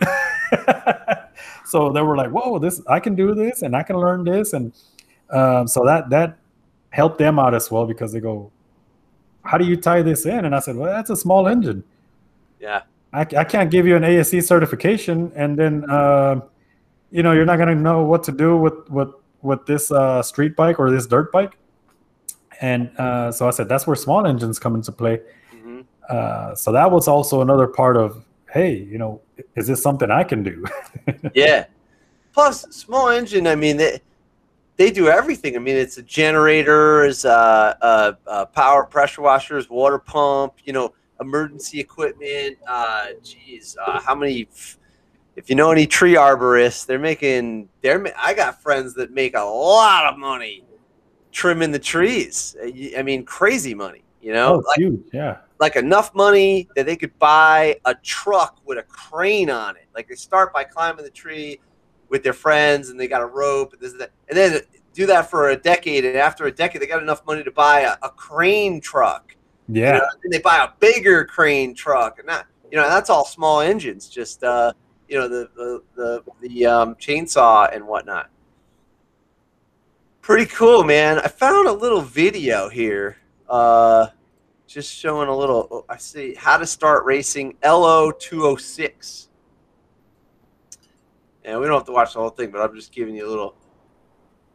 so 1.66 1.92
they 1.92 2.02
were 2.02 2.16
like, 2.16 2.30
"Whoa, 2.30 2.58
this 2.58 2.82
I 2.88 3.02
can 3.02 3.16
do 3.16 3.36
this, 3.36 3.64
and 3.64 3.76
I 3.76 3.84
can 3.84 3.98
learn 3.98 4.24
this," 4.24 4.54
and 4.54 4.72
um, 5.30 5.68
so 5.68 5.86
that 5.86 6.10
that 6.10 6.38
helped 6.90 7.18
them 7.18 7.40
out 7.40 7.54
as 7.54 7.72
well 7.72 7.86
because 7.86 8.12
they 8.14 8.20
go, 8.20 8.52
"How 9.44 9.58
do 9.58 9.66
you 9.66 9.76
tie 9.76 10.02
this 10.02 10.26
in?" 10.26 10.46
And 10.46 10.56
I 10.56 10.60
said, 10.60 10.76
"Well, 10.76 10.92
that's 10.92 11.10
a 11.10 11.16
small 11.16 11.48
engine. 11.48 11.84
Yeah. 12.60 12.84
I, 13.14 13.22
I 13.22 13.44
can't 13.44 13.70
give 13.70 13.86
you 13.86 13.96
an 13.96 14.04
ASE 14.04 14.46
certification, 14.48 15.32
and 15.36 15.58
then 15.58 15.90
uh, 15.90 16.42
you 17.12 17.22
know 17.22 17.32
you're 17.32 17.46
not 17.46 17.58
going 17.58 17.70
to 17.70 17.76
know 17.76 18.04
what 18.04 18.24
to 18.24 18.32
do 18.32 18.58
with 18.58 18.90
with 18.90 19.10
with 19.42 19.66
this 19.66 19.92
uh, 19.92 20.22
street 20.24 20.56
bike 20.56 20.80
or 20.80 20.90
this 20.90 21.06
dirt 21.06 21.32
bike." 21.32 21.58
And 22.62 22.90
uh, 22.98 23.32
so 23.32 23.48
I 23.48 23.52
said, 23.52 23.70
"That's 23.70 23.86
where 23.86 23.96
small 23.96 24.26
engines 24.26 24.58
come 24.60 24.76
into 24.76 24.92
play." 24.92 25.22
hmm 25.52 25.82
Uh, 26.10 26.54
so 26.56 26.72
that 26.72 26.92
was 26.92 27.08
also 27.08 27.42
another 27.42 27.68
part 27.68 27.96
of, 27.98 28.26
hey, 28.52 28.76
you 28.76 28.98
know, 28.98 29.22
is 29.56 29.68
this 29.68 29.82
something 29.82 30.12
I 30.12 30.24
can 30.24 30.44
do? 30.44 30.66
Yeah. 31.34 31.66
Plus, 32.34 32.62
small 32.72 33.10
engine. 33.10 33.48
I 33.48 33.56
mean, 33.56 33.80
they 34.78 34.92
do 34.92 35.08
everything. 35.08 35.56
I 35.56 35.60
mean, 35.60 35.76
it's 35.76 35.98
a 35.98 36.02
generators, 36.02 37.26
uh, 37.26 37.76
uh, 37.82 38.14
uh, 38.26 38.46
power 38.46 38.86
pressure 38.86 39.22
washers, 39.22 39.70
water 39.70 40.00
pump. 40.00 40.56
You 40.66 40.74
know, 40.74 40.94
emergency 41.22 41.80
equipment. 41.80 42.58
Uh, 42.68 43.08
geez, 43.24 43.78
uh, 43.86 44.00
how 44.00 44.16
many? 44.16 44.48
If 45.36 45.50
you 45.50 45.56
know 45.56 45.72
any 45.72 45.88
tree 45.88 46.16
arborists, 46.16 46.86
they're 46.86 47.00
making. 47.00 47.70
They're. 47.82 48.06
I 48.18 48.34
got 48.34 48.62
friends 48.62 48.94
that 48.96 49.12
make 49.12 49.36
a 49.36 49.44
lot 49.44 50.06
of 50.12 50.18
money 50.18 50.64
trimming 51.32 51.72
the 51.72 51.80
trees. 51.80 52.56
I 52.98 53.02
mean, 53.04 53.26
crazy 53.26 53.74
money. 53.74 54.04
You 54.22 54.32
know, 54.32 54.56
oh, 54.56 54.60
it's 54.60 54.76
huge. 54.76 55.02
Yeah. 55.12 55.40
like 55.60 55.76
enough 55.76 56.16
money 56.16 56.70
that 56.78 56.86
they 56.86 56.96
could 56.96 57.18
buy 57.20 57.78
a 57.84 57.94
truck 57.94 58.62
with 58.66 58.78
a 58.78 58.84
crane 58.84 59.50
on 59.50 59.76
it. 59.76 59.88
Like 59.94 60.08
they 60.08 60.16
start 60.16 60.54
by 60.54 60.64
climbing 60.64 61.04
the 61.04 61.12
tree 61.12 61.60
with 62.14 62.22
their 62.22 62.32
friends, 62.32 62.90
and 62.90 63.00
they 63.00 63.08
got 63.08 63.24
a 63.24 63.26
rope, 63.26 63.74
and 63.74 63.82
this 63.82 63.92
and 63.92 64.02
that, 64.02 64.12
and 64.30 64.38
then 64.38 64.62
do 64.94 65.08
that 65.08 65.32
for 65.32 65.50
a 65.50 65.58
decade. 65.58 66.06
And 66.06 66.16
after 66.16 66.46
a 66.46 66.52
decade, 66.52 66.80
they 66.80 66.86
got 66.86 67.02
enough 67.02 67.26
money 67.26 67.44
to 67.44 67.50
buy 67.50 67.80
a, 67.80 67.96
a 68.04 68.10
crane 68.12 68.80
truck. 68.80 69.36
Yeah. 69.68 69.94
You 69.94 70.00
know, 70.00 70.08
and 70.24 70.32
they 70.32 70.38
buy 70.38 70.64
a 70.64 70.80
bigger 70.80 71.26
crane 71.26 71.74
truck, 71.74 72.20
and 72.20 72.30
that 72.30 72.46
you 72.72 72.78
know 72.78 72.88
that's 72.88 73.10
all 73.10 73.26
small 73.26 73.62
engines, 73.62 74.08
just 74.08 74.44
uh, 74.44 74.74
you 75.10 75.18
know 75.18 75.28
the 75.28 75.50
the 75.56 75.84
the, 75.96 76.24
the 76.48 76.66
um, 76.68 76.96
chainsaw 76.96 77.76
and 77.76 77.86
whatnot. 77.88 78.30
Pretty 80.22 80.46
cool, 80.46 80.84
man. 80.84 81.18
I 81.18 81.30
found 81.30 81.68
a 81.68 81.74
little 81.74 82.02
video 82.02 82.70
here, 82.70 83.18
uh, 83.50 84.08
just 84.68 84.94
showing 84.94 85.30
a 85.30 85.36
little. 85.36 85.68
oh, 85.72 85.86
I 85.90 85.98
see 85.98 86.36
how 86.36 86.58
to 86.58 86.68
start 86.68 87.06
racing 87.06 87.58
LO 87.66 88.12
two 88.12 88.44
hundred 88.44 88.60
six. 88.60 89.30
And 91.46 91.60
we 91.60 91.68
don't 91.68 91.76
have 91.76 91.86
to 91.86 91.92
watch 91.92 92.14
the 92.14 92.20
whole 92.20 92.30
thing, 92.30 92.52
but 92.52 92.62
I'm 92.62 92.76
just 92.76 92.92
giving 92.92 93.16
you 93.16 93.28
a 93.28 93.30
little. 93.30 93.56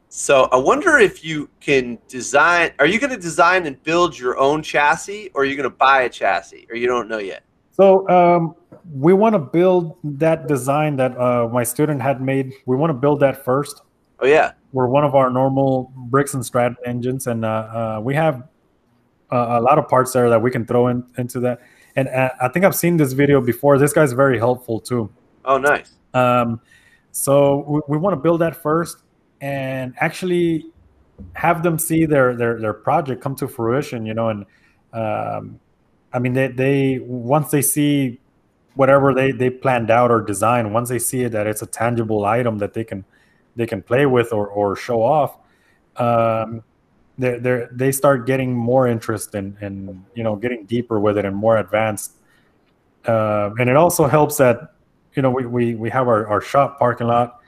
So 0.08 0.44
I 0.52 0.56
wonder 0.56 0.96
if 0.96 1.22
you 1.22 1.50
can 1.60 1.98
design. 2.08 2.70
Are 2.78 2.86
you 2.86 2.98
going 2.98 3.10
to 3.10 3.18
design 3.18 3.66
and 3.66 3.82
build 3.82 4.18
your 4.18 4.38
own 4.38 4.62
chassis, 4.62 5.30
or 5.34 5.42
are 5.42 5.44
you 5.44 5.54
going 5.54 5.70
to 5.70 5.76
buy 5.76 6.02
a 6.02 6.08
chassis, 6.08 6.66
or 6.70 6.76
you 6.76 6.86
don't 6.86 7.08
know 7.08 7.18
yet? 7.18 7.42
So 7.72 8.08
um, 8.08 8.54
we 8.90 9.12
want 9.12 9.34
to 9.34 9.38
build 9.38 9.98
that 10.02 10.48
design 10.48 10.96
that 10.96 11.16
uh, 11.18 11.48
my 11.52 11.62
student 11.62 12.00
had 12.00 12.22
made. 12.22 12.54
We 12.64 12.74
want 12.74 12.90
to 12.90 12.94
build 12.94 13.20
that 13.20 13.44
first. 13.44 13.82
Oh 14.20 14.26
yeah, 14.26 14.52
We're 14.72 14.88
one 14.88 15.04
of 15.04 15.14
our 15.14 15.30
normal 15.30 15.92
Briggs 15.94 16.34
and 16.34 16.44
Stratton 16.44 16.76
engines, 16.86 17.26
and 17.26 17.44
uh, 17.44 17.48
uh, 17.48 18.00
we 18.02 18.14
have 18.14 18.48
uh, 19.30 19.58
a 19.58 19.60
lot 19.60 19.78
of 19.78 19.88
parts 19.88 20.12
there 20.12 20.28
that 20.30 20.40
we 20.40 20.50
can 20.50 20.66
throw 20.66 20.88
in, 20.88 21.04
into 21.18 21.38
that. 21.40 21.60
And 21.96 22.08
uh, 22.08 22.30
I 22.40 22.48
think 22.48 22.64
I've 22.64 22.74
seen 22.74 22.96
this 22.96 23.12
video 23.12 23.40
before. 23.40 23.78
This 23.78 23.92
guy's 23.92 24.12
very 24.12 24.38
helpful 24.38 24.80
too. 24.80 25.10
oh 25.44 25.58
nice. 25.58 25.92
Um, 26.14 26.60
so 27.18 27.64
we, 27.66 27.80
we 27.88 27.98
want 27.98 28.12
to 28.14 28.20
build 28.20 28.40
that 28.42 28.62
first, 28.62 28.98
and 29.40 29.92
actually 29.98 30.66
have 31.32 31.64
them 31.64 31.76
see 31.76 32.06
their 32.06 32.36
their 32.36 32.60
their 32.60 32.72
project 32.72 33.20
come 33.20 33.34
to 33.36 33.48
fruition. 33.48 34.06
You 34.06 34.14
know, 34.14 34.28
and 34.28 34.46
um, 34.92 35.58
I 36.12 36.20
mean 36.20 36.32
they 36.32 36.46
they 36.46 37.00
once 37.00 37.50
they 37.50 37.60
see 37.60 38.20
whatever 38.76 39.12
they 39.12 39.32
they 39.32 39.50
planned 39.50 39.90
out 39.90 40.12
or 40.12 40.22
designed, 40.22 40.72
once 40.72 40.88
they 40.90 41.00
see 41.00 41.22
it 41.22 41.30
that 41.30 41.48
it's 41.48 41.60
a 41.60 41.66
tangible 41.66 42.24
item 42.24 42.58
that 42.58 42.72
they 42.72 42.84
can 42.84 43.04
they 43.56 43.66
can 43.66 43.82
play 43.82 44.06
with 44.06 44.32
or 44.32 44.46
or 44.46 44.76
show 44.76 45.02
off. 45.02 45.38
Um, 45.96 46.62
they 47.18 47.40
they 47.40 47.64
they 47.72 47.90
start 47.90 48.28
getting 48.28 48.54
more 48.54 48.86
interest 48.86 49.34
in 49.34 49.58
in 49.60 50.04
you 50.14 50.22
know 50.22 50.36
getting 50.36 50.66
deeper 50.66 51.00
with 51.00 51.18
it 51.18 51.24
and 51.24 51.34
more 51.34 51.56
advanced. 51.56 52.12
Uh, 53.04 53.50
and 53.58 53.68
it 53.68 53.74
also 53.74 54.06
helps 54.06 54.36
that 54.36 54.74
you 55.18 55.22
know 55.22 55.30
we, 55.32 55.46
we, 55.46 55.74
we 55.74 55.90
have 55.90 56.06
our, 56.06 56.28
our 56.28 56.40
shop 56.40 56.78
parking 56.78 57.08
lot 57.08 57.40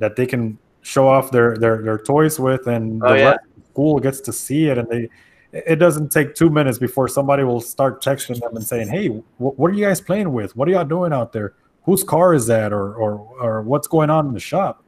that 0.00 0.16
they 0.16 0.26
can 0.26 0.58
show 0.80 1.06
off 1.06 1.30
their, 1.30 1.56
their, 1.56 1.80
their 1.80 1.96
toys 1.98 2.40
with 2.40 2.66
and 2.66 3.00
Oh, 3.04 3.10
the 3.12 3.18
yeah. 3.18 3.28
rest 3.30 3.44
of 3.46 3.62
the 3.62 3.68
school 3.68 4.00
gets 4.00 4.20
to 4.22 4.32
see 4.32 4.66
it 4.66 4.76
and 4.76 4.88
they 4.88 5.08
it 5.52 5.76
doesn't 5.76 6.10
take 6.10 6.34
two 6.34 6.50
minutes 6.50 6.78
before 6.78 7.06
somebody 7.06 7.44
will 7.44 7.60
start 7.60 8.02
texting 8.02 8.40
them 8.40 8.56
and 8.56 8.66
saying 8.66 8.88
hey 8.88 9.06
wh- 9.38 9.56
what 9.56 9.70
are 9.70 9.74
you 9.74 9.84
guys 9.86 10.00
playing 10.00 10.32
with? 10.32 10.56
What 10.56 10.66
are 10.66 10.72
y'all 10.72 10.84
doing 10.84 11.12
out 11.12 11.32
there? 11.32 11.54
Whose 11.84 12.02
car 12.02 12.34
is 12.34 12.48
that 12.48 12.72
or 12.72 12.94
or, 12.96 13.10
or 13.40 13.62
what's 13.62 13.86
going 13.86 14.10
on 14.10 14.26
in 14.26 14.34
the 14.34 14.40
shop? 14.40 14.82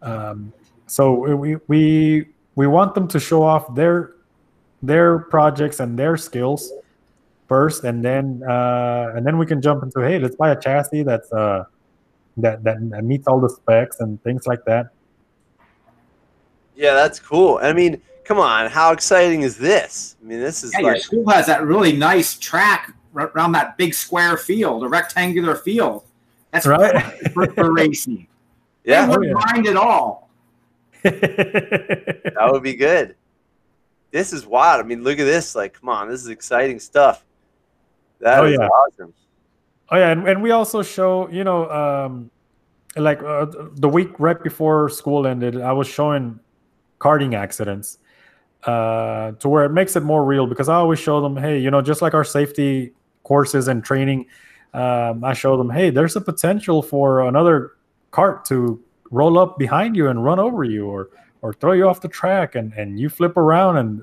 Um, 0.00 0.54
so 0.86 1.12
we, 1.36 1.56
we 1.68 2.28
we 2.54 2.66
want 2.66 2.94
them 2.94 3.06
to 3.08 3.20
show 3.20 3.42
off 3.42 3.74
their 3.74 4.14
their 4.82 5.18
projects 5.18 5.80
and 5.80 5.98
their 5.98 6.16
skills 6.16 6.72
first, 7.48 7.84
and 7.84 8.04
then 8.04 8.42
uh, 8.48 9.12
and 9.14 9.26
then 9.26 9.38
we 9.38 9.46
can 9.46 9.60
jump 9.62 9.82
into 9.82 10.00
hey, 10.00 10.18
let's 10.18 10.36
buy 10.36 10.50
a 10.50 10.60
chassis 10.60 11.02
that's 11.02 11.32
uh, 11.32 11.64
that 12.38 12.62
that 12.64 12.80
meets 13.04 13.26
all 13.26 13.40
the 13.40 13.48
specs 13.48 14.00
and 14.00 14.22
things 14.22 14.46
like 14.46 14.64
that. 14.66 14.86
Yeah, 16.74 16.94
that's 16.94 17.18
cool. 17.18 17.58
I 17.62 17.72
mean, 17.72 18.02
come 18.24 18.38
on, 18.38 18.70
how 18.70 18.92
exciting 18.92 19.42
is 19.42 19.56
this? 19.56 20.16
I 20.22 20.26
mean, 20.26 20.40
this 20.40 20.62
is 20.62 20.72
Yeah, 20.74 20.80
your 20.80 20.98
school 20.98 21.28
has 21.30 21.46
that 21.46 21.62
really 21.64 21.92
nice 21.92 22.36
track 22.38 22.92
r- 23.14 23.30
around 23.34 23.52
that 23.52 23.76
big 23.78 23.94
square 23.94 24.36
field, 24.36 24.84
a 24.84 24.88
rectangular 24.88 25.54
field. 25.54 26.04
That's 26.50 26.66
Right. 26.66 27.02
for, 27.32 27.46
for 27.54 27.72
racing. 27.72 28.26
yeah, 28.84 29.06
They 29.06 29.14
Oh, 29.14 29.18
wouldn't 29.18 29.38
mind 29.46 29.66
at 29.66 29.76
all. 29.76 30.28
that 31.02 32.48
would 32.50 32.62
be 32.62 32.74
good. 32.74 33.16
This 34.10 34.32
is 34.32 34.46
wild. 34.46 34.84
I 34.84 34.86
mean, 34.86 35.02
look 35.02 35.18
at 35.18 35.24
this. 35.24 35.54
Like, 35.54 35.74
come 35.80 35.88
on, 35.88 36.08
this 36.08 36.20
is 36.22 36.28
exciting 36.28 36.78
stuff. 36.78 37.24
That 38.20 38.40
Oh, 38.40 38.46
is 38.46 38.58
yeah. 38.58 38.66
awesome. 38.66 39.14
Oh 39.90 39.96
yeah, 39.96 40.10
and, 40.10 40.26
and 40.28 40.42
we 40.42 40.50
also 40.50 40.82
show, 40.82 41.28
you 41.28 41.44
know, 41.44 41.70
um, 41.70 42.30
like 42.96 43.22
uh, 43.22 43.46
the 43.74 43.88
week 43.88 44.18
right 44.18 44.42
before 44.42 44.88
school 44.88 45.26
ended, 45.26 45.60
I 45.60 45.72
was 45.72 45.86
showing 45.86 46.40
karting 46.98 47.34
accidents 47.34 47.98
uh, 48.64 49.32
to 49.32 49.48
where 49.48 49.64
it 49.64 49.70
makes 49.70 49.94
it 49.94 50.02
more 50.02 50.24
real 50.24 50.46
because 50.46 50.68
I 50.68 50.74
always 50.76 50.98
show 50.98 51.20
them, 51.20 51.36
hey, 51.36 51.58
you 51.60 51.70
know, 51.70 51.82
just 51.82 52.02
like 52.02 52.14
our 52.14 52.24
safety 52.24 52.92
courses 53.22 53.68
and 53.68 53.84
training, 53.84 54.26
um, 54.74 55.22
I 55.22 55.34
show 55.34 55.56
them, 55.56 55.70
hey, 55.70 55.90
there's 55.90 56.16
a 56.16 56.20
potential 56.20 56.82
for 56.82 57.20
another 57.28 57.72
cart 58.10 58.44
to 58.46 58.82
roll 59.10 59.38
up 59.38 59.56
behind 59.58 59.94
you 59.94 60.08
and 60.08 60.24
run 60.24 60.38
over 60.40 60.64
you, 60.64 60.86
or 60.86 61.10
or 61.42 61.52
throw 61.52 61.72
you 61.72 61.86
off 61.86 62.00
the 62.00 62.08
track, 62.08 62.56
and 62.56 62.72
and 62.72 62.98
you 62.98 63.08
flip 63.08 63.36
around, 63.36 63.76
and 63.76 64.02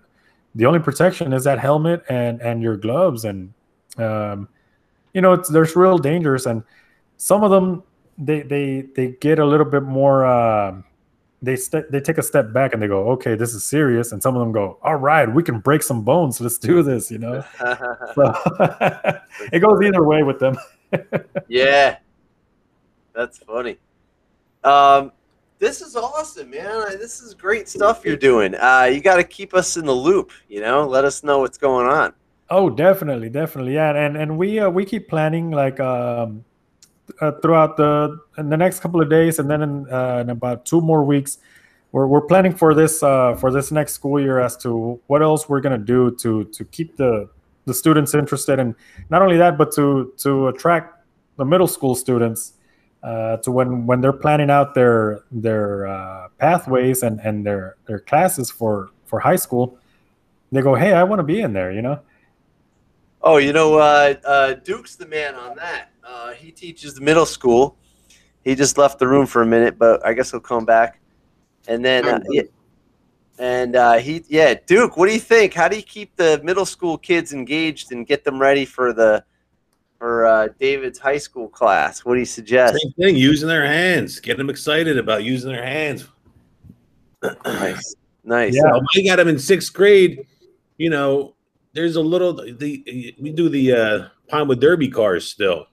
the 0.56 0.66
only 0.66 0.80
protection 0.80 1.34
is 1.34 1.44
that 1.44 1.60
helmet 1.60 2.04
and 2.08 2.42
and 2.42 2.62
your 2.62 2.78
gloves, 2.78 3.26
and 3.26 3.54
um, 3.98 4.48
you 5.14 5.22
know, 5.22 5.34
it's 5.34 5.50
there's 5.50 5.76
real 5.76 5.98
dangers, 5.98 6.46
and 6.46 6.64
some 7.18 7.44
of 7.44 7.52
them 7.52 7.84
they 8.18 8.42
they 8.42 8.82
they 8.96 9.12
get 9.20 9.40
a 9.40 9.46
little 9.46 9.66
bit 9.66 9.84
more. 9.84 10.26
Uh, 10.26 10.82
they 11.42 11.58
st- 11.58 11.92
they 11.92 12.00
take 12.00 12.18
a 12.18 12.24
step 12.24 12.54
back 12.54 12.74
and 12.74 12.82
they 12.82 12.88
go, 12.88 13.10
okay, 13.10 13.36
this 13.36 13.54
is 13.54 13.66
serious, 13.66 14.14
and 14.14 14.24
some 14.24 14.36
of 14.36 14.40
them 14.40 14.54
go, 14.54 14.80
all 14.82 14.96
right, 14.96 15.32
we 15.32 15.44
can 15.44 15.60
break 15.60 15.84
some 15.84 16.02
bones. 16.02 16.40
Let's 16.40 16.58
do 16.58 16.82
this, 16.82 17.12
you 17.12 17.20
know. 17.20 17.44
So 18.16 18.34
it 19.52 19.60
goes 19.60 19.82
either 19.82 20.04
way 20.04 20.24
with 20.24 20.40
them. 20.40 20.56
yeah, 21.48 21.98
that's 23.14 23.40
funny. 23.40 23.78
Um, 24.64 25.12
this 25.58 25.82
is 25.82 25.96
awesome, 25.96 26.52
man. 26.52 26.98
This 27.00 27.22
is 27.22 27.34
great 27.34 27.68
stuff 27.68 28.06
you're 28.06 28.16
doing. 28.16 28.54
Uh, 28.56 28.90
you 28.94 29.02
got 29.02 29.16
to 29.16 29.24
keep 29.24 29.54
us 29.54 29.78
in 29.78 29.86
the 29.86 29.94
loop. 29.94 30.32
You 30.48 30.62
know, 30.62 30.88
let 30.88 31.06
us 31.06 31.24
know 31.24 31.40
what's 31.40 31.58
going 31.58 31.88
on. 31.88 32.14
Oh, 32.50 32.70
definitely, 32.70 33.30
definitely, 33.30 33.74
yeah, 33.76 33.96
and 33.96 34.18
and 34.18 34.38
we 34.38 34.60
uh, 34.60 34.70
we 34.70 34.86
keep 34.86 35.08
planning 35.08 35.50
like 35.52 35.80
um, 35.80 36.44
uh, 37.22 37.32
throughout 37.42 37.78
the 37.78 38.20
in 38.38 38.50
the 38.50 38.58
next 38.58 38.82
couple 38.82 39.02
of 39.02 39.10
days, 39.10 39.40
and 39.40 39.50
then 39.50 39.62
in, 39.62 39.90
uh, 39.92 40.20
in 40.20 40.30
about 40.30 40.66
two 40.66 40.82
more 40.82 41.04
weeks, 41.04 41.40
we're 41.92 42.06
we're 42.06 42.22
planning 42.22 42.54
for 42.54 42.74
this 42.76 43.02
uh, 43.02 43.36
for 43.36 43.52
this 43.52 43.72
next 43.72 43.94
school 43.94 44.20
year 44.20 44.40
as 44.40 44.58
to 44.58 45.00
what 45.08 45.22
else 45.24 45.50
we're 45.50 45.62
gonna 45.62 45.78
do 45.78 46.12
to 46.18 46.44
to 46.46 46.66
keep 46.66 46.98
the 46.98 47.30
the 47.66 47.74
students 47.74 48.14
interested, 48.14 48.60
and 48.60 48.76
not 49.10 49.22
only 49.22 49.38
that, 49.38 49.58
but 49.58 49.72
to 49.74 50.14
to 50.18 50.48
attract 50.50 51.02
the 51.38 51.46
middle 51.46 51.68
school 51.68 51.96
students 51.96 52.54
uh, 53.04 53.38
to 53.38 53.52
when 53.52 53.88
when 53.88 54.02
they're 54.02 54.14
planning 54.14 54.50
out 54.52 54.76
their 54.76 55.24
their 55.32 55.88
uh, 55.88 56.28
pathways 56.38 57.04
and 57.04 57.20
and 57.22 57.46
their 57.46 57.78
their 57.88 58.00
classes 58.00 58.52
for 58.52 58.90
for 59.06 59.20
high 59.22 59.38
school, 59.38 59.78
they 60.52 60.62
go, 60.62 60.76
hey, 60.76 60.94
I 60.94 61.04
want 61.04 61.20
to 61.20 61.24
be 61.24 61.42
in 61.42 61.54
there, 61.54 61.72
you 61.72 61.82
know. 61.82 62.00
Oh, 63.24 63.38
you 63.38 63.54
know, 63.54 63.76
uh, 63.76 64.16
uh, 64.26 64.54
Duke's 64.56 64.96
the 64.96 65.08
man 65.08 65.36
on 65.36 65.56
that. 65.56 65.92
Uh, 66.04 66.34
he 66.34 66.52
teaches 66.52 66.94
the 66.94 67.02
middle 67.02 67.26
school. 67.26 67.78
He 68.44 68.54
just 68.54 68.78
left 68.78 69.00
the 69.00 69.08
room 69.08 69.26
for 69.26 69.42
a 69.42 69.46
minute, 69.46 69.80
but 69.80 70.06
I 70.06 70.14
guess 70.14 70.32
he'll 70.32 70.42
come 70.42 70.66
back. 70.66 71.00
And 71.70 71.84
then, 71.84 72.06
uh, 72.06 72.20
yeah, 72.30 72.42
and 73.40 73.78
uh, 73.78 73.94
he, 73.94 74.26
yeah, 74.28 74.56
Duke, 74.66 74.98
what 74.98 75.08
do 75.08 75.14
you 75.14 75.20
think? 75.22 75.54
How 75.54 75.70
do 75.70 75.78
you 75.78 75.82
keep 75.82 76.14
the 76.18 76.42
middle 76.44 76.66
school 76.66 76.98
kids 76.98 77.32
engaged 77.34 77.94
and 77.94 78.06
get 78.06 78.26
them 78.26 78.40
ready 78.40 78.66
for 78.66 78.92
the 78.92 79.24
for 79.98 80.26
uh, 80.26 80.50
David's 80.60 81.00
high 81.00 81.18
school 81.18 81.48
class? 81.48 82.04
What 82.04 82.16
do 82.16 82.20
you 82.20 82.26
suggest? 82.26 82.76
Same 82.82 82.92
thing, 82.94 83.16
using 83.16 83.48
their 83.48 83.66
hands, 83.66 84.20
get 84.20 84.36
them 84.36 84.50
excited 84.50 84.98
about 84.98 85.24
using 85.24 85.54
their 85.54 85.66
hands. 85.66 86.06
Nice, 87.46 87.96
nice. 88.26 88.54
Yeah. 88.54 88.78
I 88.98 89.02
got 89.04 89.16
them 89.16 89.30
in 89.30 89.40
sixth 89.40 89.74
grade, 89.74 90.28
you 90.78 90.90
know, 90.90 91.36
there's 91.74 91.96
a 91.96 92.02
little 92.02 92.34
the 92.34 93.16
we 93.20 93.32
do 93.32 93.50
the 93.50 93.74
uh 93.74 94.08
Pinewood 94.28 94.62
Derby 94.62 94.90
cars 94.90 95.28
still. 95.28 95.68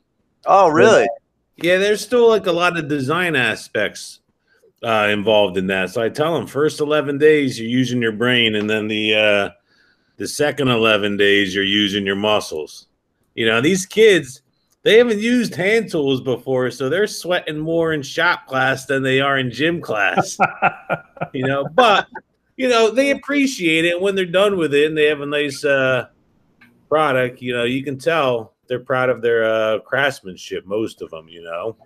Oh, 0.47 0.69
really? 0.69 1.09
Yeah, 1.57 1.79
there's 1.79 2.01
still 2.01 2.29
like 2.29 2.47
a 2.47 2.53
lot 2.53 2.79
of 2.79 2.89
design 2.89 3.37
aspects 3.37 4.21
uh, 4.83 5.09
involved 5.11 5.59
in 5.59 5.67
that. 5.67 5.91
So 5.91 6.03
I 6.03 6.09
tell 6.09 6.35
them 6.35 6.47
first 6.47 6.81
11 6.81 7.19
days 7.19 7.61
you're 7.61 7.69
using 7.69 8.01
your 8.01 8.13
brain, 8.13 8.55
and 8.55 8.69
then 8.69 8.89
the 8.89 9.15
uh, 9.15 9.51
the 10.17 10.27
second 10.27 10.69
11 10.69 11.17
days 11.17 11.55
you're 11.55 11.65
using 11.65 12.07
your 12.07 12.17
muscles. 12.17 12.87
You 13.35 13.47
know, 13.47 13.61
these 13.61 13.87
kids 13.87 14.43
they 14.83 14.97
haven't 14.97 15.21
used 15.21 15.55
hand 15.55 15.91
tools 15.91 16.23
before, 16.23 16.71
so 16.71 16.89
they're 16.89 17.07
sweating 17.07 17.59
more 17.59 17.93
in 17.93 18.03
shop 18.03 18.47
class 18.47 18.87
than 18.87 19.03
they 19.03 19.21
are 19.21 19.39
in 19.39 19.51
gym 19.51 19.81
class. 19.83 20.39
you 21.35 21.47
know, 21.47 21.67
but 21.75 22.07
you 22.61 22.69
know 22.69 22.91
they 22.91 23.11
appreciate 23.11 23.87
it 23.87 23.99
when 23.99 24.15
they're 24.15 24.27
done 24.27 24.59
with 24.59 24.75
it, 24.75 24.87
and 24.87 24.97
they 24.97 25.07
have 25.07 25.23
a 25.23 25.27
nice 25.27 25.65
uh, 25.65 26.09
product, 26.91 27.41
you 27.41 27.55
know, 27.55 27.65
you 27.65 27.83
can 27.83 27.99
tell 27.99 28.55
they're 28.67 28.81
proud 28.81 29.09
of 29.09 29.23
their 29.23 29.45
uh, 29.45 29.79
craftsmanship. 29.79 30.67
Most 30.67 31.01
of 31.01 31.09
them, 31.09 31.27
you 31.27 31.43
know. 31.43 31.79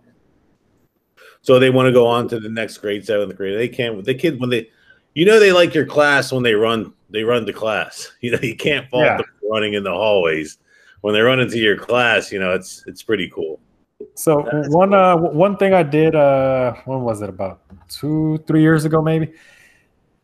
So 1.42 1.60
they 1.60 1.70
want 1.70 1.86
to 1.86 1.92
go 1.92 2.08
on 2.08 2.26
to 2.28 2.40
the 2.40 2.48
next 2.48 2.78
grade, 2.78 3.06
seventh 3.06 3.36
grade. 3.36 3.56
They 3.56 3.68
can't. 3.68 4.02
The 4.04 4.14
kid 4.14 4.40
when 4.40 4.50
they, 4.50 4.68
you 5.14 5.24
know, 5.24 5.38
they 5.38 5.52
like 5.52 5.74
your 5.74 5.86
class 5.86 6.32
when 6.32 6.42
they 6.42 6.54
run. 6.54 6.92
They 7.08 7.22
run 7.22 7.44
the 7.44 7.52
class. 7.52 8.10
You 8.20 8.32
know, 8.32 8.40
you 8.42 8.56
can't 8.56 8.90
fault 8.90 9.04
Yeah. 9.04 9.16
them 9.18 9.26
running 9.48 9.74
in 9.74 9.84
the 9.84 9.92
hallways 9.92 10.58
when 11.02 11.14
they 11.14 11.20
run 11.20 11.38
into 11.38 11.58
your 11.58 11.76
class. 11.76 12.32
You 12.32 12.40
know, 12.40 12.52
it's 12.52 12.82
it's 12.88 13.04
pretty 13.04 13.30
cool. 13.30 13.60
So 14.16 14.42
That's 14.50 14.74
one 14.74 14.92
uh, 14.92 15.16
one 15.16 15.56
thing 15.56 15.72
I 15.72 15.84
did 15.84 16.16
uh, 16.16 16.74
when 16.86 17.02
was 17.02 17.22
it 17.22 17.28
about 17.28 17.60
two 17.88 18.42
three 18.48 18.62
years 18.62 18.84
ago 18.84 19.00
maybe 19.00 19.34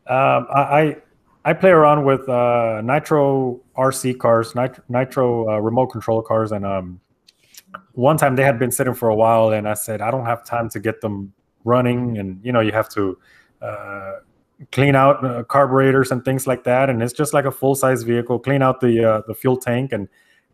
um, 0.07 0.47
I, 0.49 0.97
I 1.45 1.53
play 1.53 1.71
around 1.71 2.05
with 2.05 2.27
uh, 2.29 2.81
Nitro 2.83 3.59
RC 3.77 4.19
cars, 4.19 4.55
Nitro, 4.55 4.83
Nitro 4.89 5.49
uh, 5.49 5.57
remote 5.59 5.87
control 5.87 6.21
cars, 6.21 6.51
and 6.51 6.65
um, 6.65 6.99
one 7.93 8.17
time 8.17 8.35
they 8.35 8.43
had 8.43 8.59
been 8.59 8.71
sitting 8.71 8.93
for 8.93 9.09
a 9.09 9.15
while, 9.15 9.51
and 9.51 9.67
I 9.67 9.73
said 9.73 10.01
I 10.01 10.11
don't 10.11 10.25
have 10.25 10.45
time 10.45 10.69
to 10.69 10.79
get 10.79 11.01
them 11.01 11.33
running, 11.63 12.17
and 12.17 12.39
you 12.43 12.51
know 12.51 12.59
you 12.59 12.71
have 12.71 12.89
to 12.89 13.17
uh, 13.61 14.13
clean 14.71 14.95
out 14.95 15.23
uh, 15.25 15.43
carburetors 15.43 16.11
and 16.11 16.23
things 16.23 16.45
like 16.45 16.63
that, 16.65 16.89
and 16.89 17.01
it's 17.01 17.13
just 17.13 17.33
like 17.33 17.45
a 17.45 17.51
full 17.51 17.75
size 17.75 18.03
vehicle. 18.03 18.39
Clean 18.39 18.61
out 18.61 18.79
the 18.79 19.03
uh, 19.03 19.21
the 19.27 19.33
fuel 19.33 19.57
tank 19.57 19.93
and 19.93 20.07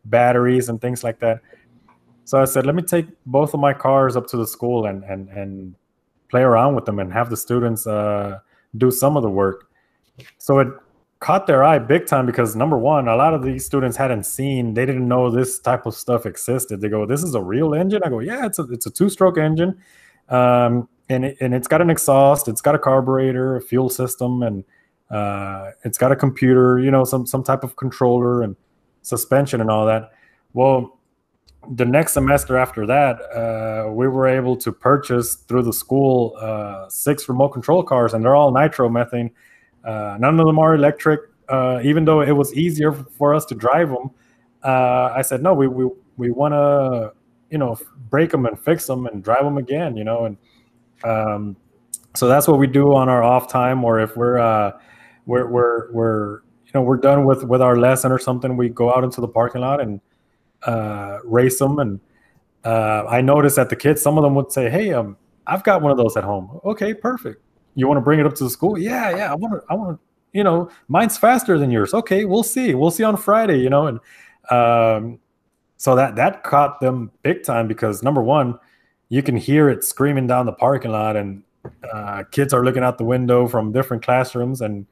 batteries 0.06 0.70
and 0.70 0.80
things 0.80 1.04
like 1.04 1.20
that. 1.20 1.42
So 2.24 2.42
I 2.42 2.46
said, 2.46 2.66
let 2.66 2.76
me 2.76 2.82
take 2.82 3.08
both 3.26 3.54
of 3.54 3.60
my 3.60 3.74
cars 3.74 4.16
up 4.16 4.28
to 4.28 4.38
the 4.38 4.48
school 4.48 4.86
and 4.86 5.04
and 5.04 5.30
and 5.30 5.76
play 6.30 6.42
around 6.42 6.76
with 6.76 6.86
them 6.86 7.00
and 7.00 7.12
have 7.14 7.30
the 7.30 7.38
students 7.38 7.88
uh, 7.88 8.40
do 8.78 8.92
some 8.92 9.18
of 9.18 9.24
the 9.24 9.30
work. 9.30 9.70
So 10.38 10.60
it 10.60 10.68
caught 11.20 11.48
their 11.48 11.64
eye 11.64 11.80
big 11.80 12.06
time 12.06 12.26
because 12.26 12.56
number 12.56 12.78
one, 12.78 13.08
a 13.08 13.16
lot 13.16 13.34
of 13.34 13.44
these 13.44 13.66
students 13.66 13.98
hadn't 13.98 14.24
seen, 14.26 14.74
they 14.74 14.86
didn't 14.86 15.08
know 15.08 15.30
this 15.30 15.60
type 15.60 15.86
of 15.86 15.96
stuff 15.96 16.26
existed. 16.26 16.82
They 16.82 16.90
go, 16.90 17.06
"This 17.06 17.24
is 17.24 17.34
a 17.36 17.42
real 17.42 17.74
engine." 17.74 18.02
I 18.04 18.10
go, 18.10 18.20
"Yeah, 18.20 18.46
it's 18.46 18.60
a 18.60 18.64
it's 18.72 18.86
a 18.86 18.92
two 18.92 19.10
stroke 19.10 19.38
engine, 19.38 19.78
um, 20.30 20.88
and 21.10 21.26
it, 21.26 21.38
and 21.42 21.54
it's 21.54 21.68
got 21.68 21.82
an 21.82 21.90
exhaust, 21.90 22.48
it's 22.48 22.62
got 22.62 22.76
a 22.76 22.80
carburetor, 22.80 23.56
a 23.56 23.62
fuel 23.62 23.90
system, 23.90 24.44
and 24.44 24.64
uh, 25.10 25.72
it's 25.84 25.98
got 25.98 26.12
a 26.12 26.16
computer, 26.16 26.80
you 26.80 26.92
know, 26.92 27.04
some 27.04 27.26
some 27.26 27.44
type 27.44 27.64
of 27.64 27.76
controller 27.78 28.42
and 28.44 28.56
suspension 29.02 29.62
and 29.62 29.72
all 29.72 29.86
that." 29.86 30.12
Well, 30.54 30.97
the 31.72 31.86
next 31.86 32.14
semester 32.14 32.58
after 32.58 32.86
that, 32.86 33.22
uh, 33.32 33.92
we 33.92 34.08
were 34.08 34.28
able 34.28 34.56
to 34.58 34.72
purchase 34.72 35.36
through 35.36 35.64
the 35.64 35.74
school 35.74 36.36
uh, 36.40 36.88
six 36.90 37.28
remote 37.28 37.50
control 37.50 37.84
cars, 37.84 38.14
and 38.14 38.24
they're 38.24 38.36
all 38.36 38.52
nitromethane. 38.52 39.32
Uh, 39.84 40.18
none 40.20 40.40
of 40.40 40.46
them 40.46 40.60
are 40.60 40.76
electric. 40.76 41.22
Uh, 41.50 41.80
even 41.84 42.06
though 42.06 42.22
it 42.22 42.32
was 42.32 42.54
easier 42.54 42.92
for 42.92 43.34
us 43.34 43.46
to 43.46 43.56
drive 43.56 43.90
them, 43.90 44.12
uh, 44.64 45.14
I 45.16 45.22
said 45.22 45.42
no. 45.42 45.54
We 45.54 45.68
we 45.68 45.90
we 46.18 46.32
want 46.32 46.54
to 46.54 47.14
you 47.50 47.58
know 47.58 47.78
break 48.10 48.32
them 48.32 48.46
and 48.46 48.60
fix 48.60 48.86
them 48.86 49.06
and 49.08 49.24
drive 49.24 49.44
them 49.44 49.58
again. 49.58 49.96
You 49.96 50.04
know, 50.04 50.26
and 50.26 50.38
um, 51.04 51.56
so 52.16 52.28
that's 52.28 52.48
what 52.48 52.60
we 52.60 52.68
do 52.68 52.94
on 52.94 53.10
our 53.10 53.24
off 53.24 53.50
time, 53.50 53.84
or 53.84 54.00
if 54.00 54.16
we're 54.18 54.38
uh, 54.38 54.78
we're 55.26 55.48
we're 55.48 55.92
we're 55.92 56.34
you 56.66 56.72
know 56.74 56.82
we're 56.82 56.98
done 56.98 57.26
with 57.26 57.44
with 57.44 57.62
our 57.62 57.78
lesson 57.78 58.12
or 58.12 58.20
something, 58.20 58.58
we 58.58 58.70
go 58.70 58.94
out 58.94 59.04
into 59.04 59.22
the 59.22 59.28
parking 59.28 59.62
lot 59.62 59.80
and 59.80 60.02
uh, 60.68 61.20
race 61.24 61.58
them. 61.60 61.80
And 61.80 62.00
uh, 62.64 63.06
I 63.10 63.22
noticed 63.22 63.56
that 63.56 63.70
the 63.70 63.76
kids, 63.76 64.02
some 64.02 64.18
of 64.18 64.24
them 64.24 64.36
would 64.36 64.52
say, 64.52 64.70
"Hey, 64.70 64.94
um, 64.94 65.18
I've 65.48 65.64
got 65.64 65.82
one 65.82 65.92
of 65.92 65.98
those 65.98 66.16
at 66.18 66.24
home." 66.24 66.60
Okay, 66.66 66.94
perfect. 66.94 67.42
You 67.76 67.88
want 67.88 67.98
to 67.98 68.02
bring 68.02 68.20
it 68.20 68.26
up 68.26 68.36
to 68.36 68.44
the 68.44 68.50
school? 68.50 68.78
Yeah, 68.78 69.16
yeah. 69.16 69.32
I 69.32 69.36
want 69.36 69.54
to. 69.54 69.62
I 69.70 69.74
want 69.74 69.98
to. 69.98 70.04
You 70.34 70.44
know, 70.44 70.70
mine's 70.90 71.18
faster 71.18 71.58
than 71.58 71.72
yours. 71.72 71.94
Okay, 71.94 72.26
we'll 72.26 72.44
see. 72.44 72.76
We'll 72.76 72.92
see 72.92 73.04
on 73.04 73.18
Friday. 73.18 73.60
You 73.60 73.70
know, 73.70 73.88
and 73.88 74.00
um, 74.52 75.20
so 75.78 75.96
that 75.96 76.16
that 76.16 76.44
caught 76.44 76.80
them 76.82 77.12
big 77.24 77.44
time 77.44 77.68
because 77.68 78.04
number 78.04 78.22
one, 78.22 78.60
you 79.10 79.24
can 79.24 79.38
hear 79.38 79.70
it 79.70 79.84
screaming 79.84 80.28
down 80.28 80.46
the 80.46 80.54
parking 80.54 80.92
lot, 80.92 81.16
and 81.16 81.44
uh, 81.92 82.24
kids 82.32 82.54
are 82.54 82.64
looking 82.64 82.84
out 82.84 82.98
the 82.98 83.06
window 83.06 83.48
from 83.48 83.72
different 83.72 84.04
classrooms, 84.04 84.62
and 84.62 84.86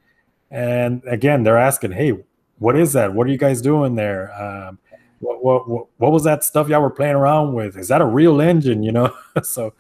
and 0.51 1.03
again, 1.05 1.43
they're 1.43 1.57
asking, 1.57 1.91
"Hey, 1.91 2.13
what 2.59 2.77
is 2.77 2.93
that? 2.93 3.13
What 3.13 3.27
are 3.27 3.31
you 3.31 3.37
guys 3.37 3.61
doing 3.61 3.95
there?" 3.95 4.31
Um, 4.41 4.79
what, 5.25 5.43
what 5.43 5.69
what 5.69 5.87
what 5.97 6.11
was 6.11 6.23
that 6.23 6.43
stuff 6.43 6.69
y'all 6.69 6.81
were 6.81 6.89
playing 6.89 7.15
around 7.15 7.53
with? 7.53 7.77
Is 7.77 7.87
that 7.87 8.01
a 8.01 8.05
real 8.05 8.41
engine? 8.41 8.83
You 8.83 8.91
know, 8.91 9.15
so 9.43 9.73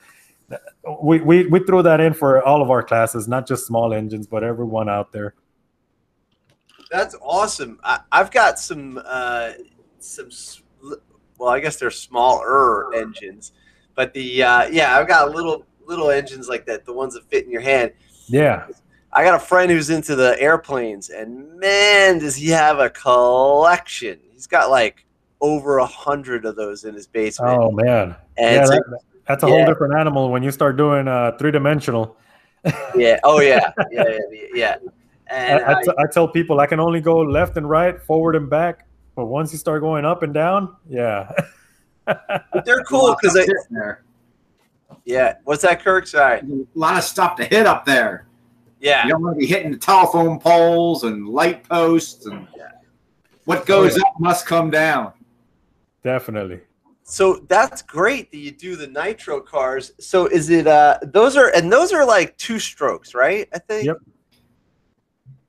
we, 1.01 1.21
we 1.21 1.47
we 1.47 1.59
threw 1.59 1.83
that 1.83 1.99
in 1.99 2.13
for 2.13 2.43
all 2.43 2.61
of 2.61 2.69
our 2.69 2.83
classes, 2.83 3.27
not 3.27 3.47
just 3.47 3.65
small 3.65 3.93
engines, 3.93 4.27
but 4.27 4.43
everyone 4.43 4.89
out 4.89 5.11
there. 5.11 5.35
That's 6.91 7.15
awesome. 7.21 7.79
I, 7.83 7.99
I've 8.11 8.31
got 8.31 8.59
some 8.59 9.01
uh, 9.05 9.51
some 9.99 10.29
well, 11.37 11.49
I 11.49 11.59
guess 11.59 11.77
they're 11.77 11.91
smaller 11.91 12.93
engines, 12.95 13.51
but 13.95 14.13
the 14.13 14.43
uh, 14.43 14.67
yeah, 14.67 14.97
I've 14.97 15.07
got 15.07 15.31
little 15.31 15.65
little 15.85 16.09
engines 16.09 16.47
like 16.47 16.65
that, 16.65 16.85
the 16.85 16.93
ones 16.93 17.13
that 17.13 17.29
fit 17.29 17.45
in 17.45 17.51
your 17.51 17.61
hand. 17.61 17.91
Yeah, 18.27 18.67
I 19.13 19.23
got 19.23 19.35
a 19.35 19.45
friend 19.45 19.71
who's 19.71 19.89
into 19.89 20.15
the 20.15 20.39
airplanes, 20.39 21.09
and 21.09 21.57
man, 21.59 22.19
does 22.19 22.35
he 22.35 22.49
have 22.49 22.79
a 22.79 22.89
collection! 22.89 24.19
He's 24.31 24.47
got 24.47 24.69
like 24.69 25.04
over 25.41 25.77
a 25.79 25.85
hundred 25.85 26.45
of 26.45 26.55
those 26.55 26.83
in 26.85 26.93
his 26.93 27.07
basement. 27.07 27.57
Oh 27.59 27.71
man, 27.71 28.15
and 28.37 28.55
yeah, 28.55 28.61
it's 28.61 28.69
that, 28.69 28.99
that's 29.27 29.43
a 29.43 29.47
whole 29.47 29.65
different 29.65 29.95
animal 29.95 30.31
when 30.31 30.43
you 30.43 30.51
start 30.51 30.77
doing 30.77 31.07
uh, 31.07 31.31
three 31.37 31.51
dimensional. 31.51 32.17
yeah, 32.95 33.19
oh 33.23 33.41
yeah, 33.41 33.71
yeah, 33.91 34.03
yeah, 34.31 34.45
yeah. 34.53 34.75
And 35.27 35.63
I, 35.63 35.71
I 35.73 35.77
I- 35.79 35.81
t- 35.83 35.91
I 35.97 36.03
tell 36.11 36.27
people 36.27 36.59
I 36.59 36.67
can 36.67 36.79
only 36.79 37.01
go 37.01 37.17
left 37.17 37.57
and 37.57 37.67
right, 37.67 37.99
forward 37.99 38.35
and 38.35 38.47
back, 38.47 38.85
but 39.15 39.25
once 39.25 39.51
you 39.51 39.57
start 39.57 39.81
going 39.81 40.05
up 40.05 40.21
and 40.21 40.31
down, 40.35 40.75
yeah, 40.87 41.31
but 42.05 42.63
they're 42.63 42.83
cool 42.87 43.15
because 43.19 43.33
they. 43.33 43.47
There. 43.71 44.03
yeah. 45.03 45.33
What's 45.43 45.63
that, 45.63 45.83
Kirk? 45.83 46.05
Sorry. 46.05 46.39
a 46.41 46.65
lot 46.75 46.95
of 46.97 47.03
stuff 47.03 47.35
to 47.37 47.45
hit 47.45 47.65
up 47.65 47.85
there. 47.85 48.27
Yeah, 48.79 49.03
You 49.05 49.13
don't 49.13 49.23
want 49.23 49.35
to 49.35 49.39
be 49.39 49.47
hitting 49.47 49.71
the 49.71 49.77
telephone 49.79 50.37
poles 50.39 51.03
and 51.05 51.27
light 51.27 51.67
posts 51.67 52.27
and 52.27 52.47
what 53.45 53.65
goes 53.65 53.97
up 53.97 54.13
must 54.19 54.45
come 54.45 54.69
down. 54.69 55.13
Definitely. 56.05 56.61
So 57.03 57.45
that's 57.49 57.81
great 57.81 58.31
that 58.31 58.37
you 58.37 58.51
do 58.51 58.75
the 58.77 58.87
nitro 58.87 59.41
cars. 59.41 59.91
So 59.99 60.27
is 60.27 60.49
it 60.49 60.67
uh 60.67 60.99
those 61.03 61.35
are 61.35 61.51
and 61.53 61.71
those 61.71 61.91
are 61.91 62.05
like 62.05 62.37
two 62.37 62.59
strokes, 62.59 63.13
right? 63.13 63.49
I 63.53 63.59
think. 63.59 63.87
Yep. 63.87 63.97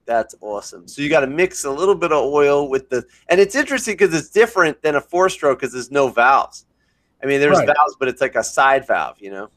That's 0.07 0.35
awesome. 0.41 0.87
So 0.89 1.03
you 1.03 1.09
got 1.09 1.21
to 1.21 1.27
mix 1.27 1.65
a 1.65 1.71
little 1.71 1.95
bit 1.95 2.13
of 2.13 2.25
oil 2.25 2.69
with 2.69 2.89
the 2.91 3.05
and 3.29 3.41
it's 3.41 3.55
interesting 3.55 3.95
because 3.95 4.15
it's 4.15 4.31
different 4.31 4.81
than 4.83 4.97
a 4.97 5.01
four 5.01 5.29
stroke 5.29 5.61
because 5.61 5.73
there's 5.73 5.91
no 5.91 6.09
valves. 6.09 6.67
I 7.23 7.27
mean, 7.27 7.41
there's 7.41 7.59
Right. 7.59 7.67
valves, 7.67 7.97
but 7.99 8.09
it's 8.09 8.21
like 8.21 8.37
a 8.37 8.45
side 8.45 8.87
valve, 8.87 9.17
you 9.21 9.31
know, 9.31 9.49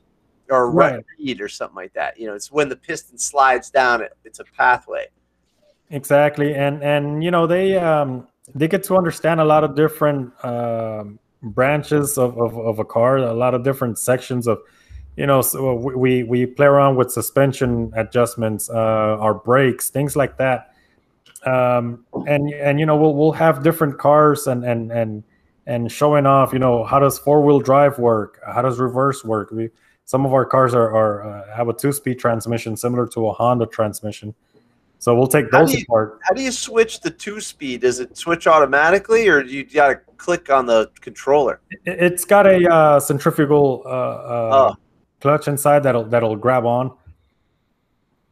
or 0.49 0.63
a 0.63 0.69
Right. 0.69 1.03
reed 1.19 1.41
or 1.41 1.47
something 1.47 1.75
like 1.75 1.93
that. 1.93 2.19
You 2.19 2.27
know, 2.27 2.33
it's 2.33 2.51
when 2.51 2.69
the 2.69 2.75
piston 2.75 3.17
slides 3.17 3.69
down, 3.69 4.01
it, 4.01 4.13
it's 4.25 4.39
a 4.39 4.45
pathway. 4.45 5.07
Exactly, 5.91 6.53
and 6.55 6.83
and 6.83 7.23
you 7.23 7.31
know 7.31 7.47
they 7.47 7.75
um, 7.77 8.27
they 8.55 8.67
get 8.67 8.83
to 8.83 8.95
understand 8.95 9.39
a 9.39 9.45
lot 9.45 9.63
of 9.63 9.75
different 9.75 10.33
um, 10.43 11.19
branches 11.41 12.17
of, 12.17 12.37
of, 12.37 12.57
of 12.57 12.79
a 12.79 12.85
car, 12.85 13.17
a 13.17 13.33
lot 13.33 13.53
of 13.53 13.63
different 13.63 13.97
sections 13.97 14.47
of, 14.47 14.59
you 15.15 15.25
know, 15.25 15.41
so 15.41 15.73
we 15.75 15.95
we- 15.95 16.23
we 16.23 16.45
play 16.45 16.65
around 16.67 16.95
with 16.95 17.11
suspension 17.11 17.91
adjustments, 17.95 18.69
uh, 18.69 19.17
our 19.19 19.33
brakes, 19.33 19.89
things 19.89 20.15
like 20.15 20.37
that, 20.37 20.73
um, 21.45 22.05
and 22.27 22.53
and 22.53 22.79
you 22.79 22.85
know 22.85 22.95
we'll 22.97 23.15
we'll 23.15 23.31
have 23.31 23.63
different 23.63 23.97
cars 23.97 24.47
and 24.47 24.63
and 24.63 24.91
and 24.91 25.23
and 25.65 25.91
showing 25.91 26.25
off, 26.25 26.51
you 26.51 26.57
know, 26.59 26.83
how 26.83 26.97
does 26.99 27.19
four 27.19 27.41
wheel 27.43 27.59
drive 27.59 27.99
work, 27.99 28.39
how 28.45 28.61
does 28.61 28.79
reverse 28.79 29.23
work. 29.23 29.51
We 29.51 29.69
some 30.05 30.25
of 30.25 30.33
our 30.33 30.43
cars 30.45 30.73
are, 30.73 30.89
are 30.95 31.23
uh, 31.29 31.55
have 31.55 31.69
a 31.69 31.73
two 31.73 31.91
speed 31.91 32.17
transmission 32.17 32.75
similar 32.75 33.05
to 33.09 33.27
a 33.27 33.33
Honda 33.33 33.67
transmission. 33.67 34.33
So 35.01 35.15
we'll 35.15 35.27
take 35.27 35.49
those 35.49 35.71
do 35.71 35.77
you- 35.77 35.83
apart. 35.87 36.19
How 36.23 36.33
do 36.33 36.41
you 36.41 36.51
switch 36.51 36.99
the 36.99 37.09
two 37.09 37.39
speed? 37.39 37.81
Does 37.81 37.99
it 38.01 38.17
switch 38.17 38.47
automatically, 38.47 39.27
or 39.29 39.41
do 39.41 39.49
you 39.49 39.63
got 39.63 39.87
to 39.89 39.95
click 40.17 40.49
on 40.51 40.65
the 40.65 40.91
controller? 40.99 41.61
It- 41.85 41.99
It's 42.03 42.25
got 42.25 42.45
a 42.45 42.67
uh, 42.69 42.99
centrifugal 42.99 43.83
uh, 43.85 43.89
uh, 43.89 44.71
Oh. 44.71 44.75
clutch 45.21 45.47
inside 45.47 45.83
that'll 45.83 46.03
that'll 46.03 46.35
grab 46.35 46.65
on. 46.65 46.91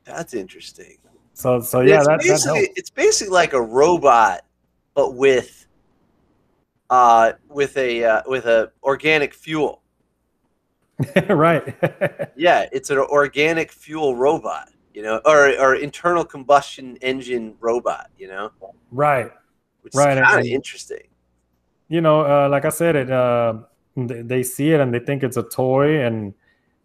That's 0.04 0.34
interesting. 0.34 0.98
So 1.34 1.62
so 1.62 1.82
yeah, 1.82 2.00
it's, 2.00 2.08
that, 2.08 2.20
that 2.20 2.28
basically, 2.28 2.60
helps. 2.66 2.74
it's 2.80 2.90
basically 2.90 3.32
like 3.34 3.54
a 3.54 3.62
robot, 3.62 4.42
but 4.94 5.14
with 5.16 5.66
uh 6.90 7.34
with 7.50 7.78
a 7.78 8.04
uh, 8.04 8.22
with 8.28 8.46
a 8.46 8.72
organic 8.84 9.34
fuel. 9.34 9.82
right. 11.30 11.76
Yeah, 12.36 12.68
it's 12.72 12.90
an 12.92 13.00
organic 13.00 13.72
fuel 13.72 14.16
robot, 14.16 14.70
you 14.98 15.04
know, 15.04 15.22
or 15.26 15.50
or 15.60 15.76
internal 15.76 16.26
combustion 16.26 16.98
engine 17.04 17.54
robot, 17.60 18.10
you 18.18 18.28
know, 18.28 18.50
right. 18.92 19.30
which 19.82 19.94
Right, 19.94 20.18
is 20.18 20.24
kind 20.24 20.40
of 20.40 20.46
interesting. 20.48 21.06
You 21.88 22.02
know, 22.02 22.22
uh, 22.22 22.50
like 22.50 22.66
I 22.66 22.70
said, 22.70 22.96
it 22.96 23.12
uh, 23.12 23.60
they, 23.96 24.42
see 24.42 24.72
it 24.72 24.80
and 24.80 24.92
they 24.92 24.98
think 24.98 25.22
it's 25.22 25.38
a 25.38 25.44
toy 25.44 26.04
and 26.04 26.34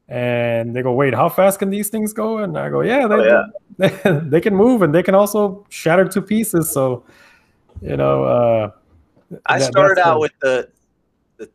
and 0.09 0.77
they 0.77 0.83
go, 0.83 0.93
wait, 0.93 1.15
how 1.15 1.31
fast 1.31 1.59
can 1.59 1.71
these 1.71 1.89
things 1.89 2.13
go? 2.13 2.37
And 2.45 2.59
I 2.59 2.69
go, 2.69 2.83
yeah, 2.83 3.07
they 3.09 3.15
Oh, 3.15 3.45
they, 3.79 4.21
they 4.29 4.41
can 4.43 4.55
move 4.55 4.83
and 4.83 4.95
they 4.95 5.03
can 5.03 5.15
also 5.15 5.65
shatter 5.71 6.05
to 6.05 6.21
pieces. 6.21 6.71
So 6.71 7.05
you 7.81 7.97
know, 7.97 8.25
uh, 8.25 8.71
I 9.47 9.59
That- 9.59 9.73
started 9.73 9.99
out 10.07 10.15
the- 10.17 10.21
with 10.21 10.33
the 10.43 10.69
the 11.39 11.49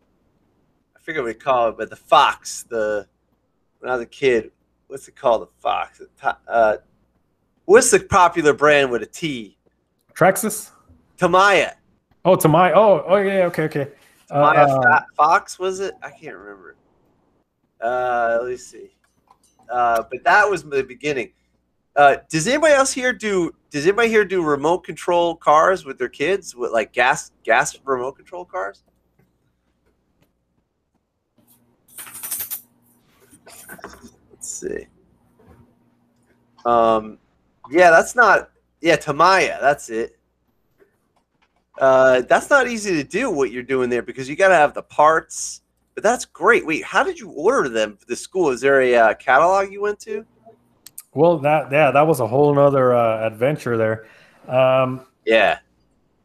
I 0.95 0.99
forget 1.01 1.21
what 1.21 1.27
we 1.27 1.33
call 1.35 1.69
it, 1.69 1.77
but 1.77 1.91
the 1.91 1.95
Fox. 1.95 2.63
The 2.63 3.05
when 3.77 3.91
I 3.91 3.93
was 3.93 4.01
a 4.01 4.07
kid, 4.07 4.51
what's 4.87 5.07
it 5.07 5.15
called? 5.15 5.43
The 5.43 5.47
Fox. 5.57 6.01
Uh, 6.47 6.77
what's 7.65 7.91
the 7.91 7.99
popular 7.99 8.53
brand 8.53 8.91
with 8.91 9.03
a 9.03 9.05
T? 9.05 9.57
Traxxas. 10.13 10.71
Tamiya. 11.17 11.75
Oh, 12.25 12.35
to 12.35 12.47
my. 12.47 12.73
Oh, 12.73 13.03
oh 13.07 13.17
yeah. 13.17 13.45
Okay, 13.45 13.63
okay. 13.63 13.87
Uh, 14.29 14.53
Tamiya 14.53 14.75
uh, 14.75 15.01
Fox 15.15 15.59
was 15.59 15.79
it? 15.79 15.93
I 16.01 16.09
can't 16.09 16.35
remember. 16.35 16.75
Uh, 17.79 18.39
let 18.41 18.49
me 18.49 18.57
see. 18.57 18.91
Uh, 19.69 20.03
but 20.09 20.23
that 20.23 20.49
was 20.49 20.63
the 20.63 20.83
beginning. 20.83 21.31
Uh, 21.95 22.17
does 22.29 22.47
anybody 22.47 22.73
else 22.73 22.93
here 22.93 23.11
do? 23.11 23.53
Does 23.71 23.85
anybody 23.85 24.09
here 24.09 24.23
do 24.23 24.43
remote 24.43 24.79
control 24.79 25.35
cars 25.35 25.83
with 25.83 25.97
their 25.97 26.09
kids 26.09 26.55
with 26.55 26.71
like 26.71 26.93
gas 26.93 27.31
gas 27.43 27.77
remote 27.83 28.13
control 28.13 28.45
cars? 28.45 28.83
Let's 34.61 34.75
see. 34.79 34.87
Um, 36.65 37.17
yeah, 37.71 37.89
that's 37.91 38.15
not. 38.15 38.49
Yeah, 38.81 38.95
Tamiya, 38.95 39.57
that's 39.61 39.89
it. 39.89 40.17
Uh, 41.79 42.21
that's 42.21 42.49
not 42.49 42.67
easy 42.67 42.93
to 42.95 43.03
do 43.03 43.29
what 43.29 43.51
you're 43.51 43.63
doing 43.63 43.89
there 43.89 44.01
because 44.01 44.27
you 44.27 44.35
got 44.35 44.49
to 44.49 44.55
have 44.55 44.73
the 44.73 44.81
parts. 44.81 45.61
But 45.95 46.03
that's 46.03 46.25
great. 46.25 46.65
Wait, 46.65 46.83
how 46.83 47.03
did 47.03 47.19
you 47.19 47.29
order 47.31 47.69
them 47.69 47.97
for 47.97 48.05
the 48.05 48.15
school? 48.15 48.49
Is 48.49 48.61
there 48.61 48.81
a 48.81 48.95
uh, 48.95 49.13
catalog 49.15 49.71
you 49.71 49.81
went 49.81 49.99
to? 50.01 50.25
well, 51.13 51.39
that 51.39 51.71
yeah, 51.71 51.89
that 51.89 52.05
was 52.05 52.19
a 52.19 52.27
whole 52.27 52.57
other 52.59 52.93
uh, 52.95 53.25
adventure 53.25 53.75
there. 53.77 54.05
Um, 54.47 55.01
Yeah, 55.25 55.57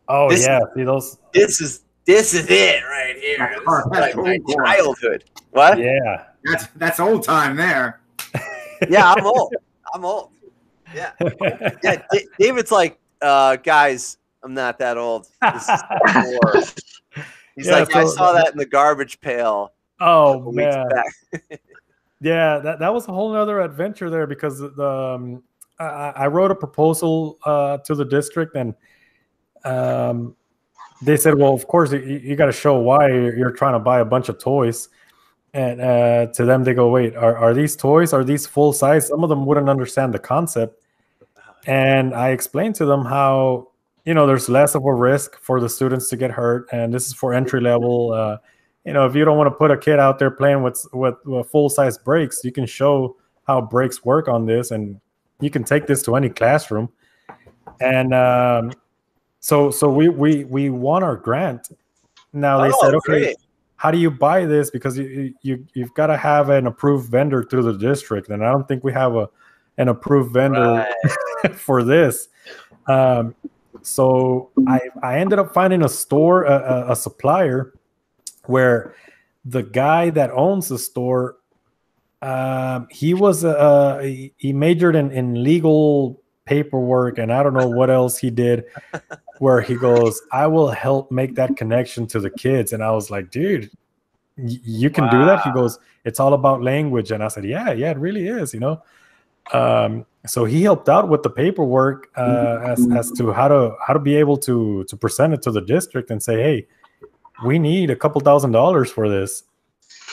oh 0.08 0.28
This- 0.28 0.44
yeah, 0.46 0.60
see 0.74 0.84
those. 0.84 1.18
this 1.32 1.60
is 1.62 1.84
this 2.04 2.34
is 2.34 2.46
it 2.50 2.82
right 2.84 3.16
here. 3.16 3.54
This 3.54 3.60
is 3.60 3.86
like 3.90 4.16
my 4.16 4.38
childhood. 4.54 5.24
What? 5.50 5.78
Yeah. 5.78 6.26
That's 6.44 6.66
that's 6.76 7.00
old 7.00 7.22
time 7.24 7.56
there. 7.56 8.00
Yeah, 8.88 9.12
I'm 9.12 9.26
old. 9.26 9.54
I'm 9.94 10.04
old. 10.04 10.30
Yeah, 10.94 11.12
yeah. 11.82 12.02
D- 12.12 12.26
David's 12.38 12.70
like, 12.70 12.98
uh, 13.20 13.56
guys, 13.56 14.18
I'm 14.42 14.54
not 14.54 14.78
that 14.78 14.98
old. 14.98 15.28
This 15.52 15.68
is. 15.68 16.74
He's 17.54 17.66
Yeah, 17.66 17.80
like, 17.80 17.94
I 17.94 18.04
saw 18.06 18.32
that 18.32 18.52
in 18.52 18.58
the 18.58 18.66
garbage 18.66 19.20
pail. 19.20 19.72
oh 20.00 20.50
man. 20.52 20.88
Yeah, 22.22 22.58
that, 22.58 22.78
that 22.78 22.94
was 22.94 23.08
a 23.08 23.12
whole 23.12 23.34
other 23.34 23.60
adventure 23.60 24.08
there 24.08 24.28
because 24.28 24.60
the 24.60 24.88
um, 24.88 25.42
I, 25.80 26.12
I 26.14 26.26
wrote 26.28 26.52
a 26.52 26.54
proposal 26.54 27.40
uh, 27.44 27.78
to 27.78 27.96
the 27.96 28.04
district 28.04 28.54
and 28.54 28.74
um, 29.64 30.36
they 31.02 31.16
said, 31.16 31.34
well, 31.36 31.52
of 31.52 31.66
course 31.66 31.90
you, 31.90 31.98
you 31.98 32.36
got 32.36 32.46
to 32.46 32.52
show 32.52 32.78
why 32.78 33.08
you're 33.08 33.36
you're 33.36 33.50
trying 33.50 33.72
to 33.72 33.80
buy 33.80 33.98
a 33.98 34.04
bunch 34.04 34.28
of 34.28 34.38
toys. 34.38 34.88
And 35.54 35.80
uh, 35.80 36.26
to 36.32 36.44
them, 36.46 36.64
they 36.64 36.72
go, 36.72 36.88
wait, 36.88 37.14
are, 37.14 37.36
are 37.36 37.52
these 37.52 37.76
toys? 37.76 38.12
Are 38.12 38.24
these 38.24 38.46
full 38.46 38.72
size? 38.72 39.08
Some 39.08 39.22
of 39.22 39.28
them 39.28 39.44
wouldn't 39.44 39.68
understand 39.68 40.14
the 40.14 40.18
concept. 40.18 40.82
And 41.66 42.14
I 42.14 42.30
explained 42.30 42.74
to 42.76 42.86
them 42.86 43.04
how, 43.04 43.68
you 44.04 44.14
know, 44.14 44.26
there's 44.26 44.48
less 44.48 44.74
of 44.74 44.84
a 44.84 44.94
risk 44.94 45.38
for 45.38 45.60
the 45.60 45.68
students 45.68 46.08
to 46.08 46.16
get 46.16 46.30
hurt. 46.30 46.68
And 46.72 46.92
this 46.92 47.06
is 47.06 47.12
for 47.12 47.34
entry 47.34 47.60
level. 47.60 48.12
Uh, 48.12 48.38
you 48.84 48.92
know, 48.92 49.06
if 49.06 49.14
you 49.14 49.24
don't 49.24 49.36
want 49.36 49.48
to 49.48 49.54
put 49.54 49.70
a 49.70 49.76
kid 49.76 49.98
out 50.00 50.18
there 50.18 50.30
playing 50.30 50.62
with 50.62 50.84
with, 50.92 51.14
with 51.24 51.48
full 51.50 51.68
size 51.68 51.98
brakes, 51.98 52.42
you 52.42 52.50
can 52.50 52.66
show 52.66 53.16
how 53.46 53.60
brakes 53.60 54.04
work 54.04 54.26
on 54.28 54.46
this, 54.46 54.70
and 54.70 55.00
you 55.40 55.50
can 55.50 55.62
take 55.62 55.86
this 55.86 56.02
to 56.02 56.16
any 56.16 56.28
classroom. 56.28 56.88
And 57.80 58.12
um, 58.14 58.72
so, 59.38 59.70
so 59.70 59.88
we 59.88 60.08
we 60.08 60.44
we 60.44 60.70
won 60.70 61.02
our 61.04 61.16
grant. 61.16 61.68
Now 62.32 62.60
they 62.62 62.70
Oh, 62.72 62.80
said, 62.80 62.94
okay, 62.94 63.20
great. 63.20 63.36
How 63.82 63.90
do 63.90 63.98
you 63.98 64.12
buy 64.12 64.44
this? 64.44 64.70
Because 64.70 64.96
you 64.96 65.34
you 65.42 65.66
you've 65.74 65.92
got 65.94 66.06
to 66.06 66.16
have 66.16 66.50
an 66.50 66.68
approved 66.68 67.10
vendor 67.10 67.42
through 67.42 67.64
the 67.64 67.76
district, 67.76 68.28
and 68.28 68.44
I 68.44 68.52
don't 68.52 68.68
think 68.68 68.84
we 68.84 68.92
have 68.92 69.16
a 69.16 69.28
an 69.76 69.88
approved 69.88 70.32
vendor 70.32 70.86
Right. 71.42 71.54
for 71.56 71.82
this. 71.82 72.28
Um, 72.86 73.34
so 73.82 74.50
I 74.68 74.82
I 75.02 75.18
ended 75.18 75.40
up 75.40 75.52
finding 75.52 75.82
a 75.82 75.88
store, 75.88 76.44
a, 76.44 76.52
a, 76.52 76.92
a 76.92 76.96
supplier, 76.96 77.74
where 78.46 78.94
the 79.44 79.64
guy 79.64 80.10
that 80.10 80.30
owns 80.30 80.68
the 80.68 80.78
store, 80.78 81.38
um, 82.22 82.86
he 82.88 83.14
was 83.14 83.44
uh, 83.44 83.98
he, 83.98 84.32
he 84.36 84.52
majored 84.52 84.94
in 84.94 85.10
in 85.10 85.42
legal 85.42 86.22
paperwork, 86.44 87.18
and 87.18 87.32
I 87.32 87.42
don't 87.42 87.54
know 87.54 87.68
what 87.68 87.90
else 87.90 88.16
he 88.16 88.30
did. 88.30 88.62
Where 89.42 89.60
he 89.60 89.74
goes, 89.88 90.14
I 90.30 90.46
will 90.46 90.70
help 90.70 91.10
make 91.10 91.34
that 91.40 91.56
connection 91.56 92.06
to 92.12 92.18
the 92.20 92.30
kids, 92.30 92.72
and 92.72 92.80
I 92.88 92.90
was 92.98 93.10
like, 93.10 93.26
dude. 93.38 93.64
y- 94.38 94.60
You 94.82 94.88
can 94.96 95.04
do 95.10 95.18
that. 95.26 95.40
He 95.46 95.50
goes, 95.60 95.78
it's 96.04 96.20
all 96.20 96.34
about 96.34 96.62
language, 96.62 97.10
and 97.14 97.20
I 97.26 97.28
said, 97.34 97.44
yeah, 97.44 97.72
yeah, 97.72 97.90
it 97.90 97.98
really 97.98 98.28
is. 98.28 98.54
You 98.54 98.60
know, 98.60 98.76
um, 99.52 100.06
so 100.26 100.44
he 100.44 100.62
helped 100.62 100.88
out 100.88 101.08
with 101.08 101.22
the 101.24 101.30
paperwork 101.30 102.00
uh, 102.16 102.60
as, 102.72 102.78
as 102.98 103.10
to 103.18 103.32
how 103.32 103.48
to 103.48 103.60
how 103.84 103.92
to 103.92 103.98
be 103.98 104.14
able 104.14 104.36
to 104.48 104.84
to 104.84 104.96
present 104.96 105.34
it 105.34 105.42
to 105.42 105.50
the 105.50 105.60
district 105.60 106.10
and 106.12 106.22
say 106.22 106.36
hey 106.46 106.66
we 107.44 107.58
need 107.58 107.90
a 107.90 107.96
couple 107.96 108.20
thousand 108.20 108.52
dollars 108.52 108.88
for 108.96 109.08
this 109.08 109.42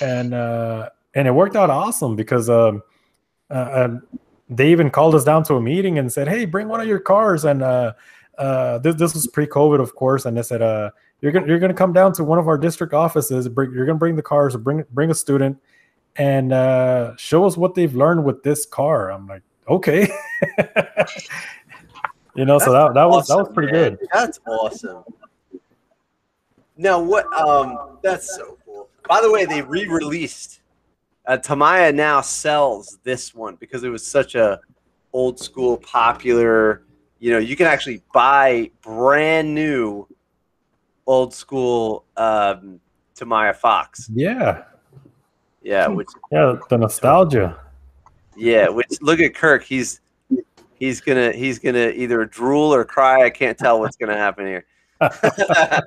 and 0.02 0.34
uh, 0.34 0.90
and 1.14 1.28
it 1.28 1.32
worked 1.42 1.56
out 1.56 1.70
awesome 1.70 2.16
because 2.16 2.50
um, 2.50 2.82
uh, 3.52 3.54
uh, 3.54 3.90
they 4.50 4.72
even 4.72 4.90
called 4.90 5.14
us 5.14 5.24
down 5.24 5.44
to 5.44 5.54
a 5.56 5.62
meeting 5.62 6.00
and 6.00 6.12
said 6.12 6.28
hey 6.28 6.46
bring 6.46 6.68
one 6.68 6.82
of 6.82 6.88
your 6.88 7.00
cars 7.14 7.46
and 7.46 7.62
uh, 8.40 8.80
this, 8.80 8.96
this 8.96 9.14
was 9.14 9.28
pre-covid 9.28 9.80
of 9.80 9.94
course 9.96 10.26
and 10.26 10.36
they 10.38 10.42
said 10.42 10.62
uh, 10.62 10.90
you're 11.22 11.32
gonna 11.32 11.48
you're 11.48 11.60
gonna 11.60 11.74
come 11.74 11.94
down 11.94 12.14
to 12.14 12.24
one 12.24 12.40
of 12.40 12.48
our 12.48 12.58
district 12.58 12.94
offices 12.94 13.48
bring, 13.50 13.72
you're 13.72 13.86
gonna 13.86 14.00
bring 14.00 14.16
the 14.16 14.22
cars 14.22 14.56
bring 14.56 14.84
bring 14.92 15.12
a 15.12 15.16
student 15.16 15.58
and 16.16 16.52
uh, 16.52 17.16
show 17.16 17.46
us 17.46 17.58
what 17.58 17.76
they've 17.76 17.96
learned 17.96 18.24
with 18.24 18.44
this 18.44 18.66
car. 18.66 19.12
I'm 19.12 19.28
like, 19.28 19.42
okay, 19.68 20.10
you 22.36 22.46
know, 22.46 22.60
so 22.60 22.72
that, 22.72 22.94
that 22.94 23.10
was 23.10 23.28
that 23.28 23.38
was 23.38 23.50
pretty 23.54 23.72
man. 23.72 23.96
good. 23.96 24.08
That's 24.14 24.40
awesome. 24.48 25.04
Now 26.78 27.02
what? 27.02 27.26
Um, 27.34 27.98
that's 28.02 28.36
so 28.36 28.58
cool. 28.66 28.90
By 29.08 29.22
the 29.22 29.32
way, 29.32 29.46
they 29.46 29.62
re-released. 29.62 30.62
Uh, 31.26 31.38
Tamiya 31.38 31.92
now 31.92 32.22
sells 32.22 33.00
this 33.04 33.36
one 33.36 33.56
because 33.56 33.84
it 33.84 33.90
was 33.90 34.06
such 34.06 34.36
a 34.36 34.60
old 35.14 35.40
school, 35.40 35.78
popular. 35.78 36.84
You 37.20 37.32
know, 37.32 37.38
you 37.38 37.56
can 37.56 37.68
actually 37.68 38.02
buy 38.14 38.72
brand 38.82 39.54
new, 39.54 40.08
old 41.06 41.34
school 41.34 42.06
um, 42.16 42.80
Tamiya 43.16 43.54
Fox. 43.54 44.10
Yeah, 44.14 44.64
Yeah, 45.62 45.88
which 45.88 46.08
yeah, 46.32 46.56
the 46.70 46.78
nostalgia. 46.78 47.60
yeah, 48.38 48.70
which 48.70 49.02
look 49.02 49.20
at 49.20 49.36
Kirk. 49.36 49.64
He's 49.64 50.00
he's 50.76 51.02
gonna 51.02 51.34
he's 51.34 51.60
gonna 51.60 51.90
either 51.90 52.24
drool 52.26 52.74
or 52.74 52.86
cry. 52.86 53.26
I 53.26 53.30
can't 53.30 53.58
tell 53.58 53.80
what's 53.80 53.98
gonna 53.98 54.18
happen 54.18 54.46
here. 54.48 54.66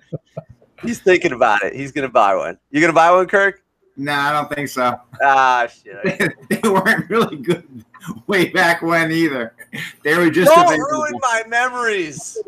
he's 0.83 1.01
thinking 1.01 1.33
about 1.33 1.63
it. 1.63 1.75
He's 1.75 1.93
gonna 1.93 2.09
buy 2.11 2.35
one. 2.35 2.59
You 2.71 2.81
gonna 2.83 2.93
buy 2.93 3.11
one, 3.11 3.27
Kirk? 3.27 3.63
Nah, 3.97 4.31
I 4.31 4.33
don't 4.33 4.55
think 4.55 4.69
so. 4.69 5.01
Ah, 5.23 5.67
shit. 5.67 6.35
they 6.49 6.69
weren't 6.69 7.09
really 7.11 7.37
good 7.37 7.85
way 8.27 8.49
back 8.49 8.83
when 8.83 9.11
either. 9.12 9.55
They 10.03 10.16
were 10.16 10.31
just 10.31 10.51
Don't 10.51 10.65
available. 10.66 10.91
ruin 10.91 11.12
my 11.20 11.43
memories. 11.49 12.39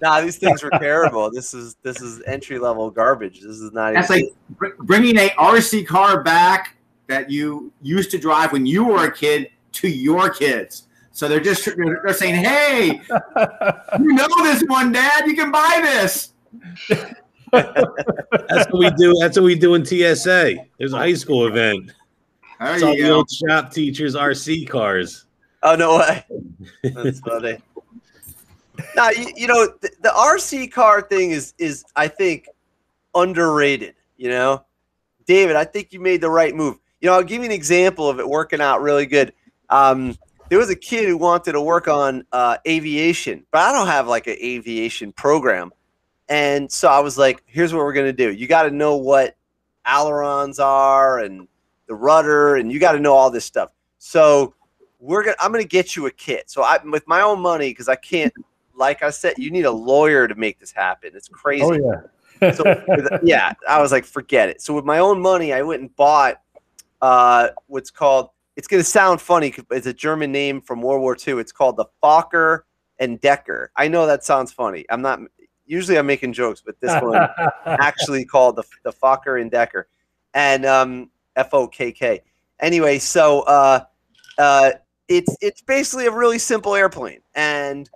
Nah, 0.00 0.20
these 0.20 0.36
things 0.36 0.62
were 0.62 0.70
terrible. 0.78 1.30
This 1.30 1.54
is 1.54 1.76
this 1.82 2.00
is 2.00 2.22
entry 2.26 2.58
level 2.58 2.90
garbage. 2.90 3.40
This 3.40 3.56
is 3.56 3.72
not. 3.72 3.94
That's 3.94 4.10
even, 4.10 4.24
like 4.24 4.58
br- 4.76 4.82
bringing 4.84 5.16
a 5.18 5.28
RC 5.30 5.86
car 5.86 6.22
back 6.22 6.76
that 7.08 7.30
you 7.30 7.72
used 7.82 8.10
to 8.12 8.18
drive 8.18 8.52
when 8.52 8.66
you 8.66 8.84
were 8.84 9.06
a 9.06 9.12
kid 9.12 9.50
to 9.72 9.88
your 9.88 10.30
kids. 10.30 10.84
So 11.12 11.28
they're 11.28 11.40
just 11.40 11.64
they're 11.64 12.00
they're 12.04 12.14
saying, 12.14 12.36
"Hey, 12.36 13.00
you 13.98 14.12
know 14.12 14.28
this 14.42 14.62
one, 14.66 14.92
Dad. 14.92 15.26
You 15.26 15.34
can 15.34 15.50
buy 15.50 15.80
this." 15.82 16.32
That's 17.52 18.70
what 18.70 18.78
we 18.78 18.90
do. 18.90 19.14
That's 19.20 19.36
what 19.36 19.44
we 19.44 19.54
do 19.54 19.74
in 19.74 19.84
TSA. 19.84 20.56
There's 20.78 20.92
a 20.92 20.98
high 20.98 21.14
school 21.14 21.46
event. 21.46 21.92
There 22.60 22.74
It's 22.74 22.82
all 22.82 22.94
you 22.94 23.02
the 23.04 23.08
go. 23.10 23.16
old 23.16 23.30
shop 23.30 23.72
teachers' 23.72 24.14
RC 24.14 24.68
cars. 24.68 25.26
Oh 25.62 25.74
no 25.74 25.98
way. 25.98 26.24
That's 26.82 27.20
funny. 27.20 27.58
now 28.94 29.10
you, 29.10 29.26
you 29.36 29.46
know 29.46 29.66
the, 29.80 29.90
the 30.02 30.08
RC 30.10 30.70
car 30.72 31.02
thing 31.02 31.30
is 31.32 31.54
is 31.58 31.84
I 31.96 32.08
think 32.08 32.48
underrated. 33.14 33.94
You 34.16 34.30
know, 34.30 34.64
David, 35.26 35.56
I 35.56 35.64
think 35.64 35.92
you 35.92 36.00
made 36.00 36.20
the 36.20 36.30
right 36.30 36.54
move. 36.54 36.76
You 37.00 37.08
know, 37.08 37.14
I'll 37.14 37.22
give 37.22 37.40
you 37.40 37.46
an 37.46 37.52
example 37.52 38.08
of 38.08 38.18
it 38.20 38.28
working 38.28 38.60
out 38.60 38.80
really 38.80 39.06
good. 39.06 39.32
Um, 39.68 40.16
there 40.48 40.58
was 40.58 40.70
a 40.70 40.76
kid 40.76 41.06
who 41.08 41.16
wanted 41.18 41.52
to 41.52 41.60
work 41.60 41.88
on 41.88 42.24
uh, 42.32 42.56
aviation, 42.66 43.44
but 43.50 43.60
I 43.62 43.72
don't 43.72 43.88
have 43.88 44.06
like 44.08 44.26
an 44.28 44.36
aviation 44.42 45.12
program, 45.12 45.72
and 46.28 46.70
so 46.70 46.88
I 46.88 47.00
was 47.00 47.18
like, 47.18 47.42
"Here's 47.46 47.74
what 47.74 47.80
we're 47.80 47.92
gonna 47.92 48.12
do. 48.12 48.32
You 48.32 48.46
got 48.46 48.62
to 48.62 48.70
know 48.70 48.96
what 48.96 49.36
ailerons 49.86 50.58
are 50.58 51.18
and 51.20 51.48
the 51.86 51.94
rudder, 51.94 52.56
and 52.56 52.70
you 52.70 52.78
got 52.78 52.92
to 52.92 53.00
know 53.00 53.14
all 53.14 53.30
this 53.30 53.44
stuff." 53.44 53.70
So 53.98 54.54
we're 54.98 55.24
gonna 55.24 55.36
I'm 55.40 55.52
gonna 55.52 55.64
get 55.64 55.96
you 55.96 56.06
a 56.06 56.10
kit. 56.10 56.50
So 56.50 56.62
I 56.62 56.78
with 56.84 57.06
my 57.06 57.20
own 57.20 57.40
money 57.40 57.70
because 57.70 57.88
I 57.88 57.96
can't 57.96 58.32
like 58.76 59.02
I 59.02 59.10
said, 59.10 59.34
you 59.38 59.50
need 59.50 59.64
a 59.64 59.70
lawyer 59.70 60.28
to 60.28 60.34
make 60.34 60.58
this 60.58 60.70
happen. 60.70 61.12
It's 61.14 61.28
crazy. 61.28 61.64
Oh 61.64 61.72
yeah. 61.72 62.52
So 62.52 62.64
with- 62.88 63.08
yeah, 63.22 63.54
I 63.68 63.80
was 63.80 63.92
like, 63.92 64.04
forget 64.04 64.48
it. 64.48 64.60
So 64.60 64.74
with 64.74 64.84
my 64.84 64.98
own 64.98 65.20
money, 65.20 65.52
I 65.52 65.62
went 65.62 65.80
and 65.80 65.94
bought 65.96 66.40
uh, 67.00 67.48
what's 67.66 67.90
called. 67.90 68.30
It's 68.56 68.66
to 68.68 68.82
sound 68.82 69.20
funny. 69.20 69.54
It's 69.70 69.86
a 69.86 69.92
German 69.92 70.32
name 70.32 70.60
from 70.62 70.80
World 70.80 71.02
War 71.02 71.16
II. 71.16 71.38
It's 71.40 71.52
called 71.52 71.76
the 71.76 71.86
Fokker 72.02 72.60
and 72.98 73.20
Decker. 73.20 73.70
I 73.76 73.88
know 73.88 74.06
that 74.06 74.24
sounds 74.24 74.52
funny. 74.52 74.84
I'm 74.90 75.02
not. 75.02 75.20
Usually, 75.66 75.98
I'm 75.98 76.06
making 76.06 76.32
jokes, 76.32 76.62
but 76.64 76.80
this 76.80 76.92
one 77.02 77.28
actually 77.66 78.24
called 78.24 78.56
the 78.56 78.62
the 78.82 78.92
Fokker 78.92 79.40
and 79.40 79.50
Decker, 79.50 79.88
and 80.32 80.64
um, 80.64 81.10
F 81.36 81.52
O 81.52 81.68
K 81.68 81.92
K. 81.92 82.22
Anyway, 82.60 82.98
so 82.98 83.42
uh, 83.42 83.80
uh, 84.38 84.70
it's 85.08 85.36
it's 85.40 85.60
basically 85.60 86.06
a 86.06 86.10
really 86.10 86.38
simple 86.38 86.74
airplane, 86.74 87.20
and 87.34 87.88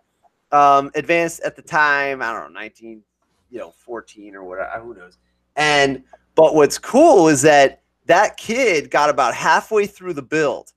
um, 0.52 0.90
advanced 0.94 1.40
at 1.40 1.56
the 1.56 1.62
time. 1.62 2.22
I 2.22 2.32
don't 2.32 2.52
know, 2.52 2.60
nineteen, 2.60 3.02
you 3.50 3.58
know, 3.58 3.70
fourteen 3.70 4.36
or 4.36 4.44
whatever. 4.44 4.80
Who 4.80 4.94
knows? 4.94 5.18
And 5.56 6.04
but 6.34 6.54
what's 6.54 6.78
cool 6.78 7.28
is 7.28 7.42
that 7.42 7.82
that 8.06 8.36
kid 8.36 8.90
got 8.90 9.10
about 9.10 9.34
halfway 9.34 9.86
through 9.86 10.14
the 10.14 10.22
build, 10.22 10.72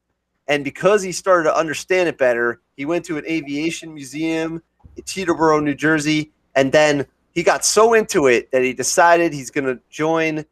and 0.48 0.64
because 0.64 1.04
he 1.04 1.12
started 1.12 1.50
to 1.50 1.56
understand 1.56 2.10
it 2.10 2.18
better, 2.18 2.62
he 2.78 2.86
went 2.86 3.06
to 3.06 3.18
an 3.18 3.26
aviation 3.28 3.94
museum 3.94 4.62
in 4.96 5.04
Teterboro, 5.04 5.64
New 5.64 5.76
Jersey, 5.76 6.32
and 6.56 6.72
then 6.72 7.06
he 7.34 7.44
got 7.44 7.66
so 7.66 7.94
into 7.94 8.28
it 8.28 8.52
that 8.52 8.62
he 8.62 8.74
decided 8.74 9.34
he's 9.34 9.50
going 9.52 9.66
to 9.66 9.80
join 9.90 10.46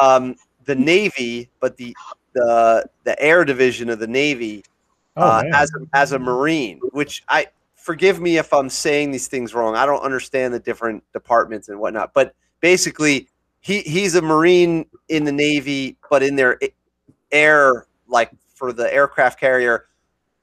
um, 0.00 0.34
the 0.70 0.82
Navy, 0.82 1.50
but 1.60 1.76
the 1.76 1.96
the 2.32 2.88
the 3.04 3.20
air 3.20 3.44
division 3.44 3.90
of 3.90 3.98
the 3.98 4.06
Navy 4.06 4.64
Oh, 5.16 5.26
uh, 5.26 5.42
as 5.52 5.70
a, 5.74 5.86
as 5.92 6.12
a 6.12 6.18
Marine. 6.18 6.80
Which 6.92 7.22
I 7.28 7.48
forgive 7.74 8.20
me 8.20 8.38
if 8.38 8.52
I'm 8.52 8.70
saying 8.70 9.10
these 9.10 9.26
things 9.26 9.54
wrong. 9.54 9.74
I 9.74 9.84
don't 9.84 10.02
understand 10.02 10.54
the 10.54 10.60
different 10.60 11.02
departments 11.12 11.68
and 11.68 11.80
whatnot, 11.80 12.14
but 12.14 12.34
basically, 12.60 13.28
he 13.60 13.80
he's 13.80 14.14
a 14.14 14.22
Marine 14.22 14.86
in 15.08 15.24
the 15.24 15.32
Navy, 15.32 15.96
but 16.08 16.22
in 16.22 16.36
their 16.36 16.58
air 17.32 17.86
like 18.06 18.30
for 18.54 18.72
the 18.72 18.92
aircraft 18.92 19.40
carrier, 19.40 19.86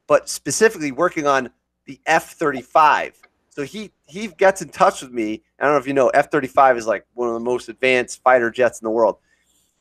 but 0.08 0.30
specifically 0.30 0.92
working 0.92 1.28
on 1.28 1.50
the 1.86 2.00
F-35. 2.06 3.14
So 3.50 3.64
he 3.64 3.92
he 4.06 4.28
gets 4.28 4.62
in 4.62 4.70
touch 4.70 5.02
with 5.02 5.12
me. 5.12 5.42
I 5.60 5.66
don't 5.66 5.74
know 5.74 5.80
if 5.80 5.88
you 5.88 5.94
know, 5.94 6.10
F-35 6.10 6.78
is 6.78 6.86
like 6.86 7.06
one 7.14 7.30
of 7.30 7.34
the 7.34 7.40
most 7.40 7.70
advanced 7.70 8.22
fighter 8.22 8.52
jets 8.52 8.82
in 8.82 8.86
the 8.86 8.92
world, 8.92 9.18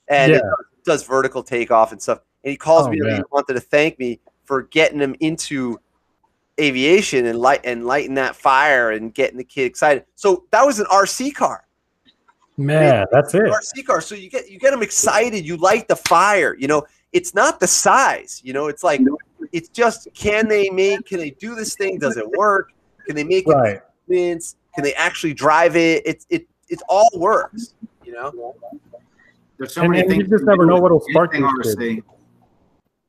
and 0.09 0.33
Yeah. 0.33 0.41
does 0.85 1.03
vertical 1.05 1.43
takeoff 1.43 1.93
and 1.93 2.01
stuff. 2.01 2.21
And 2.45 2.51
he 2.51 2.57
calls 2.57 2.87
Oh, 2.87 2.91
me 2.91 2.99
and 3.01 3.17
he 3.17 3.23
wanted 3.31 3.55
to 3.55 3.61
thank 3.61 3.99
me 3.99 4.21
for 4.45 4.63
getting 4.63 5.01
him 5.01 5.15
into 5.21 5.79
aviation 6.61 7.27
and 7.27 7.39
light 7.39 7.61
and 7.65 7.85
lighting 7.87 8.15
that 8.15 8.37
fire 8.37 8.93
and 8.93 9.13
getting 9.13 9.37
the 9.37 9.45
kid 9.45 9.65
excited. 9.65 10.05
So 10.15 10.45
that 10.53 10.65
was 10.65 10.79
an 10.81 10.87
RC 10.87 11.35
car. 11.35 11.65
Man, 12.57 13.05
that's 13.13 13.35
it. 13.35 13.43
RC 13.43 13.85
car. 13.85 14.01
So 14.01 14.15
you 14.15 14.31
get 14.31 14.49
you 14.51 14.59
get 14.59 14.71
them 14.71 14.83
excited. 14.83 15.45
You 15.45 15.59
light 15.59 15.89
the 15.89 15.97
fire. 15.97 16.57
You 16.59 16.69
know, 16.69 16.87
it's 17.13 17.35
not 17.35 17.61
the 17.61 17.67
size. 17.67 18.41
You 18.43 18.55
know, 18.55 18.69
it's 18.69 18.83
like 18.83 19.03
it's 19.53 19.69
just 19.69 20.09
can 20.15 20.49
they 20.49 20.71
make? 20.71 21.05
Can 21.05 21.19
they 21.19 21.31
do 21.33 21.55
this 21.55 21.75
thing? 21.75 21.99
Does 21.99 22.17
it 22.17 22.27
work? 22.31 22.73
Can 23.07 23.15
they 23.15 23.25
make 23.25 23.47
it 23.47 23.53
Right. 23.53 23.81
convince? 24.07 24.57
Can 24.75 24.85
they 24.85 24.95
actually 24.95 25.35
drive 25.35 25.77
it? 25.77 26.03
It's 26.07 26.27
it 26.31 26.47
it 26.71 26.81
all 26.89 27.11
works. 27.17 27.75
You 28.05 28.13
know. 28.13 28.55
There's 29.59 29.73
so 29.75 29.83
And- 29.83 29.91
many 29.91 30.03
and 30.03 30.13
you 30.17 30.23
just 30.23 30.39
can 30.39 30.47
never 30.47 30.67
know 30.67 30.81
what'll 30.81 31.01
spark 31.11 31.35
anything 31.35 31.51
these 31.63 31.75
kids. 31.75 31.77
RC. 31.77 32.03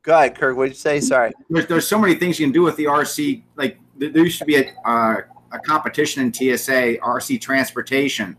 Go 0.04 0.18
ahead, 0.18 0.36
Kirk. 0.38 0.56
What 0.56 0.66
did 0.66 0.70
you 0.70 0.76
say? 0.76 1.00
Sorry. 1.02 1.34
There's, 1.50 1.68
there's 1.68 1.88
so 1.88 2.00
many 2.00 2.16
things 2.16 2.40
you 2.40 2.46
can 2.46 2.54
do 2.54 2.62
with 2.62 2.78
the 2.78 2.86
RC. 2.86 3.44
Like 3.58 3.78
there 3.98 4.10
there 4.10 4.24
used 4.24 4.40
to 4.40 4.46
be 4.46 4.56
a, 4.56 4.74
uh, 4.86 5.18
a 5.52 5.60
competition 5.60 6.24
in 6.24 6.34
TSA 6.34 6.98
RC 7.00 7.42
transportation, 7.42 8.38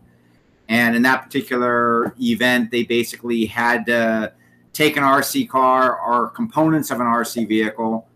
and 0.67 0.95
in 0.95 1.03
that 1.03 1.23
particular 1.23 2.15
event, 2.19 2.71
they 2.71 2.83
basically 2.83 3.45
had 3.45 3.85
to 3.85 4.33
take 4.73 4.97
an 4.97 5.03
RC 5.03 5.47
car 5.47 5.99
or 5.99 6.29
components 6.29 6.89
of 6.89 6.99
an 7.01 7.05
RC 7.07 7.47
vehicle 7.47 8.07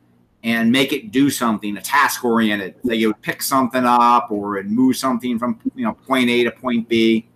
and 0.44 0.72
make 0.72 0.92
it 0.92 1.12
do 1.12 1.30
something, 1.30 1.78
a 1.78 1.82
task 1.82 2.26
oriented. 2.26 2.76
Like 2.84 2.98
you 3.00 3.08
would 3.08 3.22
pick 3.22 3.42
something 3.42 3.86
up 3.86 4.30
or 4.32 4.58
it'd 4.58 4.72
move 4.72 4.98
something 4.98 5.38
from 5.38 5.60
you 5.76 5.86
know 5.86 5.94
point 5.94 6.30
A 6.30 6.44
to 6.46 6.52
point 6.52 6.90
B. 6.90 7.28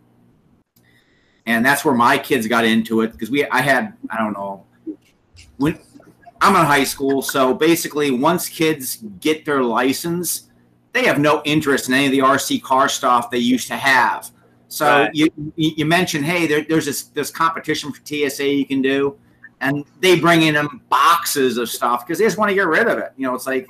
And 1.48 1.66
that's 1.66 1.84
where 1.84 1.96
my 1.96 2.18
kids 2.18 2.46
got 2.46 2.66
into 2.66 3.02
it 3.02 3.14
because 3.14 3.32
we 3.32 3.46
I 3.48 3.62
had 3.62 3.94
I 4.10 4.18
don't 4.18 4.34
know 4.34 4.64
when 5.58 5.80
I'm 6.42 6.56
in 6.56 6.66
high 6.66 6.84
school, 6.84 7.22
so 7.22 7.54
basically, 7.54 8.12
once 8.12 8.48
kids 8.48 8.98
get 9.20 9.44
their 9.44 9.64
license, 9.64 10.50
they 10.94 11.06
have 11.06 11.20
no 11.20 11.42
interest 11.46 11.88
in 11.88 11.96
any 11.96 12.06
of 12.06 12.12
the 12.12 12.20
RC 12.20 12.62
car 12.62 12.88
stuff 12.90 13.32
they 13.32 13.40
used 13.40 13.68
to 13.70 13.76
have. 13.76 14.30
So 14.68 14.86
Right. 14.86 15.10
you 15.14 15.30
you 15.56 15.86
mentioned, 15.86 16.26
hey, 16.26 16.46
there, 16.46 16.66
there's 16.68 16.86
this 16.86 17.04
this 17.04 17.32
competition 17.32 17.92
for 17.92 18.02
TSA 18.04 18.48
you 18.48 18.66
can 18.66 18.82
do, 18.82 19.18
and 19.62 19.86
they 20.02 20.20
bring 20.20 20.44
in 20.44 20.54
them 20.54 20.82
boxes 20.90 21.58
of 21.58 21.70
stuff 21.70 22.06
because 22.06 22.20
they 22.20 22.26
just 22.26 22.38
want 22.38 22.50
to 22.50 22.56
get 22.56 22.68
rid 22.68 22.88
of 22.88 22.98
it. 23.00 23.14
You 23.16 23.28
know, 23.28 23.34
it's 23.34 23.48
like 23.48 23.68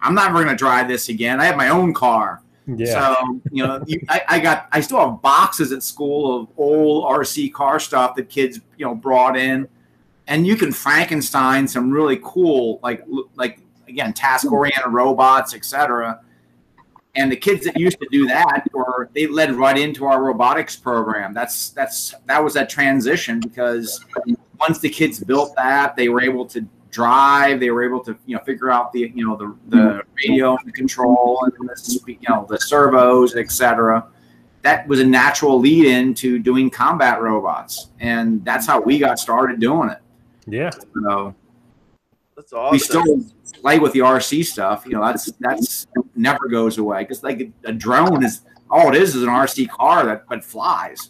I'm 0.00 0.14
not 0.14 0.30
ever 0.30 0.44
going 0.44 0.54
to 0.54 0.56
drive 0.56 0.86
this 0.88 1.08
again. 1.08 1.40
I 1.40 1.44
have 1.46 1.56
my 1.56 1.68
own 1.68 1.92
car. 1.92 2.40
Yeah. 2.66 3.14
So 3.14 3.40
you 3.50 3.66
know, 3.66 3.82
you, 3.86 4.00
I, 4.08 4.22
I 4.28 4.40
got 4.40 4.68
I 4.72 4.80
still 4.80 4.98
have 4.98 5.20
boxes 5.20 5.72
at 5.72 5.82
school 5.82 6.40
of 6.40 6.48
old 6.56 7.04
RC 7.04 7.52
car 7.52 7.78
stuff 7.78 8.14
that 8.16 8.28
kids 8.28 8.60
you 8.78 8.86
know 8.86 8.94
brought 8.94 9.36
in, 9.36 9.68
and 10.26 10.46
you 10.46 10.56
can 10.56 10.72
Frankenstein 10.72 11.68
some 11.68 11.90
really 11.90 12.20
cool 12.22 12.80
like 12.82 13.04
like 13.34 13.60
again 13.86 14.12
task 14.12 14.46
hmm. 14.46 14.54
oriented 14.54 14.92
robots, 14.92 15.54
etc. 15.54 16.20
And 17.16 17.30
the 17.30 17.36
kids 17.36 17.64
that 17.64 17.78
used 17.78 18.00
to 18.00 18.08
do 18.10 18.26
that, 18.26 18.66
or 18.72 19.08
they 19.14 19.28
led 19.28 19.52
right 19.54 19.78
into 19.78 20.04
our 20.04 20.22
robotics 20.22 20.74
program. 20.74 21.32
That's 21.32 21.70
that's 21.70 22.14
that 22.26 22.42
was 22.42 22.54
that 22.54 22.68
transition 22.68 23.40
because 23.40 24.04
once 24.58 24.78
the 24.78 24.88
kids 24.88 25.22
built 25.22 25.54
that, 25.56 25.96
they 25.96 26.08
were 26.08 26.22
able 26.22 26.46
to 26.46 26.66
drive. 26.94 27.58
They 27.60 27.70
were 27.70 27.84
able 27.84 28.00
to 28.04 28.16
you 28.24 28.36
know 28.36 28.42
figure 28.44 28.70
out 28.70 28.92
the 28.92 29.12
you 29.14 29.26
know 29.26 29.36
the 29.36 29.56
the 29.68 29.76
mm-hmm. 29.76 30.14
radio 30.16 30.56
control 30.72 31.40
and 31.44 31.68
the 31.68 32.00
you 32.06 32.28
know 32.28 32.46
the 32.48 32.58
servos, 32.58 33.34
etc. 33.34 34.06
That 34.62 34.86
was 34.88 35.00
a 35.00 35.04
natural 35.04 35.58
lead 35.58 35.84
in 35.84 36.14
to 36.14 36.38
doing 36.38 36.70
combat 36.70 37.20
robots, 37.20 37.90
and 38.00 38.42
that's 38.44 38.66
how 38.66 38.80
we 38.80 38.98
got 38.98 39.18
started 39.18 39.60
doing 39.60 39.90
it. 39.90 39.98
yeah. 40.46 40.70
So 40.70 41.34
That's 42.36 42.52
awesome. 42.52 42.72
we 42.72 42.78
still 42.78 43.04
play 43.60 43.78
with 43.78 43.92
the 43.92 43.98
RC 43.98 44.44
stuff. 44.46 44.84
You 44.86 44.92
know, 44.92 45.04
that's 45.04 45.32
that's 45.40 45.86
never 46.14 46.48
goes 46.48 46.78
away 46.78 47.02
because 47.02 47.22
like 47.22 47.50
a 47.64 47.72
drone 47.72 48.24
is 48.24 48.42
all 48.70 48.88
it 48.88 48.94
is 48.94 49.14
is 49.14 49.22
an 49.24 49.28
RC 49.28 49.68
car 49.68 50.06
that 50.06 50.24
but 50.28 50.44
flies. 50.44 51.08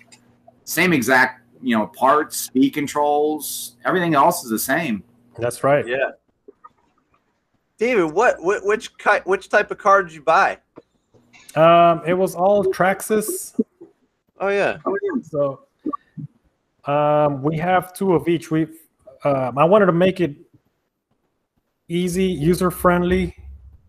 Same 0.65 0.94
exact 0.94 1.43
you 1.62 1.77
know 1.77 1.86
parts, 1.89 2.36
speed 2.39 2.70
controls, 2.70 3.77
everything 3.85 4.15
else 4.15 4.43
is 4.43 4.51
the 4.51 4.59
same. 4.59 5.05
That's 5.39 5.65
right. 5.65 5.86
Yeah. 5.86 6.12
David, 7.77 8.05
what, 8.05 8.40
what 8.40 8.65
which 8.65 8.90
which 9.24 9.48
type 9.48 9.70
of 9.70 9.78
car 9.78 10.02
did 10.02 10.12
you 10.12 10.23
buy? 10.23 10.59
Um, 11.56 12.02
it 12.06 12.15
was 12.15 12.35
all 12.35 12.65
Traxxas. 12.65 13.61
Oh 14.39 14.48
yeah. 14.48 14.78
So 15.23 15.66
um, 16.85 17.43
we 17.43 17.56
have 17.56 17.93
two 17.93 18.15
of 18.15 18.28
each. 18.28 18.51
We 18.51 18.69
um, 19.24 19.59
I 19.59 19.65
wanted 19.65 19.86
to 19.86 19.93
make 19.93 20.20
it 20.20 20.36
easy, 21.89 22.24
user 22.27 22.70
friendly, 22.70 23.36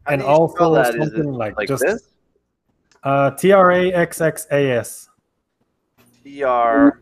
and 0.08 0.22
do 0.22 0.28
you 0.28 0.34
spell 0.56 0.76
also 0.76 0.76
that? 0.76 0.94
Something 0.94 1.32
like, 1.32 1.56
like 1.58 1.68
just 1.68 1.84
this? 1.86 2.10
uh, 3.04 3.32
T 3.32 3.52
R 3.52 3.72
A 3.72 3.94
X 3.94 4.22
X 4.22 4.48
A 4.52 4.72
S. 4.72 5.10
T 6.24 6.44
R. 6.44 7.00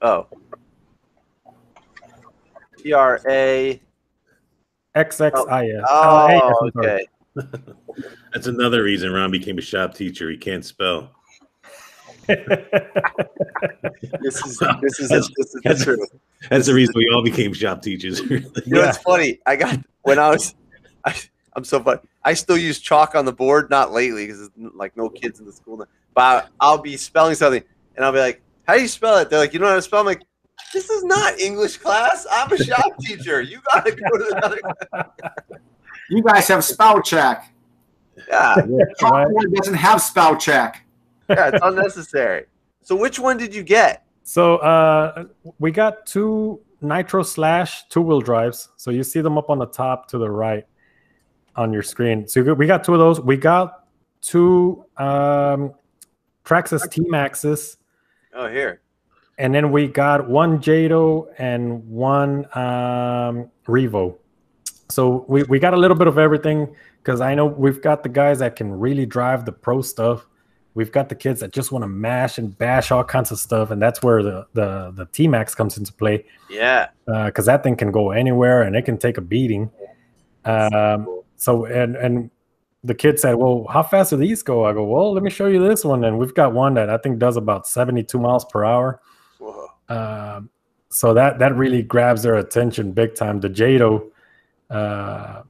Oh. 0.00 0.26
T 2.78 2.92
R 2.92 3.20
A. 3.28 3.80
X 4.94 5.20
X 5.20 5.40
I 5.48 5.68
S. 5.68 5.84
Oh, 5.88 6.70
okay. 6.76 7.06
That's 8.32 8.46
another 8.46 8.82
reason 8.82 9.12
Ron 9.12 9.30
became 9.30 9.58
a 9.58 9.62
shop 9.62 9.94
teacher. 9.94 10.30
He 10.30 10.36
can't 10.36 10.64
spell. 10.64 11.10
This 12.26 12.38
is 14.44 14.58
this 14.82 15.00
is 15.00 15.08
this 15.08 15.54
is 15.54 15.60
the 15.62 15.80
truth. 15.82 16.10
That's 16.50 16.66
the 16.66 16.74
reason 16.74 16.94
we 16.96 17.08
all 17.14 17.22
became 17.22 17.52
shop 17.52 17.82
teachers. 17.82 18.20
You 18.30 18.40
know, 18.66 18.84
it's 18.84 18.98
funny. 18.98 19.38
I 19.46 19.56
got 19.56 19.78
when 20.02 20.18
I 20.18 20.30
was, 20.30 20.54
I, 21.04 21.14
I'm 21.54 21.64
so 21.64 21.82
funny. 21.82 22.00
I 22.24 22.34
still 22.34 22.58
use 22.58 22.80
chalk 22.80 23.14
on 23.14 23.24
the 23.24 23.32
board, 23.32 23.70
not 23.70 23.92
lately 23.92 24.26
because 24.26 24.50
like 24.74 24.96
no 24.96 25.08
kids 25.08 25.40
in 25.40 25.46
the 25.46 25.52
school. 25.52 25.78
Now. 25.78 25.86
But 26.14 26.48
I'll 26.60 26.78
be 26.78 26.96
spelling 26.96 27.34
something, 27.34 27.62
and 27.96 28.04
I'll 28.04 28.12
be 28.12 28.18
like, 28.18 28.42
"How 28.66 28.74
do 28.74 28.82
you 28.82 28.88
spell 28.88 29.18
it?" 29.18 29.30
They're 29.30 29.38
like, 29.38 29.54
"You 29.54 29.60
know 29.60 29.68
how 29.68 29.76
to 29.76 29.82
spell?" 29.82 30.00
I'm 30.00 30.06
like, 30.06 30.22
"This 30.72 30.90
is 30.90 31.04
not 31.04 31.38
English 31.38 31.78
class. 31.78 32.26
I'm 32.30 32.52
a 32.52 32.56
shop 32.58 32.96
teacher. 33.00 33.40
You 33.40 33.60
gotta 33.72 33.90
go 33.92 34.18
to 34.18 34.36
another." 34.36 34.60
You 36.10 36.22
guys 36.22 36.48
have 36.48 36.64
spell 36.64 37.02
check. 37.02 37.52
Yeah, 38.28 38.54
Yeah, 38.66 38.84
right. 39.10 39.26
Doesn't 39.52 39.74
have 39.74 40.00
spell 40.00 40.36
check. 40.38 40.86
yeah, 41.28 41.50
it's 41.52 41.60
unnecessary. 41.62 42.46
So 42.80 42.96
which 42.96 43.18
one 43.18 43.36
did 43.36 43.54
you 43.54 43.62
get? 43.62 44.04
So 44.22 44.56
uh, 44.56 45.24
we 45.58 45.70
got 45.70 46.06
two 46.06 46.60
Nitro 46.80 47.22
Slash 47.22 47.86
two 47.88 48.00
wheel 48.00 48.22
drives. 48.22 48.70
So 48.76 48.90
you 48.90 49.02
see 49.02 49.20
them 49.20 49.36
up 49.36 49.50
on 49.50 49.58
the 49.58 49.66
top 49.66 50.08
to 50.08 50.16
the 50.18 50.30
right. 50.30 50.64
on 51.56 51.74
your 51.74 51.82
screen. 51.82 52.26
So 52.26 52.54
we 52.54 52.66
got 52.66 52.84
two 52.84 52.94
of 52.94 52.98
those. 53.00 53.20
We 53.20 53.36
got 53.36 53.84
two 54.22 54.86
um, 54.96 55.74
Traxxas 56.42 56.90
T 56.90 57.02
Maxes, 57.06 57.76
Oh, 58.32 58.48
here. 58.48 58.80
And 59.38 59.54
then 59.54 59.70
we 59.70 59.86
got 59.86 60.28
one 60.28 60.60
Jato 60.60 61.28
and 61.38 61.88
one 61.88 62.44
um, 62.56 63.50
Revo. 63.66 64.16
So 64.88 65.24
we, 65.28 65.44
we 65.44 65.58
got 65.58 65.74
a 65.74 65.76
little 65.76 65.96
bit 65.96 66.08
of 66.08 66.18
everything 66.18 66.74
because 66.98 67.20
I 67.20 67.34
know 67.34 67.46
we've 67.46 67.80
got 67.80 68.02
the 68.02 68.08
guys 68.08 68.40
that 68.40 68.56
can 68.56 68.72
really 68.72 69.06
drive 69.06 69.44
the 69.44 69.52
pro 69.52 69.80
stuff. 69.80 70.26
We've 70.74 70.90
got 70.90 71.08
the 71.08 71.14
kids 71.14 71.40
that 71.40 71.52
just 71.52 71.72
want 71.72 71.82
to 71.82 71.88
mash 71.88 72.38
and 72.38 72.56
bash 72.56 72.90
all 72.90 73.04
kinds 73.04 73.30
of 73.32 73.38
stuff, 73.38 73.70
and 73.70 73.82
that's 73.82 74.02
where 74.02 74.22
the 74.22 74.46
the 74.54 74.92
the 74.92 75.06
T 75.06 75.26
Max 75.26 75.54
comes 75.54 75.76
into 75.76 75.92
play 75.92 76.24
Yeah. 76.48 76.88
because 77.06 77.46
that 77.46 77.62
thing 77.64 77.74
can 77.76 77.90
go 77.90 78.10
anywhere 78.10 78.62
and 78.62 78.76
it 78.76 78.84
can 78.84 78.96
take 78.96 79.18
a 79.18 79.20
beating. 79.20 79.70
Um, 80.44 81.22
so 81.36 81.64
and 81.64 81.96
and 81.96 82.30
the 82.84 82.94
kid 82.94 83.18
said, 83.18 83.34
"Well, 83.34 83.66
how 83.68 83.82
fast 83.82 84.10
do 84.10 84.16
these 84.16 84.42
go?" 84.42 84.64
I 84.66 84.72
go, 84.72 84.84
"Well, 84.84 85.12
let 85.12 85.22
me 85.22 85.30
show 85.30 85.46
you 85.46 85.66
this 85.66 85.84
one." 85.84 86.04
And 86.04 86.16
we've 86.18 86.34
got 86.34 86.52
one 86.52 86.74
that 86.74 86.90
I 86.90 86.96
think 86.98 87.18
does 87.18 87.36
about 87.36 87.66
seventy-two 87.66 88.20
miles 88.20 88.44
per 88.44 88.64
hour. 88.64 89.00
Um, 89.88 90.50
so 90.90 91.14
that 91.14 91.38
that 91.38 91.54
really 91.56 91.82
grabs 91.82 92.22
their 92.22 92.36
attention 92.36 92.92
big 92.92 93.14
time. 93.14 93.40
The 93.40 93.48
Jato, 93.48 94.10
uh, 94.70 95.42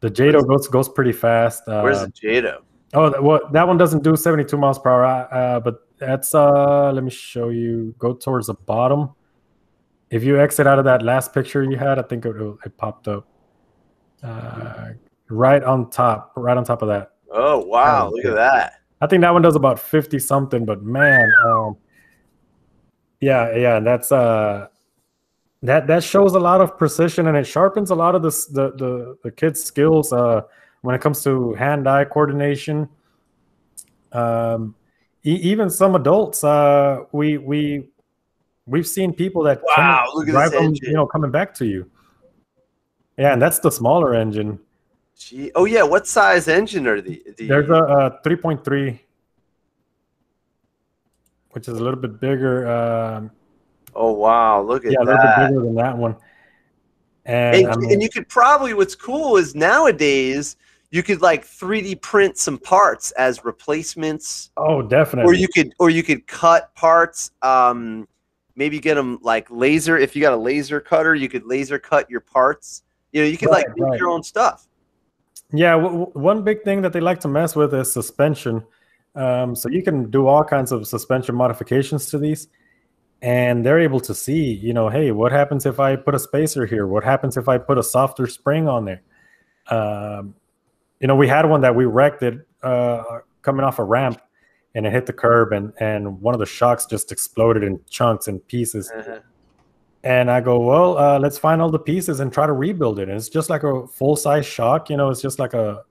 the 0.00 0.10
Jato 0.10 0.42
goes 0.42 0.68
goes 0.68 0.88
pretty 0.88 1.12
fast. 1.12 1.66
Uh, 1.68 1.82
Where's 1.82 2.00
the 2.00 2.12
Jato? 2.14 2.62
Oh, 2.92 3.10
that, 3.10 3.22
well, 3.22 3.40
that 3.52 3.68
one 3.68 3.78
doesn't 3.78 4.02
do 4.02 4.16
72 4.16 4.56
miles 4.56 4.78
per 4.78 4.90
hour, 4.90 5.28
uh, 5.32 5.60
but 5.60 5.86
that's 5.98 6.34
uh 6.34 6.90
let 6.92 7.04
me 7.04 7.10
show 7.10 7.50
you. 7.50 7.94
Go 7.98 8.14
towards 8.14 8.48
the 8.48 8.54
bottom. 8.54 9.10
If 10.10 10.24
you 10.24 10.40
exit 10.40 10.66
out 10.66 10.78
of 10.78 10.84
that 10.86 11.02
last 11.02 11.32
picture 11.32 11.62
you 11.62 11.76
had, 11.76 11.98
I 11.98 12.02
think 12.02 12.24
it, 12.26 12.34
it 12.64 12.76
popped 12.76 13.06
up. 13.06 13.28
Uh, 14.22 14.90
right 15.28 15.62
on 15.62 15.88
top, 15.90 16.32
right 16.36 16.56
on 16.56 16.64
top 16.64 16.82
of 16.82 16.88
that. 16.88 17.12
Oh, 17.30 17.58
wow. 17.60 18.08
Oh, 18.08 18.16
Look 18.16 18.24
at 18.24 18.34
that. 18.34 18.74
I 19.00 19.06
think 19.06 19.22
that 19.22 19.32
one 19.32 19.40
does 19.40 19.56
about 19.56 19.78
50 19.78 20.18
something, 20.18 20.64
but 20.64 20.82
man, 20.82 21.30
um, 21.46 21.76
yeah, 23.20 23.54
yeah, 23.56 23.80
that's 23.80 24.10
uh 24.12 24.68
that 25.62 25.86
that 25.86 26.02
shows 26.02 26.34
a 26.34 26.40
lot 26.40 26.60
of 26.60 26.78
precision 26.78 27.26
and 27.26 27.36
it 27.36 27.46
sharpens 27.46 27.90
a 27.90 27.94
lot 27.94 28.14
of 28.14 28.22
the 28.22 28.30
the 28.52 28.70
the, 28.76 29.16
the 29.24 29.30
kids' 29.30 29.62
skills 29.62 30.12
uh 30.12 30.42
when 30.82 30.94
it 30.94 31.00
comes 31.00 31.22
to 31.22 31.52
hand-eye 31.54 32.04
coordination. 32.06 32.88
Um 34.12 34.74
e- 35.24 35.40
even 35.42 35.70
some 35.70 35.94
adults 35.94 36.42
uh 36.42 37.04
we 37.12 37.38
we 37.38 37.84
we've 38.66 38.86
seen 38.86 39.12
people 39.12 39.42
that 39.44 39.60
Wow, 39.76 40.06
look 40.14 40.28
at 40.28 40.32
drive 40.32 40.50
this 40.52 40.60
them, 40.60 40.74
you 40.82 40.94
know, 40.94 41.06
coming 41.06 41.30
back 41.30 41.54
to 41.54 41.66
you. 41.66 41.90
Yeah, 43.18 43.34
and 43.34 43.42
that's 43.42 43.58
the 43.58 43.70
smaller 43.70 44.14
engine. 44.14 44.58
Gee. 45.20 45.52
Oh, 45.54 45.66
yeah. 45.66 45.82
What 45.82 46.06
size 46.06 46.48
engine 46.48 46.86
are 46.86 47.02
the? 47.02 47.22
the 47.36 47.46
There's 47.46 47.68
a, 47.68 47.74
a 47.74 48.20
3.3, 48.24 48.98
which 51.52 51.68
is 51.68 51.78
a 51.78 51.82
little 51.82 51.98
bit 52.00 52.20
bigger. 52.20 52.68
Um, 52.70 53.30
oh, 53.94 54.12
wow. 54.12 54.62
Look 54.62 54.84
at 54.84 54.92
that. 54.92 54.98
yeah, 54.98 55.02
a 55.02 55.04
little 55.04 55.22
bit 55.22 55.48
bigger 55.48 55.60
than 55.62 55.74
that 55.76 55.96
one. 55.96 56.16
And, 57.26 57.56
And, 57.56 57.66
I 57.68 57.76
mean, 57.76 57.92
and 57.92 58.02
you 58.02 58.08
could 58.08 58.28
probably, 58.28 58.74
what's 58.74 58.94
cool 58.94 59.36
is 59.36 59.54
nowadays 59.54 60.56
you 60.90 61.02
could 61.02 61.20
like 61.20 61.44
3D 61.46 62.00
print 62.00 62.36
some 62.38 62.58
parts 62.58 63.10
as 63.12 63.44
replacements. 63.44 64.50
oh, 64.56 64.82
definitely. 64.82 65.30
or 65.30 65.34
you 65.34 65.46
could 65.48 65.72
or 65.78 65.90
you 65.90 66.02
could 66.02 66.26
cut 66.26 66.74
parts 66.74 67.30
um 67.42 68.08
maybe 68.56 68.80
get 68.80 68.94
them 68.96 69.18
like 69.22 69.46
laser 69.50 69.96
if 69.96 70.16
you 70.16 70.20
got 70.20 70.32
a 70.32 70.36
laser 70.36 70.80
cutter 70.80 71.14
you 71.14 71.28
could 71.28 71.44
laser 71.46 71.78
cut 71.78 72.10
your 72.10 72.20
parts 72.20 72.82
you 73.12 73.22
know 73.22 73.28
you 73.28 73.38
could 73.38 73.48
like 73.50 73.66
Right, 73.68 73.76
make 73.78 73.88
right. 73.90 74.00
your 74.00 74.08
own 74.08 74.22
stuff 74.24 74.66
Yeah, 75.52 75.72
w- 75.72 75.90
w- 76.06 76.10
one 76.14 76.42
big 76.42 76.64
thing 76.64 76.82
that 76.82 76.92
they 76.92 77.00
like 77.00 77.20
to 77.20 77.28
mess 77.28 77.54
with 77.54 77.72
is 77.74 77.92
suspension. 77.92 78.64
Um, 79.14 79.56
so 79.56 79.68
you 79.68 79.82
can 79.82 80.10
do 80.10 80.26
all 80.26 80.44
kinds 80.44 80.72
of 80.72 80.86
suspension 80.86 81.34
modifications 81.34 82.06
to 82.10 82.18
these, 82.18 82.48
and 83.22 83.64
they're 83.66 83.80
able 83.80 84.00
to 84.00 84.14
see, 84.14 84.52
you 84.54 84.72
know, 84.72 84.88
hey, 84.88 85.10
what 85.10 85.32
happens 85.32 85.66
if 85.66 85.80
I 85.80 85.96
put 85.96 86.14
a 86.14 86.18
spacer 86.18 86.64
here? 86.66 86.86
What 86.86 87.04
happens 87.04 87.36
if 87.36 87.48
I 87.48 87.58
put 87.58 87.78
a 87.78 87.82
softer 87.82 88.26
spring 88.26 88.68
on 88.68 88.84
there? 88.84 89.02
Um, 89.68 90.34
you 91.00 91.06
know, 91.08 91.16
we 91.16 91.28
had 91.28 91.46
one 91.46 91.60
that 91.62 91.74
we 91.74 91.86
wrecked 91.86 92.22
it 92.22 92.46
uh, 92.62 93.02
coming 93.42 93.64
off 93.64 93.78
a 93.78 93.84
ramp, 93.84 94.20
and 94.74 94.86
it 94.86 94.92
hit 94.92 95.06
the 95.06 95.12
curb, 95.12 95.52
and 95.52 95.72
and 95.80 96.20
one 96.20 96.34
of 96.34 96.38
the 96.38 96.46
shocks 96.46 96.86
just 96.86 97.10
exploded 97.10 97.64
in 97.64 97.80
chunks 97.88 98.28
and 98.28 98.46
pieces. 98.46 98.92
And 100.02 100.30
I 100.30 100.40
go, 100.40 100.58
well, 100.60 100.96
uh, 100.96 101.18
let's 101.18 101.36
find 101.36 101.60
all 101.60 101.70
the 101.70 101.78
pieces 101.78 102.20
and 102.20 102.32
try 102.32 102.46
to 102.46 102.54
rebuild 102.54 102.98
it. 103.00 103.08
And 103.08 103.18
it's 103.18 103.28
just 103.28 103.50
like 103.50 103.64
a 103.64 103.86
full 103.86 104.16
size 104.16 104.46
shock, 104.46 104.88
you 104.88 104.96
know. 104.96 105.10
It's 105.10 105.20
just 105.20 105.38
like 105.38 105.52
a 105.52 105.84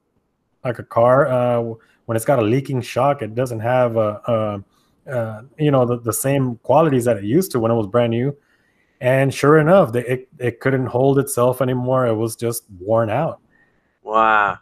like 0.64 0.80
a 0.80 0.84
car. 0.84 1.28
Uh, 1.28 1.74
when 2.10 2.15
it's 2.15 2.26
got 2.26 2.40
a 2.40 2.41
leaking 2.41 2.81
shock, 2.81 3.22
it 3.22 3.36
doesn't 3.36 3.60
have 3.60 3.95
a, 3.95 4.64
a, 5.06 5.11
uh, 5.11 5.41
you 5.60 5.69
know, 5.69 5.86
the, 5.86 5.99
the 5.99 6.11
same 6.11 6.56
qualities 6.64 7.06
that 7.06 7.18
it 7.18 7.23
used 7.23 7.52
to 7.52 7.60
when 7.60 7.69
it 7.69 7.76
was 7.76 7.86
brand 7.86 8.10
new. 8.10 8.36
And 8.99 9.31
sure 9.31 9.60
enough, 9.60 9.91
the, 9.91 10.14
it 10.14 10.27
it 10.40 10.60
couldn't 10.60 10.88
hold 10.88 11.19
itself 11.19 11.61
anymore. 11.61 12.07
It 12.07 12.15
was 12.15 12.36
just 12.36 12.64
worn 12.80 13.11
out. 13.11 13.41
wow 14.02 14.57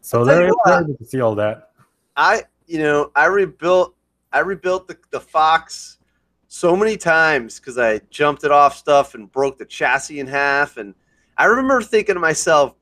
So 0.00 0.18
tell 0.18 0.26
they're 0.26 0.46
you 0.46 0.96
to 0.96 1.04
see 1.04 1.20
all 1.20 1.34
that. 1.34 1.72
i 2.16 2.44
you 2.68 2.78
know 2.78 3.10
i 3.16 3.24
rebuilt 3.26 3.96
i 4.32 4.38
rebuilt 4.38 4.86
the, 4.86 4.96
the 5.10 5.20
fox 5.20 5.98
so 6.46 6.76
many 6.76 6.96
times 6.96 7.58
because 7.58 7.78
i 7.78 7.98
jumped 8.10 8.44
it 8.44 8.52
off 8.52 8.76
stuff 8.76 9.16
and 9.16 9.32
broke 9.32 9.58
the 9.58 9.64
chassis 9.64 10.20
in 10.20 10.26
half 10.28 10.76
and 10.76 10.94
i 11.36 11.46
remember 11.46 11.82
thinking 11.82 12.14
to 12.14 12.20
myself 12.20 12.76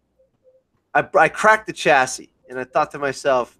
i, 0.93 1.03
I 1.19 1.29
cracked 1.31 1.67
the 1.67 1.73
chassis 1.73 2.31
and 2.51 2.59
i 2.61 2.65
thought 2.65 2.91
to 2.91 2.99
myself 2.99 3.58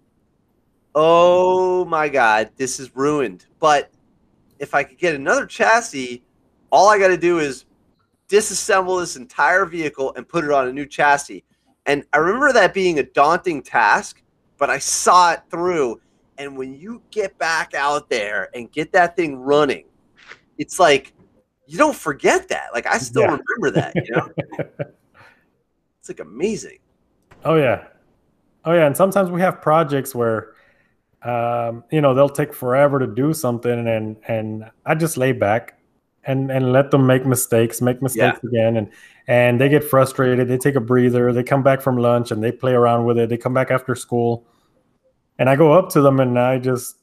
oh 0.95 1.85
my 1.85 2.09
god 2.09 2.49
this 2.57 2.79
is 2.79 2.95
ruined. 2.95 3.45
But 3.59 3.91
if 4.59 4.73
i 4.73 4.83
could 4.83 4.97
get 4.97 5.15
another 5.15 5.45
chassis 5.45 6.23
all 6.71 6.89
i 6.89 6.99
got 6.99 7.07
to 7.09 7.17
do 7.17 7.39
is 7.39 7.65
disassemble 8.27 8.99
this 8.99 9.15
entire 9.15 9.65
vehicle 9.65 10.13
and 10.15 10.27
put 10.27 10.43
it 10.43 10.51
on 10.51 10.67
a 10.67 10.73
new 10.73 10.85
chassis. 10.85 11.43
And 11.85 12.03
i 12.13 12.17
remember 12.17 12.51
that 12.53 12.73
being 12.73 12.99
a 12.99 13.03
daunting 13.03 13.61
task 13.61 14.21
but 14.57 14.69
i 14.69 14.77
saw 14.79 15.33
it 15.33 15.41
through. 15.49 16.01
And 16.37 16.57
when 16.57 16.73
you 16.73 17.01
get 17.11 17.37
back 17.37 17.73
out 17.73 18.09
there 18.09 18.49
and 18.53 18.71
get 18.71 18.91
that 18.93 19.15
thing 19.15 19.37
running 19.37 19.85
it's 20.57 20.79
like 20.79 21.13
you 21.67 21.77
don't 21.77 21.95
forget 21.95 22.47
that. 22.49 22.69
Like 22.73 22.87
i 22.87 22.97
still 22.97 23.21
Yeah. 23.23 23.37
remember 23.61 23.71
that 23.79 23.93
you 23.95 24.15
know? 24.15 24.29
It's 25.99 26.09
like 26.09 26.19
amazing. 26.21 26.79
Oh 27.45 27.55
yeah, 27.55 27.87
oh 28.65 28.71
yeah. 28.73 28.85
And 28.87 28.95
sometimes 28.95 29.29
we 29.29 29.41
have 29.41 29.61
projects 29.61 30.15
where, 30.15 30.53
um, 31.23 31.83
you 31.91 32.01
know, 32.01 32.13
they'll 32.13 32.29
take 32.29 32.53
forever 32.53 32.99
to 32.99 33.07
do 33.07 33.33
something, 33.33 33.87
and 33.87 34.15
and 34.27 34.65
I 34.85 34.95
just 34.95 35.17
lay 35.17 35.31
back 35.33 35.79
and 36.25 36.51
and 36.51 36.71
let 36.71 36.91
them 36.91 37.05
make 37.05 37.25
mistakes, 37.25 37.81
make 37.81 38.01
mistakes 38.01 38.39
again, 38.43 38.77
and 38.77 38.89
and 39.27 39.59
they 39.59 39.69
get 39.69 39.83
frustrated. 39.83 40.47
They 40.47 40.57
take 40.57 40.75
a 40.75 40.79
breather. 40.81 41.33
They 41.33 41.43
come 41.43 41.61
back 41.63 41.81
from 41.81 41.97
lunch 41.97 42.31
and 42.31 42.43
they 42.43 42.51
play 42.51 42.73
around 42.73 43.05
with 43.05 43.17
it. 43.17 43.29
They 43.29 43.37
come 43.37 43.53
back 43.53 43.69
after 43.71 43.95
school, 43.95 44.45
and 45.37 45.49
I 45.49 45.55
go 45.55 45.73
up 45.73 45.89
to 45.89 46.01
them 46.01 46.19
and 46.19 46.39
I 46.39 46.57
just 46.59 46.95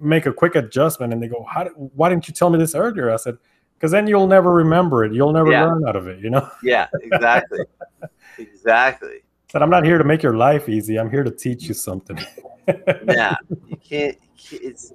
make 0.00 0.26
a 0.26 0.32
quick 0.32 0.54
adjustment, 0.54 1.12
and 1.12 1.22
they 1.22 1.28
go, 1.28 1.44
"How? 1.44 1.64
did- 1.64 1.72
Why 1.76 2.08
didn't 2.08 2.28
you 2.28 2.34
tell 2.34 2.50
me 2.50 2.58
this 2.58 2.74
earlier?" 2.74 3.10
I 3.12 3.16
said, 3.16 3.36
"Because 3.74 3.90
then 3.90 4.06
you'll 4.06 4.26
never 4.28 4.52
remember 4.54 5.04
it. 5.04 5.12
You'll 5.12 5.32
never 5.32 5.50
Yeah. 5.50 5.66
learn 5.66 5.86
out 5.86 5.96
of 5.96 6.06
it. 6.08 6.20
You 6.20 6.30
know." 6.30 6.48
yeah 6.62 6.86
exactly 7.02 7.60
exactly 8.38 9.22
But 9.52 9.62
I'm 9.62 9.70
not 9.70 9.84
here 9.84 9.98
to 9.98 10.04
make 10.04 10.22
your 10.22 10.34
life 10.36 10.68
easy. 10.68 10.98
I'm 10.98 11.10
here 11.10 11.24
to 11.24 11.30
teach 11.30 11.64
you 11.64 11.74
something. 11.74 12.18
Yeah 13.08 13.34
you 13.66 13.76
can't 13.76 14.16
it's 14.52 14.92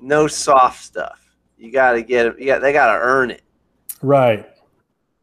no 0.00 0.26
soft 0.26 0.82
stuff 0.82 1.20
you 1.58 1.70
gotta 1.70 2.02
get 2.02 2.26
it 2.26 2.38
you 2.38 2.46
got 2.46 2.60
they 2.60 2.72
gotta 2.72 2.98
earn 3.00 3.30
it 3.30 3.42
right. 4.02 4.48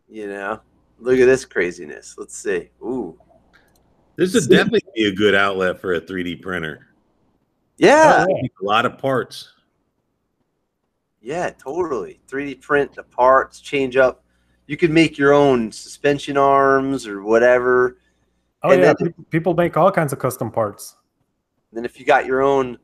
you 0.09 0.27
know 0.27 0.59
look 0.99 1.19
at 1.19 1.25
this 1.25 1.45
craziness 1.45 2.15
let's 2.17 2.35
see 2.37 2.69
ooh 2.83 3.17
This 4.15 4.33
would 4.33 4.49
definitely 4.49 4.81
be 4.95 5.05
a 5.07 5.13
good 5.13 5.35
outlet 5.35 5.79
for 5.79 5.93
a 5.95 6.01
3D 6.01 6.41
printer. 6.41 6.87
yeah 7.77 8.25
Oh, 8.27 8.35
yeah. 8.41 8.47
A 8.61 8.65
lot 8.65 8.85
of 8.85 8.97
parts. 8.97 9.49
yeah 11.21 11.49
totally 11.51 12.19
3d 12.29 12.61
print 12.61 12.93
the 12.93 13.03
parts 13.03 13.59
change 13.59 13.97
up 13.97 14.23
you 14.67 14.77
could 14.77 14.91
make 14.91 15.17
your 15.17 15.33
own 15.33 15.71
suspension 15.71 16.37
arms 16.37 17.07
or 17.07 17.21
whatever 17.23 17.97
Oh 18.63 18.69
And 18.69 18.81
yeah, 18.81 18.93
then- 18.99 19.13
people 19.31 19.55
make 19.55 19.75
all 19.75 19.91
kinds 19.91 20.13
of 20.13 20.19
custom 20.19 20.51
parts. 20.51 20.95
Then 21.73 21.85
if 21.85 21.99
you 21.99 22.05
got 22.05 22.25
your 22.25 22.41
own 22.41 22.77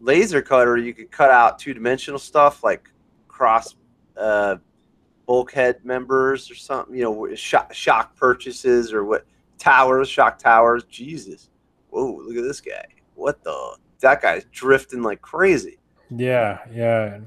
laser 0.00 0.42
cutter 0.42 0.76
you 0.76 0.92
could 0.92 1.10
cut 1.10 1.30
out 1.30 1.58
two-dimensional 1.58 2.18
stuff 2.18 2.62
like 2.62 2.90
cross 3.28 3.76
uh, 4.16 4.56
bulkhead 5.26 5.84
members 5.84 6.50
or 6.50 6.54
something 6.54 6.94
you 6.94 7.02
know 7.02 7.34
shock, 7.34 7.72
shock 7.72 8.16
purchases 8.16 8.92
or 8.92 9.04
what 9.04 9.26
towers 9.58 10.08
shock 10.08 10.38
towers. 10.38 10.84
Jesus. 10.84 11.50
Whoa 11.90 12.16
look 12.16 12.36
at 12.36 12.42
this 12.42 12.60
guy. 12.60 12.84
What 13.14 13.42
the 13.42 13.76
that 14.00 14.22
guy's 14.22 14.44
drifting 14.52 15.02
like 15.02 15.20
crazy. 15.22 15.78
Yeah, 16.10 16.58
yeah. 16.72 17.20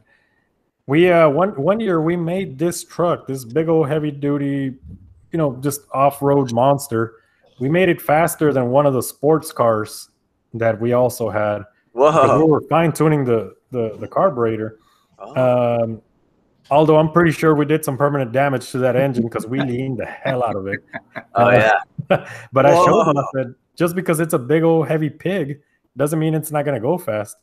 We 0.87 1.11
uh 1.11 1.29
one 1.29 1.59
one 1.61 1.79
year 1.79 2.01
we 2.01 2.15
made 2.15 2.57
this 2.57 2.83
truck, 2.83 3.27
this 3.27 3.43
big 3.43 3.67
old 3.67 3.87
heavy 3.87 4.11
duty, 4.11 4.75
you 5.31 5.37
know, 5.37 5.57
just 5.57 5.81
off 5.93 6.21
road 6.21 6.51
monster. 6.53 7.15
we 7.59 7.69
made 7.69 7.89
it 7.89 8.01
faster 8.01 8.53
than 8.53 8.69
one 8.69 8.85
of 8.85 8.93
the 8.93 9.03
sports 9.03 9.51
cars 9.51 10.09
that 10.53 10.79
we 10.79 10.93
also 10.93 11.29
had. 11.29 11.63
Whoa. 11.93 12.45
We 12.45 12.51
were 12.51 12.61
fine 12.61 12.91
tuning 12.91 13.25
the, 13.25 13.55
the 13.71 13.97
the 13.97 14.07
carburetor. 14.07 14.79
Oh. 15.17 15.83
Um, 15.83 16.01
although 16.69 16.97
I'm 16.97 17.11
pretty 17.11 17.31
sure 17.31 17.55
we 17.55 17.65
did 17.65 17.83
some 17.83 17.97
permanent 17.97 18.31
damage 18.31 18.69
to 18.71 18.77
that 18.79 18.95
engine 18.95 19.23
because 19.23 19.47
we 19.47 19.59
leaned 19.71 19.99
the 19.99 20.05
hell 20.05 20.43
out 20.43 20.55
of 20.55 20.67
it. 20.67 20.79
oh 21.35 21.45
uh, 21.45 21.51
yeah. 22.09 22.29
But 22.51 22.65
I 22.65 22.73
showed 22.73 23.05
them, 23.05 23.17
I 23.17 23.23
said, 23.35 23.55
just 23.75 23.95
because 23.95 24.19
it's 24.19 24.33
a 24.33 24.39
big 24.39 24.63
old 24.63 24.87
heavy 24.87 25.09
pig 25.09 25.61
doesn't 25.97 26.19
mean 26.19 26.33
it's 26.33 26.51
not 26.51 26.65
going 26.65 26.75
to 26.75 26.81
go 26.81 26.97
fast. 26.97 27.37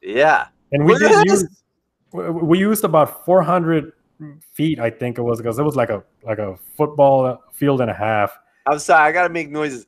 Yeah. 0.00 0.48
And 0.72 0.84
we 0.84 0.96
did 0.98 1.26
use, 1.26 1.44
we 2.12 2.30
we 2.30 2.58
used 2.58 2.84
about 2.84 3.24
400 3.24 3.92
feet, 4.52 4.78
I 4.78 4.90
think 4.90 5.18
it 5.18 5.22
was, 5.22 5.38
because 5.38 5.58
it 5.58 5.62
was 5.62 5.76
like 5.76 5.90
a 5.90 6.02
like 6.22 6.38
a 6.38 6.56
football 6.76 7.42
field 7.52 7.80
and 7.80 7.90
a 7.90 7.94
half. 7.94 8.38
I'm 8.66 8.78
sorry. 8.78 9.08
I 9.08 9.12
gotta 9.12 9.28
make 9.28 9.50
noises. 9.50 9.86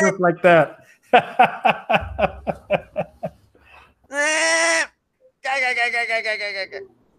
Just 0.00 0.20
like 0.20 0.40
that. 0.42 0.80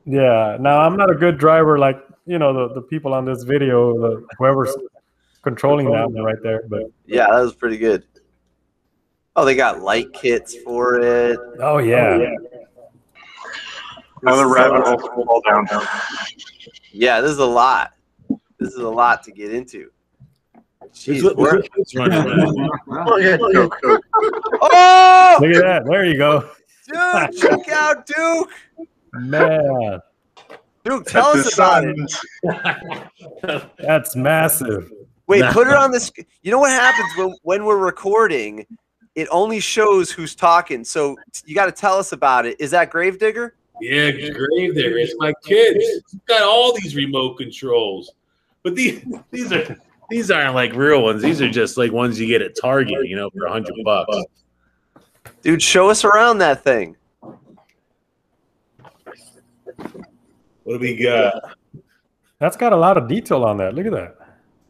yeah. 0.05 0.57
Now 0.59 0.81
I'm 0.81 0.97
not 0.97 1.09
a 1.09 1.15
good 1.15 1.37
driver 1.37 1.77
like 1.79 2.01
you 2.25 2.39
know 2.39 2.67
the, 2.67 2.75
the 2.75 2.81
people 2.81 3.13
on 3.13 3.25
this 3.25 3.43
video, 3.43 3.97
the 3.99 4.25
whoever's 4.37 4.75
controlling 5.43 5.89
that 5.91 6.09
one 6.11 6.23
right 6.23 6.41
there. 6.43 6.63
But 6.67 6.83
Yeah, 7.05 7.27
that 7.31 7.39
was 7.39 7.53
pretty 7.53 7.77
good. 7.77 8.03
Oh, 9.35 9.45
they 9.45 9.55
got 9.55 9.81
light 9.81 10.13
kits 10.13 10.55
for 10.63 10.99
it. 10.99 11.39
oh 11.59 11.77
yeah, 11.79 12.17
oh, 12.17 12.65
Another 14.21 14.47
rabbit 14.47 14.85
hole 14.85 14.97
to 14.97 15.07
fall 15.07 15.41
down. 15.45 15.67
Yeah, 16.91 17.21
this 17.21 17.31
is 17.31 17.39
a 17.39 17.45
lot. 17.45 17.93
This 18.57 18.73
is 18.73 18.79
a 18.79 18.89
lot 18.89 19.23
to 19.23 19.31
get 19.31 19.53
into. 19.53 19.91
Jeez, 20.95 21.21
Look, 21.21 21.37
look, 21.37 21.65
it's 21.77 21.93
running. 21.95 22.23
Oh, 22.89 23.17
yeah, 23.17 23.35
joke, 23.37 23.75
joke. 23.83 24.05
look 24.13 24.73
at 24.73 25.61
that. 25.61 25.83
There 25.85 26.05
you 26.05 26.17
go, 26.17 26.49
dude, 26.87 27.37
check 27.41 27.69
out 27.69 28.05
Duke. 28.07 28.49
man. 29.13 29.99
Duke, 30.83 31.05
tell 31.05 31.33
That's 31.33 31.39
us 31.39 31.45
his 31.45 31.53
about 31.55 31.83
it. 31.83 33.69
That's 33.79 34.15
massive. 34.15 34.91
Wait, 35.27 35.39
Nah. 35.39 35.51
put 35.51 35.67
it 35.67 35.73
on 35.73 35.91
this. 35.91 36.11
You 36.43 36.51
know 36.51 36.59
what 36.59 36.71
happens 36.71 37.09
when 37.17 37.35
when 37.43 37.65
we're 37.65 37.77
recording? 37.83 38.65
It 39.15 39.27
only 39.31 39.59
shows 39.59 40.11
who's 40.11 40.35
talking. 40.35 40.83
So 40.83 41.15
you 41.45 41.55
got 41.55 41.65
to 41.65 41.71
tell 41.71 41.97
us 41.97 42.11
about 42.11 42.45
it. 42.45 42.55
Is 42.59 42.69
that 42.71 42.89
Gravedigger? 42.91 43.55
Yeah, 43.81 44.11
grave 44.11 44.75
there. 44.75 44.97
It's 44.97 45.15
my 45.17 45.33
kids. 45.43 45.77
It's 45.79 46.15
got 46.27 46.43
all 46.43 46.73
these 46.73 46.95
remote 46.95 47.35
controls, 47.37 48.11
but 48.63 48.75
these 48.75 49.03
these 49.31 49.51
are 49.51 49.75
these 50.09 50.31
aren't 50.31 50.55
like 50.55 50.73
real 50.73 51.03
ones. 51.03 51.21
These 51.21 51.41
are 51.41 51.49
just 51.49 51.77
like 51.77 51.91
ones 51.91 52.19
you 52.19 52.27
get 52.27 52.41
at 52.41 52.55
Target, 52.59 53.07
you 53.07 53.15
know, 53.15 53.29
for 53.31 53.45
a 53.45 53.51
hundred 53.51 53.73
bucks. 53.83 54.17
Dude, 55.41 55.61
show 55.61 55.89
us 55.89 56.03
around 56.03 56.39
that 56.39 56.63
thing. 56.63 56.95
What 60.63 60.73
do 60.73 60.79
we 60.79 60.95
got? 60.97 61.55
That's 62.39 62.57
got 62.57 62.73
a 62.73 62.77
lot 62.77 62.97
of 62.97 63.07
detail 63.07 63.43
on 63.43 63.57
that. 63.57 63.75
Look 63.75 63.85
at 63.85 63.91
that. 63.91 64.15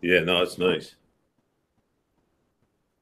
Yeah, 0.01 0.19
no, 0.19 0.41
it's 0.41 0.57
nice. 0.57 0.95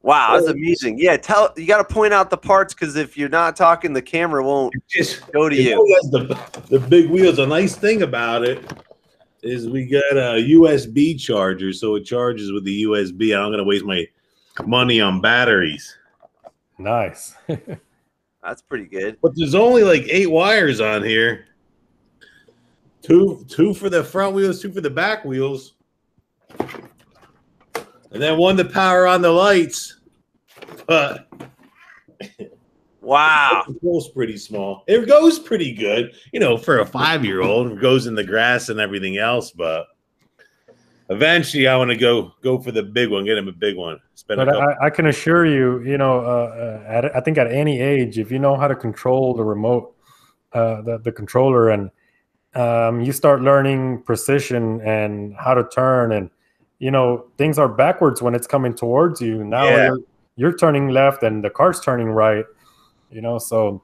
Wow, 0.02 0.36
that's 0.36 0.48
amazing. 0.48 0.98
Yeah, 0.98 1.16
tell 1.16 1.52
you 1.56 1.66
got 1.66 1.86
to 1.86 1.94
point 1.94 2.12
out 2.12 2.28
the 2.28 2.36
parts 2.36 2.74
because 2.74 2.94
if 2.94 3.16
you're 3.16 3.30
not 3.30 3.56
talking, 3.56 3.92
the 3.94 4.02
camera 4.02 4.44
won't 4.44 4.74
Just 4.88 5.32
go 5.32 5.48
to 5.48 5.56
it 5.56 5.62
you. 5.62 5.80
only 5.80 5.94
the 6.26 6.60
the 6.68 6.78
big 6.78 7.08
wheels. 7.08 7.38
A 7.38 7.46
nice 7.46 7.74
thing 7.74 8.02
about 8.02 8.44
it 8.44 8.62
is 9.44 9.68
we 9.68 9.86
got 9.86 10.12
a 10.12 10.42
USB 10.42 11.20
charger, 11.20 11.72
so 11.72 11.94
it 11.94 12.04
charges 12.04 12.52
with 12.52 12.64
the 12.64 12.84
USB. 12.84 13.36
I'm 13.36 13.44
not 13.44 13.50
gonna 13.50 13.64
waste 13.64 13.84
my 13.84 14.06
money 14.64 15.00
on 15.00 15.20
batteries. 15.20 15.96
Nice. 16.78 17.34
That's 18.42 18.62
pretty 18.62 18.86
good. 18.86 19.18
But 19.22 19.32
there's 19.36 19.54
only 19.54 19.84
like 19.84 20.06
eight 20.08 20.30
wires 20.30 20.80
on 20.80 21.02
here. 21.02 21.46
Two 23.02 23.44
two 23.48 23.74
for 23.74 23.88
the 23.88 24.02
front 24.02 24.34
wheels, 24.34 24.60
two 24.60 24.72
for 24.72 24.80
the 24.80 24.90
back 24.90 25.24
wheels. 25.24 25.74
And 26.58 28.22
then 28.22 28.38
one 28.38 28.56
to 28.56 28.64
power 28.64 29.06
on 29.06 29.22
the 29.22 29.30
lights. 29.30 30.00
But 30.86 31.28
Wow. 33.04 33.62
the 33.66 33.72
control's 33.72 34.08
pretty 34.10 34.36
small. 34.36 34.84
It 34.86 35.06
goes 35.06 35.38
pretty 35.38 35.72
good, 35.72 36.12
you 36.32 36.40
know, 36.40 36.56
for 36.56 36.80
a 36.80 36.86
five 36.86 37.24
year 37.24 37.42
old. 37.42 37.72
It 37.72 37.80
goes 37.80 38.06
in 38.06 38.14
the 38.14 38.24
grass 38.24 38.68
and 38.68 38.80
everything 38.80 39.18
else, 39.18 39.50
but 39.50 39.86
eventually 41.10 41.68
I 41.68 41.76
want 41.76 41.90
to 41.90 41.96
go 41.96 42.32
go 42.42 42.58
for 42.58 42.72
the 42.72 42.82
big 42.82 43.10
one, 43.10 43.24
get 43.24 43.38
him 43.38 43.48
a 43.48 43.52
big 43.52 43.76
one. 43.76 44.00
Spend 44.14 44.38
But 44.38 44.46
couple 44.46 44.62
I, 44.80 44.86
I 44.86 44.90
can 44.90 45.06
assure 45.06 45.44
you, 45.46 45.82
you 45.82 45.98
know, 45.98 46.20
uh, 46.20 46.82
uh, 46.82 46.84
at, 46.86 47.16
I 47.16 47.20
think 47.20 47.38
at 47.38 47.50
any 47.52 47.80
age, 47.80 48.18
if 48.18 48.30
you 48.30 48.38
know 48.38 48.56
how 48.56 48.68
to 48.68 48.74
control 48.74 49.34
the 49.34 49.44
remote, 49.44 49.94
uh, 50.52 50.82
the, 50.82 50.98
the 50.98 51.12
controller, 51.12 51.70
and 51.70 51.90
um, 52.54 53.00
you 53.00 53.12
start 53.12 53.42
learning 53.42 54.02
precision 54.02 54.80
and 54.82 55.34
how 55.36 55.54
to 55.54 55.64
turn, 55.64 56.12
and 56.12 56.30
you 56.78 56.90
know 56.90 57.26
things 57.36 57.58
are 57.58 57.68
backwards 57.68 58.22
when 58.22 58.34
it's 58.34 58.46
coming 58.46 58.74
towards 58.74 59.20
you. 59.20 59.44
Now 59.44 59.64
Yeah. 59.64 59.86
you're, 59.86 59.98
you're 60.36 60.56
turning 60.56 60.88
left 60.88 61.22
and 61.22 61.44
the 61.44 61.50
car's 61.50 61.80
turning 61.80 62.08
right. 62.08 62.44
You 63.10 63.20
know, 63.20 63.38
so 63.38 63.82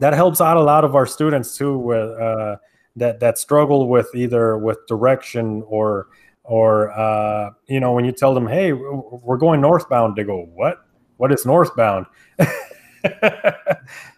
that 0.00 0.14
helps 0.14 0.40
out 0.40 0.56
a 0.56 0.62
lot 0.62 0.84
of 0.84 0.94
our 0.94 1.06
students 1.06 1.56
too, 1.56 1.78
with 1.78 2.10
uh, 2.18 2.56
that 2.96 3.20
that 3.20 3.38
struggle 3.38 3.88
with 3.88 4.08
either 4.14 4.58
with 4.58 4.78
direction 4.86 5.62
or 5.66 6.08
or 6.42 6.90
uh, 6.92 7.50
you 7.66 7.80
know 7.80 7.92
when 7.92 8.04
you 8.04 8.12
tell 8.12 8.34
them 8.34 8.46
hey 8.46 8.72
we're 8.72 9.38
going 9.38 9.60
northbound 9.60 10.16
they 10.16 10.24
go 10.24 10.48
what? 10.54 10.86
What 11.16 11.32
is 11.32 11.46
northbound? 11.46 12.06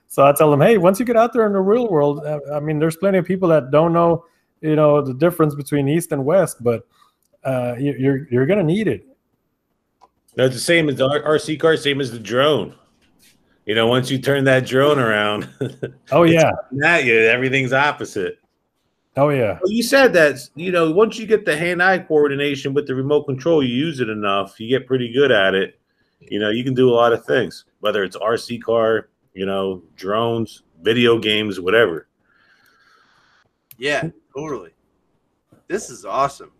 So 0.08 0.24
i 0.24 0.32
tell 0.32 0.50
them 0.50 0.62
hey 0.62 0.78
once 0.78 0.98
you 0.98 1.04
get 1.04 1.16
out 1.16 1.34
there 1.34 1.46
in 1.46 1.52
the 1.52 1.60
real 1.60 1.88
world 1.90 2.24
uh, 2.24 2.40
i 2.54 2.58
mean 2.58 2.78
there's 2.78 2.96
plenty 2.96 3.18
of 3.18 3.26
people 3.26 3.50
that 3.50 3.70
don't 3.70 3.92
know 3.92 4.24
you 4.62 4.74
know 4.74 5.02
the 5.02 5.12
difference 5.12 5.54
between 5.54 5.88
east 5.88 6.10
and 6.10 6.24
west 6.24 6.64
but 6.64 6.86
uh, 7.46 7.76
you, 7.78 7.94
you're 7.98 8.28
you're 8.30 8.46
gonna 8.46 8.62
need 8.62 8.88
it. 8.88 9.06
That's 10.34 10.52
the 10.52 10.60
same 10.60 10.88
as 10.90 10.96
the 10.96 11.08
RC 11.08 11.58
car, 11.58 11.76
same 11.76 12.00
as 12.00 12.10
the 12.10 12.18
drone. 12.18 12.74
You 13.66 13.74
know, 13.74 13.88
once 13.88 14.10
you 14.10 14.18
turn 14.18 14.44
that 14.44 14.64
drone 14.64 14.98
around, 14.98 15.48
oh 16.12 16.22
yeah 16.22 16.52
that 16.72 17.04
you 17.04 17.18
everything's 17.18 17.72
opposite. 17.72 18.38
oh 19.16 19.30
yeah 19.30 19.58
Well, 19.60 19.72
you 19.72 19.82
said 19.82 20.12
that 20.12 20.38
you 20.54 20.70
know 20.70 20.92
once 20.92 21.18
you 21.18 21.26
get 21.26 21.44
the 21.44 21.56
hand-eye 21.56 21.98
coordination 22.00 22.72
with 22.74 22.86
the 22.86 22.94
remote 22.94 23.24
control, 23.24 23.62
you 23.62 23.74
use 23.74 23.98
it 24.00 24.08
enough, 24.08 24.60
you 24.60 24.68
get 24.68 24.86
pretty 24.86 25.12
good 25.12 25.32
at 25.32 25.54
it. 25.54 25.80
You 26.20 26.38
know, 26.38 26.50
you 26.50 26.64
can 26.64 26.74
do 26.74 26.88
a 26.88 26.94
lot 26.94 27.12
of 27.12 27.24
things, 27.24 27.64
whether 27.80 28.02
it's 28.02 28.16
RC 28.16 28.62
car, 28.62 29.10
you 29.34 29.46
know, 29.46 29.82
drones, 29.96 30.62
video 30.80 31.18
games, 31.18 31.60
whatever. 31.60 32.08
Yeah, 33.78 34.08
totally. 34.34 34.70
This 35.68 35.90
is 35.90 36.04
awesome. 36.04 36.52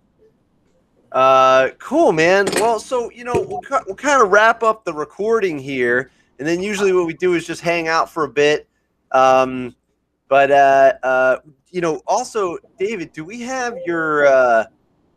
Uh, 1.13 1.71
cool, 1.79 2.13
man. 2.13 2.47
Well, 2.57 2.79
so 2.81 3.11
you 3.11 3.25
know, 3.25 3.35
we'll, 3.35 3.63
we'll 3.87 3.97
kind 3.97 4.23
of 4.23 4.31
wrap 4.31 4.63
up 4.63 4.85
the 4.85 4.93
recording 4.93 5.59
here, 5.59 6.11
and 6.39 6.47
then 6.47 6.63
usually 6.63 6.93
what 6.93 7.07
we 7.07 7.15
do 7.15 7.35
is 7.35 7.47
just 7.47 7.61
hang 7.61 7.89
out 7.89 8.11
for 8.11 8.25
a 8.25 8.29
bit. 8.29 8.69
Um, 9.13 9.75
but 10.29 10.51
uh, 10.51 10.93
uh, 11.03 11.37
you 11.71 11.81
know, 11.81 12.03
also, 12.07 12.59
David, 12.79 13.13
do 13.13 13.25
we 13.25 13.41
have 13.43 13.77
your? 13.87 14.27
Uh, 14.27 14.65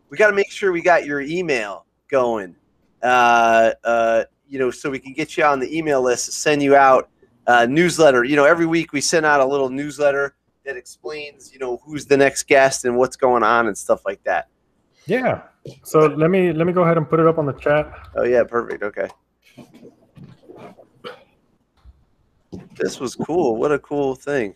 we 0.09 0.17
got 0.17 0.29
to 0.29 0.35
make 0.35 0.51
sure 0.51 0.71
we 0.71 0.81
got 0.81 1.05
your 1.05 1.21
email 1.21 1.85
going. 2.09 2.55
Uh, 3.01 3.71
uh, 3.83 4.23
you 4.47 4.59
know, 4.59 4.71
so 4.71 4.89
we 4.89 4.99
can 4.99 5.13
get 5.13 5.37
you 5.37 5.43
on 5.43 5.59
the 5.59 5.77
email 5.77 6.01
list, 6.01 6.31
send 6.33 6.61
you 6.63 6.75
out 6.75 7.09
uh, 7.47 7.65
newsletter. 7.65 8.23
You 8.23 8.35
know, 8.35 8.45
every 8.45 8.65
week 8.65 8.93
we 8.93 9.01
send 9.01 9.25
out 9.25 9.39
a 9.39 9.45
little 9.45 9.69
newsletter 9.69 10.35
that 10.65 10.75
explains, 10.75 11.53
you 11.53 11.59
know, 11.59 11.77
who's 11.85 12.05
the 12.05 12.17
next 12.17 12.43
guest 12.47 12.85
and 12.85 12.97
what's 12.97 13.15
going 13.15 13.43
on 13.43 13.67
and 13.67 13.77
stuff 13.77 14.05
like 14.05 14.23
that. 14.23 14.47
yeah 15.05 15.41
so 15.83 16.07
let 16.07 16.29
me 16.29 16.53
let 16.53 16.65
me 16.65 16.73
go 16.73 16.83
ahead 16.83 16.97
and 16.97 17.07
put 17.09 17.19
it 17.19 17.27
up 17.27 17.37
on 17.37 17.45
the 17.45 17.53
chat 17.53 17.91
Oh 18.15 18.23
yeah, 18.23 18.43
perfect. 18.43 18.83
Okay. 18.83 19.07
This 22.79 22.99
was 22.99 23.15
cool. 23.15 23.57
What 23.57 23.71
a 23.71 23.79
cool 23.79 24.15
thing. 24.15 24.55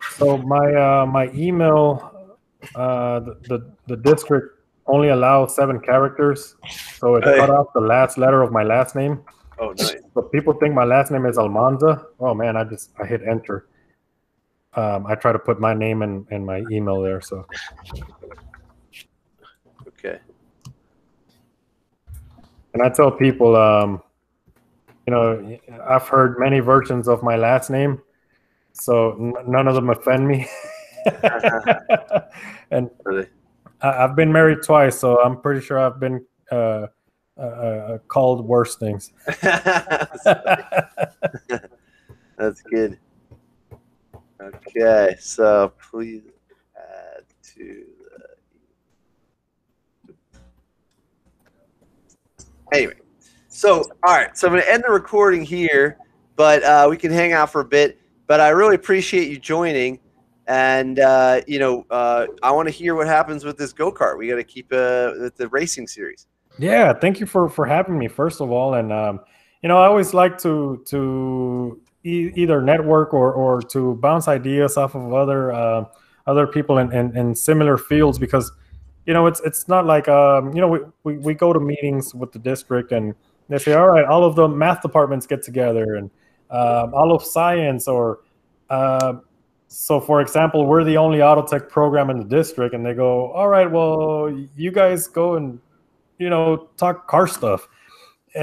So 0.00 0.36
my 0.38 0.74
uh, 0.74 1.06
my 1.06 1.30
email, 1.32 2.36
uh, 2.74 3.20
the, 3.20 3.34
the 3.48 3.72
the 3.86 3.96
district 3.96 4.60
only 4.86 5.08
allows 5.08 5.56
seven 5.56 5.80
characters, 5.80 6.56
so 6.98 7.16
it 7.16 7.24
Hey. 7.24 7.36
cut 7.38 7.50
off 7.50 7.68
the 7.74 7.80
last 7.80 8.18
letter 8.18 8.42
of 8.42 8.52
my 8.52 8.62
last 8.62 8.94
name. 8.94 9.22
Oh, 9.58 9.72
nice. 9.72 10.02
But 10.14 10.30
people 10.30 10.52
think 10.54 10.74
my 10.74 10.84
last 10.84 11.10
name 11.10 11.26
is 11.26 11.38
Almanza. 11.38 12.06
Oh 12.20 12.34
man, 12.34 12.56
I 12.56 12.64
just 12.64 12.90
I 13.00 13.06
hit 13.06 13.22
enter. 13.26 13.66
Um, 14.74 15.06
I 15.06 15.14
try 15.14 15.32
to 15.32 15.38
put 15.38 15.60
my 15.60 15.72
name 15.72 16.02
and, 16.02 16.26
and 16.30 16.44
my 16.44 16.64
email 16.70 17.00
there. 17.00 17.20
So 17.20 17.46
Okay. 19.86 20.18
and 22.74 22.82
I 22.82 22.88
tell 22.90 23.10
people, 23.10 23.56
um, 23.56 24.02
you 25.06 25.12
know, 25.12 25.58
I've 25.86 26.08
heard 26.08 26.38
many 26.38 26.60
versions 26.60 27.08
of 27.08 27.22
my 27.22 27.36
last 27.36 27.70
name, 27.70 28.00
so 28.72 29.12
n- 29.12 29.34
none 29.46 29.68
of 29.68 29.74
them 29.74 29.90
offend 29.90 30.26
me. 30.26 30.48
and 32.70 32.90
Really? 33.04 33.26
I, 33.82 33.92
have 33.92 34.16
been 34.16 34.32
married 34.32 34.62
twice, 34.62 34.98
so 34.98 35.20
I'm 35.22 35.40
pretty 35.40 35.60
sure 35.60 35.78
I've 35.78 36.00
been 36.00 36.24
uh, 36.50 36.86
uh, 37.36 37.40
uh 37.40 37.98
called 38.08 38.46
worse 38.46 38.76
things. 38.76 39.12
That's 42.36 42.62
good. 42.62 42.98
Okay, 44.40 45.16
so 45.20 45.72
please 45.90 46.22
add 46.76 47.24
to 47.54 47.84
the. 50.06 50.14
Anyway, 52.72 52.94
so 53.54 53.84
all 54.06 54.14
right, 54.14 54.36
so 54.36 54.48
I'm 54.48 54.52
going 54.52 54.64
to 54.64 54.72
end 54.72 54.82
the 54.84 54.92
recording 54.92 55.42
here, 55.42 55.96
but 56.34 56.62
uh, 56.64 56.88
we 56.90 56.96
can 56.96 57.12
hang 57.12 57.32
out 57.32 57.50
for 57.50 57.60
a 57.60 57.64
bit. 57.64 58.00
But 58.26 58.40
I 58.40 58.48
really 58.48 58.74
appreciate 58.74 59.28
you 59.28 59.38
joining, 59.38 60.00
and 60.48 60.98
uh, 60.98 61.40
you 61.46 61.60
know, 61.60 61.86
uh, 61.88 62.26
I 62.42 62.50
want 62.50 62.66
to 62.66 62.72
hear 62.72 62.96
what 62.96 63.06
happens 63.06 63.44
with 63.44 63.56
this 63.56 63.72
go 63.72 63.92
kart. 63.92 64.18
We 64.18 64.28
got 64.28 64.36
to 64.36 64.44
keep 64.44 64.72
uh, 64.72 65.30
the 65.36 65.48
racing 65.52 65.86
series. 65.86 66.26
Yeah, 66.58 66.92
thank 66.92 67.20
you 67.20 67.26
for 67.26 67.48
for 67.48 67.64
having 67.64 67.96
me 67.96 68.08
first 68.08 68.40
of 68.40 68.50
all, 68.50 68.74
and 68.74 68.92
um, 68.92 69.20
you 69.62 69.68
know, 69.68 69.78
I 69.78 69.86
always 69.86 70.12
like 70.14 70.36
to 70.38 70.82
to 70.86 71.80
e- 72.02 72.32
either 72.34 72.60
network 72.60 73.14
or 73.14 73.32
or 73.32 73.62
to 73.62 73.94
bounce 73.96 74.26
ideas 74.26 74.76
off 74.76 74.96
of 74.96 75.12
other 75.14 75.52
uh, 75.52 75.84
other 76.26 76.48
people 76.48 76.78
in, 76.78 76.92
in, 76.92 77.16
in 77.16 77.34
similar 77.36 77.76
fields 77.76 78.18
because 78.18 78.50
you 79.06 79.14
know 79.14 79.26
it's 79.28 79.40
it's 79.44 79.68
not 79.68 79.86
like 79.86 80.08
um, 80.08 80.52
you 80.54 80.60
know 80.60 80.68
we, 80.68 80.80
we, 81.04 81.18
we 81.18 81.34
go 81.34 81.52
to 81.52 81.60
meetings 81.60 82.14
with 82.16 82.32
the 82.32 82.40
district 82.40 82.90
and 82.90 83.14
they 83.48 83.58
say 83.58 83.72
all 83.74 83.88
right 83.88 84.04
all 84.04 84.24
of 84.24 84.36
the 84.36 84.48
math 84.48 84.82
departments 84.82 85.26
get 85.26 85.42
together 85.42 85.96
and 85.96 86.10
um, 86.50 86.94
all 86.94 87.12
of 87.12 87.22
science 87.22 87.88
or 87.88 88.20
uh, 88.70 89.14
so 89.68 90.00
for 90.00 90.20
example 90.20 90.66
we're 90.66 90.84
the 90.84 90.96
only 90.96 91.22
auto 91.22 91.42
tech 91.46 91.68
program 91.68 92.10
in 92.10 92.16
the 92.16 92.24
district 92.24 92.74
and 92.74 92.84
they 92.84 92.94
go 92.94 93.30
all 93.32 93.48
right 93.48 93.70
well 93.70 94.30
you 94.56 94.70
guys 94.70 95.06
go 95.06 95.36
and 95.36 95.58
you 96.18 96.30
know 96.30 96.68
talk 96.76 97.08
car 97.08 97.26
stuff 97.26 97.68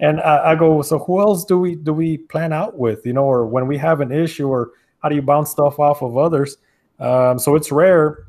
and 0.00 0.20
I, 0.20 0.52
I, 0.52 0.54
go, 0.56 0.82
so 0.82 0.98
who 0.98 1.20
else 1.20 1.44
do 1.44 1.58
we 1.58 1.76
do 1.76 1.92
we 1.92 2.18
plan 2.18 2.52
out 2.52 2.76
with? 2.78 3.06
You 3.06 3.12
know, 3.12 3.24
or 3.24 3.46
when 3.46 3.68
we 3.68 3.78
have 3.78 4.00
an 4.00 4.10
issue, 4.10 4.48
or 4.48 4.72
how 5.02 5.08
do 5.08 5.14
you 5.14 5.22
bounce 5.22 5.50
stuff 5.50 5.78
off 5.78 6.02
of 6.02 6.18
others? 6.18 6.58
Um, 6.98 7.38
so 7.38 7.54
it's 7.54 7.70
rare 7.70 8.26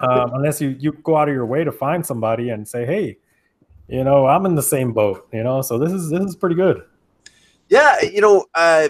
um, 0.00 0.32
unless 0.34 0.60
you 0.60 0.76
you 0.78 0.92
go 1.04 1.16
out 1.16 1.28
of 1.28 1.34
your 1.34 1.46
way 1.46 1.64
to 1.64 1.72
find 1.72 2.04
somebody 2.04 2.50
and 2.50 2.68
say, 2.68 2.84
hey, 2.84 3.16
you 3.88 4.04
know, 4.04 4.26
I'm 4.26 4.46
in 4.46 4.54
the 4.54 4.62
same 4.62 4.92
boat. 4.92 5.28
You 5.32 5.42
know, 5.42 5.62
so 5.62 5.78
this 5.78 5.92
is 5.92 6.10
this 6.10 6.22
is 6.22 6.36
pretty 6.36 6.56
good. 6.56 6.82
Yeah, 7.68 8.00
you 8.02 8.20
know, 8.20 8.46
uh, 8.54 8.88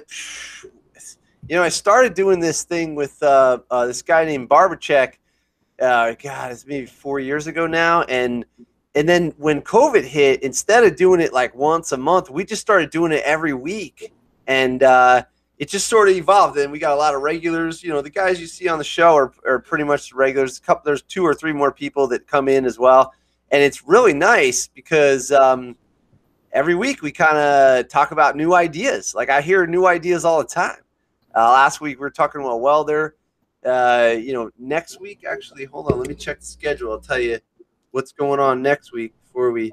you 1.48 1.56
know, 1.56 1.62
I 1.62 1.68
started 1.68 2.14
doing 2.14 2.40
this 2.40 2.64
thing 2.64 2.94
with 2.94 3.22
uh, 3.22 3.58
uh, 3.70 3.86
this 3.86 4.02
guy 4.02 4.24
named 4.24 4.48
Barbacek. 4.48 5.14
Uh, 5.80 6.14
God, 6.22 6.52
it's 6.52 6.66
maybe 6.66 6.86
four 6.86 7.20
years 7.20 7.46
ago 7.46 7.66
now, 7.66 8.02
and 8.02 8.44
and 8.94 9.08
then 9.08 9.32
when 9.38 9.62
COVID 9.62 10.04
hit, 10.04 10.42
instead 10.42 10.84
of 10.84 10.96
doing 10.96 11.20
it 11.20 11.32
like 11.32 11.54
once 11.54 11.92
a 11.92 11.96
month, 11.96 12.28
we 12.28 12.44
just 12.44 12.60
started 12.60 12.90
doing 12.90 13.12
it 13.12 13.22
every 13.24 13.54
week. 13.54 14.12
And 14.46 14.82
uh, 14.82 15.24
it 15.58 15.68
just 15.68 15.88
sort 15.88 16.08
of 16.08 16.16
evolved. 16.16 16.58
And 16.58 16.70
we 16.70 16.78
got 16.78 16.92
a 16.92 16.96
lot 16.96 17.14
of 17.14 17.22
regulars. 17.22 17.82
You 17.82 17.90
know, 17.90 18.02
the 18.02 18.10
guys 18.10 18.40
you 18.40 18.46
see 18.46 18.68
on 18.68 18.78
the 18.78 18.84
show 18.84 19.14
are, 19.14 19.32
are 19.46 19.60
pretty 19.60 19.84
much 19.84 20.12
regulars. 20.12 20.58
A 20.58 20.60
couple, 20.60 20.82
there's 20.84 21.02
two 21.02 21.24
or 21.24 21.34
three 21.34 21.52
more 21.52 21.72
people 21.72 22.06
that 22.08 22.26
come 22.26 22.48
in 22.48 22.66
as 22.66 22.78
well. 22.78 23.14
And 23.52 23.62
it's 23.62 23.86
really 23.86 24.14
nice 24.14 24.66
because 24.66 25.30
um, 25.30 25.76
every 26.52 26.74
week 26.74 27.02
we 27.02 27.12
kind 27.12 27.36
of 27.36 27.88
talk 27.88 28.10
about 28.10 28.34
new 28.34 28.54
ideas. 28.54 29.14
Like 29.14 29.28
I 29.28 29.42
hear 29.42 29.66
new 29.66 29.86
ideas 29.86 30.24
all 30.24 30.38
the 30.38 30.48
time. 30.48 30.78
Uh, 31.34 31.50
last 31.50 31.82
week 31.82 31.98
we 31.98 32.00
were 32.00 32.10
talking 32.10 32.40
about 32.40 32.54
a 32.54 32.56
welder. 32.56 33.16
Uh, 33.64 34.16
you 34.18 34.32
know, 34.32 34.50
next 34.58 35.00
week, 35.00 35.24
actually, 35.30 35.66
hold 35.66 35.92
on, 35.92 35.98
let 35.98 36.08
me 36.08 36.14
check 36.14 36.40
the 36.40 36.46
schedule. 36.46 36.92
I'll 36.92 36.98
tell 36.98 37.18
you 37.18 37.38
what's 37.92 38.10
going 38.10 38.40
on 38.40 38.62
next 38.62 38.92
week 38.92 39.12
before 39.22 39.52
we 39.52 39.70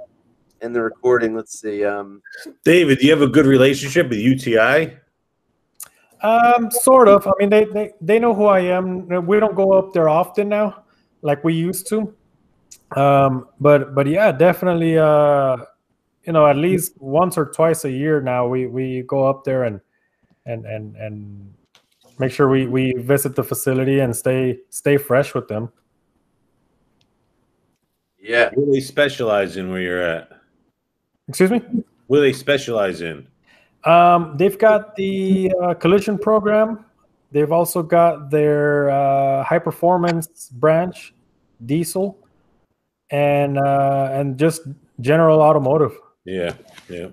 end 0.61 0.75
the 0.75 0.81
recording. 0.81 1.33
Let's 1.33 1.59
see. 1.59 1.83
Um, 1.85 2.21
David, 2.65 2.99
do 2.99 3.05
you 3.05 3.11
have 3.11 3.21
a 3.21 3.27
good 3.27 3.45
relationship 3.45 4.09
with 4.09 4.19
UTI? 4.19 4.97
Um, 6.21 6.69
sort 6.69 7.07
of. 7.07 7.25
I 7.25 7.31
mean, 7.39 7.49
they, 7.49 7.63
they 7.65 7.93
they 8.01 8.19
know 8.19 8.33
who 8.33 8.45
I 8.45 8.59
am. 8.59 9.07
We 9.25 9.39
don't 9.39 9.55
go 9.55 9.71
up 9.71 9.93
there 9.93 10.09
often 10.09 10.49
now, 10.49 10.83
like 11.21 11.43
we 11.45 11.53
used 11.53 11.87
to. 11.89 12.13
Um, 12.95 13.47
but 13.59 13.93
but 13.95 14.07
yeah, 14.07 14.31
definitely. 14.31 14.97
Uh, 14.97 15.57
you 16.25 16.33
know, 16.33 16.45
at 16.47 16.57
least 16.57 16.93
once 17.01 17.37
or 17.37 17.45
twice 17.45 17.85
a 17.85 17.91
year 17.91 18.21
now, 18.21 18.47
we 18.47 18.67
we 18.67 19.03
go 19.03 19.25
up 19.25 19.43
there 19.43 19.63
and 19.63 19.81
and 20.45 20.65
and 20.65 20.95
and 20.97 21.53
make 22.19 22.31
sure 22.31 22.49
we 22.49 22.67
we 22.67 22.93
visit 22.93 23.35
the 23.35 23.43
facility 23.43 23.99
and 23.99 24.15
stay 24.15 24.59
stay 24.69 24.97
fresh 24.97 25.33
with 25.33 25.47
them. 25.47 25.71
Yeah. 28.19 28.49
What 28.53 28.65
do 28.65 28.71
they 28.71 28.81
specialize 28.81 29.57
in 29.57 29.71
where 29.71 29.81
you're 29.81 30.01
at? 30.01 30.29
Excuse 31.27 31.51
me? 31.51 31.61
What 32.07 32.17
do 32.17 32.21
they 32.21 32.33
specialize 32.33 33.01
in? 33.01 33.27
Um, 33.85 34.35
they've 34.37 34.57
got 34.57 34.95
the 34.95 35.51
uh, 35.63 35.73
collision 35.75 36.17
program. 36.17 36.85
They've 37.31 37.51
also 37.51 37.81
got 37.81 38.29
their 38.29 38.89
uh, 38.89 39.43
high 39.43 39.59
performance 39.59 40.49
branch, 40.49 41.13
diesel, 41.65 42.17
and 43.11 43.57
uh, 43.57 44.09
and 44.11 44.37
just 44.37 44.61
general 45.01 45.41
automotive. 45.41 45.97
Yeah, 46.25 46.53
yeah. 46.89 47.07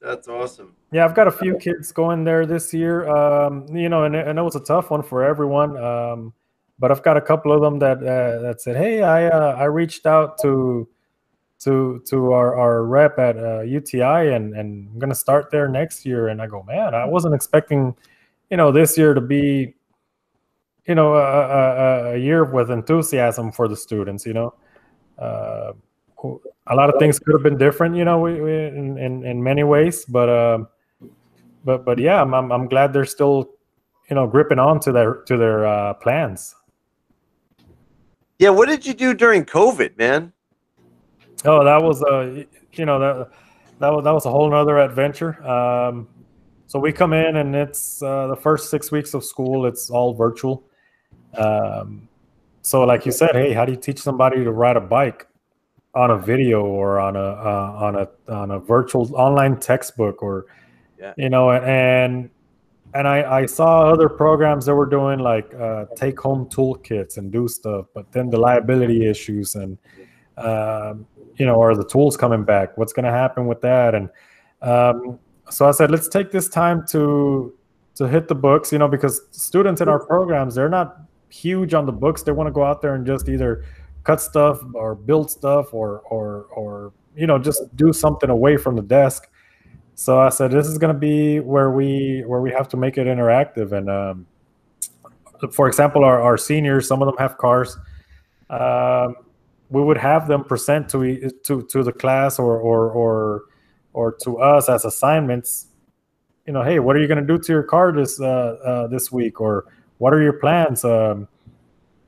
That's 0.00 0.28
awesome. 0.28 0.74
Yeah, 0.92 1.04
I've 1.04 1.14
got 1.14 1.26
a 1.26 1.32
few 1.32 1.56
kids 1.56 1.90
going 1.90 2.22
there 2.22 2.46
this 2.46 2.72
year. 2.72 3.08
Um, 3.08 3.66
you 3.74 3.88
know, 3.88 4.04
and, 4.04 4.14
and 4.14 4.38
it 4.38 4.42
was 4.42 4.54
a 4.54 4.60
tough 4.60 4.90
one 4.90 5.02
for 5.02 5.24
everyone. 5.24 5.76
Um, 5.76 6.32
but 6.78 6.90
I've 6.90 7.02
got 7.02 7.16
a 7.16 7.20
couple 7.20 7.52
of 7.52 7.60
them 7.60 7.78
that 7.80 7.98
uh, 7.98 8.40
that 8.42 8.60
said, 8.60 8.76
"Hey, 8.76 9.02
I 9.02 9.26
uh, 9.26 9.56
I 9.58 9.64
reached 9.64 10.06
out 10.06 10.38
to 10.42 10.88
to 11.60 12.02
to 12.06 12.32
our, 12.32 12.54
our 12.54 12.84
rep 12.84 13.18
at 13.18 13.36
uh, 13.36 13.62
UTI 13.62 14.34
and 14.34 14.54
and 14.54 14.88
I'm 14.92 14.98
gonna 14.98 15.14
start 15.14 15.50
there 15.50 15.68
next 15.68 16.04
year." 16.04 16.28
And 16.28 16.40
I 16.42 16.46
go, 16.46 16.62
"Man, 16.62 16.94
I 16.94 17.06
wasn't 17.06 17.34
expecting, 17.34 17.96
you 18.50 18.56
know, 18.56 18.70
this 18.70 18.98
year 18.98 19.14
to 19.14 19.20
be, 19.20 19.74
you 20.86 20.94
know, 20.94 21.14
a, 21.14 21.20
a, 21.20 22.14
a 22.14 22.16
year 22.16 22.44
with 22.44 22.70
enthusiasm 22.70 23.52
for 23.52 23.68
the 23.68 23.76
students. 23.76 24.24
You 24.26 24.34
know, 24.34 24.54
uh, 25.18 25.72
a 26.68 26.74
lot 26.74 26.88
of 26.88 26.98
things 26.98 27.18
could 27.18 27.34
have 27.34 27.42
been 27.42 27.58
different, 27.58 27.96
you 27.96 28.04
know, 28.04 28.20
we, 28.20 28.40
we, 28.40 28.52
in, 28.66 28.98
in 28.98 29.24
in 29.24 29.42
many 29.42 29.64
ways, 29.64 30.04
but." 30.04 30.28
Uh, 30.28 30.58
but 31.66 31.84
but 31.84 31.98
yeah, 31.98 32.22
I'm, 32.22 32.32
I'm, 32.32 32.50
I'm 32.52 32.68
glad 32.68 32.94
they're 32.94 33.04
still, 33.04 33.50
you 34.08 34.14
know, 34.14 34.26
gripping 34.26 34.60
on 34.60 34.80
to 34.80 34.92
their 34.92 35.16
to 35.26 35.36
their 35.36 35.66
uh, 35.66 35.94
plans. 35.94 36.54
Yeah, 38.38 38.50
what 38.50 38.68
did 38.68 38.86
you 38.86 38.94
do 38.94 39.12
during 39.12 39.44
COVID, 39.44 39.98
man? 39.98 40.32
Oh, 41.44 41.64
that 41.64 41.82
was 41.82 42.02
a 42.02 42.06
uh, 42.06 42.44
you 42.72 42.86
know 42.86 42.98
that 43.00 43.30
that 43.80 43.88
was 43.92 44.04
that 44.04 44.12
was 44.12 44.24
a 44.26 44.30
whole 44.30 44.48
nother 44.48 44.78
adventure. 44.78 45.44
Um, 45.44 46.08
so 46.68 46.78
we 46.78 46.92
come 46.92 47.12
in 47.12 47.36
and 47.36 47.54
it's 47.54 48.00
uh, 48.00 48.28
the 48.28 48.36
first 48.36 48.70
six 48.70 48.92
weeks 48.92 49.12
of 49.12 49.24
school. 49.24 49.66
It's 49.66 49.90
all 49.90 50.14
virtual. 50.14 50.62
Um, 51.38 52.08
so, 52.62 52.82
like 52.82 53.06
you 53.06 53.12
said, 53.12 53.30
hey, 53.32 53.52
how 53.52 53.64
do 53.64 53.72
you 53.72 53.78
teach 53.78 54.00
somebody 54.00 54.42
to 54.42 54.52
ride 54.52 54.76
a 54.76 54.80
bike 54.80 55.26
on 55.94 56.10
a 56.10 56.18
video 56.18 56.64
or 56.64 56.98
on 57.00 57.16
a 57.16 57.20
uh, 57.20 57.76
on 57.78 57.96
a 57.96 58.08
on 58.32 58.50
a 58.50 58.58
virtual 58.58 59.14
online 59.16 59.58
textbook 59.58 60.22
or 60.22 60.46
yeah. 61.00 61.14
you 61.16 61.30
know 61.30 61.50
and 61.52 62.28
and 62.94 63.06
I, 63.06 63.40
I 63.40 63.46
saw 63.46 63.82
other 63.82 64.08
programs 64.08 64.66
that 64.66 64.74
were 64.74 64.86
doing 64.86 65.18
like 65.18 65.52
uh, 65.54 65.86
take 65.96 66.18
home 66.18 66.46
toolkits 66.46 67.18
and 67.18 67.30
do 67.30 67.46
stuff, 67.46 67.86
but 67.94 68.10
then 68.12 68.30
the 68.30 68.38
liability 68.38 69.06
issues 69.06 69.54
and 69.54 69.76
um, 70.38 71.06
you 71.36 71.46
know, 71.46 71.60
are 71.60 71.74
the 71.74 71.84
tools 71.84 72.16
coming 72.16 72.44
back? 72.44 72.76
What's 72.78 72.92
going 72.92 73.04
to 73.04 73.10
happen 73.10 73.46
with 73.46 73.60
that? 73.62 73.94
And 73.94 74.08
um, 74.62 75.18
so 75.50 75.68
I 75.68 75.70
said, 75.70 75.90
let's 75.90 76.08
take 76.08 76.30
this 76.30 76.48
time 76.48 76.86
to 76.88 77.52
to 77.96 78.06
hit 78.06 78.28
the 78.28 78.34
books, 78.34 78.72
you 78.72 78.78
know, 78.78 78.88
because 78.88 79.22
students 79.30 79.80
in 79.80 79.88
our 79.88 80.04
programs 80.04 80.54
they're 80.54 80.68
not 80.68 81.00
huge 81.28 81.74
on 81.74 81.86
the 81.86 81.92
books. 81.92 82.22
They 82.22 82.32
want 82.32 82.48
to 82.48 82.52
go 82.52 82.64
out 82.64 82.82
there 82.82 82.94
and 82.94 83.06
just 83.06 83.28
either 83.28 83.64
cut 84.04 84.20
stuff 84.20 84.60
or 84.74 84.94
build 84.94 85.30
stuff 85.30 85.74
or 85.74 86.00
or 86.10 86.46
or 86.54 86.92
you 87.16 87.26
know 87.26 87.38
just 87.38 87.74
do 87.76 87.92
something 87.92 88.30
away 88.30 88.56
from 88.56 88.76
the 88.76 88.82
desk. 88.82 89.28
So 89.94 90.20
I 90.20 90.28
said, 90.28 90.50
this 90.50 90.66
is 90.66 90.76
going 90.76 90.92
to 90.92 90.98
be 90.98 91.40
where 91.40 91.70
we 91.70 92.22
where 92.26 92.40
we 92.40 92.50
have 92.52 92.68
to 92.68 92.76
make 92.76 92.98
it 92.98 93.06
interactive. 93.06 93.72
And 93.72 93.88
um, 93.88 94.26
for 95.52 95.68
example, 95.68 96.04
our, 96.04 96.20
our 96.20 96.36
seniors, 96.36 96.86
some 96.86 97.02
of 97.02 97.06
them 97.06 97.16
have 97.18 97.38
cars. 97.38 97.76
Um, 98.50 99.16
we 99.70 99.82
would 99.82 99.96
have 99.96 100.28
them 100.28 100.44
present 100.44 100.88
to 100.90 101.30
to 101.44 101.62
to 101.62 101.82
the 101.82 101.92
class 101.92 102.38
or 102.38 102.58
or 102.58 102.90
or 102.90 103.42
or 103.94 104.12
to 104.22 104.38
us 104.38 104.68
as 104.68 104.84
assignments. 104.84 105.68
You 106.46 106.52
know, 106.52 106.62
hey, 106.62 106.78
what 106.78 106.94
are 106.94 107.00
you 107.00 107.08
going 107.08 107.26
to 107.26 107.26
do 107.26 107.38
to 107.42 107.52
your 107.52 107.64
car 107.64 107.90
this 107.90 108.20
uh, 108.20 108.24
uh, 108.24 108.86
this 108.88 109.10
week, 109.10 109.40
or 109.40 109.64
what 109.98 110.12
are 110.12 110.22
your 110.22 110.34
plans? 110.34 110.84
Um, 110.84 111.28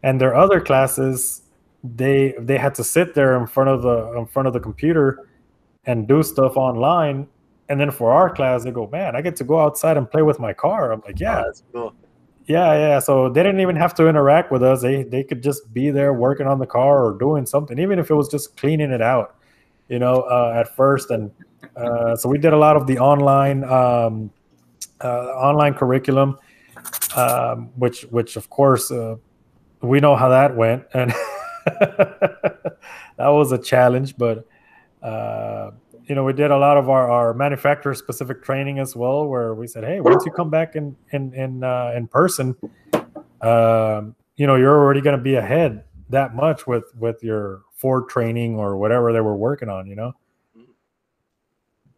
and 0.02 0.20
their 0.20 0.35
other 0.35 0.60
classes, 0.60 1.43
they 1.82 2.35
they 2.39 2.59
had 2.59 2.74
to 2.77 2.85
sit 2.85 3.15
there 3.15 3.39
in 3.39 3.47
front 3.47 3.70
of 3.70 3.82
the 3.82 4.19
in 4.19 4.27
front 4.27 4.48
of 4.48 4.55
the 4.55 4.60
computer 4.60 5.28
and 5.86 6.06
do 6.06 6.23
stuff 6.23 6.56
online 6.56 7.27
and 7.69 7.78
then 7.78 7.90
for 7.90 8.12
our 8.12 8.31
class, 8.35 8.65
they 8.65 8.70
go, 8.70 8.86
man, 8.86 9.15
I 9.15 9.20
get 9.20 9.36
to 9.36 9.44
go 9.44 9.60
outside 9.60 9.97
and 9.97 10.10
play 10.10 10.23
with 10.23 10.39
my 10.39 10.52
car. 10.52 10.93
I'm 10.93 11.02
like, 11.05 11.20
yeah, 11.20 11.40
oh, 11.40 11.44
that's 11.44 11.62
cool. 11.73 11.94
Yeah, 12.47 12.73
yeah. 12.74 12.98
So 12.98 13.28
they 13.28 13.43
didn't 13.43 13.60
even 13.60 13.77
have 13.77 13.94
to 13.97 14.09
interact 14.09 14.51
with 14.51 14.62
us. 14.62 14.81
They 14.81 15.02
they 15.02 15.23
could 15.23 15.43
just 15.43 15.73
be 15.74 15.90
there 15.90 16.15
working 16.15 16.47
on 16.47 16.59
the 16.59 16.66
car 16.66 17.05
or 17.05 17.19
doing 17.19 17.44
something, 17.44 17.78
even 17.78 17.98
if 17.98 18.10
it 18.10 18.15
was 18.15 18.28
just 18.28 18.56
cleaning 18.56 18.90
it 18.90 19.02
out, 19.02 19.36
you 19.89 19.98
know, 19.98 20.23
uh, 20.23 20.55
at 20.56 20.74
first. 20.74 21.10
And 21.10 21.31
uh, 21.77 22.16
so 22.16 22.27
we 22.31 22.39
did 22.39 22.55
a 22.55 22.56
lot 22.56 22.74
of 22.77 22.86
the 22.86 22.98
online 22.98 23.65
um, 23.65 24.31
uh, 25.05 25.27
online 25.36 25.74
curriculum, 25.74 26.39
um, 27.17 27.71
which 27.77 28.03
which 28.11 28.37
of 28.37 28.49
course 28.51 28.91
uh, 28.91 29.17
we 29.81 30.01
know 30.01 30.17
how 30.17 30.29
that 30.29 30.57
went, 30.57 30.85
and 30.95 31.13
that 31.67 32.79
was 33.19 33.53
a 33.53 33.59
challenge. 33.59 34.17
But 34.17 34.47
uh, 35.03 35.71
you 36.07 36.15
know, 36.15 36.25
we 36.25 36.33
did 36.33 36.51
a 36.51 36.57
lot 36.57 36.77
of 36.77 36.89
our, 36.89 37.11
our 37.11 37.35
manufacturer 37.35 37.95
specific 37.95 38.43
training 38.43 38.79
as 38.79 38.97
well, 38.97 39.27
where 39.27 39.55
we 39.55 39.67
said, 39.67 39.85
hey, 39.85 40.01
once 40.01 40.25
you 40.25 40.33
come 40.33 40.51
back 40.51 40.75
in 40.75 40.97
in 41.13 41.33
in 41.35 41.63
uh, 41.63 41.93
in 41.95 42.09
person, 42.09 42.57
um, 43.43 44.15
you 44.37 44.47
know, 44.47 44.57
you're 44.57 44.77
already 44.77 45.01
going 45.01 45.17
to 45.17 45.23
be 45.23 45.35
ahead 45.37 45.85
that 46.11 46.35
much 46.35 46.67
with 46.67 46.85
with 46.99 47.23
your 47.23 47.63
Ford 47.77 48.09
training 48.09 48.57
or 48.57 48.77
whatever 48.77 49.13
they 49.13 49.21
were 49.21 49.37
working 49.37 49.69
on. 49.69 49.87
You 49.87 49.97
know. 49.97 50.13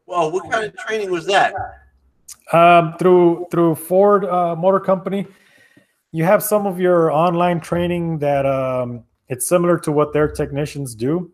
Well, 0.06 0.32
what 0.32 0.50
kind 0.50 0.64
of 0.64 0.76
training 0.76 1.10
was 1.10 1.24
that? 1.26 1.54
Um, 2.52 2.94
through 2.98 3.46
through 3.50 3.76
Ford 3.76 4.24
uh, 4.24 4.56
Motor 4.56 4.80
Company, 4.80 5.26
you 6.12 6.24
have 6.24 6.42
some 6.42 6.66
of 6.66 6.80
your 6.80 7.10
online 7.12 7.60
training 7.60 8.18
that 8.18 8.44
um, 8.46 9.04
it's 9.28 9.46
similar 9.48 9.78
to 9.78 9.92
what 9.92 10.12
their 10.12 10.28
technicians 10.28 10.94
do. 10.94 11.30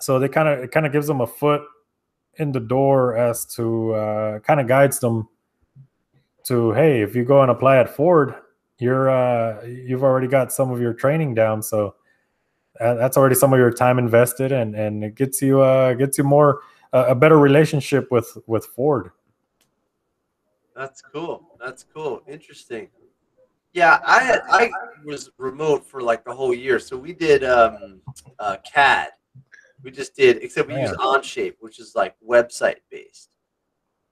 So 0.00 0.18
they 0.18 0.28
kind 0.28 0.48
of 0.48 0.60
it 0.60 0.70
kind 0.70 0.86
of 0.86 0.92
gives 0.92 1.06
them 1.06 1.20
a 1.20 1.26
foot 1.26 1.62
in 2.34 2.52
the 2.52 2.60
door 2.60 3.16
as 3.16 3.44
to 3.56 3.94
uh, 3.94 4.38
kind 4.40 4.60
of 4.60 4.66
guides 4.68 4.98
them 5.00 5.28
to 6.44 6.72
hey, 6.72 7.02
if 7.02 7.14
you 7.14 7.24
go 7.24 7.42
and 7.42 7.50
apply 7.50 7.78
at 7.78 7.94
Ford, 7.94 8.34
you're 8.78 9.10
uh, 9.10 9.64
you've 9.64 10.04
already 10.04 10.28
got 10.28 10.52
some 10.52 10.70
of 10.70 10.80
your 10.80 10.92
training 10.92 11.34
down, 11.34 11.62
so 11.62 11.94
uh, 12.80 12.94
that's 12.94 13.16
already 13.16 13.34
some 13.34 13.52
of 13.52 13.58
your 13.58 13.72
time 13.72 13.98
invested, 13.98 14.52
and 14.52 14.74
and 14.74 15.04
it 15.04 15.14
gets 15.14 15.42
you 15.42 15.60
uh, 15.60 15.94
gets 15.94 16.16
you 16.18 16.24
more 16.24 16.60
uh, 16.92 17.06
a 17.08 17.14
better 17.14 17.38
relationship 17.38 18.10
with 18.10 18.36
with 18.46 18.66
Ford. 18.66 19.10
That's 20.78 21.02
cool. 21.02 21.56
That's 21.58 21.84
cool. 21.92 22.22
Interesting. 22.28 22.88
Yeah, 23.72 23.98
I 24.04 24.22
had 24.22 24.42
I 24.48 24.70
was 25.04 25.28
remote 25.36 25.84
for 25.84 26.00
like 26.00 26.24
the 26.24 26.32
whole 26.32 26.54
year, 26.54 26.78
so 26.78 26.96
we 26.96 27.12
did 27.12 27.42
um, 27.42 28.00
uh, 28.38 28.58
CAD. 28.64 29.08
We 29.82 29.90
just 29.90 30.14
did, 30.14 30.36
except 30.42 30.68
we 30.68 30.74
Yeah. 30.74 30.88
use 30.88 30.96
OnShape, 30.96 31.56
which 31.58 31.80
is 31.80 31.94
like 31.96 32.14
website 32.26 32.76
based. 32.92 33.30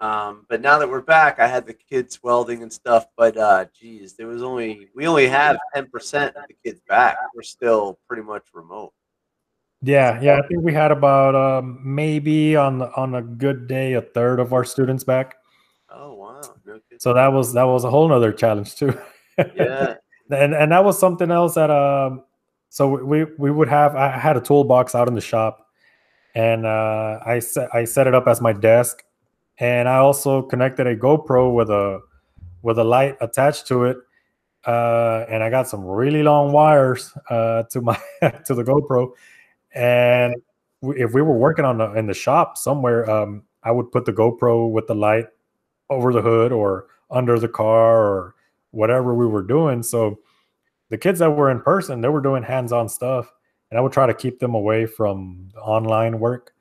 Um, 0.01 0.44
but 0.48 0.60
now 0.60 0.78
that 0.78 0.90
we're 0.90 1.01
back, 1.01 1.38
I 1.38 1.47
had 1.47 1.66
the 1.66 1.72
kids 1.72 2.20
welding 2.22 2.62
and 2.62 2.72
stuff. 2.72 3.06
But 3.16 3.36
uh, 3.36 3.66
geez, 3.72 4.14
there 4.14 4.26
was 4.26 4.43
only 4.43 4.88
we 4.94 5.06
only 5.06 5.28
have 5.28 5.56
ten 5.72 5.86
percent 5.88 6.34
of 6.36 6.43
the 6.48 6.56
kids 6.64 6.80
back. 6.88 7.16
We're 7.32 7.43
still 7.43 7.98
pretty 8.09 8.24
much 8.24 8.48
remote. 8.52 8.93
Yeah, 9.82 10.20
yeah. 10.20 10.40
I 10.43 10.47
think 10.48 10.64
we 10.64 10.72
had 10.72 10.90
about 10.90 11.36
um, 11.36 11.80
maybe 11.84 12.56
on 12.56 12.78
the, 12.78 12.93
on 12.97 13.14
a 13.14 13.22
good 13.22 13.68
day 13.68 13.93
a 13.93 14.02
third 14.02 14.40
of 14.40 14.52
our 14.52 14.64
students 14.64 15.05
back. 15.05 15.36
Oh 15.98 16.14
wow, 16.14 16.43
no. 16.66 16.81
So 16.98 17.14
that 17.14 17.28
was 17.28 17.55
that 17.55 17.64
was 17.64 17.85
a 17.85 17.90
whole 17.90 18.12
other 18.12 18.32
challenge 18.32 18.74
too. 18.74 18.98
yeah, 19.39 19.94
and 20.31 20.55
and 20.55 20.73
that 20.73 20.85
was 20.85 20.98
something 20.98 21.31
else 21.31 21.55
that 21.55 21.70
um 21.70 22.23
so 22.68 22.89
we 22.89 23.24
we 23.39 23.51
would 23.51 23.68
have 23.68 23.97
I 23.97 24.10
had 24.10 24.36
a 24.36 24.40
toolbox 24.40 24.94
out 24.94 25.09
in 25.09 25.14
the 25.14 25.20
shop 25.20 25.66
and 26.35 26.66
uh 26.66 27.20
I 27.24 27.39
set 27.39 27.74
I 27.74 27.85
set 27.85 28.06
it 28.06 28.14
up 28.14 28.27
as 28.28 28.40
my 28.40 28.52
desk 28.52 29.02
and 29.59 29.89
I 29.89 29.97
also 29.97 30.43
connected 30.43 30.86
a 30.86 30.94
GoPro 30.94 31.55
with 31.55 31.70
a 31.70 32.01
with 32.62 32.78
a 32.78 32.85
light 32.85 33.16
attached 33.23 33.66
to 33.68 33.85
it 33.85 33.97
uh 34.66 35.24
and 35.31 35.43
I 35.43 35.48
got 35.48 35.66
some 35.66 35.85
really 35.85 36.23
long 36.23 36.52
wires 36.52 37.16
uh 37.31 37.62
to 37.70 37.81
my 37.81 37.98
to 38.44 38.55
the 38.55 38.64
GoPro 38.64 39.12
and 39.74 40.35
if 40.82 41.14
we 41.14 41.23
were 41.23 41.39
working 41.39 41.64
on 41.64 41.78
the 41.78 41.93
in 41.94 42.06
the 42.06 42.14
shop 42.14 42.59
somewhere 42.59 43.09
um 43.09 43.44
I 43.62 43.70
would 43.70 43.90
put 43.90 44.05
the 44.05 44.12
GoPro 44.12 44.70
with 44.70 44.89
the 44.89 44.94
light 44.94 45.27
over 45.90 46.12
the 46.12 46.22
hood 46.22 46.52
or 46.52 46.86
under 47.10 47.38
the 47.38 47.48
car 47.48 48.04
or 48.04 48.34
whatever 48.70 49.14
we 49.14 49.26
were 49.26 49.42
doing. 49.42 49.82
So 49.82 50.18
the 50.90 50.98
kids 50.98 51.18
that 51.18 51.30
were 51.30 51.50
in 51.50 51.60
person, 51.60 52.00
they 52.00 52.08
were 52.08 52.20
doing 52.20 52.42
hands-on 52.42 52.88
stuff, 52.88 53.32
and 53.70 53.78
I 53.78 53.80
would 53.80 53.92
try 53.92 54.06
to 54.06 54.14
keep 54.14 54.38
them 54.38 54.54
away 54.54 54.86
from 54.86 55.50
online 55.60 56.20
work. 56.20 56.52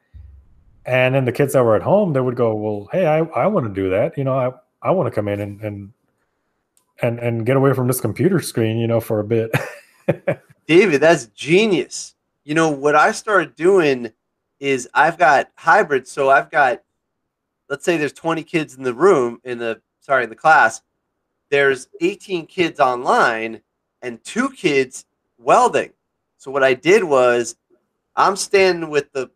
And 0.85 1.15
then 1.15 1.26
the 1.26 1.31
kids 1.31 1.53
that 1.53 1.64
were 1.64 1.76
at 1.76 1.81
home, 1.81 2.14
they 2.14 2.19
would 2.19 2.35
go, 2.35 2.56
"Well, 2.56 2.88
hey, 2.91 3.07
I, 3.07 3.19
I 3.19 3.47
want 3.47 3.65
to 3.68 3.73
do 3.73 3.89
that. 3.89 4.18
You 4.18 4.23
know, 4.23 4.38
I, 4.38 4.52
I 4.88 4.91
want 4.91 5.07
to 5.07 5.11
come 5.11 5.27
in 5.27 5.39
and 5.39 5.61
and 5.61 5.93
and 7.02 7.19
and 7.19 7.45
get 7.45 7.57
away 7.57 7.73
from 7.73 7.88
this 7.88 7.99
computer 7.99 8.39
screen, 8.39 8.77
you 8.77 8.88
know, 8.88 8.99
for 8.99 9.19
a 9.19 9.23
bit." 9.23 9.52
David, 10.68 11.02
that's 11.02 11.26
genius. 11.27 12.14
You 12.43 12.53
know 12.53 12.69
what 12.69 12.95
I 12.95 13.11
started 13.11 13.56
doing 13.56 14.11
is 14.60 14.88
I've 14.93 15.18
got 15.18 15.49
hybrids, 15.56 16.11
so 16.11 16.30
I've 16.30 16.52
got 16.52 16.81
let's 17.69 17.85
say 17.85 17.97
there's 17.97 18.13
20 18.13 18.43
kids 18.43 18.75
in 18.75 18.83
the 18.83 18.93
room 18.93 19.39
in 19.43 19.57
the 19.57 19.81
sorry 19.99 20.23
in 20.23 20.29
the 20.29 20.35
class. 20.35 20.81
There's 21.49 21.87
18 22.01 22.47
kids 22.47 22.79
online 22.79 23.61
and 24.01 24.23
two 24.23 24.49
kids 24.49 25.05
welding. 25.37 25.91
So 26.37 26.51
what 26.51 26.63
I 26.63 26.73
did 26.73 27.03
was 27.03 27.55
I'm 28.15 28.35
standing 28.35 28.89
with 28.89 29.11
the 29.11 29.29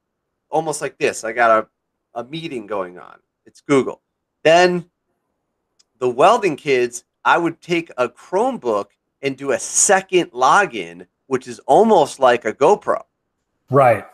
almost 0.49 0.81
like 0.81 0.97
this. 0.97 1.23
I 1.23 1.31
got 1.31 1.67
a, 2.15 2.19
a 2.19 2.23
meeting 2.23 2.65
going 2.65 2.97
on. 2.97 3.19
It's 3.45 3.61
Google. 3.61 4.01
Then 4.43 4.89
the 5.99 6.09
welding 6.09 6.55
kids, 6.55 7.03
I 7.25 7.37
would 7.37 7.61
take 7.61 7.91
a 7.97 8.07
Chromebook 8.07 8.85
and 9.21 9.37
do 9.37 9.51
a 9.51 9.59
second 9.59 10.31
login, 10.31 11.05
which 11.27 11.47
is 11.47 11.59
almost 11.59 12.19
like 12.19 12.45
a 12.45 12.53
GoPro. 12.53 13.03
right. 13.69 14.05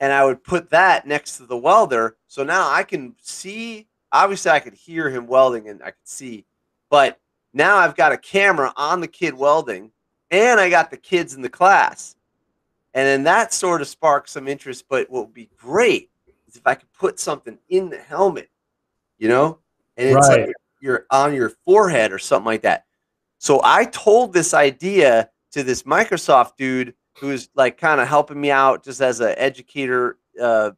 And 0.00 0.14
I 0.14 0.24
would 0.24 0.42
put 0.42 0.70
that 0.70 1.06
next 1.06 1.36
to 1.36 1.44
the 1.44 1.58
welder. 1.58 2.16
So 2.30 2.44
now 2.44 2.70
I 2.70 2.84
can 2.84 3.16
see, 3.20 3.88
obviously, 4.12 4.52
I 4.52 4.60
could 4.60 4.74
hear 4.74 5.10
him 5.10 5.26
welding 5.26 5.68
and 5.68 5.82
I 5.82 5.86
could 5.86 5.96
see, 6.04 6.46
but 6.88 7.18
now 7.52 7.74
I've 7.78 7.96
got 7.96 8.12
a 8.12 8.16
camera 8.16 8.72
on 8.76 9.00
the 9.00 9.08
kid 9.08 9.34
welding 9.34 9.90
and 10.30 10.60
I 10.60 10.70
got 10.70 10.92
the 10.92 10.96
kids 10.96 11.34
in 11.34 11.42
the 11.42 11.48
class. 11.48 12.14
And 12.94 13.04
then 13.04 13.24
that 13.24 13.52
sort 13.52 13.80
of 13.80 13.88
sparked 13.88 14.28
some 14.28 14.46
interest. 14.46 14.84
But 14.88 15.10
what 15.10 15.24
would 15.24 15.34
be 15.34 15.50
great 15.56 16.08
is 16.46 16.54
if 16.54 16.64
I 16.64 16.76
could 16.76 16.92
put 16.92 17.18
something 17.18 17.58
in 17.68 17.90
the 17.90 17.98
helmet, 17.98 18.48
you 19.18 19.26
know, 19.26 19.58
and 19.96 20.06
it's 20.06 20.28
Right. 20.28 20.46
like 20.46 20.54
you're 20.80 21.06
on 21.10 21.34
your 21.34 21.50
forehead 21.64 22.12
or 22.12 22.18
something 22.20 22.46
like 22.46 22.62
that. 22.62 22.84
So 23.38 23.60
I 23.64 23.86
told 23.86 24.32
this 24.32 24.54
idea 24.54 25.30
to 25.50 25.64
this 25.64 25.82
Microsoft 25.82 26.52
dude 26.56 26.94
who's 27.18 27.48
like 27.56 27.76
kind 27.76 28.00
of 28.00 28.06
helping 28.06 28.40
me 28.40 28.52
out 28.52 28.84
just 28.84 29.00
as 29.00 29.18
an 29.18 29.34
educator. 29.36 30.16
Uh, 30.40 30.70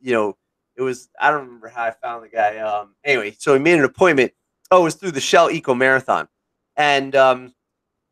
you 0.00 0.12
know, 0.12 0.36
it 0.76 0.82
was 0.82 1.08
I 1.20 1.30
don't 1.30 1.46
remember 1.46 1.68
how 1.68 1.84
I 1.84 1.90
found 1.90 2.24
the 2.24 2.28
guy. 2.28 2.58
Um, 2.58 2.94
anyway, 3.04 3.34
so 3.38 3.54
he 3.54 3.58
made 3.60 3.78
an 3.78 3.84
appointment. 3.84 4.32
Oh, 4.70 4.80
it 4.82 4.84
was 4.84 4.94
through 4.96 5.12
the 5.12 5.20
Shell 5.20 5.50
Eco 5.50 5.74
Marathon, 5.74 6.28
and 6.76 7.14
um, 7.16 7.54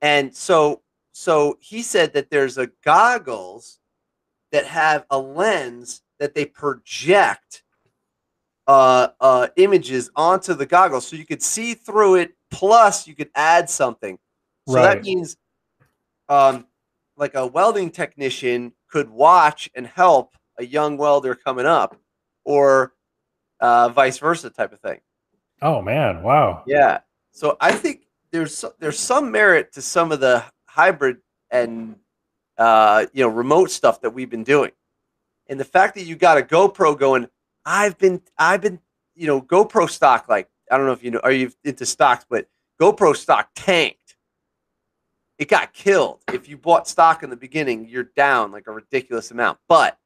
and 0.03 0.35
so 0.35 0.82
so 1.12 1.59
he 1.61 1.82
said 1.82 2.12
that 2.15 2.31
there's 2.31 2.59
a 2.59 2.70
goggles 2.85 3.78
that 4.53 4.66
have 4.66 5.05
a 5.11 5.19
lens 5.19 6.03
that 6.19 6.35
they 6.35 6.45
project 6.45 7.62
uh, 8.66 9.09
uh, 9.20 9.49
images 9.57 10.11
onto 10.16 10.55
the 10.55 10.66
goggles, 10.66 11.07
so 11.07 11.16
you 11.16 11.27
could 11.27 11.43
see 11.43 11.74
through 11.74 12.16
it. 12.16 12.35
Plus, 12.51 13.07
you 13.07 13.15
could 13.15 13.31
add 13.35 13.69
something. 13.69 14.19
So 14.69 14.74
Right. 14.74 14.82
that 14.95 15.03
means, 15.03 15.36
um, 16.28 16.66
like 17.16 17.35
a 17.35 17.47
welding 17.47 17.91
technician 17.91 18.73
could 18.89 19.11
watch 19.11 19.69
and 19.74 19.86
help 19.86 20.36
a 20.59 20.65
young 20.65 20.97
welder 20.97 21.35
coming 21.35 21.66
up, 21.66 21.97
or 22.45 22.95
uh, 23.61 23.89
vice 23.89 24.19
versa 24.19 24.51
type 24.51 24.73
of 24.73 24.81
thing. 24.81 25.01
Oh 25.62 25.81
man, 25.83 26.23
wow. 26.23 26.62
Yeah. 26.66 27.01
So 27.31 27.57
I 27.61 27.73
think 27.73 28.03
there's 28.31 28.65
there's 28.79 28.99
some 28.99 29.31
merit 29.31 29.73
to 29.73 29.83
some 29.83 30.12
of 30.12 30.21
the 30.21 30.45
hybrid 30.66 31.19
and 31.51 31.97
uh, 32.59 33.07
you 33.12 33.25
know 33.25 33.31
remote 33.31 33.71
stuff 33.71 34.01
that 34.03 34.11
we've 34.11 34.31
been 34.31 34.45
doing, 34.45 34.73
and 35.49 35.59
the 35.59 35.65
fact 35.65 35.95
that 35.95 36.05
you 36.05 36.16
got 36.16 36.39
a 36.39 36.43
GoPro 36.43 36.99
going. 36.99 37.29
I've 37.66 37.97
been 37.97 38.21
I've 38.37 38.61
been 38.61 38.79
you 39.15 39.27
know 39.27 39.41
GoPro 39.41 39.89
stock 39.89 40.29
like 40.29 40.51
I 40.71 40.77
don't 40.77 40.87
know 40.87 40.93
if 40.93 41.03
you 41.03 41.11
know 41.11 41.21
are 41.25 41.33
you 41.33 41.51
into 41.65 41.87
stocks, 41.87 42.27
but 42.29 42.47
GoPro 42.81 43.16
stock 43.16 43.51
tanked. 43.55 44.16
It 45.39 45.49
got 45.49 45.73
killed. 45.73 46.21
If 46.33 46.49
you 46.49 46.57
bought 46.57 46.87
stock 46.87 47.23
in 47.23 47.31
the 47.31 47.37
beginning, 47.37 47.89
you're 47.89 48.11
down 48.16 48.53
like 48.53 48.66
a 48.66 48.73
ridiculous 48.73 49.31
amount. 49.31 49.59
But 49.66 49.99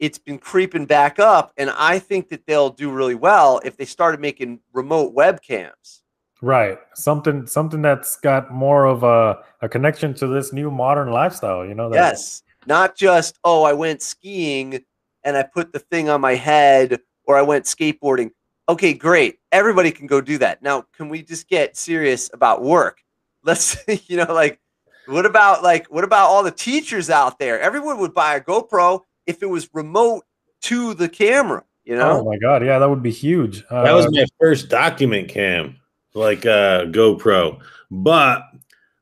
it's 0.00 0.18
been 0.18 0.38
creeping 0.38 0.86
back 0.86 1.18
up, 1.18 1.52
and 1.56 1.70
I 1.70 1.98
think 1.98 2.30
that 2.30 2.46
they'll 2.46 2.70
do 2.70 2.90
really 2.90 3.14
well 3.14 3.60
if 3.64 3.76
they 3.76 3.84
started 3.84 4.18
making 4.20 4.60
remote 4.72 5.14
webcams. 5.14 6.00
Right. 6.42 6.78
Something 6.94 7.46
something 7.46 7.82
that's 7.82 8.16
got 8.16 8.50
more 8.50 8.86
of 8.86 9.02
a, 9.02 9.38
a 9.60 9.68
connection 9.68 10.14
to 10.14 10.26
this 10.26 10.52
new 10.54 10.70
modern 10.70 11.10
lifestyle, 11.10 11.66
you 11.66 11.74
know? 11.74 11.90
that- 11.90 11.96
Yes, 11.96 12.42
not 12.66 12.96
just 12.96 13.38
oh, 13.44 13.62
I 13.62 13.74
went 13.74 14.00
skiing 14.00 14.82
and 15.22 15.36
I 15.36 15.42
put 15.42 15.72
the 15.72 15.78
thing 15.78 16.08
on 16.08 16.22
my 16.22 16.34
head, 16.34 16.98
or 17.24 17.36
I 17.36 17.42
went 17.42 17.66
skateboarding. 17.66 18.30
Okay, 18.70 18.94
great. 18.94 19.38
Everybody 19.52 19.90
can 19.90 20.06
go 20.06 20.22
do 20.22 20.38
that. 20.38 20.62
Now, 20.62 20.86
can 20.96 21.10
we 21.10 21.22
just 21.22 21.46
get 21.46 21.76
serious 21.76 22.30
about 22.32 22.62
work? 22.62 23.02
let's 23.42 23.76
you 24.08 24.16
know 24.18 24.32
like 24.32 24.60
what 25.06 25.24
about 25.26 25.62
like 25.62 25.86
what 25.86 26.04
about 26.04 26.28
all 26.28 26.42
the 26.42 26.50
teachers 26.50 27.10
out 27.10 27.38
there? 27.38 27.60
Everyone 27.60 27.98
would 27.98 28.14
buy 28.14 28.36
a 28.36 28.40
GoPro 28.40 29.02
if 29.30 29.42
it 29.42 29.46
was 29.46 29.68
remote 29.72 30.24
to 30.62 30.94
the 30.94 31.08
camera. 31.08 31.64
You 31.84 31.96
know? 31.96 32.20
Oh 32.20 32.24
my 32.24 32.36
god, 32.36 32.64
yeah, 32.64 32.78
that 32.78 32.88
would 32.88 33.02
be 33.02 33.10
huge. 33.10 33.64
Uh, 33.70 33.84
That 33.84 33.92
was 33.92 34.06
my 34.12 34.26
first 34.38 34.68
document 34.68 35.28
cam, 35.28 35.76
like 36.14 36.44
uh, 36.44 36.84
GoPro. 36.84 37.58
But 37.90 38.42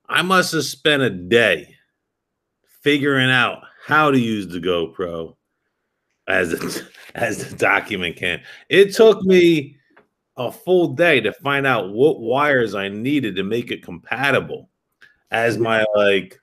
I 0.09 0.23
must 0.23 0.53
have 0.53 0.65
spent 0.65 1.03
a 1.03 1.11
day 1.11 1.75
figuring 2.83 3.31
out 3.31 3.63
how 3.85 4.11
to 4.11 4.19
use 4.19 4.49
the 4.49 4.61
GoPro 4.61 5.35
as 6.29 6.53
a, 6.53 6.83
as 7.15 7.45
the 7.45 7.57
document 7.57 8.17
cam. 8.17 8.41
It 8.69 8.95
took 8.95 9.23
me 9.23 9.77
a 10.37 10.53
full 10.53 10.95
day 10.95 11.21
to 11.21 11.33
find 11.33 11.67
out 11.67 11.91
what 11.91 12.21
wires 12.21 12.75
I 12.75 12.89
needed 12.89 13.37
to 13.37 13.43
make 13.43 13.71
it 13.73 13.83
compatible 13.83 14.71
as 15.31 15.59
my 15.59 15.85
like 15.97 16.41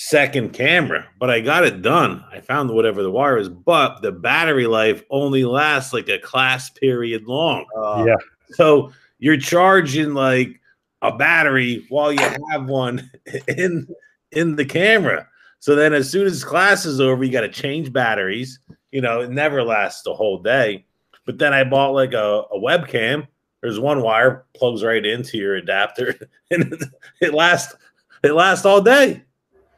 second 0.00 0.54
camera. 0.54 1.06
But 1.18 1.28
I 1.28 1.40
got 1.40 1.64
it 1.64 1.82
done. 1.82 2.24
I 2.32 2.40
found 2.40 2.70
whatever 2.70 3.02
the 3.02 3.10
wire 3.10 3.36
is, 3.36 3.50
but 3.50 4.00
the 4.00 4.10
battery 4.10 4.66
life 4.66 5.02
only 5.10 5.44
lasts 5.44 5.92
like 5.92 6.08
a 6.08 6.18
class 6.18 6.70
period 6.70 7.26
long. 7.26 7.66
Uh, 7.76 8.04
yeah, 8.08 8.16
So 8.52 8.92
you're 9.18 9.36
charging 9.36 10.14
like 10.14 10.58
a 11.02 11.14
battery 11.14 11.84
while 11.90 12.12
you 12.12 12.26
have 12.50 12.66
one 12.66 13.10
in 13.48 13.86
in 14.32 14.56
the 14.56 14.64
camera. 14.64 15.28
So 15.58 15.74
then 15.74 15.92
as 15.92 16.08
soon 16.08 16.26
as 16.26 16.44
class 16.44 16.86
is 16.86 16.98
over, 16.98 17.22
you 17.22 17.30
got 17.30 17.42
to 17.42 17.50
change 17.50 17.92
batteries. 17.92 18.58
You 18.92 19.02
know, 19.02 19.20
it 19.20 19.30
never 19.30 19.62
lasts 19.62 20.02
the 20.02 20.14
whole 20.14 20.38
day. 20.38 20.86
But 21.26 21.36
then 21.36 21.52
I 21.52 21.64
bought 21.64 21.92
like 21.92 22.14
a, 22.14 22.44
a 22.50 22.58
webcam. 22.58 23.28
There's 23.60 23.78
one 23.78 24.00
wire 24.00 24.46
plugs 24.56 24.82
right 24.82 25.04
into 25.04 25.36
your 25.36 25.56
adapter, 25.56 26.14
and 26.50 26.72
it, 26.72 26.82
it 27.20 27.34
lasts 27.34 27.76
it 28.22 28.32
lasts 28.32 28.64
all 28.64 28.80
day. 28.80 29.24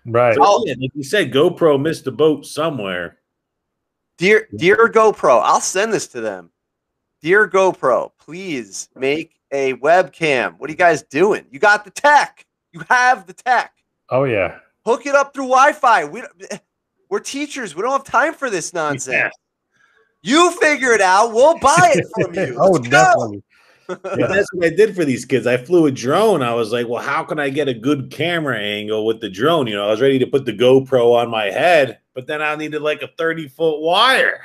Right. 0.07 0.35
So, 0.35 0.65
yeah, 0.67 0.75
like 0.81 0.91
you 0.95 1.05
said, 1.05 1.33
GoPro 1.33 1.81
missed 1.81 2.05
the 2.05 2.13
boat 2.13 2.47
somewhere. 2.47 3.19
Dear 4.19 4.49
dear 4.57 4.89
GoPro, 4.89 5.41
I'll 5.43 5.61
send 5.61 5.93
this 5.93 6.07
to 6.09 6.21
them. 6.21 6.51
Dear 7.23 7.49
GoPro, 7.49 8.13
please 8.19 8.89
make 8.97 9.41
a 9.53 9.75
webcam. 9.75 10.59
What 10.59 10.69
are 10.69 10.73
you 10.73 10.77
guys 10.77 11.03
doing? 11.03 11.47
You 11.51 11.59
got 11.59 11.85
the 11.85 11.91
tech. 11.91 12.47
You 12.73 12.83
have 12.89 13.27
the 13.27 13.33
tech. 13.33 13.75
Oh 14.11 14.25
yeah. 14.25 14.59
Hook 14.85 15.07
it 15.07 15.15
up 15.15 15.35
through 15.35 15.49
Wi-Fi. 15.49 16.05
We 16.05 16.23
we're 17.09 17.21
teachers. 17.21 17.75
We 17.75 17.83
don't 17.83 17.93
have 17.93 18.05
time 18.05 18.35
for 18.35 18.49
this 18.49 18.73
nonsense. 18.73 19.15
Yeah. 19.15 19.31
You 20.23 20.53
figure 20.53 20.93
it 20.93 21.01
out. 21.01 21.33
We'll 21.33 21.59
buy 21.59 21.93
it 21.95 22.07
from 22.15 22.35
you. 22.35 22.57
oh, 22.61 22.71
Let's 22.71 22.89
go. 22.89 22.91
definitely. 22.91 23.43
But 24.03 24.19
Yeah. 24.19 24.27
that's 24.27 24.53
what 24.53 24.67
I 24.67 24.71
did 24.71 24.95
for 24.95 25.05
these 25.05 25.25
kids. 25.25 25.47
I 25.47 25.57
flew 25.57 25.87
a 25.87 25.91
drone. 25.91 26.43
I 26.43 26.55
was 26.55 26.73
like, 26.73 26.89
well, 26.89 27.03
how 27.03 27.25
can 27.25 27.39
I 27.39 27.51
get 27.51 27.69
a 27.69 27.75
good 27.75 28.11
camera 28.11 28.59
angle 28.59 29.05
with 29.07 29.21
the 29.21 29.29
drone? 29.29 29.67
You 29.67 29.75
know, 29.75 29.87
I 29.87 29.91
was 29.91 30.01
ready 30.01 30.19
to 30.19 30.27
put 30.27 30.45
the 30.45 30.53
GoPro 30.53 31.15
on 31.15 31.31
my 31.31 31.45
head, 31.47 31.99
but 32.15 32.27
then 32.27 32.41
I 32.43 32.55
needed 32.57 32.83
like 32.83 33.03
a 33.03 33.09
30 33.19 33.49
foot 33.49 33.81
wire 33.81 34.41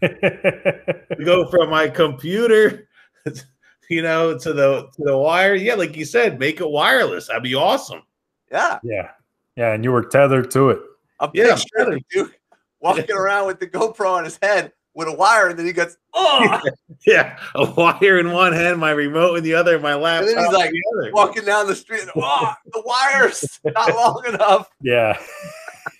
to 0.00 1.16
go 1.24 1.48
from 1.48 1.70
my 1.70 1.88
computer, 1.88 2.88
you 3.90 4.02
know, 4.02 4.38
to 4.38 4.52
the 4.52 4.88
to 4.96 5.02
the 5.04 5.16
wire. 5.16 5.54
Yeah, 5.54 5.74
like 5.74 5.96
you 5.96 6.04
said, 6.04 6.38
make 6.38 6.60
it 6.60 6.68
wireless. 6.70 7.28
That'd 7.28 7.42
be 7.42 7.54
awesome. 7.54 8.02
Yeah, 8.50 8.78
yeah, 8.82 9.10
yeah, 9.56 9.72
and 9.72 9.84
you 9.84 9.92
were 9.92 10.04
tethered 10.04 10.50
to 10.52 10.70
it. 10.70 10.80
I'm 11.20 11.30
Yeah, 11.34 11.56
picturing 11.56 12.04
Duke 12.10 12.38
walking 12.80 13.10
around 13.16 13.46
with 13.46 13.60
the 13.60 13.66
GoPro 13.66 14.10
on 14.12 14.24
his 14.24 14.38
head 14.42 14.72
with 14.94 15.08
a 15.08 15.12
wire, 15.12 15.48
and 15.48 15.58
then 15.58 15.66
he 15.66 15.72
goes, 15.72 15.96
"Oh!" 16.12 16.60
Yeah, 17.06 17.38
a 17.54 17.70
wire 17.72 18.18
in 18.18 18.32
one 18.32 18.52
hand, 18.52 18.78
my 18.78 18.90
remote 18.90 19.34
in 19.36 19.44
the 19.44 19.54
other, 19.54 19.78
my 19.78 19.94
laptop. 19.94 20.28
And 20.28 20.38
then 20.38 20.44
he's 20.44 20.54
like, 20.54 20.70
the 20.70 21.10
walking 21.12 21.44
down 21.44 21.66
the 21.66 21.74
street. 21.74 22.02
And, 22.02 22.10
oh, 22.16 22.54
the 22.72 22.82
wire's 22.84 23.60
not 23.64 23.94
long 23.94 24.24
enough. 24.26 24.70
Yeah. 24.80 25.18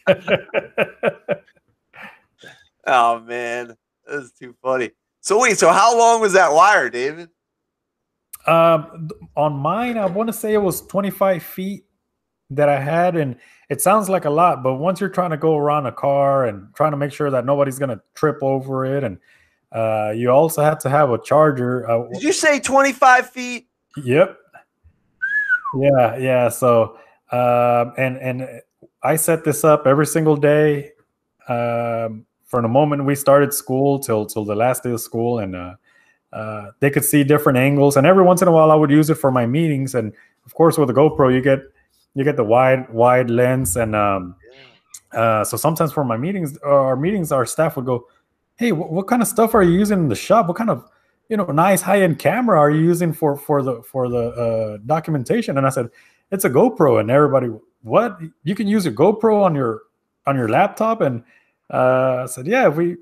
Oh 2.86 3.20
man, 3.20 3.76
that's 4.06 4.32
too 4.32 4.54
funny. 4.62 4.90
So 5.20 5.40
wait, 5.40 5.58
so 5.58 5.72
how 5.72 5.96
long 5.96 6.20
was 6.20 6.34
that 6.34 6.52
wire, 6.52 6.90
David? 6.90 7.30
Um, 8.46 9.08
on 9.36 9.54
mine, 9.54 9.96
I 9.96 10.06
want 10.06 10.26
to 10.26 10.32
say 10.32 10.52
it 10.52 10.58
was 10.58 10.82
25 10.82 11.42
feet 11.42 11.84
that 12.50 12.68
I 12.68 12.78
had, 12.78 13.16
and 13.16 13.36
it 13.68 13.80
sounds 13.80 14.08
like 14.08 14.24
a 14.24 14.30
lot, 14.30 14.62
but 14.62 14.74
once 14.74 15.00
you're 15.00 15.08
trying 15.08 15.30
to 15.30 15.36
go 15.36 15.56
around 15.56 15.86
a 15.86 15.92
car 15.92 16.46
and 16.46 16.74
trying 16.74 16.90
to 16.92 16.96
make 16.96 17.12
sure 17.12 17.30
that 17.30 17.44
nobody's 17.44 17.78
gonna 17.78 18.00
trip 18.14 18.38
over 18.42 18.84
it, 18.84 19.04
and 19.04 19.18
uh, 19.72 20.12
you 20.14 20.30
also 20.30 20.62
have 20.62 20.78
to 20.80 20.90
have 20.90 21.10
a 21.10 21.18
charger. 21.18 21.88
Uh, 21.88 22.08
Did 22.12 22.22
you 22.22 22.32
say 22.32 22.60
25 22.60 23.30
feet? 23.30 23.68
Yep. 24.02 24.38
Yeah, 25.76 26.16
yeah. 26.16 26.48
So, 26.48 26.98
um, 27.32 27.92
and 27.96 28.16
and 28.18 28.60
I 29.02 29.16
set 29.16 29.44
this 29.44 29.64
up 29.64 29.86
every 29.86 30.06
single 30.06 30.36
day 30.36 30.92
um, 31.48 32.26
from 32.44 32.62
the 32.62 32.68
moment 32.68 33.04
we 33.04 33.14
started 33.14 33.52
school 33.52 33.98
till 33.98 34.26
till 34.26 34.44
the 34.44 34.54
last 34.54 34.82
day 34.82 34.92
of 34.92 35.00
school, 35.00 35.40
and 35.40 35.56
uh, 35.56 35.74
uh, 36.32 36.70
they 36.80 36.90
could 36.90 37.04
see 37.04 37.24
different 37.24 37.58
angles. 37.58 37.96
And 37.96 38.06
every 38.06 38.22
once 38.22 38.42
in 38.42 38.48
a 38.48 38.52
while, 38.52 38.70
I 38.70 38.74
would 38.74 38.90
use 38.90 39.10
it 39.10 39.16
for 39.16 39.30
my 39.30 39.46
meetings. 39.46 39.94
And 39.94 40.12
of 40.46 40.54
course, 40.54 40.78
with 40.78 40.88
the 40.88 40.94
GoPro, 40.94 41.32
you 41.32 41.40
get 41.40 41.60
you 42.14 42.24
get 42.24 42.36
the 42.36 42.44
wide 42.44 42.88
wide 42.92 43.30
lens, 43.30 43.76
and 43.76 43.94
um, 43.94 44.36
uh, 45.12 45.44
so 45.44 45.56
sometimes 45.56 45.92
for 45.92 46.04
my 46.04 46.16
meetings, 46.16 46.58
our 46.58 46.96
meetings, 46.96 47.32
our 47.32 47.46
staff 47.46 47.76
would 47.76 47.84
go, 47.86 48.06
"Hey, 48.56 48.70
wh- 48.70 48.90
what 48.90 49.06
kind 49.06 49.22
of 49.22 49.28
stuff 49.28 49.54
are 49.54 49.62
you 49.62 49.78
using 49.78 49.98
in 49.98 50.08
the 50.08 50.14
shop? 50.14 50.46
What 50.48 50.56
kind 50.56 50.70
of 50.70 50.84
you 51.28 51.36
know 51.36 51.44
nice 51.46 51.80
high 51.82 52.02
end 52.02 52.18
camera 52.18 52.58
are 52.58 52.70
you 52.70 52.82
using 52.82 53.12
for 53.12 53.36
for 53.36 53.62
the 53.62 53.82
for 53.82 54.08
the 54.08 54.28
uh, 54.30 54.78
documentation?" 54.86 55.58
And 55.58 55.66
I 55.66 55.70
said, 55.70 55.88
"It's 56.30 56.44
a 56.44 56.50
GoPro." 56.50 57.00
And 57.00 57.10
everybody, 57.10 57.48
what? 57.82 58.18
You 58.44 58.54
can 58.54 58.66
use 58.68 58.86
a 58.86 58.92
GoPro 58.92 59.42
on 59.42 59.54
your 59.54 59.82
on 60.26 60.36
your 60.36 60.48
laptop? 60.48 61.00
And 61.00 61.22
uh, 61.70 62.22
I 62.22 62.26
said, 62.26 62.46
"Yeah, 62.46 62.68
if 62.68 62.76
we 62.76 62.96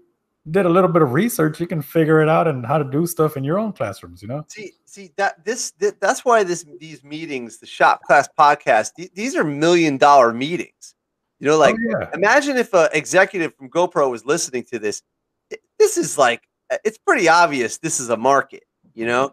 did 0.51 0.67
a 0.67 0.69
little 0.69 0.91
bit 0.91 1.03
of 1.03 1.13
research, 1.13 1.61
you 1.61 1.67
can 1.67 1.83
figure 1.83 2.21
it 2.21 2.29
out 2.29 2.49
and 2.49 2.67
how 2.67 2.79
to 2.79 2.85
do 2.85 3.07
stuff 3.07 3.37
in 3.37 3.45
your 3.45 3.59
own 3.59 3.73
classrooms." 3.73 4.23
You 4.23 4.29
know? 4.29 4.45
See, 4.49 4.73
see 4.85 5.13
that 5.17 5.45
this, 5.45 5.73
th- 5.73 5.95
that's 6.01 6.25
why 6.25 6.43
this 6.45 6.65
these 6.81 7.05
meetings, 7.05 7.59
the 7.59 7.67
shop 7.67 8.03
class 8.03 8.29
podcast, 8.39 8.95
th- 8.97 9.13
these 9.15 9.37
are 9.37 9.45
million 9.45 9.99
dollar 9.99 10.33
meetings. 10.33 10.95
You 11.39 11.49
know, 11.49 11.59
like 11.59 11.75
oh, 11.75 11.99
yeah. 12.01 12.11
imagine 12.15 12.57
if 12.57 12.73
an 12.73 12.89
executive 12.93 13.55
from 13.57 13.69
GoPro 13.69 14.11
was 14.11 14.25
listening 14.25 14.65
to 14.71 14.79
this. 14.79 15.03
This 15.79 15.97
is 15.97 16.17
like 16.17 16.43
uh, 16.71 16.79
it's 16.85 16.99
pretty 16.99 17.29
obvious 17.29 17.79
this 17.79 18.01
is 18.01 18.11
a 18.11 18.17
market, 18.17 18.65
you 18.95 19.07
know. 19.07 19.33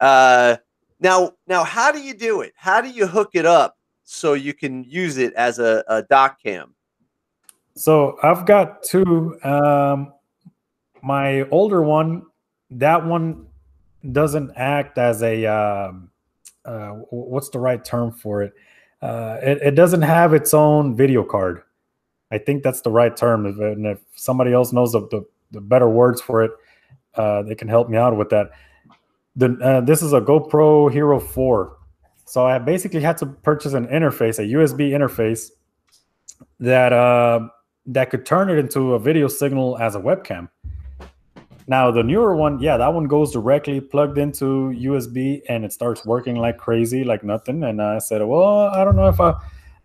Uh, 0.00 0.56
now, 1.00 1.32
now, 1.46 1.64
how 1.64 1.92
do 1.92 2.00
you 2.00 2.14
do 2.14 2.40
it? 2.40 2.52
How 2.56 2.80
do 2.80 2.88
you 2.88 3.06
hook 3.06 3.30
it 3.34 3.46
up 3.46 3.76
so 4.04 4.34
you 4.34 4.54
can 4.54 4.84
use 4.84 5.18
it 5.18 5.34
as 5.34 5.58
a, 5.58 5.84
a 5.88 6.02
doc 6.02 6.42
cam? 6.42 6.74
So 7.74 8.18
I've 8.22 8.46
got 8.46 8.82
two. 8.82 9.38
Um, 9.44 10.12
my 11.06 11.42
older 11.50 11.82
one, 11.82 12.24
that 12.70 13.06
one 13.06 13.46
doesn't 14.10 14.50
act 14.56 14.98
as 14.98 15.22
a 15.22 15.46
um, 15.46 16.10
uh, 16.64 16.90
what's 17.10 17.48
the 17.50 17.60
right 17.60 17.84
term 17.84 18.10
for 18.10 18.42
it? 18.42 18.52
Uh, 19.00 19.36
it? 19.40 19.58
It 19.62 19.70
doesn't 19.76 20.02
have 20.02 20.34
its 20.34 20.52
own 20.52 20.96
video 20.96 21.22
card. 21.22 21.62
I 22.32 22.38
think 22.38 22.64
that's 22.64 22.80
the 22.80 22.90
right 22.90 23.16
term. 23.16 23.46
And 23.46 23.86
if 23.86 24.00
somebody 24.16 24.52
else 24.52 24.72
knows 24.72 24.92
the, 24.92 25.02
the, 25.12 25.24
the 25.52 25.60
better 25.60 25.88
words 25.88 26.20
for 26.20 26.42
it, 26.42 26.50
uh, 27.14 27.42
they 27.42 27.54
can 27.54 27.68
help 27.68 27.88
me 27.88 27.96
out 27.96 28.16
with 28.16 28.30
that. 28.30 28.50
The, 29.36 29.56
uh, 29.62 29.82
this 29.82 30.02
is 30.02 30.12
a 30.12 30.20
GoPro 30.20 30.90
Hero 30.90 31.20
4. 31.20 31.76
So 32.24 32.44
I 32.44 32.58
basically 32.58 33.00
had 33.00 33.16
to 33.18 33.26
purchase 33.26 33.74
an 33.74 33.86
interface, 33.86 34.40
a 34.40 34.42
USB 34.42 34.90
interface 34.90 35.50
that 36.58 36.92
uh, 36.92 37.46
that 37.86 38.10
could 38.10 38.26
turn 38.26 38.50
it 38.50 38.58
into 38.58 38.94
a 38.94 38.98
video 38.98 39.28
signal 39.28 39.78
as 39.78 39.94
a 39.94 40.00
webcam. 40.00 40.48
Now 41.68 41.90
the 41.90 42.02
newer 42.02 42.36
one, 42.36 42.60
yeah, 42.60 42.76
that 42.76 42.94
one 42.94 43.08
goes 43.08 43.32
directly 43.32 43.80
plugged 43.80 44.18
into 44.18 44.72
USB 44.76 45.42
and 45.48 45.64
it 45.64 45.72
starts 45.72 46.04
working 46.04 46.36
like 46.36 46.58
crazy, 46.58 47.02
like 47.02 47.24
nothing. 47.24 47.64
And 47.64 47.82
I 47.82 47.98
said, 47.98 48.22
well, 48.22 48.68
I 48.68 48.84
don't 48.84 48.94
know 48.94 49.08
if 49.08 49.20
I 49.20 49.34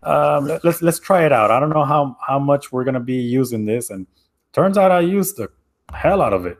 um, 0.02 0.46
let, 0.46 0.64
let's 0.64 0.82
let's 0.82 0.98
try 0.98 1.24
it 1.24 1.32
out. 1.32 1.50
I 1.50 1.60
don't 1.60 1.70
know 1.70 1.84
how 1.84 2.16
how 2.26 2.38
much 2.38 2.72
we're 2.72 2.84
gonna 2.84 3.00
be 3.00 3.16
using 3.16 3.64
this, 3.64 3.90
and 3.90 4.06
turns 4.52 4.76
out 4.76 4.90
I 4.90 5.00
used 5.00 5.36
the 5.36 5.48
hell 5.94 6.20
out 6.20 6.32
of 6.32 6.46
it. 6.46 6.58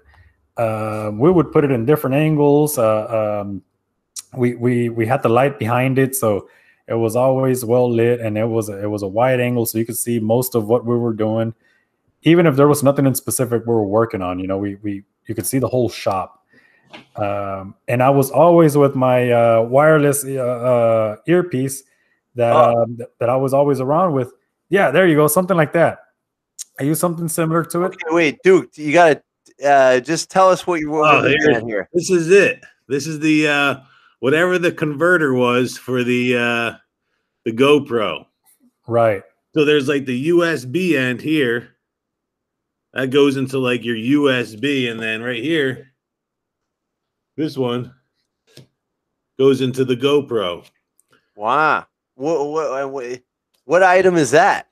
Uh, 0.56 1.10
we 1.14 1.30
would 1.30 1.50
put 1.50 1.64
it 1.64 1.70
in 1.70 1.84
different 1.84 2.14
angles. 2.14 2.78
Uh, 2.78 3.40
um, 3.42 3.62
we 4.36 4.54
we 4.54 4.88
we 4.88 5.06
had 5.06 5.22
the 5.22 5.28
light 5.28 5.58
behind 5.58 5.98
it, 5.98 6.14
so 6.14 6.48
it 6.86 6.94
was 6.94 7.16
always 7.16 7.64
well 7.64 7.90
lit, 7.90 8.20
and 8.20 8.38
it 8.38 8.46
was 8.46 8.68
it 8.68 8.90
was 8.90 9.02
a 9.02 9.08
wide 9.08 9.40
angle, 9.40 9.66
so 9.66 9.78
you 9.78 9.86
could 9.86 9.96
see 9.96 10.20
most 10.20 10.54
of 10.54 10.68
what 10.68 10.84
we 10.84 10.96
were 10.96 11.14
doing. 11.14 11.54
Even 12.22 12.46
if 12.46 12.54
there 12.54 12.68
was 12.68 12.84
nothing 12.84 13.06
in 13.06 13.16
specific 13.16 13.66
we 13.66 13.74
were 13.74 13.84
working 13.84 14.22
on, 14.22 14.38
you 14.38 14.46
know, 14.46 14.58
we 14.58 14.76
we 14.76 15.02
you 15.26 15.34
could 15.34 15.46
see 15.46 15.58
the 15.58 15.68
whole 15.68 15.88
shop. 15.88 16.44
Um, 17.16 17.74
and 17.88 18.02
I 18.02 18.10
was 18.10 18.30
always 18.30 18.76
with 18.76 18.94
my 18.94 19.30
uh, 19.32 19.62
wireless 19.62 20.24
uh, 20.24 20.28
uh, 20.40 21.16
earpiece 21.26 21.84
that 22.34 22.52
Oh. 22.54 22.82
um, 22.82 22.98
that 23.18 23.28
I 23.30 23.36
was 23.36 23.54
always 23.54 23.80
around 23.80 24.12
with. 24.12 24.32
Yeah, 24.68 24.90
there 24.90 25.06
you 25.06 25.16
go, 25.16 25.26
something 25.26 25.56
like 25.56 25.72
that. 25.74 25.98
I 26.80 26.84
use 26.84 26.98
something 27.00 27.28
similar 27.28 27.64
to 27.64 27.82
it. 27.84 27.86
Okay, 27.86 27.98
wait, 28.10 28.38
Duke, 28.42 28.76
you 28.76 28.92
gotta 28.92 29.22
uh, 29.64 30.00
just 30.00 30.30
tell 30.30 30.48
us 30.48 30.66
what 30.66 30.80
you 30.80 30.90
what 30.90 31.14
Oh, 31.14 31.22
we're 31.22 31.28
looking 31.30 31.40
here- 31.42 31.50
at 31.58 31.64
here. 31.64 31.88
This 31.92 32.10
is 32.10 32.30
it. 32.30 32.62
This 32.88 33.06
is 33.06 33.20
the 33.20 33.48
uh 33.48 33.76
whatever 34.20 34.58
the 34.58 34.72
converter 34.72 35.34
was 35.34 35.76
for 35.78 36.02
the 36.04 36.36
uh 36.36 36.72
the 37.44 37.52
GoPro. 37.52 38.26
Right. 38.86 39.22
So 39.54 39.64
there's 39.64 39.88
like 39.88 40.06
the 40.06 40.28
USB 40.30 40.96
end 40.96 41.20
here. 41.20 41.71
That 42.94 43.10
goes 43.10 43.36
into 43.36 43.58
like 43.58 43.84
your 43.84 43.96
USB, 43.96 44.90
and 44.90 45.00
then 45.00 45.22
right 45.22 45.42
here, 45.42 45.92
this 47.36 47.56
one 47.56 47.94
goes 49.38 49.60
into 49.62 49.84
the 49.84 49.96
GoPro. 49.96 50.68
Wow. 51.34 51.86
What 52.14 52.46
what 52.48 52.92
what, 52.92 53.22
what 53.64 53.82
item 53.82 54.16
is 54.16 54.32
that? 54.32 54.68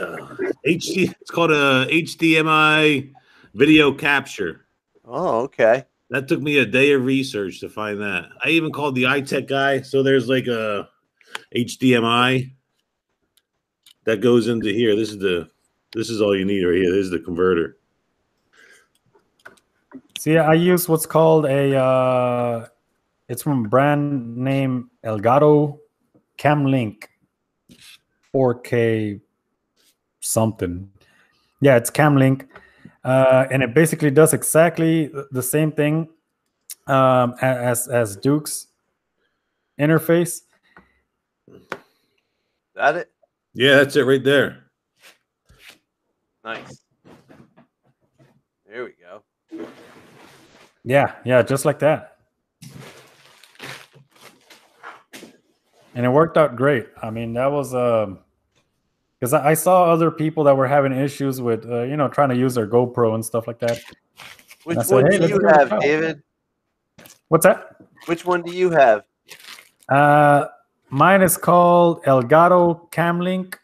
Uh, 0.00 0.36
HD. 0.66 1.12
It's 1.20 1.30
called 1.30 1.50
a 1.50 1.86
HDMI 1.90 3.12
video 3.54 3.92
capture. 3.92 4.66
Oh, 5.04 5.40
okay. 5.40 5.84
That 6.10 6.28
took 6.28 6.40
me 6.40 6.58
a 6.58 6.66
day 6.66 6.92
of 6.92 7.04
research 7.04 7.60
to 7.60 7.68
find 7.68 8.00
that. 8.00 8.30
I 8.44 8.50
even 8.50 8.72
called 8.72 8.94
the 8.94 9.04
iTech 9.04 9.48
guy. 9.48 9.82
So 9.82 10.02
there's 10.02 10.28
like 10.28 10.46
a 10.46 10.88
HDMI 11.54 12.52
that 14.04 14.20
goes 14.20 14.48
into 14.48 14.68
here. 14.72 14.96
This 14.96 15.10
is 15.10 15.18
the 15.18 15.48
this 15.92 16.08
is 16.08 16.20
all 16.20 16.36
you 16.36 16.44
need 16.44 16.64
right 16.64 16.76
here. 16.76 16.90
This 16.90 17.06
is 17.06 17.10
the 17.10 17.18
converter. 17.18 17.76
See, 20.18 20.36
I 20.36 20.54
use 20.54 20.88
what's 20.88 21.06
called 21.06 21.46
a. 21.46 21.76
Uh, 21.76 22.66
it's 23.28 23.42
from 23.42 23.64
brand 23.64 24.36
name 24.36 24.90
Elgato 25.04 25.78
Camlink 26.38 27.04
4K 28.34 29.20
something. 30.20 30.90
Yeah, 31.60 31.76
it's 31.76 31.90
Camlink, 31.90 32.46
uh, 33.04 33.46
and 33.50 33.62
it 33.62 33.74
basically 33.74 34.10
does 34.10 34.32
exactly 34.32 35.10
the 35.30 35.42
same 35.42 35.72
thing 35.72 36.08
um, 36.86 37.34
as 37.40 37.88
as 37.88 38.16
Duke's 38.16 38.68
interface. 39.78 40.42
That 42.74 42.96
it. 42.96 43.10
Yeah, 43.54 43.76
that's 43.76 43.96
it 43.96 44.02
right 44.02 44.22
there. 44.22 44.70
Nice. 46.44 46.82
There 48.68 48.84
we 48.84 48.92
go. 49.00 49.22
Yeah, 50.84 51.14
yeah, 51.24 51.42
just 51.42 51.64
like 51.64 51.80
that. 51.80 52.16
And 55.94 56.06
it 56.06 56.08
worked 56.08 56.36
out 56.36 56.56
great. 56.56 56.86
I 57.02 57.10
mean, 57.10 57.32
that 57.34 57.50
was 57.50 57.74
um 57.74 58.20
because 59.18 59.34
I, 59.34 59.50
I 59.50 59.54
saw 59.54 59.84
other 59.84 60.10
people 60.10 60.44
that 60.44 60.56
were 60.56 60.66
having 60.66 60.92
issues 60.92 61.40
with 61.40 61.68
uh, 61.68 61.82
you 61.82 61.96
know 61.96 62.08
trying 62.08 62.30
to 62.30 62.36
use 62.36 62.54
their 62.54 62.66
GoPro 62.66 63.14
and 63.14 63.24
stuff 63.24 63.46
like 63.46 63.58
that. 63.58 63.80
Which 64.64 64.78
said, 64.78 64.94
one 64.94 65.10
"Hey, 65.10 65.18
do 65.18 65.24
you 65.24 65.28
give 65.28 65.36
it 65.38 65.44
a 65.44 65.58
have. 65.68 65.80
David? 65.80 66.22
What's 67.28 67.44
that? 67.44 67.76
Which 68.06 68.24
one 68.24 68.42
do 68.42 68.52
you 68.52 68.70
have? 68.70 69.04
Uh, 69.88 70.46
mine 70.90 71.22
is 71.22 71.36
called 71.36 72.04
Elgato 72.04 72.90
Camlink. 72.90 73.56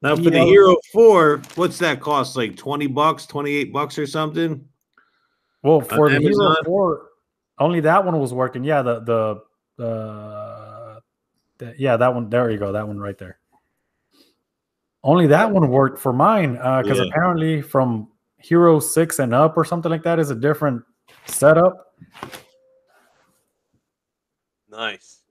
Now 0.00 0.14
for 0.14 0.30
the 0.30 0.44
Hero 0.44 0.76
4, 0.92 1.42
what's 1.56 1.78
that 1.78 2.00
cost? 2.00 2.36
Like 2.36 2.56
20 2.56 2.86
bucks, 2.86 3.26
28 3.26 3.72
bucks 3.72 3.98
or 3.98 4.06
something? 4.06 4.64
Well, 5.62 5.80
for 5.80 6.08
the 6.08 6.20
Hero 6.20 6.54
Four, 6.64 7.08
only 7.58 7.80
that 7.80 8.04
one 8.04 8.18
was 8.20 8.32
working. 8.32 8.62
Yeah, 8.62 8.82
the 8.82 9.00
the 9.00 9.42
the, 9.76 11.00
the 11.58 11.74
yeah 11.76 11.96
that 11.96 12.14
one. 12.14 12.30
There 12.30 12.50
you 12.50 12.58
go. 12.58 12.70
That 12.72 12.86
one 12.86 12.98
right 12.98 13.18
there. 13.18 13.38
Only 15.02 15.26
that 15.28 15.50
one 15.50 15.68
worked 15.68 15.98
for 15.98 16.12
mine 16.12 16.58
uh, 16.62 16.82
because 16.82 16.98
Yeah. 16.98 17.06
apparently 17.06 17.60
from 17.60 18.08
Hero 18.38 18.78
Six 18.78 19.18
and 19.18 19.34
up 19.34 19.56
or 19.56 19.64
something 19.64 19.90
like 19.90 20.04
that 20.04 20.20
is 20.20 20.30
a 20.30 20.34
different 20.34 20.82
setup. 21.26 21.94
Nice. 24.78 25.22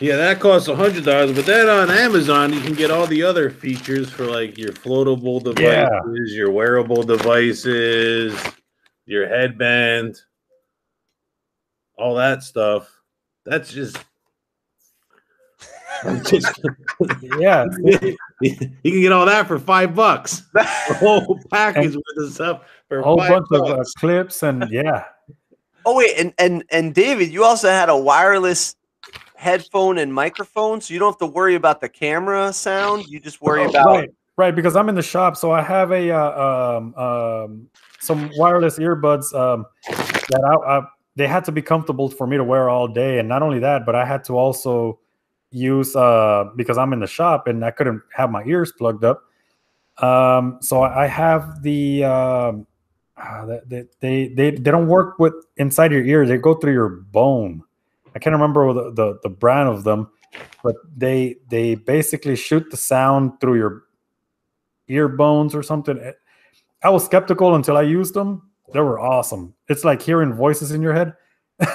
Yeah, 0.00 0.16
that 0.16 0.40
costs 0.40 0.66
a 0.66 0.74
hundred 0.74 1.04
dollars, 1.04 1.32
but 1.32 1.46
then 1.46 1.68
on 1.68 1.88
Amazon 1.88 2.52
you 2.52 2.60
can 2.60 2.74
get 2.74 2.90
all 2.90 3.06
the 3.06 3.22
other 3.22 3.48
features 3.48 4.10
for 4.10 4.26
like 4.26 4.58
your 4.58 4.72
floatable 4.72 5.40
devices, 5.40 6.34
your 6.34 6.50
wearable 6.50 7.04
devices, 7.04 8.36
your 9.06 9.28
headband, 9.28 10.20
all 11.96 12.16
that 12.16 12.42
stuff. 12.42 12.90
That's 13.46 13.72
just, 13.72 13.98
just 16.24 16.60
Yeah, 17.38 17.66
you 17.80 18.16
can 18.56 19.00
get 19.00 19.12
all 19.12 19.26
that 19.26 19.46
for 19.46 19.60
five 19.60 19.94
bucks. 19.94 20.42
The 20.54 20.94
whole 20.94 21.40
package 21.52 21.94
with 21.94 22.04
the 22.16 22.30
stuff 22.32 22.62
for 22.88 22.98
a 22.98 23.02
whole 23.04 23.18
five 23.18 23.42
bunch 23.48 23.70
of 23.70 23.78
uh, 23.78 23.84
clips 23.98 24.42
and 24.42 24.68
yeah. 24.70 25.04
Oh 25.84 25.96
wait, 25.96 26.18
and 26.18 26.34
and 26.38 26.64
and 26.70 26.94
David, 26.94 27.30
you 27.30 27.44
also 27.44 27.68
had 27.68 27.88
a 27.88 27.96
wireless 27.96 28.74
headphone 29.38 29.98
and 29.98 30.12
microphone, 30.12 30.80
so 30.80 30.92
you 30.92 30.98
don't 30.98 31.12
have 31.12 31.18
to 31.18 31.26
worry 31.26 31.54
about 31.54 31.80
the 31.80 31.88
camera 31.88 32.52
sound. 32.52 33.06
You 33.06 33.20
just 33.20 33.40
worry 33.40 33.60
Oh, 33.60 33.70
about 33.70 33.86
right, 33.86 34.10
right, 34.36 34.54
because 34.54 34.74
I'm 34.74 34.88
in 34.88 34.96
the 34.96 35.02
shop, 35.02 35.36
so 35.36 35.52
I 35.52 35.62
have 35.62 35.92
a 35.92 36.10
uh, 36.10 36.76
um, 36.76 36.94
um, 36.96 37.68
some 38.00 38.30
wireless 38.36 38.80
earbuds 38.80 39.32
um, 39.32 39.64
that 39.86 40.42
I, 40.44 40.78
I 40.78 40.86
they 41.14 41.28
had 41.28 41.44
to 41.44 41.52
be 41.52 41.62
comfortable 41.62 42.10
for 42.10 42.26
me 42.26 42.36
to 42.36 42.42
wear 42.42 42.68
all 42.68 42.88
day, 42.88 43.20
and 43.20 43.28
not 43.28 43.42
only 43.42 43.60
that, 43.60 43.86
but 43.86 43.94
I 43.94 44.04
had 44.04 44.24
to 44.24 44.36
also 44.36 44.98
use 45.52 45.94
uh, 45.94 46.50
because 46.56 46.76
I'm 46.76 46.92
in 46.92 46.98
the 46.98 47.06
shop 47.06 47.46
and 47.46 47.64
I 47.64 47.70
couldn't 47.70 48.02
have 48.12 48.30
my 48.30 48.44
ears 48.44 48.72
plugged 48.72 49.04
up. 49.04 49.22
Um, 49.98 50.58
so 50.60 50.82
I 50.82 51.06
have 51.06 51.62
the 51.62 52.02
um, 52.04 52.66
uh, 53.16 53.58
they, 53.66 53.84
they 54.00 54.28
they 54.28 54.50
they 54.50 54.70
don't 54.70 54.88
work 54.88 55.20
with 55.20 55.34
inside 55.58 55.92
your 55.92 56.04
ear; 56.04 56.26
they 56.26 56.38
go 56.38 56.54
through 56.54 56.72
your 56.72 56.88
bone. 56.88 57.62
I 58.14 58.18
can't 58.18 58.32
remember 58.32 58.72
the, 58.72 58.92
the, 58.92 59.18
the 59.22 59.28
brand 59.28 59.68
of 59.68 59.84
them, 59.84 60.10
but 60.62 60.76
they 60.96 61.36
they 61.48 61.74
basically 61.74 62.36
shoot 62.36 62.70
the 62.70 62.76
sound 62.76 63.40
through 63.40 63.56
your 63.56 63.82
ear 64.88 65.08
bones 65.08 65.54
or 65.54 65.62
something. 65.62 65.98
Eh, 65.98 66.12
I 66.82 66.90
was 66.90 67.04
skeptical 67.04 67.54
until 67.54 67.76
I 67.76 67.82
used 67.82 68.14
them. 68.14 68.50
They 68.72 68.80
were 68.80 69.00
awesome. 69.00 69.54
It's 69.68 69.84
like 69.84 70.02
hearing 70.02 70.32
voices 70.34 70.72
in 70.72 70.82
your 70.82 70.92
head 70.92 71.14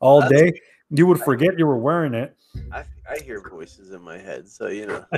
all 0.00 0.20
That's- 0.20 0.40
day. 0.40 0.60
You 0.90 1.06
would 1.08 1.18
forget 1.18 1.58
you 1.58 1.66
were 1.66 1.78
wearing 1.78 2.14
it. 2.14 2.36
I, 2.72 2.84
I 3.10 3.18
hear 3.18 3.40
voices 3.40 3.90
in 3.90 4.02
my 4.02 4.18
head, 4.18 4.48
so 4.48 4.68
you 4.68 4.86
know. 4.86 5.04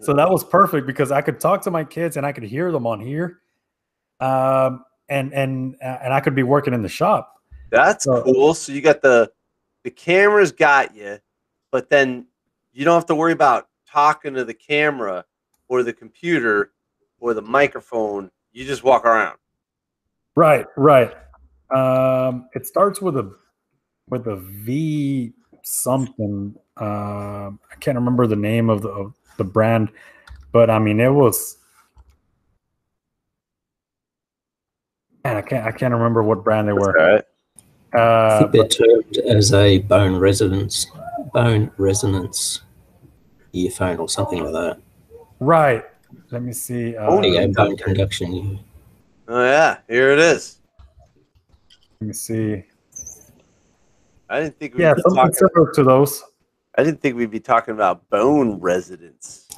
so 0.00 0.14
that 0.14 0.30
was 0.30 0.44
perfect 0.44 0.86
because 0.86 1.12
I 1.12 1.20
could 1.20 1.38
talk 1.38 1.62
to 1.62 1.70
my 1.70 1.84
kids 1.84 2.16
and 2.16 2.24
I 2.24 2.32
could 2.32 2.44
hear 2.44 2.72
them 2.72 2.86
on 2.86 3.00
here, 3.00 3.40
um, 4.20 4.84
and 5.10 5.32
and 5.34 5.76
and 5.82 6.12
I 6.12 6.20
could 6.20 6.34
be 6.34 6.42
working 6.42 6.72
in 6.72 6.82
the 6.82 6.88
shop. 6.88 7.41
That's 7.72 8.04
So- 8.04 8.22
cool. 8.22 8.54
So 8.54 8.70
you 8.72 8.80
got 8.82 9.02
the 9.02 9.32
the 9.82 9.90
cameras 9.90 10.52
got 10.52 10.94
you, 10.94 11.18
but 11.72 11.88
then 11.90 12.26
you 12.72 12.84
don't 12.84 12.94
have 12.94 13.06
to 13.06 13.14
worry 13.16 13.32
about 13.32 13.68
talking 13.88 14.34
to 14.34 14.44
the 14.44 14.54
camera 14.54 15.24
or 15.68 15.82
the 15.82 15.92
computer 15.92 16.72
or 17.18 17.34
the 17.34 17.42
microphone. 17.42 18.30
You 18.52 18.64
just 18.64 18.84
walk 18.84 19.04
around. 19.04 19.38
Right, 20.36 20.66
right. 20.76 21.12
Um, 21.74 22.48
it 22.54 22.66
starts 22.66 23.00
with 23.00 23.16
a 23.16 23.34
with 24.08 24.26
a 24.28 24.36
V 24.36 25.32
something. 25.62 26.54
Um, 26.76 27.58
I 27.70 27.74
can't 27.80 27.96
remember 27.96 28.26
the 28.26 28.36
name 28.36 28.68
of 28.70 28.82
the 28.82 28.88
of 28.90 29.14
the 29.38 29.44
brand, 29.44 29.88
but 30.52 30.68
I 30.70 30.78
mean 30.78 31.00
it 31.00 31.08
was. 31.08 31.56
Man, 35.24 35.36
I 35.36 35.42
can't 35.42 35.66
I 35.66 35.72
can't 35.72 35.94
remember 35.94 36.22
what 36.22 36.44
brand 36.44 36.68
they 36.68 36.72
were. 36.72 36.92
right. 36.92 37.24
I 37.94 37.98
Uh, 37.98 38.38
think 38.38 38.52
they're 38.52 38.68
termed 38.68 39.16
as 39.18 39.52
a 39.52 39.78
bone 39.78 40.16
resonance, 40.16 40.86
bone 41.34 41.70
resonance 41.76 42.62
earphone 43.52 43.98
or 43.98 44.08
something 44.08 44.42
like 44.44 44.52
that. 44.52 44.78
right. 45.40 45.84
Let 46.30 46.42
me 46.42 46.52
see. 46.52 46.96
Uh, 46.96 47.06
Oh, 47.10 47.22
Yeah, 47.22 47.46
bone 47.48 47.76
conduction. 47.76 48.32
yeah. 48.34 48.56
Oh 49.28 49.42
yeah, 49.44 49.78
here 49.88 50.12
it 50.12 50.18
is. 50.18 50.58
Let 52.00 52.06
me 52.08 52.12
see. 52.14 52.64
I 54.28 54.40
didn't 54.40 54.58
think 54.58 54.74
we'd 54.74 54.82
Yeah, 54.82 54.94
be 54.94 55.02
something 55.02 55.16
talking. 55.16 55.34
similar 55.34 55.72
to 55.72 55.82
those. 55.84 56.22
I 56.76 56.82
didn't 56.84 57.00
think 57.02 57.16
we'd 57.16 57.30
be 57.30 57.40
talking 57.40 57.74
about 57.74 58.08
bone 58.08 58.58
residents. 58.60 59.48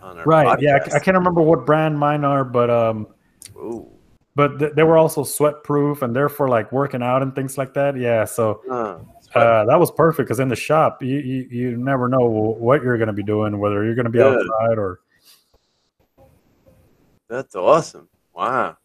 On 0.00 0.18
our 0.18 0.24
Right. 0.24 0.58
Yeah, 0.62 0.76
I. 0.76 0.96
I 0.96 0.98
can't 1.00 1.16
remember 1.16 1.42
what 1.42 1.66
brand 1.66 1.98
mine 1.98 2.24
are, 2.24 2.44
but 2.44 2.70
um, 2.70 3.08
Ooh. 3.56 3.90
But 4.38 4.56
th- 4.60 4.72
they 4.74 4.84
were 4.84 4.96
also 4.96 5.24
sweat 5.24 5.64
proof 5.64 6.02
and 6.02 6.14
they're 6.14 6.30
like 6.38 6.70
working 6.70 7.02
out 7.02 7.22
and 7.22 7.34
things 7.34 7.58
like 7.58 7.74
that. 7.74 7.96
Yeah. 7.96 8.24
So 8.24 8.62
Huh. 8.68 9.40
Uh, 9.40 9.64
that 9.66 9.78
was 9.78 9.90
perfect 9.90 10.26
because 10.26 10.40
in 10.40 10.48
the 10.48 10.56
shop, 10.56 11.02
you, 11.02 11.18
you 11.18 11.48
you 11.50 11.76
never 11.76 12.08
know 12.08 12.26
what 12.30 12.82
you're 12.82 12.96
going 12.96 13.08
to 13.08 13.12
be 13.12 13.22
doing, 13.22 13.58
whether 13.58 13.84
you're 13.84 13.94
going 13.94 14.06
to 14.06 14.10
be 14.10 14.18
Good. 14.18 14.40
outside 14.40 14.78
or 14.78 15.00
That's 17.28 17.54
awesome. 17.54 18.08
Wow. 18.32 18.78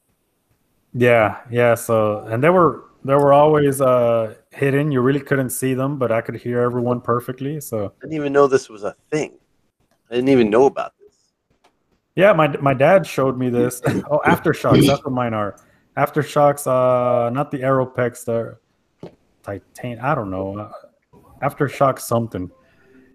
yeah, 0.94 1.38
yeah. 1.50 1.76
So 1.76 2.20
and 2.28 2.44
they 2.44 2.50
were 2.50 2.86
they 3.06 3.16
were 3.16 3.32
always 3.32 3.80
uh, 3.80 4.34
hidden. 4.52 4.92
You 4.92 5.02
really 5.02 5.22
couldn't 5.22 5.52
see 5.52 5.74
them, 5.76 5.98
but 5.98 6.12
I 6.12 6.20
could 6.20 6.36
hear 6.36 6.60
everyone 6.62 7.00
perfectly. 7.00 7.62
So 7.62 7.86
I 7.86 7.90
didn't 8.02 8.16
even 8.16 8.34
know 8.34 8.48
this 8.48 8.70
was 8.70 8.84
a 8.84 8.96
thing. 9.12 9.38
I 10.10 10.16
didn't 10.16 10.30
even 10.30 10.50
know 10.50 10.66
about 10.66 10.94
this. 11.00 11.03
Yeah, 12.15 12.34
my 12.34 12.56
my 12.57 12.73
dad 12.73 13.07
showed 13.07 13.38
me 13.38 13.49
this. 13.49 13.81
oh, 13.85 14.22
AfterShokz. 14.26 14.85
That's 14.85 15.03
what 15.03 15.14
mine 15.14 15.34
are. 15.34 15.56
AfterShokz. 15.98 16.68
Uh, 16.68 17.30
not 17.30 17.52
the 17.52 17.60
Aeropex. 17.60 18.26
The 18.26 18.57
Titan. 19.44 19.99
I 19.99 20.15
don't 20.15 20.30
know. 20.31 20.57
Uh, 20.57 20.72
aftershock 21.44 21.99
something. 21.99 22.49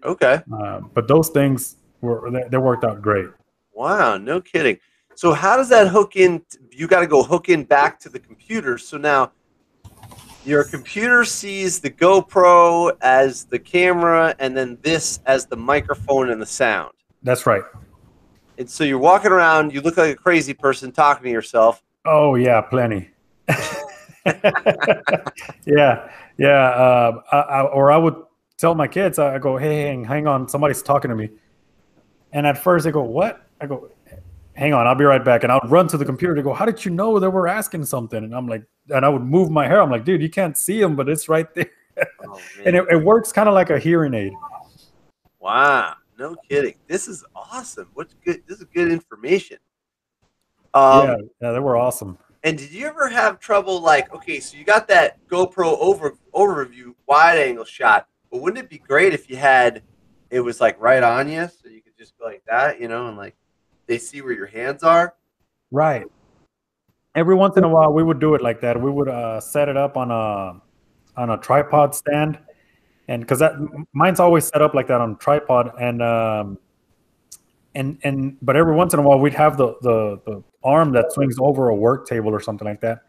Okay. 0.03 0.41
Uh, 0.53 0.81
but 0.93 1.07
those 1.07 1.29
things 1.29 1.77
were 2.01 2.29
they, 2.31 2.43
they 2.49 2.57
worked 2.57 2.83
out 2.83 3.01
great. 3.01 3.27
Wow, 3.73 4.17
no 4.17 4.39
kidding. 4.39 4.77
So 5.15 5.33
how 5.33 5.57
does 5.57 5.69
that 5.69 5.87
hook 5.87 6.15
in? 6.15 6.43
You 6.71 6.87
got 6.87 7.01
to 7.01 7.07
go 7.07 7.23
hook 7.23 7.49
in 7.49 7.63
back 7.63 7.99
to 8.01 8.09
the 8.09 8.19
computer. 8.19 8.77
So 8.77 8.97
now 8.97 9.31
your 10.45 10.63
computer 10.63 11.25
sees 11.25 11.79
the 11.79 11.89
GoPro 11.89 12.95
as 13.01 13.45
the 13.45 13.59
camera, 13.59 14.35
and 14.39 14.55
then 14.55 14.77
this 14.81 15.19
as 15.25 15.45
the 15.45 15.57
microphone 15.57 16.29
and 16.29 16.41
the 16.41 16.45
sound. 16.45 16.93
That's 17.23 17.45
right. 17.45 17.63
And 18.59 18.69
so 18.69 18.83
you're 18.83 18.99
walking 18.99 19.31
around. 19.31 19.73
You 19.73 19.79
look 19.79 19.95
like 19.95 20.13
a 20.13 20.17
crazy 20.17 20.53
person 20.53 20.91
talking 20.91 21.23
to 21.23 21.29
yourself. 21.31 21.81
Oh 22.05 22.35
yeah, 22.35 22.59
plenty. 22.59 23.09
yeah, 25.65 26.11
yeah. 26.37 26.69
Uh, 26.69 27.21
I, 27.31 27.37
I, 27.37 27.61
or 27.63 27.89
I 27.89 27.97
would 27.97 28.15
tell 28.57 28.75
my 28.75 28.85
kids, 28.87 29.17
I 29.17 29.39
go, 29.39 29.55
"Hey, 29.55 29.83
hang, 29.83 30.03
hang 30.03 30.27
on, 30.27 30.49
somebody's 30.49 30.83
talking 30.83 31.07
to 31.07 31.15
me." 31.15 31.29
And 32.33 32.45
at 32.45 32.57
first 32.57 32.83
they 32.83 32.91
go, 32.91 33.01
"What?" 33.01 33.47
I 33.61 33.65
go, 33.65 33.91
"Hang 34.53 34.73
on, 34.73 34.87
I'll 34.87 34.95
be 34.95 35.05
right 35.05 35.23
back." 35.23 35.43
And 35.43 35.53
I'll 35.53 35.61
run 35.69 35.87
to 35.87 35.97
the 35.97 36.03
computer 36.03 36.35
to 36.35 36.43
go, 36.43 36.53
"How 36.53 36.65
did 36.65 36.83
you 36.83 36.91
know 36.91 37.17
that 37.17 37.29
we're 37.29 37.47
asking 37.47 37.85
something?" 37.85 38.21
And 38.21 38.35
I'm 38.35 38.47
like, 38.47 38.63
and 38.89 39.05
I 39.05 39.09
would 39.09 39.23
move 39.23 39.49
my 39.49 39.67
hair. 39.67 39.81
I'm 39.81 39.89
like, 39.89 40.03
"Dude, 40.03 40.21
you 40.21 40.29
can't 40.29 40.57
see 40.57 40.81
them, 40.81 40.97
but 40.97 41.07
it's 41.07 41.29
right 41.29 41.47
there." 41.55 41.71
Oh, 42.27 42.37
and 42.65 42.75
it, 42.75 42.85
it 42.91 42.97
works 42.97 43.31
kind 43.31 43.47
of 43.47 43.55
like 43.55 43.69
a 43.69 43.79
hearing 43.79 44.13
aid. 44.13 44.33
Wow, 45.39 45.95
no 46.19 46.35
kidding. 46.47 46.75
This 46.87 47.07
is 47.07 47.23
awesome. 47.33 47.87
What's 47.93 48.13
good? 48.25 48.43
This 48.45 48.59
is 48.59 48.65
good 48.65 48.91
information. 48.91 49.57
Um, 50.73 51.07
yeah, 51.07 51.15
yeah, 51.41 51.51
they 51.53 51.59
were 51.59 51.77
awesome. 51.77 52.17
And 52.43 52.57
did 52.57 52.71
you 52.71 52.85
ever 52.85 53.09
have 53.09 53.39
trouble 53.39 53.81
like 53.81 54.13
okay, 54.13 54.39
so 54.39 54.57
you 54.57 54.65
got 54.65 54.87
that 54.89 55.25
GoPro 55.27 55.77
over 55.79 56.17
overview 56.33 56.93
wide 57.07 57.39
angle 57.39 57.65
shot, 57.65 58.07
but 58.31 58.41
wouldn't 58.41 58.63
it 58.63 58.69
be 58.69 58.77
great 58.77 59.13
if 59.13 59.29
you 59.29 59.37
had 59.37 59.81
it 60.29 60.41
was 60.41 60.61
like 60.61 60.79
right 60.79 61.01
on 61.01 61.29
you, 61.29 61.47
so 61.47 61.69
you 61.69 61.81
could 61.81 61.97
just 61.97 62.17
go 62.19 62.25
like 62.25 62.43
that, 62.47 62.79
you 62.79 62.87
know, 62.87 63.07
and 63.07 63.17
like 63.17 63.35
they 63.87 63.97
see 63.97 64.21
where 64.21 64.33
your 64.33 64.45
hands 64.45 64.83
are? 64.83 65.15
Right. 65.71 66.05
Every 67.15 67.35
once 67.35 67.57
in 67.57 67.63
a 67.63 67.69
while, 67.69 67.91
we 67.91 68.03
would 68.03 68.19
do 68.19 68.35
it 68.35 68.41
like 68.41 68.61
that. 68.61 68.79
We 68.79 68.91
would 68.91 69.09
uh, 69.09 69.39
set 69.39 69.67
it 69.67 69.77
up 69.77 69.97
on 69.97 70.11
a 70.11 70.61
on 71.19 71.31
a 71.31 71.37
tripod 71.37 71.95
stand, 71.95 72.37
and 73.09 73.23
because 73.23 73.39
that 73.39 73.53
mine's 73.91 74.19
always 74.19 74.45
set 74.45 74.61
up 74.61 74.75
like 74.75 74.87
that 74.87 75.01
on 75.01 75.17
tripod, 75.17 75.71
and 75.81 76.01
um, 76.03 76.59
and 77.73 77.97
and 78.03 78.37
but 78.43 78.55
every 78.55 78.75
once 78.75 78.93
in 78.93 78.99
a 78.99 79.03
while 79.03 79.19
we'd 79.19 79.33
have 79.33 79.57
the 79.57 79.75
the 79.81 80.21
the 80.27 80.43
arm 80.63 80.91
that 80.91 81.11
swings 81.11 81.35
over 81.39 81.69
a 81.69 81.75
work 81.75 82.07
table 82.07 82.29
or 82.29 82.39
something 82.39 82.67
like 82.67 82.81
that. 82.81 82.99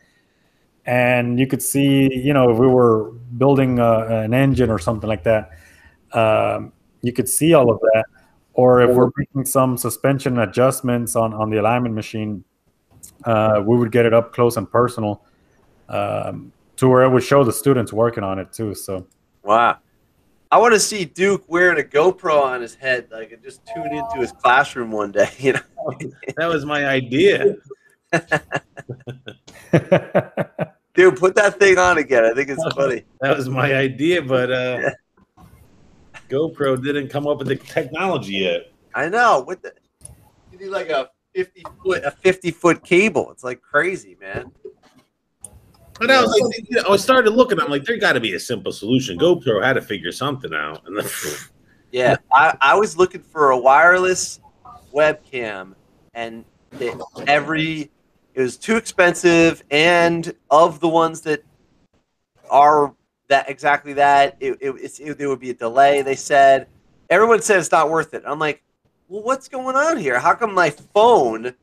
And 0.87 1.39
you 1.39 1.47
could 1.47 1.61
see 1.61 2.11
you 2.15 2.33
know 2.33 2.51
if 2.51 2.57
we 2.57 2.67
were 2.67 3.13
building 3.37 3.79
a, 3.79 4.23
an 4.25 4.33
engine 4.33 4.71
or 4.71 4.79
something 4.79 5.09
like 5.09 5.23
that 5.25 5.51
um, 6.13 6.73
you 7.03 7.13
could 7.13 7.29
see 7.29 7.53
all 7.53 7.71
of 7.71 7.79
that. 7.81 8.05
Or 8.55 8.83
if 8.83 8.91
we're 8.95 9.11
making 9.17 9.45
some 9.45 9.77
suspension 9.77 10.39
adjustments 10.39 11.15
on 11.15 11.35
on 11.35 11.51
the 11.51 11.59
alignment 11.59 11.95
machine 11.95 12.43
uh, 13.25 13.63
we 13.67 13.77
would 13.77 13.93
get 13.93 14.07
it 14.07 14.15
up 14.15 14.33
close 14.33 14.57
and 14.57 14.71
personal 14.71 15.23
um, 15.91 16.53
to 16.77 16.89
where 16.89 17.03
it 17.03 17.11
would 17.11 17.23
show 17.23 17.45
the 17.45 17.53
students 17.53 17.93
working 17.93 18.25
on 18.25 18.39
it 18.39 18.51
too 18.51 18.75
so. 18.75 19.07
Wow 19.43 19.79
I 20.53 20.59
want 20.59 20.75
to 20.75 20.81
see 20.81 21.05
Duke 21.05 21.45
wearing 21.47 21.79
a 21.79 21.87
GoPro 21.87 22.43
on 22.43 22.61
his 22.61 22.75
head, 22.75 23.07
like, 23.13 23.31
and 23.31 23.41
just 23.41 23.61
tune 23.73 23.95
into 23.95 24.17
his 24.17 24.33
classroom 24.33 24.91
one 24.91 25.13
day. 25.13 25.31
You 25.39 25.53
know, 25.53 25.61
that 26.37 26.49
was 26.49 26.67
my 26.67 26.87
idea. 26.87 27.55
Dude, 30.95 31.17
put 31.17 31.37
that 31.37 31.61
thing 31.61 31.79
on 31.79 31.99
again. 31.99 32.25
I 32.25 32.35
think 32.35 32.49
it's 32.49 32.65
funny. 32.75 33.05
That 33.21 33.37
was 33.37 33.49
my 33.49 33.75
idea, 33.75 34.23
but 34.23 34.51
uh, 34.51 34.79
yeah. 34.83 34.91
GoPro 36.29 36.83
didn't 36.83 37.09
come 37.09 37.29
up 37.29 37.39
with 37.39 37.49
the 37.49 37.57
technology 37.57 38.35
yet. 38.35 38.73
I 38.95 39.09
know. 39.09 39.43
What 39.43 39.63
the? 39.63 39.73
You 40.51 40.59
need 40.59 40.69
like 40.69 40.91
a 40.91 41.11
fifty 41.33 41.63
foot 41.85 42.03
a 42.03 42.11
fifty 42.11 42.51
foot 42.51 42.83
cable. 42.83 43.31
It's 43.31 43.45
like 43.45 43.63
crazy, 43.63 44.17
man. 44.21 44.51
But 46.01 46.11
I 46.11 46.23
was 46.23 46.31
like, 46.31 46.71
you 46.71 46.83
know, 46.83 46.95
I 46.95 46.97
started 46.97 47.31
looking. 47.31 47.61
I'm 47.61 47.69
like, 47.69 47.85
there 47.85 47.99
got 47.99 48.15
to 48.15 48.21
be 48.21 48.33
a 48.33 48.41
simple 48.41 48.73
solution. 48.73 49.19
GoPro 49.19 49.63
had 49.63 49.75
to 49.75 49.83
figure 49.83 50.11
something 50.11 50.55
out. 50.55 50.83
And 50.87 50.99
yeah, 51.93 52.17
I, 52.33 52.57
I 52.59 52.75
was 52.75 52.97
looking 52.97 53.21
for 53.21 53.51
a 53.51 53.59
wireless 53.59 54.41
webcam, 54.95 55.75
and 56.15 56.47
it, 56.81 56.99
every 57.27 57.91
it 58.33 58.41
was 58.41 58.57
too 58.57 58.77
expensive. 58.77 59.63
And 59.71 60.35
of 60.51 60.81
the 60.81 60.89
ones 60.89 61.21
that 61.21 61.45
are 62.49 62.95
that 63.29 63.51
exactly 63.51 63.93
that, 63.93 64.39
it, 64.41 64.57
it, 64.59 65.01
it, 65.01 65.19
there 65.19 65.29
would 65.29 65.39
be 65.39 65.51
a 65.51 65.55
delay. 65.55 66.01
They 66.01 66.17
said 66.17 66.67
everyone 67.11 67.43
said 67.43 67.59
it's 67.59 67.71
not 67.71 67.91
worth 67.91 68.15
it. 68.15 68.23
I'm 68.27 68.39
like, 68.39 68.63
well, 69.09 69.23
what's 69.23 69.49
going 69.49 69.77
on 69.77 69.99
here? 69.99 70.19
How 70.19 70.35
come 70.35 70.55
my 70.55 70.71
phone? 70.71 71.55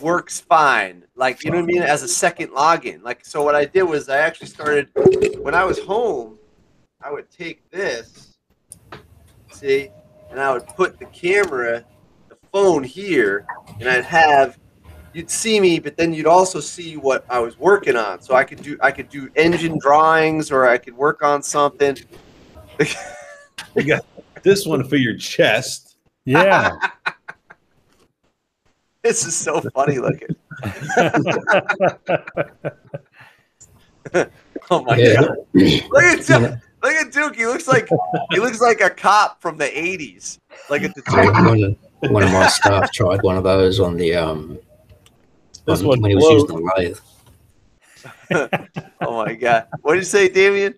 Works 0.00 0.40
fine. 0.40 1.04
Like, 1.14 1.44
you 1.44 1.50
know 1.50 1.58
what 1.58 1.64
I 1.64 1.66
mean? 1.66 1.82
As 1.82 2.02
a 2.02 2.08
second 2.08 2.48
login. 2.48 3.02
Like, 3.02 3.24
so 3.24 3.42
what 3.42 3.54
I 3.54 3.64
did 3.64 3.82
was 3.82 4.08
I 4.08 4.18
actually 4.18 4.48
started, 4.48 4.90
when 5.40 5.54
I 5.54 5.64
was 5.64 5.78
home, 5.78 6.38
I 7.02 7.10
would 7.10 7.30
take 7.30 7.68
this, 7.70 8.36
see, 9.50 9.88
and 10.30 10.38
I 10.38 10.52
would 10.52 10.66
put 10.68 10.98
the 10.98 11.06
camera, 11.06 11.84
the 12.28 12.36
phone 12.52 12.84
here, 12.84 13.46
and 13.78 13.88
I'd 13.88 14.04
have, 14.04 14.58
you'd 15.12 15.30
see 15.30 15.60
me, 15.60 15.78
but 15.78 15.96
then 15.96 16.12
you'd 16.12 16.26
also 16.26 16.60
see 16.60 16.96
what 16.96 17.24
I 17.28 17.38
was 17.38 17.58
working 17.58 17.96
on. 17.96 18.20
So 18.20 18.34
I 18.34 18.44
could 18.44 18.62
do, 18.62 18.76
I 18.82 18.92
could 18.92 19.08
do 19.08 19.30
engine 19.34 19.78
drawings 19.78 20.50
or 20.50 20.68
I 20.68 20.78
could 20.78 20.96
work 20.96 21.22
on 21.22 21.42
something. 21.42 21.96
you 23.74 23.84
got 23.84 24.04
this 24.42 24.66
one 24.66 24.86
for 24.86 24.96
your 24.96 25.16
chest. 25.16 25.96
Yeah. 26.24 26.76
This 29.02 29.24
is 29.24 29.34
so 29.34 29.62
funny 29.74 29.98
looking. 29.98 30.36
oh 34.70 34.84
my 34.84 34.96
yeah. 34.96 35.22
god! 35.22 35.38
Look 35.54 36.04
at 36.04 36.26
Duke. 36.26 36.58
Look 36.82 36.92
at 36.92 37.10
Duke. 37.10 37.34
He 37.34 37.46
looks 37.46 37.66
like 37.66 37.88
he 38.30 38.40
looks 38.40 38.60
like 38.60 38.82
a 38.82 38.90
cop 38.90 39.40
from 39.40 39.56
the 39.56 39.64
'80s. 39.64 40.36
Like 40.68 40.82
at 40.82 40.94
the 40.94 41.00
one, 41.08 41.64
of, 41.64 41.78
one 42.12 42.24
of 42.24 42.30
my 42.30 42.46
staff 42.48 42.92
tried 42.92 43.22
one 43.22 43.38
of 43.38 43.44
those 43.44 43.80
on 43.80 43.96
the 43.96 44.16
um 44.16 44.58
on, 45.66 45.86
when 45.86 46.04
he 46.04 46.16
was 46.16 46.24
using 46.24 46.48
the 46.48 46.60
lathe. 46.76 46.98
oh 49.00 49.24
my 49.24 49.32
god! 49.32 49.66
What 49.80 49.94
did 49.94 50.00
you 50.00 50.04
say, 50.04 50.28
Damien? 50.28 50.74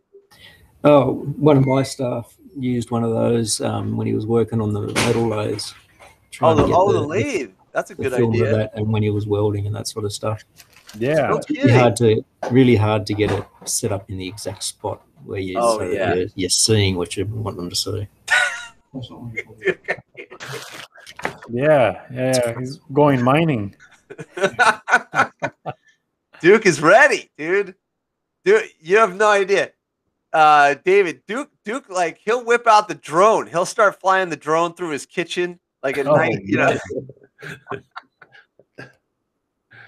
Oh, 0.85 1.25
one 1.39 1.57
of 1.57 1.67
my 1.67 1.83
staff 1.83 2.37
used 2.57 2.93
one 2.93 3.03
of 3.03 3.11
those 3.11 3.61
um, 3.61 3.97
when 3.97 4.07
he 4.07 4.15
was 4.15 4.27
working 4.27 4.61
on 4.61 4.73
the 4.73 4.81
metal 4.81 5.27
lathes. 5.27 5.75
Oh, 6.41 6.55
the, 6.55 6.73
oh, 6.73 6.93
the, 6.93 7.01
the 7.01 7.07
lathe. 7.07 7.51
That's 7.73 7.91
a 7.91 7.95
good 7.95 8.13
idea. 8.13 8.57
That 8.57 8.75
and 8.75 8.93
when 8.93 9.03
he 9.03 9.11
was 9.11 9.27
welding 9.27 9.67
and 9.67 9.75
that 9.75 9.89
sort 9.89 10.05
of 10.05 10.13
stuff. 10.13 10.45
Yeah, 10.99 11.35
it's 11.35 11.51
really 11.51 11.73
hard 11.73 11.97
to 11.97 12.23
really 12.51 12.77
hard 12.77 13.07
to 13.07 13.15
get 13.15 13.31
it 13.31 13.45
set 13.65 13.93
up 13.93 14.11
in 14.11 14.19
the 14.19 14.29
exact 14.29 14.63
spot 14.63 15.01
where 15.25 15.41
you 15.41 15.57
oh, 15.59 15.79
so 15.79 15.85
yeah. 15.85 16.15
you're, 16.15 16.27
you're, 16.35 16.51
seeing 16.51 16.97
what 16.97 17.17
you 17.17 17.25
want 17.25 17.57
them 17.57 17.71
to 17.71 17.77
see. 17.77 18.07
yeah, 21.51 22.03
yeah, 22.13 22.59
he's 22.59 22.77
going 22.93 23.23
mining. 23.23 23.75
Duke 26.41 26.67
is 26.67 26.83
ready, 26.83 27.31
dude. 27.39 27.75
Dude, 28.45 28.65
you 28.81 28.99
have 28.99 29.17
no 29.17 29.29
idea. 29.29 29.71
Uh, 30.33 30.75
David, 30.85 31.23
Duke, 31.27 31.51
Duke, 31.65 31.89
like 31.89 32.19
he'll 32.19 32.45
whip 32.45 32.67
out 32.67 32.89
the 32.89 32.95
drone. 32.95 33.47
He'll 33.47 33.67
start 33.67 34.01
flying 34.01 34.29
the 34.29 34.37
drone 34.37 34.75
through 34.75 34.91
his 34.91 35.07
kitchen, 35.07 35.61
like 35.83 35.99
at 35.99 36.07
oh, 36.07 36.17
night. 36.17 36.41
You 36.45 36.57
know, 36.57 36.77
ah, 38.79 38.87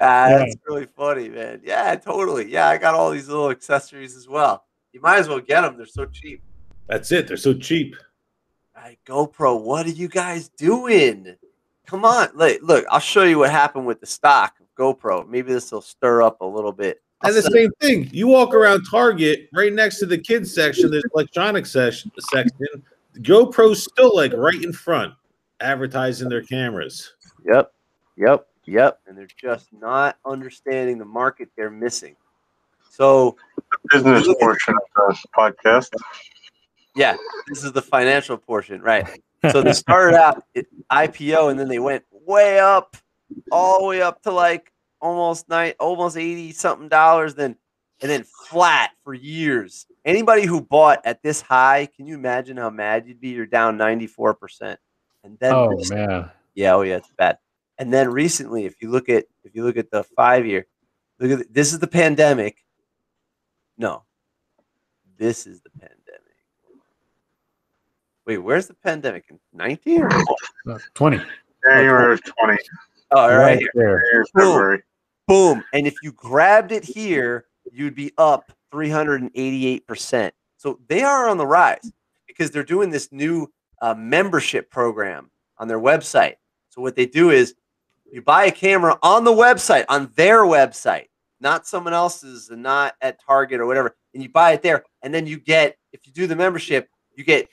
that's 0.00 0.56
really 0.66 0.86
funny, 0.96 1.28
man. 1.28 1.60
Yeah, 1.64 1.94
totally. 1.96 2.50
Yeah, 2.50 2.68
I 2.68 2.78
got 2.78 2.94
all 2.94 3.10
these 3.10 3.28
little 3.28 3.50
accessories 3.50 4.16
as 4.16 4.28
well. 4.28 4.64
You 4.92 5.00
might 5.00 5.18
as 5.18 5.28
well 5.28 5.40
get 5.40 5.62
them. 5.62 5.76
They're 5.76 5.86
so 5.86 6.06
cheap. 6.06 6.42
That's 6.88 7.10
it. 7.12 7.26
They're 7.26 7.36
so 7.36 7.54
cheap. 7.54 7.96
All 8.76 8.82
right, 8.82 8.98
GoPro, 9.06 9.60
what 9.60 9.86
are 9.86 9.90
you 9.90 10.08
guys 10.08 10.48
doing? 10.50 11.36
Come 11.86 12.04
on. 12.04 12.28
Look, 12.34 12.60
look, 12.62 12.84
I'll 12.90 13.00
show 13.00 13.24
you 13.24 13.38
what 13.38 13.50
happened 13.50 13.86
with 13.86 14.00
the 14.00 14.06
stock 14.06 14.54
of 14.60 14.66
GoPro. 14.76 15.28
Maybe 15.28 15.52
this 15.52 15.72
will 15.72 15.80
stir 15.80 16.22
up 16.22 16.40
a 16.40 16.46
little 16.46 16.72
bit. 16.72 17.00
And 17.22 17.34
the 17.34 17.42
same 17.42 17.70
thing. 17.80 18.10
You 18.12 18.26
walk 18.26 18.52
around 18.52 18.84
Target 18.90 19.48
right 19.54 19.72
next 19.72 19.98
to 20.00 20.06
the 20.06 20.18
kids 20.18 20.54
section, 20.54 20.90
there's 20.90 21.04
electronics 21.14 21.72
section 21.72 22.12
section. 22.30 22.82
GoPro's 23.18 23.82
still 23.82 24.14
like 24.14 24.32
right 24.34 24.62
in 24.62 24.72
front, 24.72 25.14
advertising 25.60 26.28
their 26.28 26.42
cameras. 26.42 27.13
Yep. 27.44 27.72
Yep. 28.16 28.46
Yep. 28.66 29.00
And 29.06 29.18
they're 29.18 29.28
just 29.40 29.72
not 29.72 30.16
understanding 30.24 30.98
the 30.98 31.04
market 31.04 31.50
they're 31.56 31.70
missing. 31.70 32.16
So, 32.90 33.36
the 33.56 33.78
business 33.90 34.32
portion 34.40 34.74
of 34.74 35.08
the 35.08 35.28
podcast. 35.36 35.90
Yeah, 36.94 37.16
this 37.48 37.64
is 37.64 37.72
the 37.72 37.82
financial 37.82 38.36
portion, 38.38 38.80
right? 38.80 39.08
So 39.50 39.62
they 39.62 39.72
started 39.72 40.16
out 40.16 40.44
IPO 40.92 41.50
and 41.50 41.58
then 41.58 41.68
they 41.68 41.80
went 41.80 42.04
way 42.10 42.60
up, 42.60 42.96
all 43.50 43.80
the 43.80 43.86
way 43.86 44.00
up 44.00 44.22
to 44.22 44.30
like 44.30 44.72
almost 45.00 45.48
nine, 45.48 45.74
almost 45.80 46.16
eighty 46.16 46.52
something 46.52 46.88
dollars, 46.88 47.34
then 47.34 47.56
and 48.00 48.10
then 48.10 48.24
flat 48.48 48.90
for 49.02 49.12
years. 49.12 49.86
Anybody 50.04 50.46
who 50.46 50.60
bought 50.60 51.00
at 51.04 51.22
this 51.22 51.40
high, 51.40 51.88
can 51.96 52.06
you 52.06 52.14
imagine 52.14 52.56
how 52.56 52.70
mad 52.70 53.06
you'd 53.06 53.20
be? 53.20 53.30
You're 53.30 53.46
down 53.46 53.76
ninety 53.76 54.06
four 54.06 54.34
percent, 54.34 54.78
and 55.24 55.38
then 55.40 55.52
Oh 55.52 55.76
man. 55.90 56.30
Yeah, 56.54 56.74
oh 56.74 56.82
yeah, 56.82 56.96
it's 56.96 57.10
bad. 57.16 57.38
And 57.78 57.92
then 57.92 58.10
recently, 58.10 58.66
if 58.66 58.80
you 58.80 58.90
look 58.90 59.08
at 59.08 59.24
if 59.44 59.54
you 59.54 59.64
look 59.64 59.76
at 59.76 59.90
the 59.90 60.04
five 60.04 60.46
year, 60.46 60.66
look 61.18 61.30
at 61.32 61.38
the, 61.38 61.46
this 61.50 61.72
is 61.72 61.78
the 61.78 61.86
pandemic. 61.86 62.64
No, 63.76 64.04
this 65.18 65.46
is 65.46 65.60
the 65.60 65.70
pandemic. 65.70 66.00
Wait, 68.26 68.38
where's 68.38 68.68
the 68.68 68.74
pandemic? 68.74 69.24
In 69.28 69.38
nineteen? 69.52 70.08
Uh, 70.68 70.78
Twenty. 70.94 71.20
January 71.64 72.14
of 72.14 72.22
20. 72.22 72.58
Oh, 73.10 73.20
all 73.20 73.28
right. 73.30 73.56
Right 73.56 73.66
there. 73.74 74.00
January, 74.00 74.24
February. 74.36 74.82
Boom. 75.26 75.64
And 75.72 75.86
if 75.86 75.94
you 76.02 76.12
grabbed 76.12 76.72
it 76.72 76.84
here, 76.84 77.46
you'd 77.72 77.94
be 77.94 78.12
up 78.18 78.52
388%. 78.72 80.32
So 80.56 80.78
they 80.88 81.02
are 81.02 81.28
on 81.28 81.38
the 81.38 81.46
rise 81.46 81.92
because 82.26 82.50
they're 82.50 82.64
doing 82.64 82.90
this 82.90 83.10
new 83.12 83.50
uh, 83.80 83.94
membership 83.94 84.70
program 84.70 85.30
on 85.58 85.68
their 85.68 85.78
website. 85.78 86.34
So 86.74 86.82
what 86.82 86.96
they 86.96 87.06
do 87.06 87.30
is 87.30 87.54
you 88.10 88.20
buy 88.20 88.46
a 88.46 88.50
camera 88.50 88.98
on 89.00 89.22
the 89.22 89.30
website, 89.30 89.84
on 89.88 90.10
their 90.16 90.40
website, 90.40 91.06
not 91.40 91.68
someone 91.68 91.94
else's 91.94 92.48
and 92.50 92.64
not 92.64 92.94
at 93.00 93.22
Target 93.24 93.60
or 93.60 93.66
whatever. 93.66 93.94
And 94.12 94.22
you 94.22 94.28
buy 94.28 94.52
it 94.52 94.62
there. 94.62 94.84
And 95.02 95.14
then 95.14 95.24
you 95.26 95.38
get, 95.38 95.76
if 95.92 96.04
you 96.04 96.12
do 96.12 96.26
the 96.26 96.34
membership, 96.34 96.88
you 97.16 97.22
get 97.22 97.48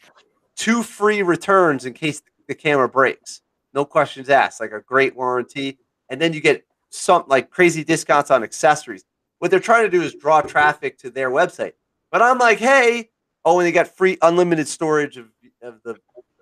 two 0.55 0.81
free 0.81 1.21
returns 1.21 1.85
in 1.85 1.93
case 1.93 2.23
the 2.47 2.55
camera 2.55 2.89
breaks. 2.89 3.41
No 3.75 3.85
questions 3.85 4.27
asked, 4.29 4.59
like 4.59 4.71
a 4.71 4.81
great 4.81 5.15
warranty. 5.15 5.77
And 6.09 6.19
then 6.19 6.33
you 6.33 6.41
get 6.41 6.65
some 6.89 7.23
like 7.27 7.51
crazy 7.51 7.83
discounts 7.83 8.31
on 8.31 8.43
accessories. 8.43 9.05
What 9.37 9.51
they're 9.51 9.59
trying 9.59 9.85
to 9.85 9.89
do 9.89 10.01
is 10.01 10.15
draw 10.15 10.41
traffic 10.41 10.97
to 10.99 11.11
their 11.11 11.29
website. 11.29 11.73
But 12.11 12.23
I'm 12.23 12.39
like, 12.39 12.57
hey, 12.57 13.11
oh, 13.45 13.59
and 13.59 13.67
they 13.67 13.71
got 13.71 13.95
free 13.95 14.17
unlimited 14.23 14.67
storage 14.67 15.17
of, 15.17 15.27
of 15.61 15.75
the 15.83 15.95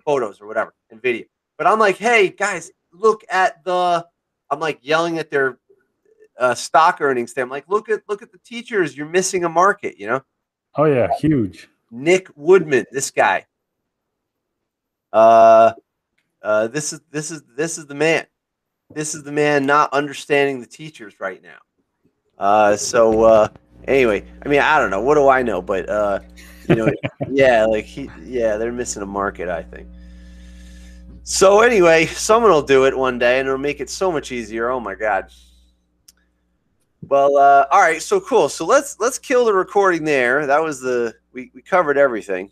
photos 0.04 0.40
or 0.40 0.46
whatever 0.46 0.74
and 0.90 1.00
video. 1.02 1.26
But 1.60 1.66
I'm 1.66 1.78
like, 1.78 1.98
hey, 1.98 2.30
guys, 2.30 2.70
look 2.90 3.22
at 3.28 3.62
the. 3.64 4.06
I'm 4.48 4.60
like 4.60 4.78
yelling 4.80 5.18
at 5.18 5.30
their 5.30 5.58
uh, 6.38 6.54
stock 6.54 7.02
earnings. 7.02 7.34
Thing. 7.34 7.42
I'm 7.42 7.50
like, 7.50 7.68
look 7.68 7.90
at 7.90 8.00
look 8.08 8.22
at 8.22 8.32
the 8.32 8.38
teachers. 8.38 8.96
You're 8.96 9.04
missing 9.04 9.44
a 9.44 9.48
market. 9.50 9.98
You 9.98 10.06
know, 10.06 10.22
Oh 10.74 10.84
yeah, 10.84 11.08
huge. 11.18 11.68
Nick 11.90 12.28
Woodman, 12.34 12.86
this 12.92 13.10
guy. 13.10 13.44
Uh, 15.12 15.72
uh, 16.40 16.68
this 16.68 16.94
is 16.94 17.02
this 17.10 17.30
is 17.30 17.42
this 17.54 17.76
is 17.76 17.84
the 17.84 17.94
man. 17.94 18.24
This 18.94 19.14
is 19.14 19.22
the 19.22 19.32
man 19.32 19.66
not 19.66 19.92
understanding 19.92 20.62
the 20.62 20.66
teachers 20.66 21.20
right 21.20 21.42
now. 21.42 21.58
Uh, 22.38 22.74
so 22.74 23.24
uh, 23.24 23.48
anyway, 23.86 24.24
I 24.46 24.48
mean, 24.48 24.60
I 24.60 24.78
don't 24.78 24.90
know. 24.90 25.02
What 25.02 25.16
do 25.16 25.28
I 25.28 25.42
know? 25.42 25.60
But 25.60 25.90
uh, 25.90 26.20
you 26.70 26.76
know, 26.76 26.90
yeah, 27.30 27.66
like 27.66 27.84
he, 27.84 28.08
yeah, 28.22 28.56
they're 28.56 28.72
missing 28.72 29.02
a 29.02 29.06
market. 29.06 29.50
I 29.50 29.62
think. 29.62 29.86
So 31.30 31.60
anyway, 31.60 32.06
someone 32.06 32.50
will 32.50 32.60
do 32.60 32.86
it 32.86 32.98
one 32.98 33.16
day, 33.16 33.38
and 33.38 33.46
it'll 33.46 33.56
make 33.56 33.78
it 33.78 33.88
so 33.88 34.10
much 34.10 34.32
easier. 34.32 34.68
Oh 34.68 34.80
my 34.80 34.96
god. 34.96 35.30
Well, 37.02 37.36
uh, 37.36 37.66
all 37.70 37.80
right, 37.80 38.02
so 38.02 38.20
cool. 38.20 38.48
So 38.48 38.66
let's 38.66 38.98
let's 38.98 39.16
kill 39.16 39.44
the 39.44 39.54
recording 39.54 40.02
there. 40.02 40.44
That 40.44 40.60
was 40.60 40.80
the 40.80 41.14
we 41.32 41.52
we 41.54 41.62
covered 41.62 41.96
everything. 41.96 42.50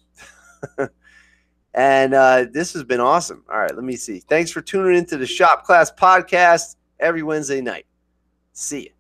and 1.75 2.15
uh, 2.15 2.47
this 2.53 2.73
has 2.75 2.85
been 2.85 3.01
awesome. 3.01 3.45
All 3.51 3.59
right, 3.59 3.75
let 3.75 3.83
me 3.83 3.97
see. 3.97 4.21
Thanks 4.21 4.53
for 4.53 4.61
tuning 4.61 4.97
into 4.97 5.17
the 5.17 5.27
Shop 5.27 5.65
Class 5.65 5.91
Podcast 5.91 6.77
every 7.01 7.25
Wednesday 7.25 7.61
night. 7.61 7.87
See 8.53 8.83
you. 8.83 8.98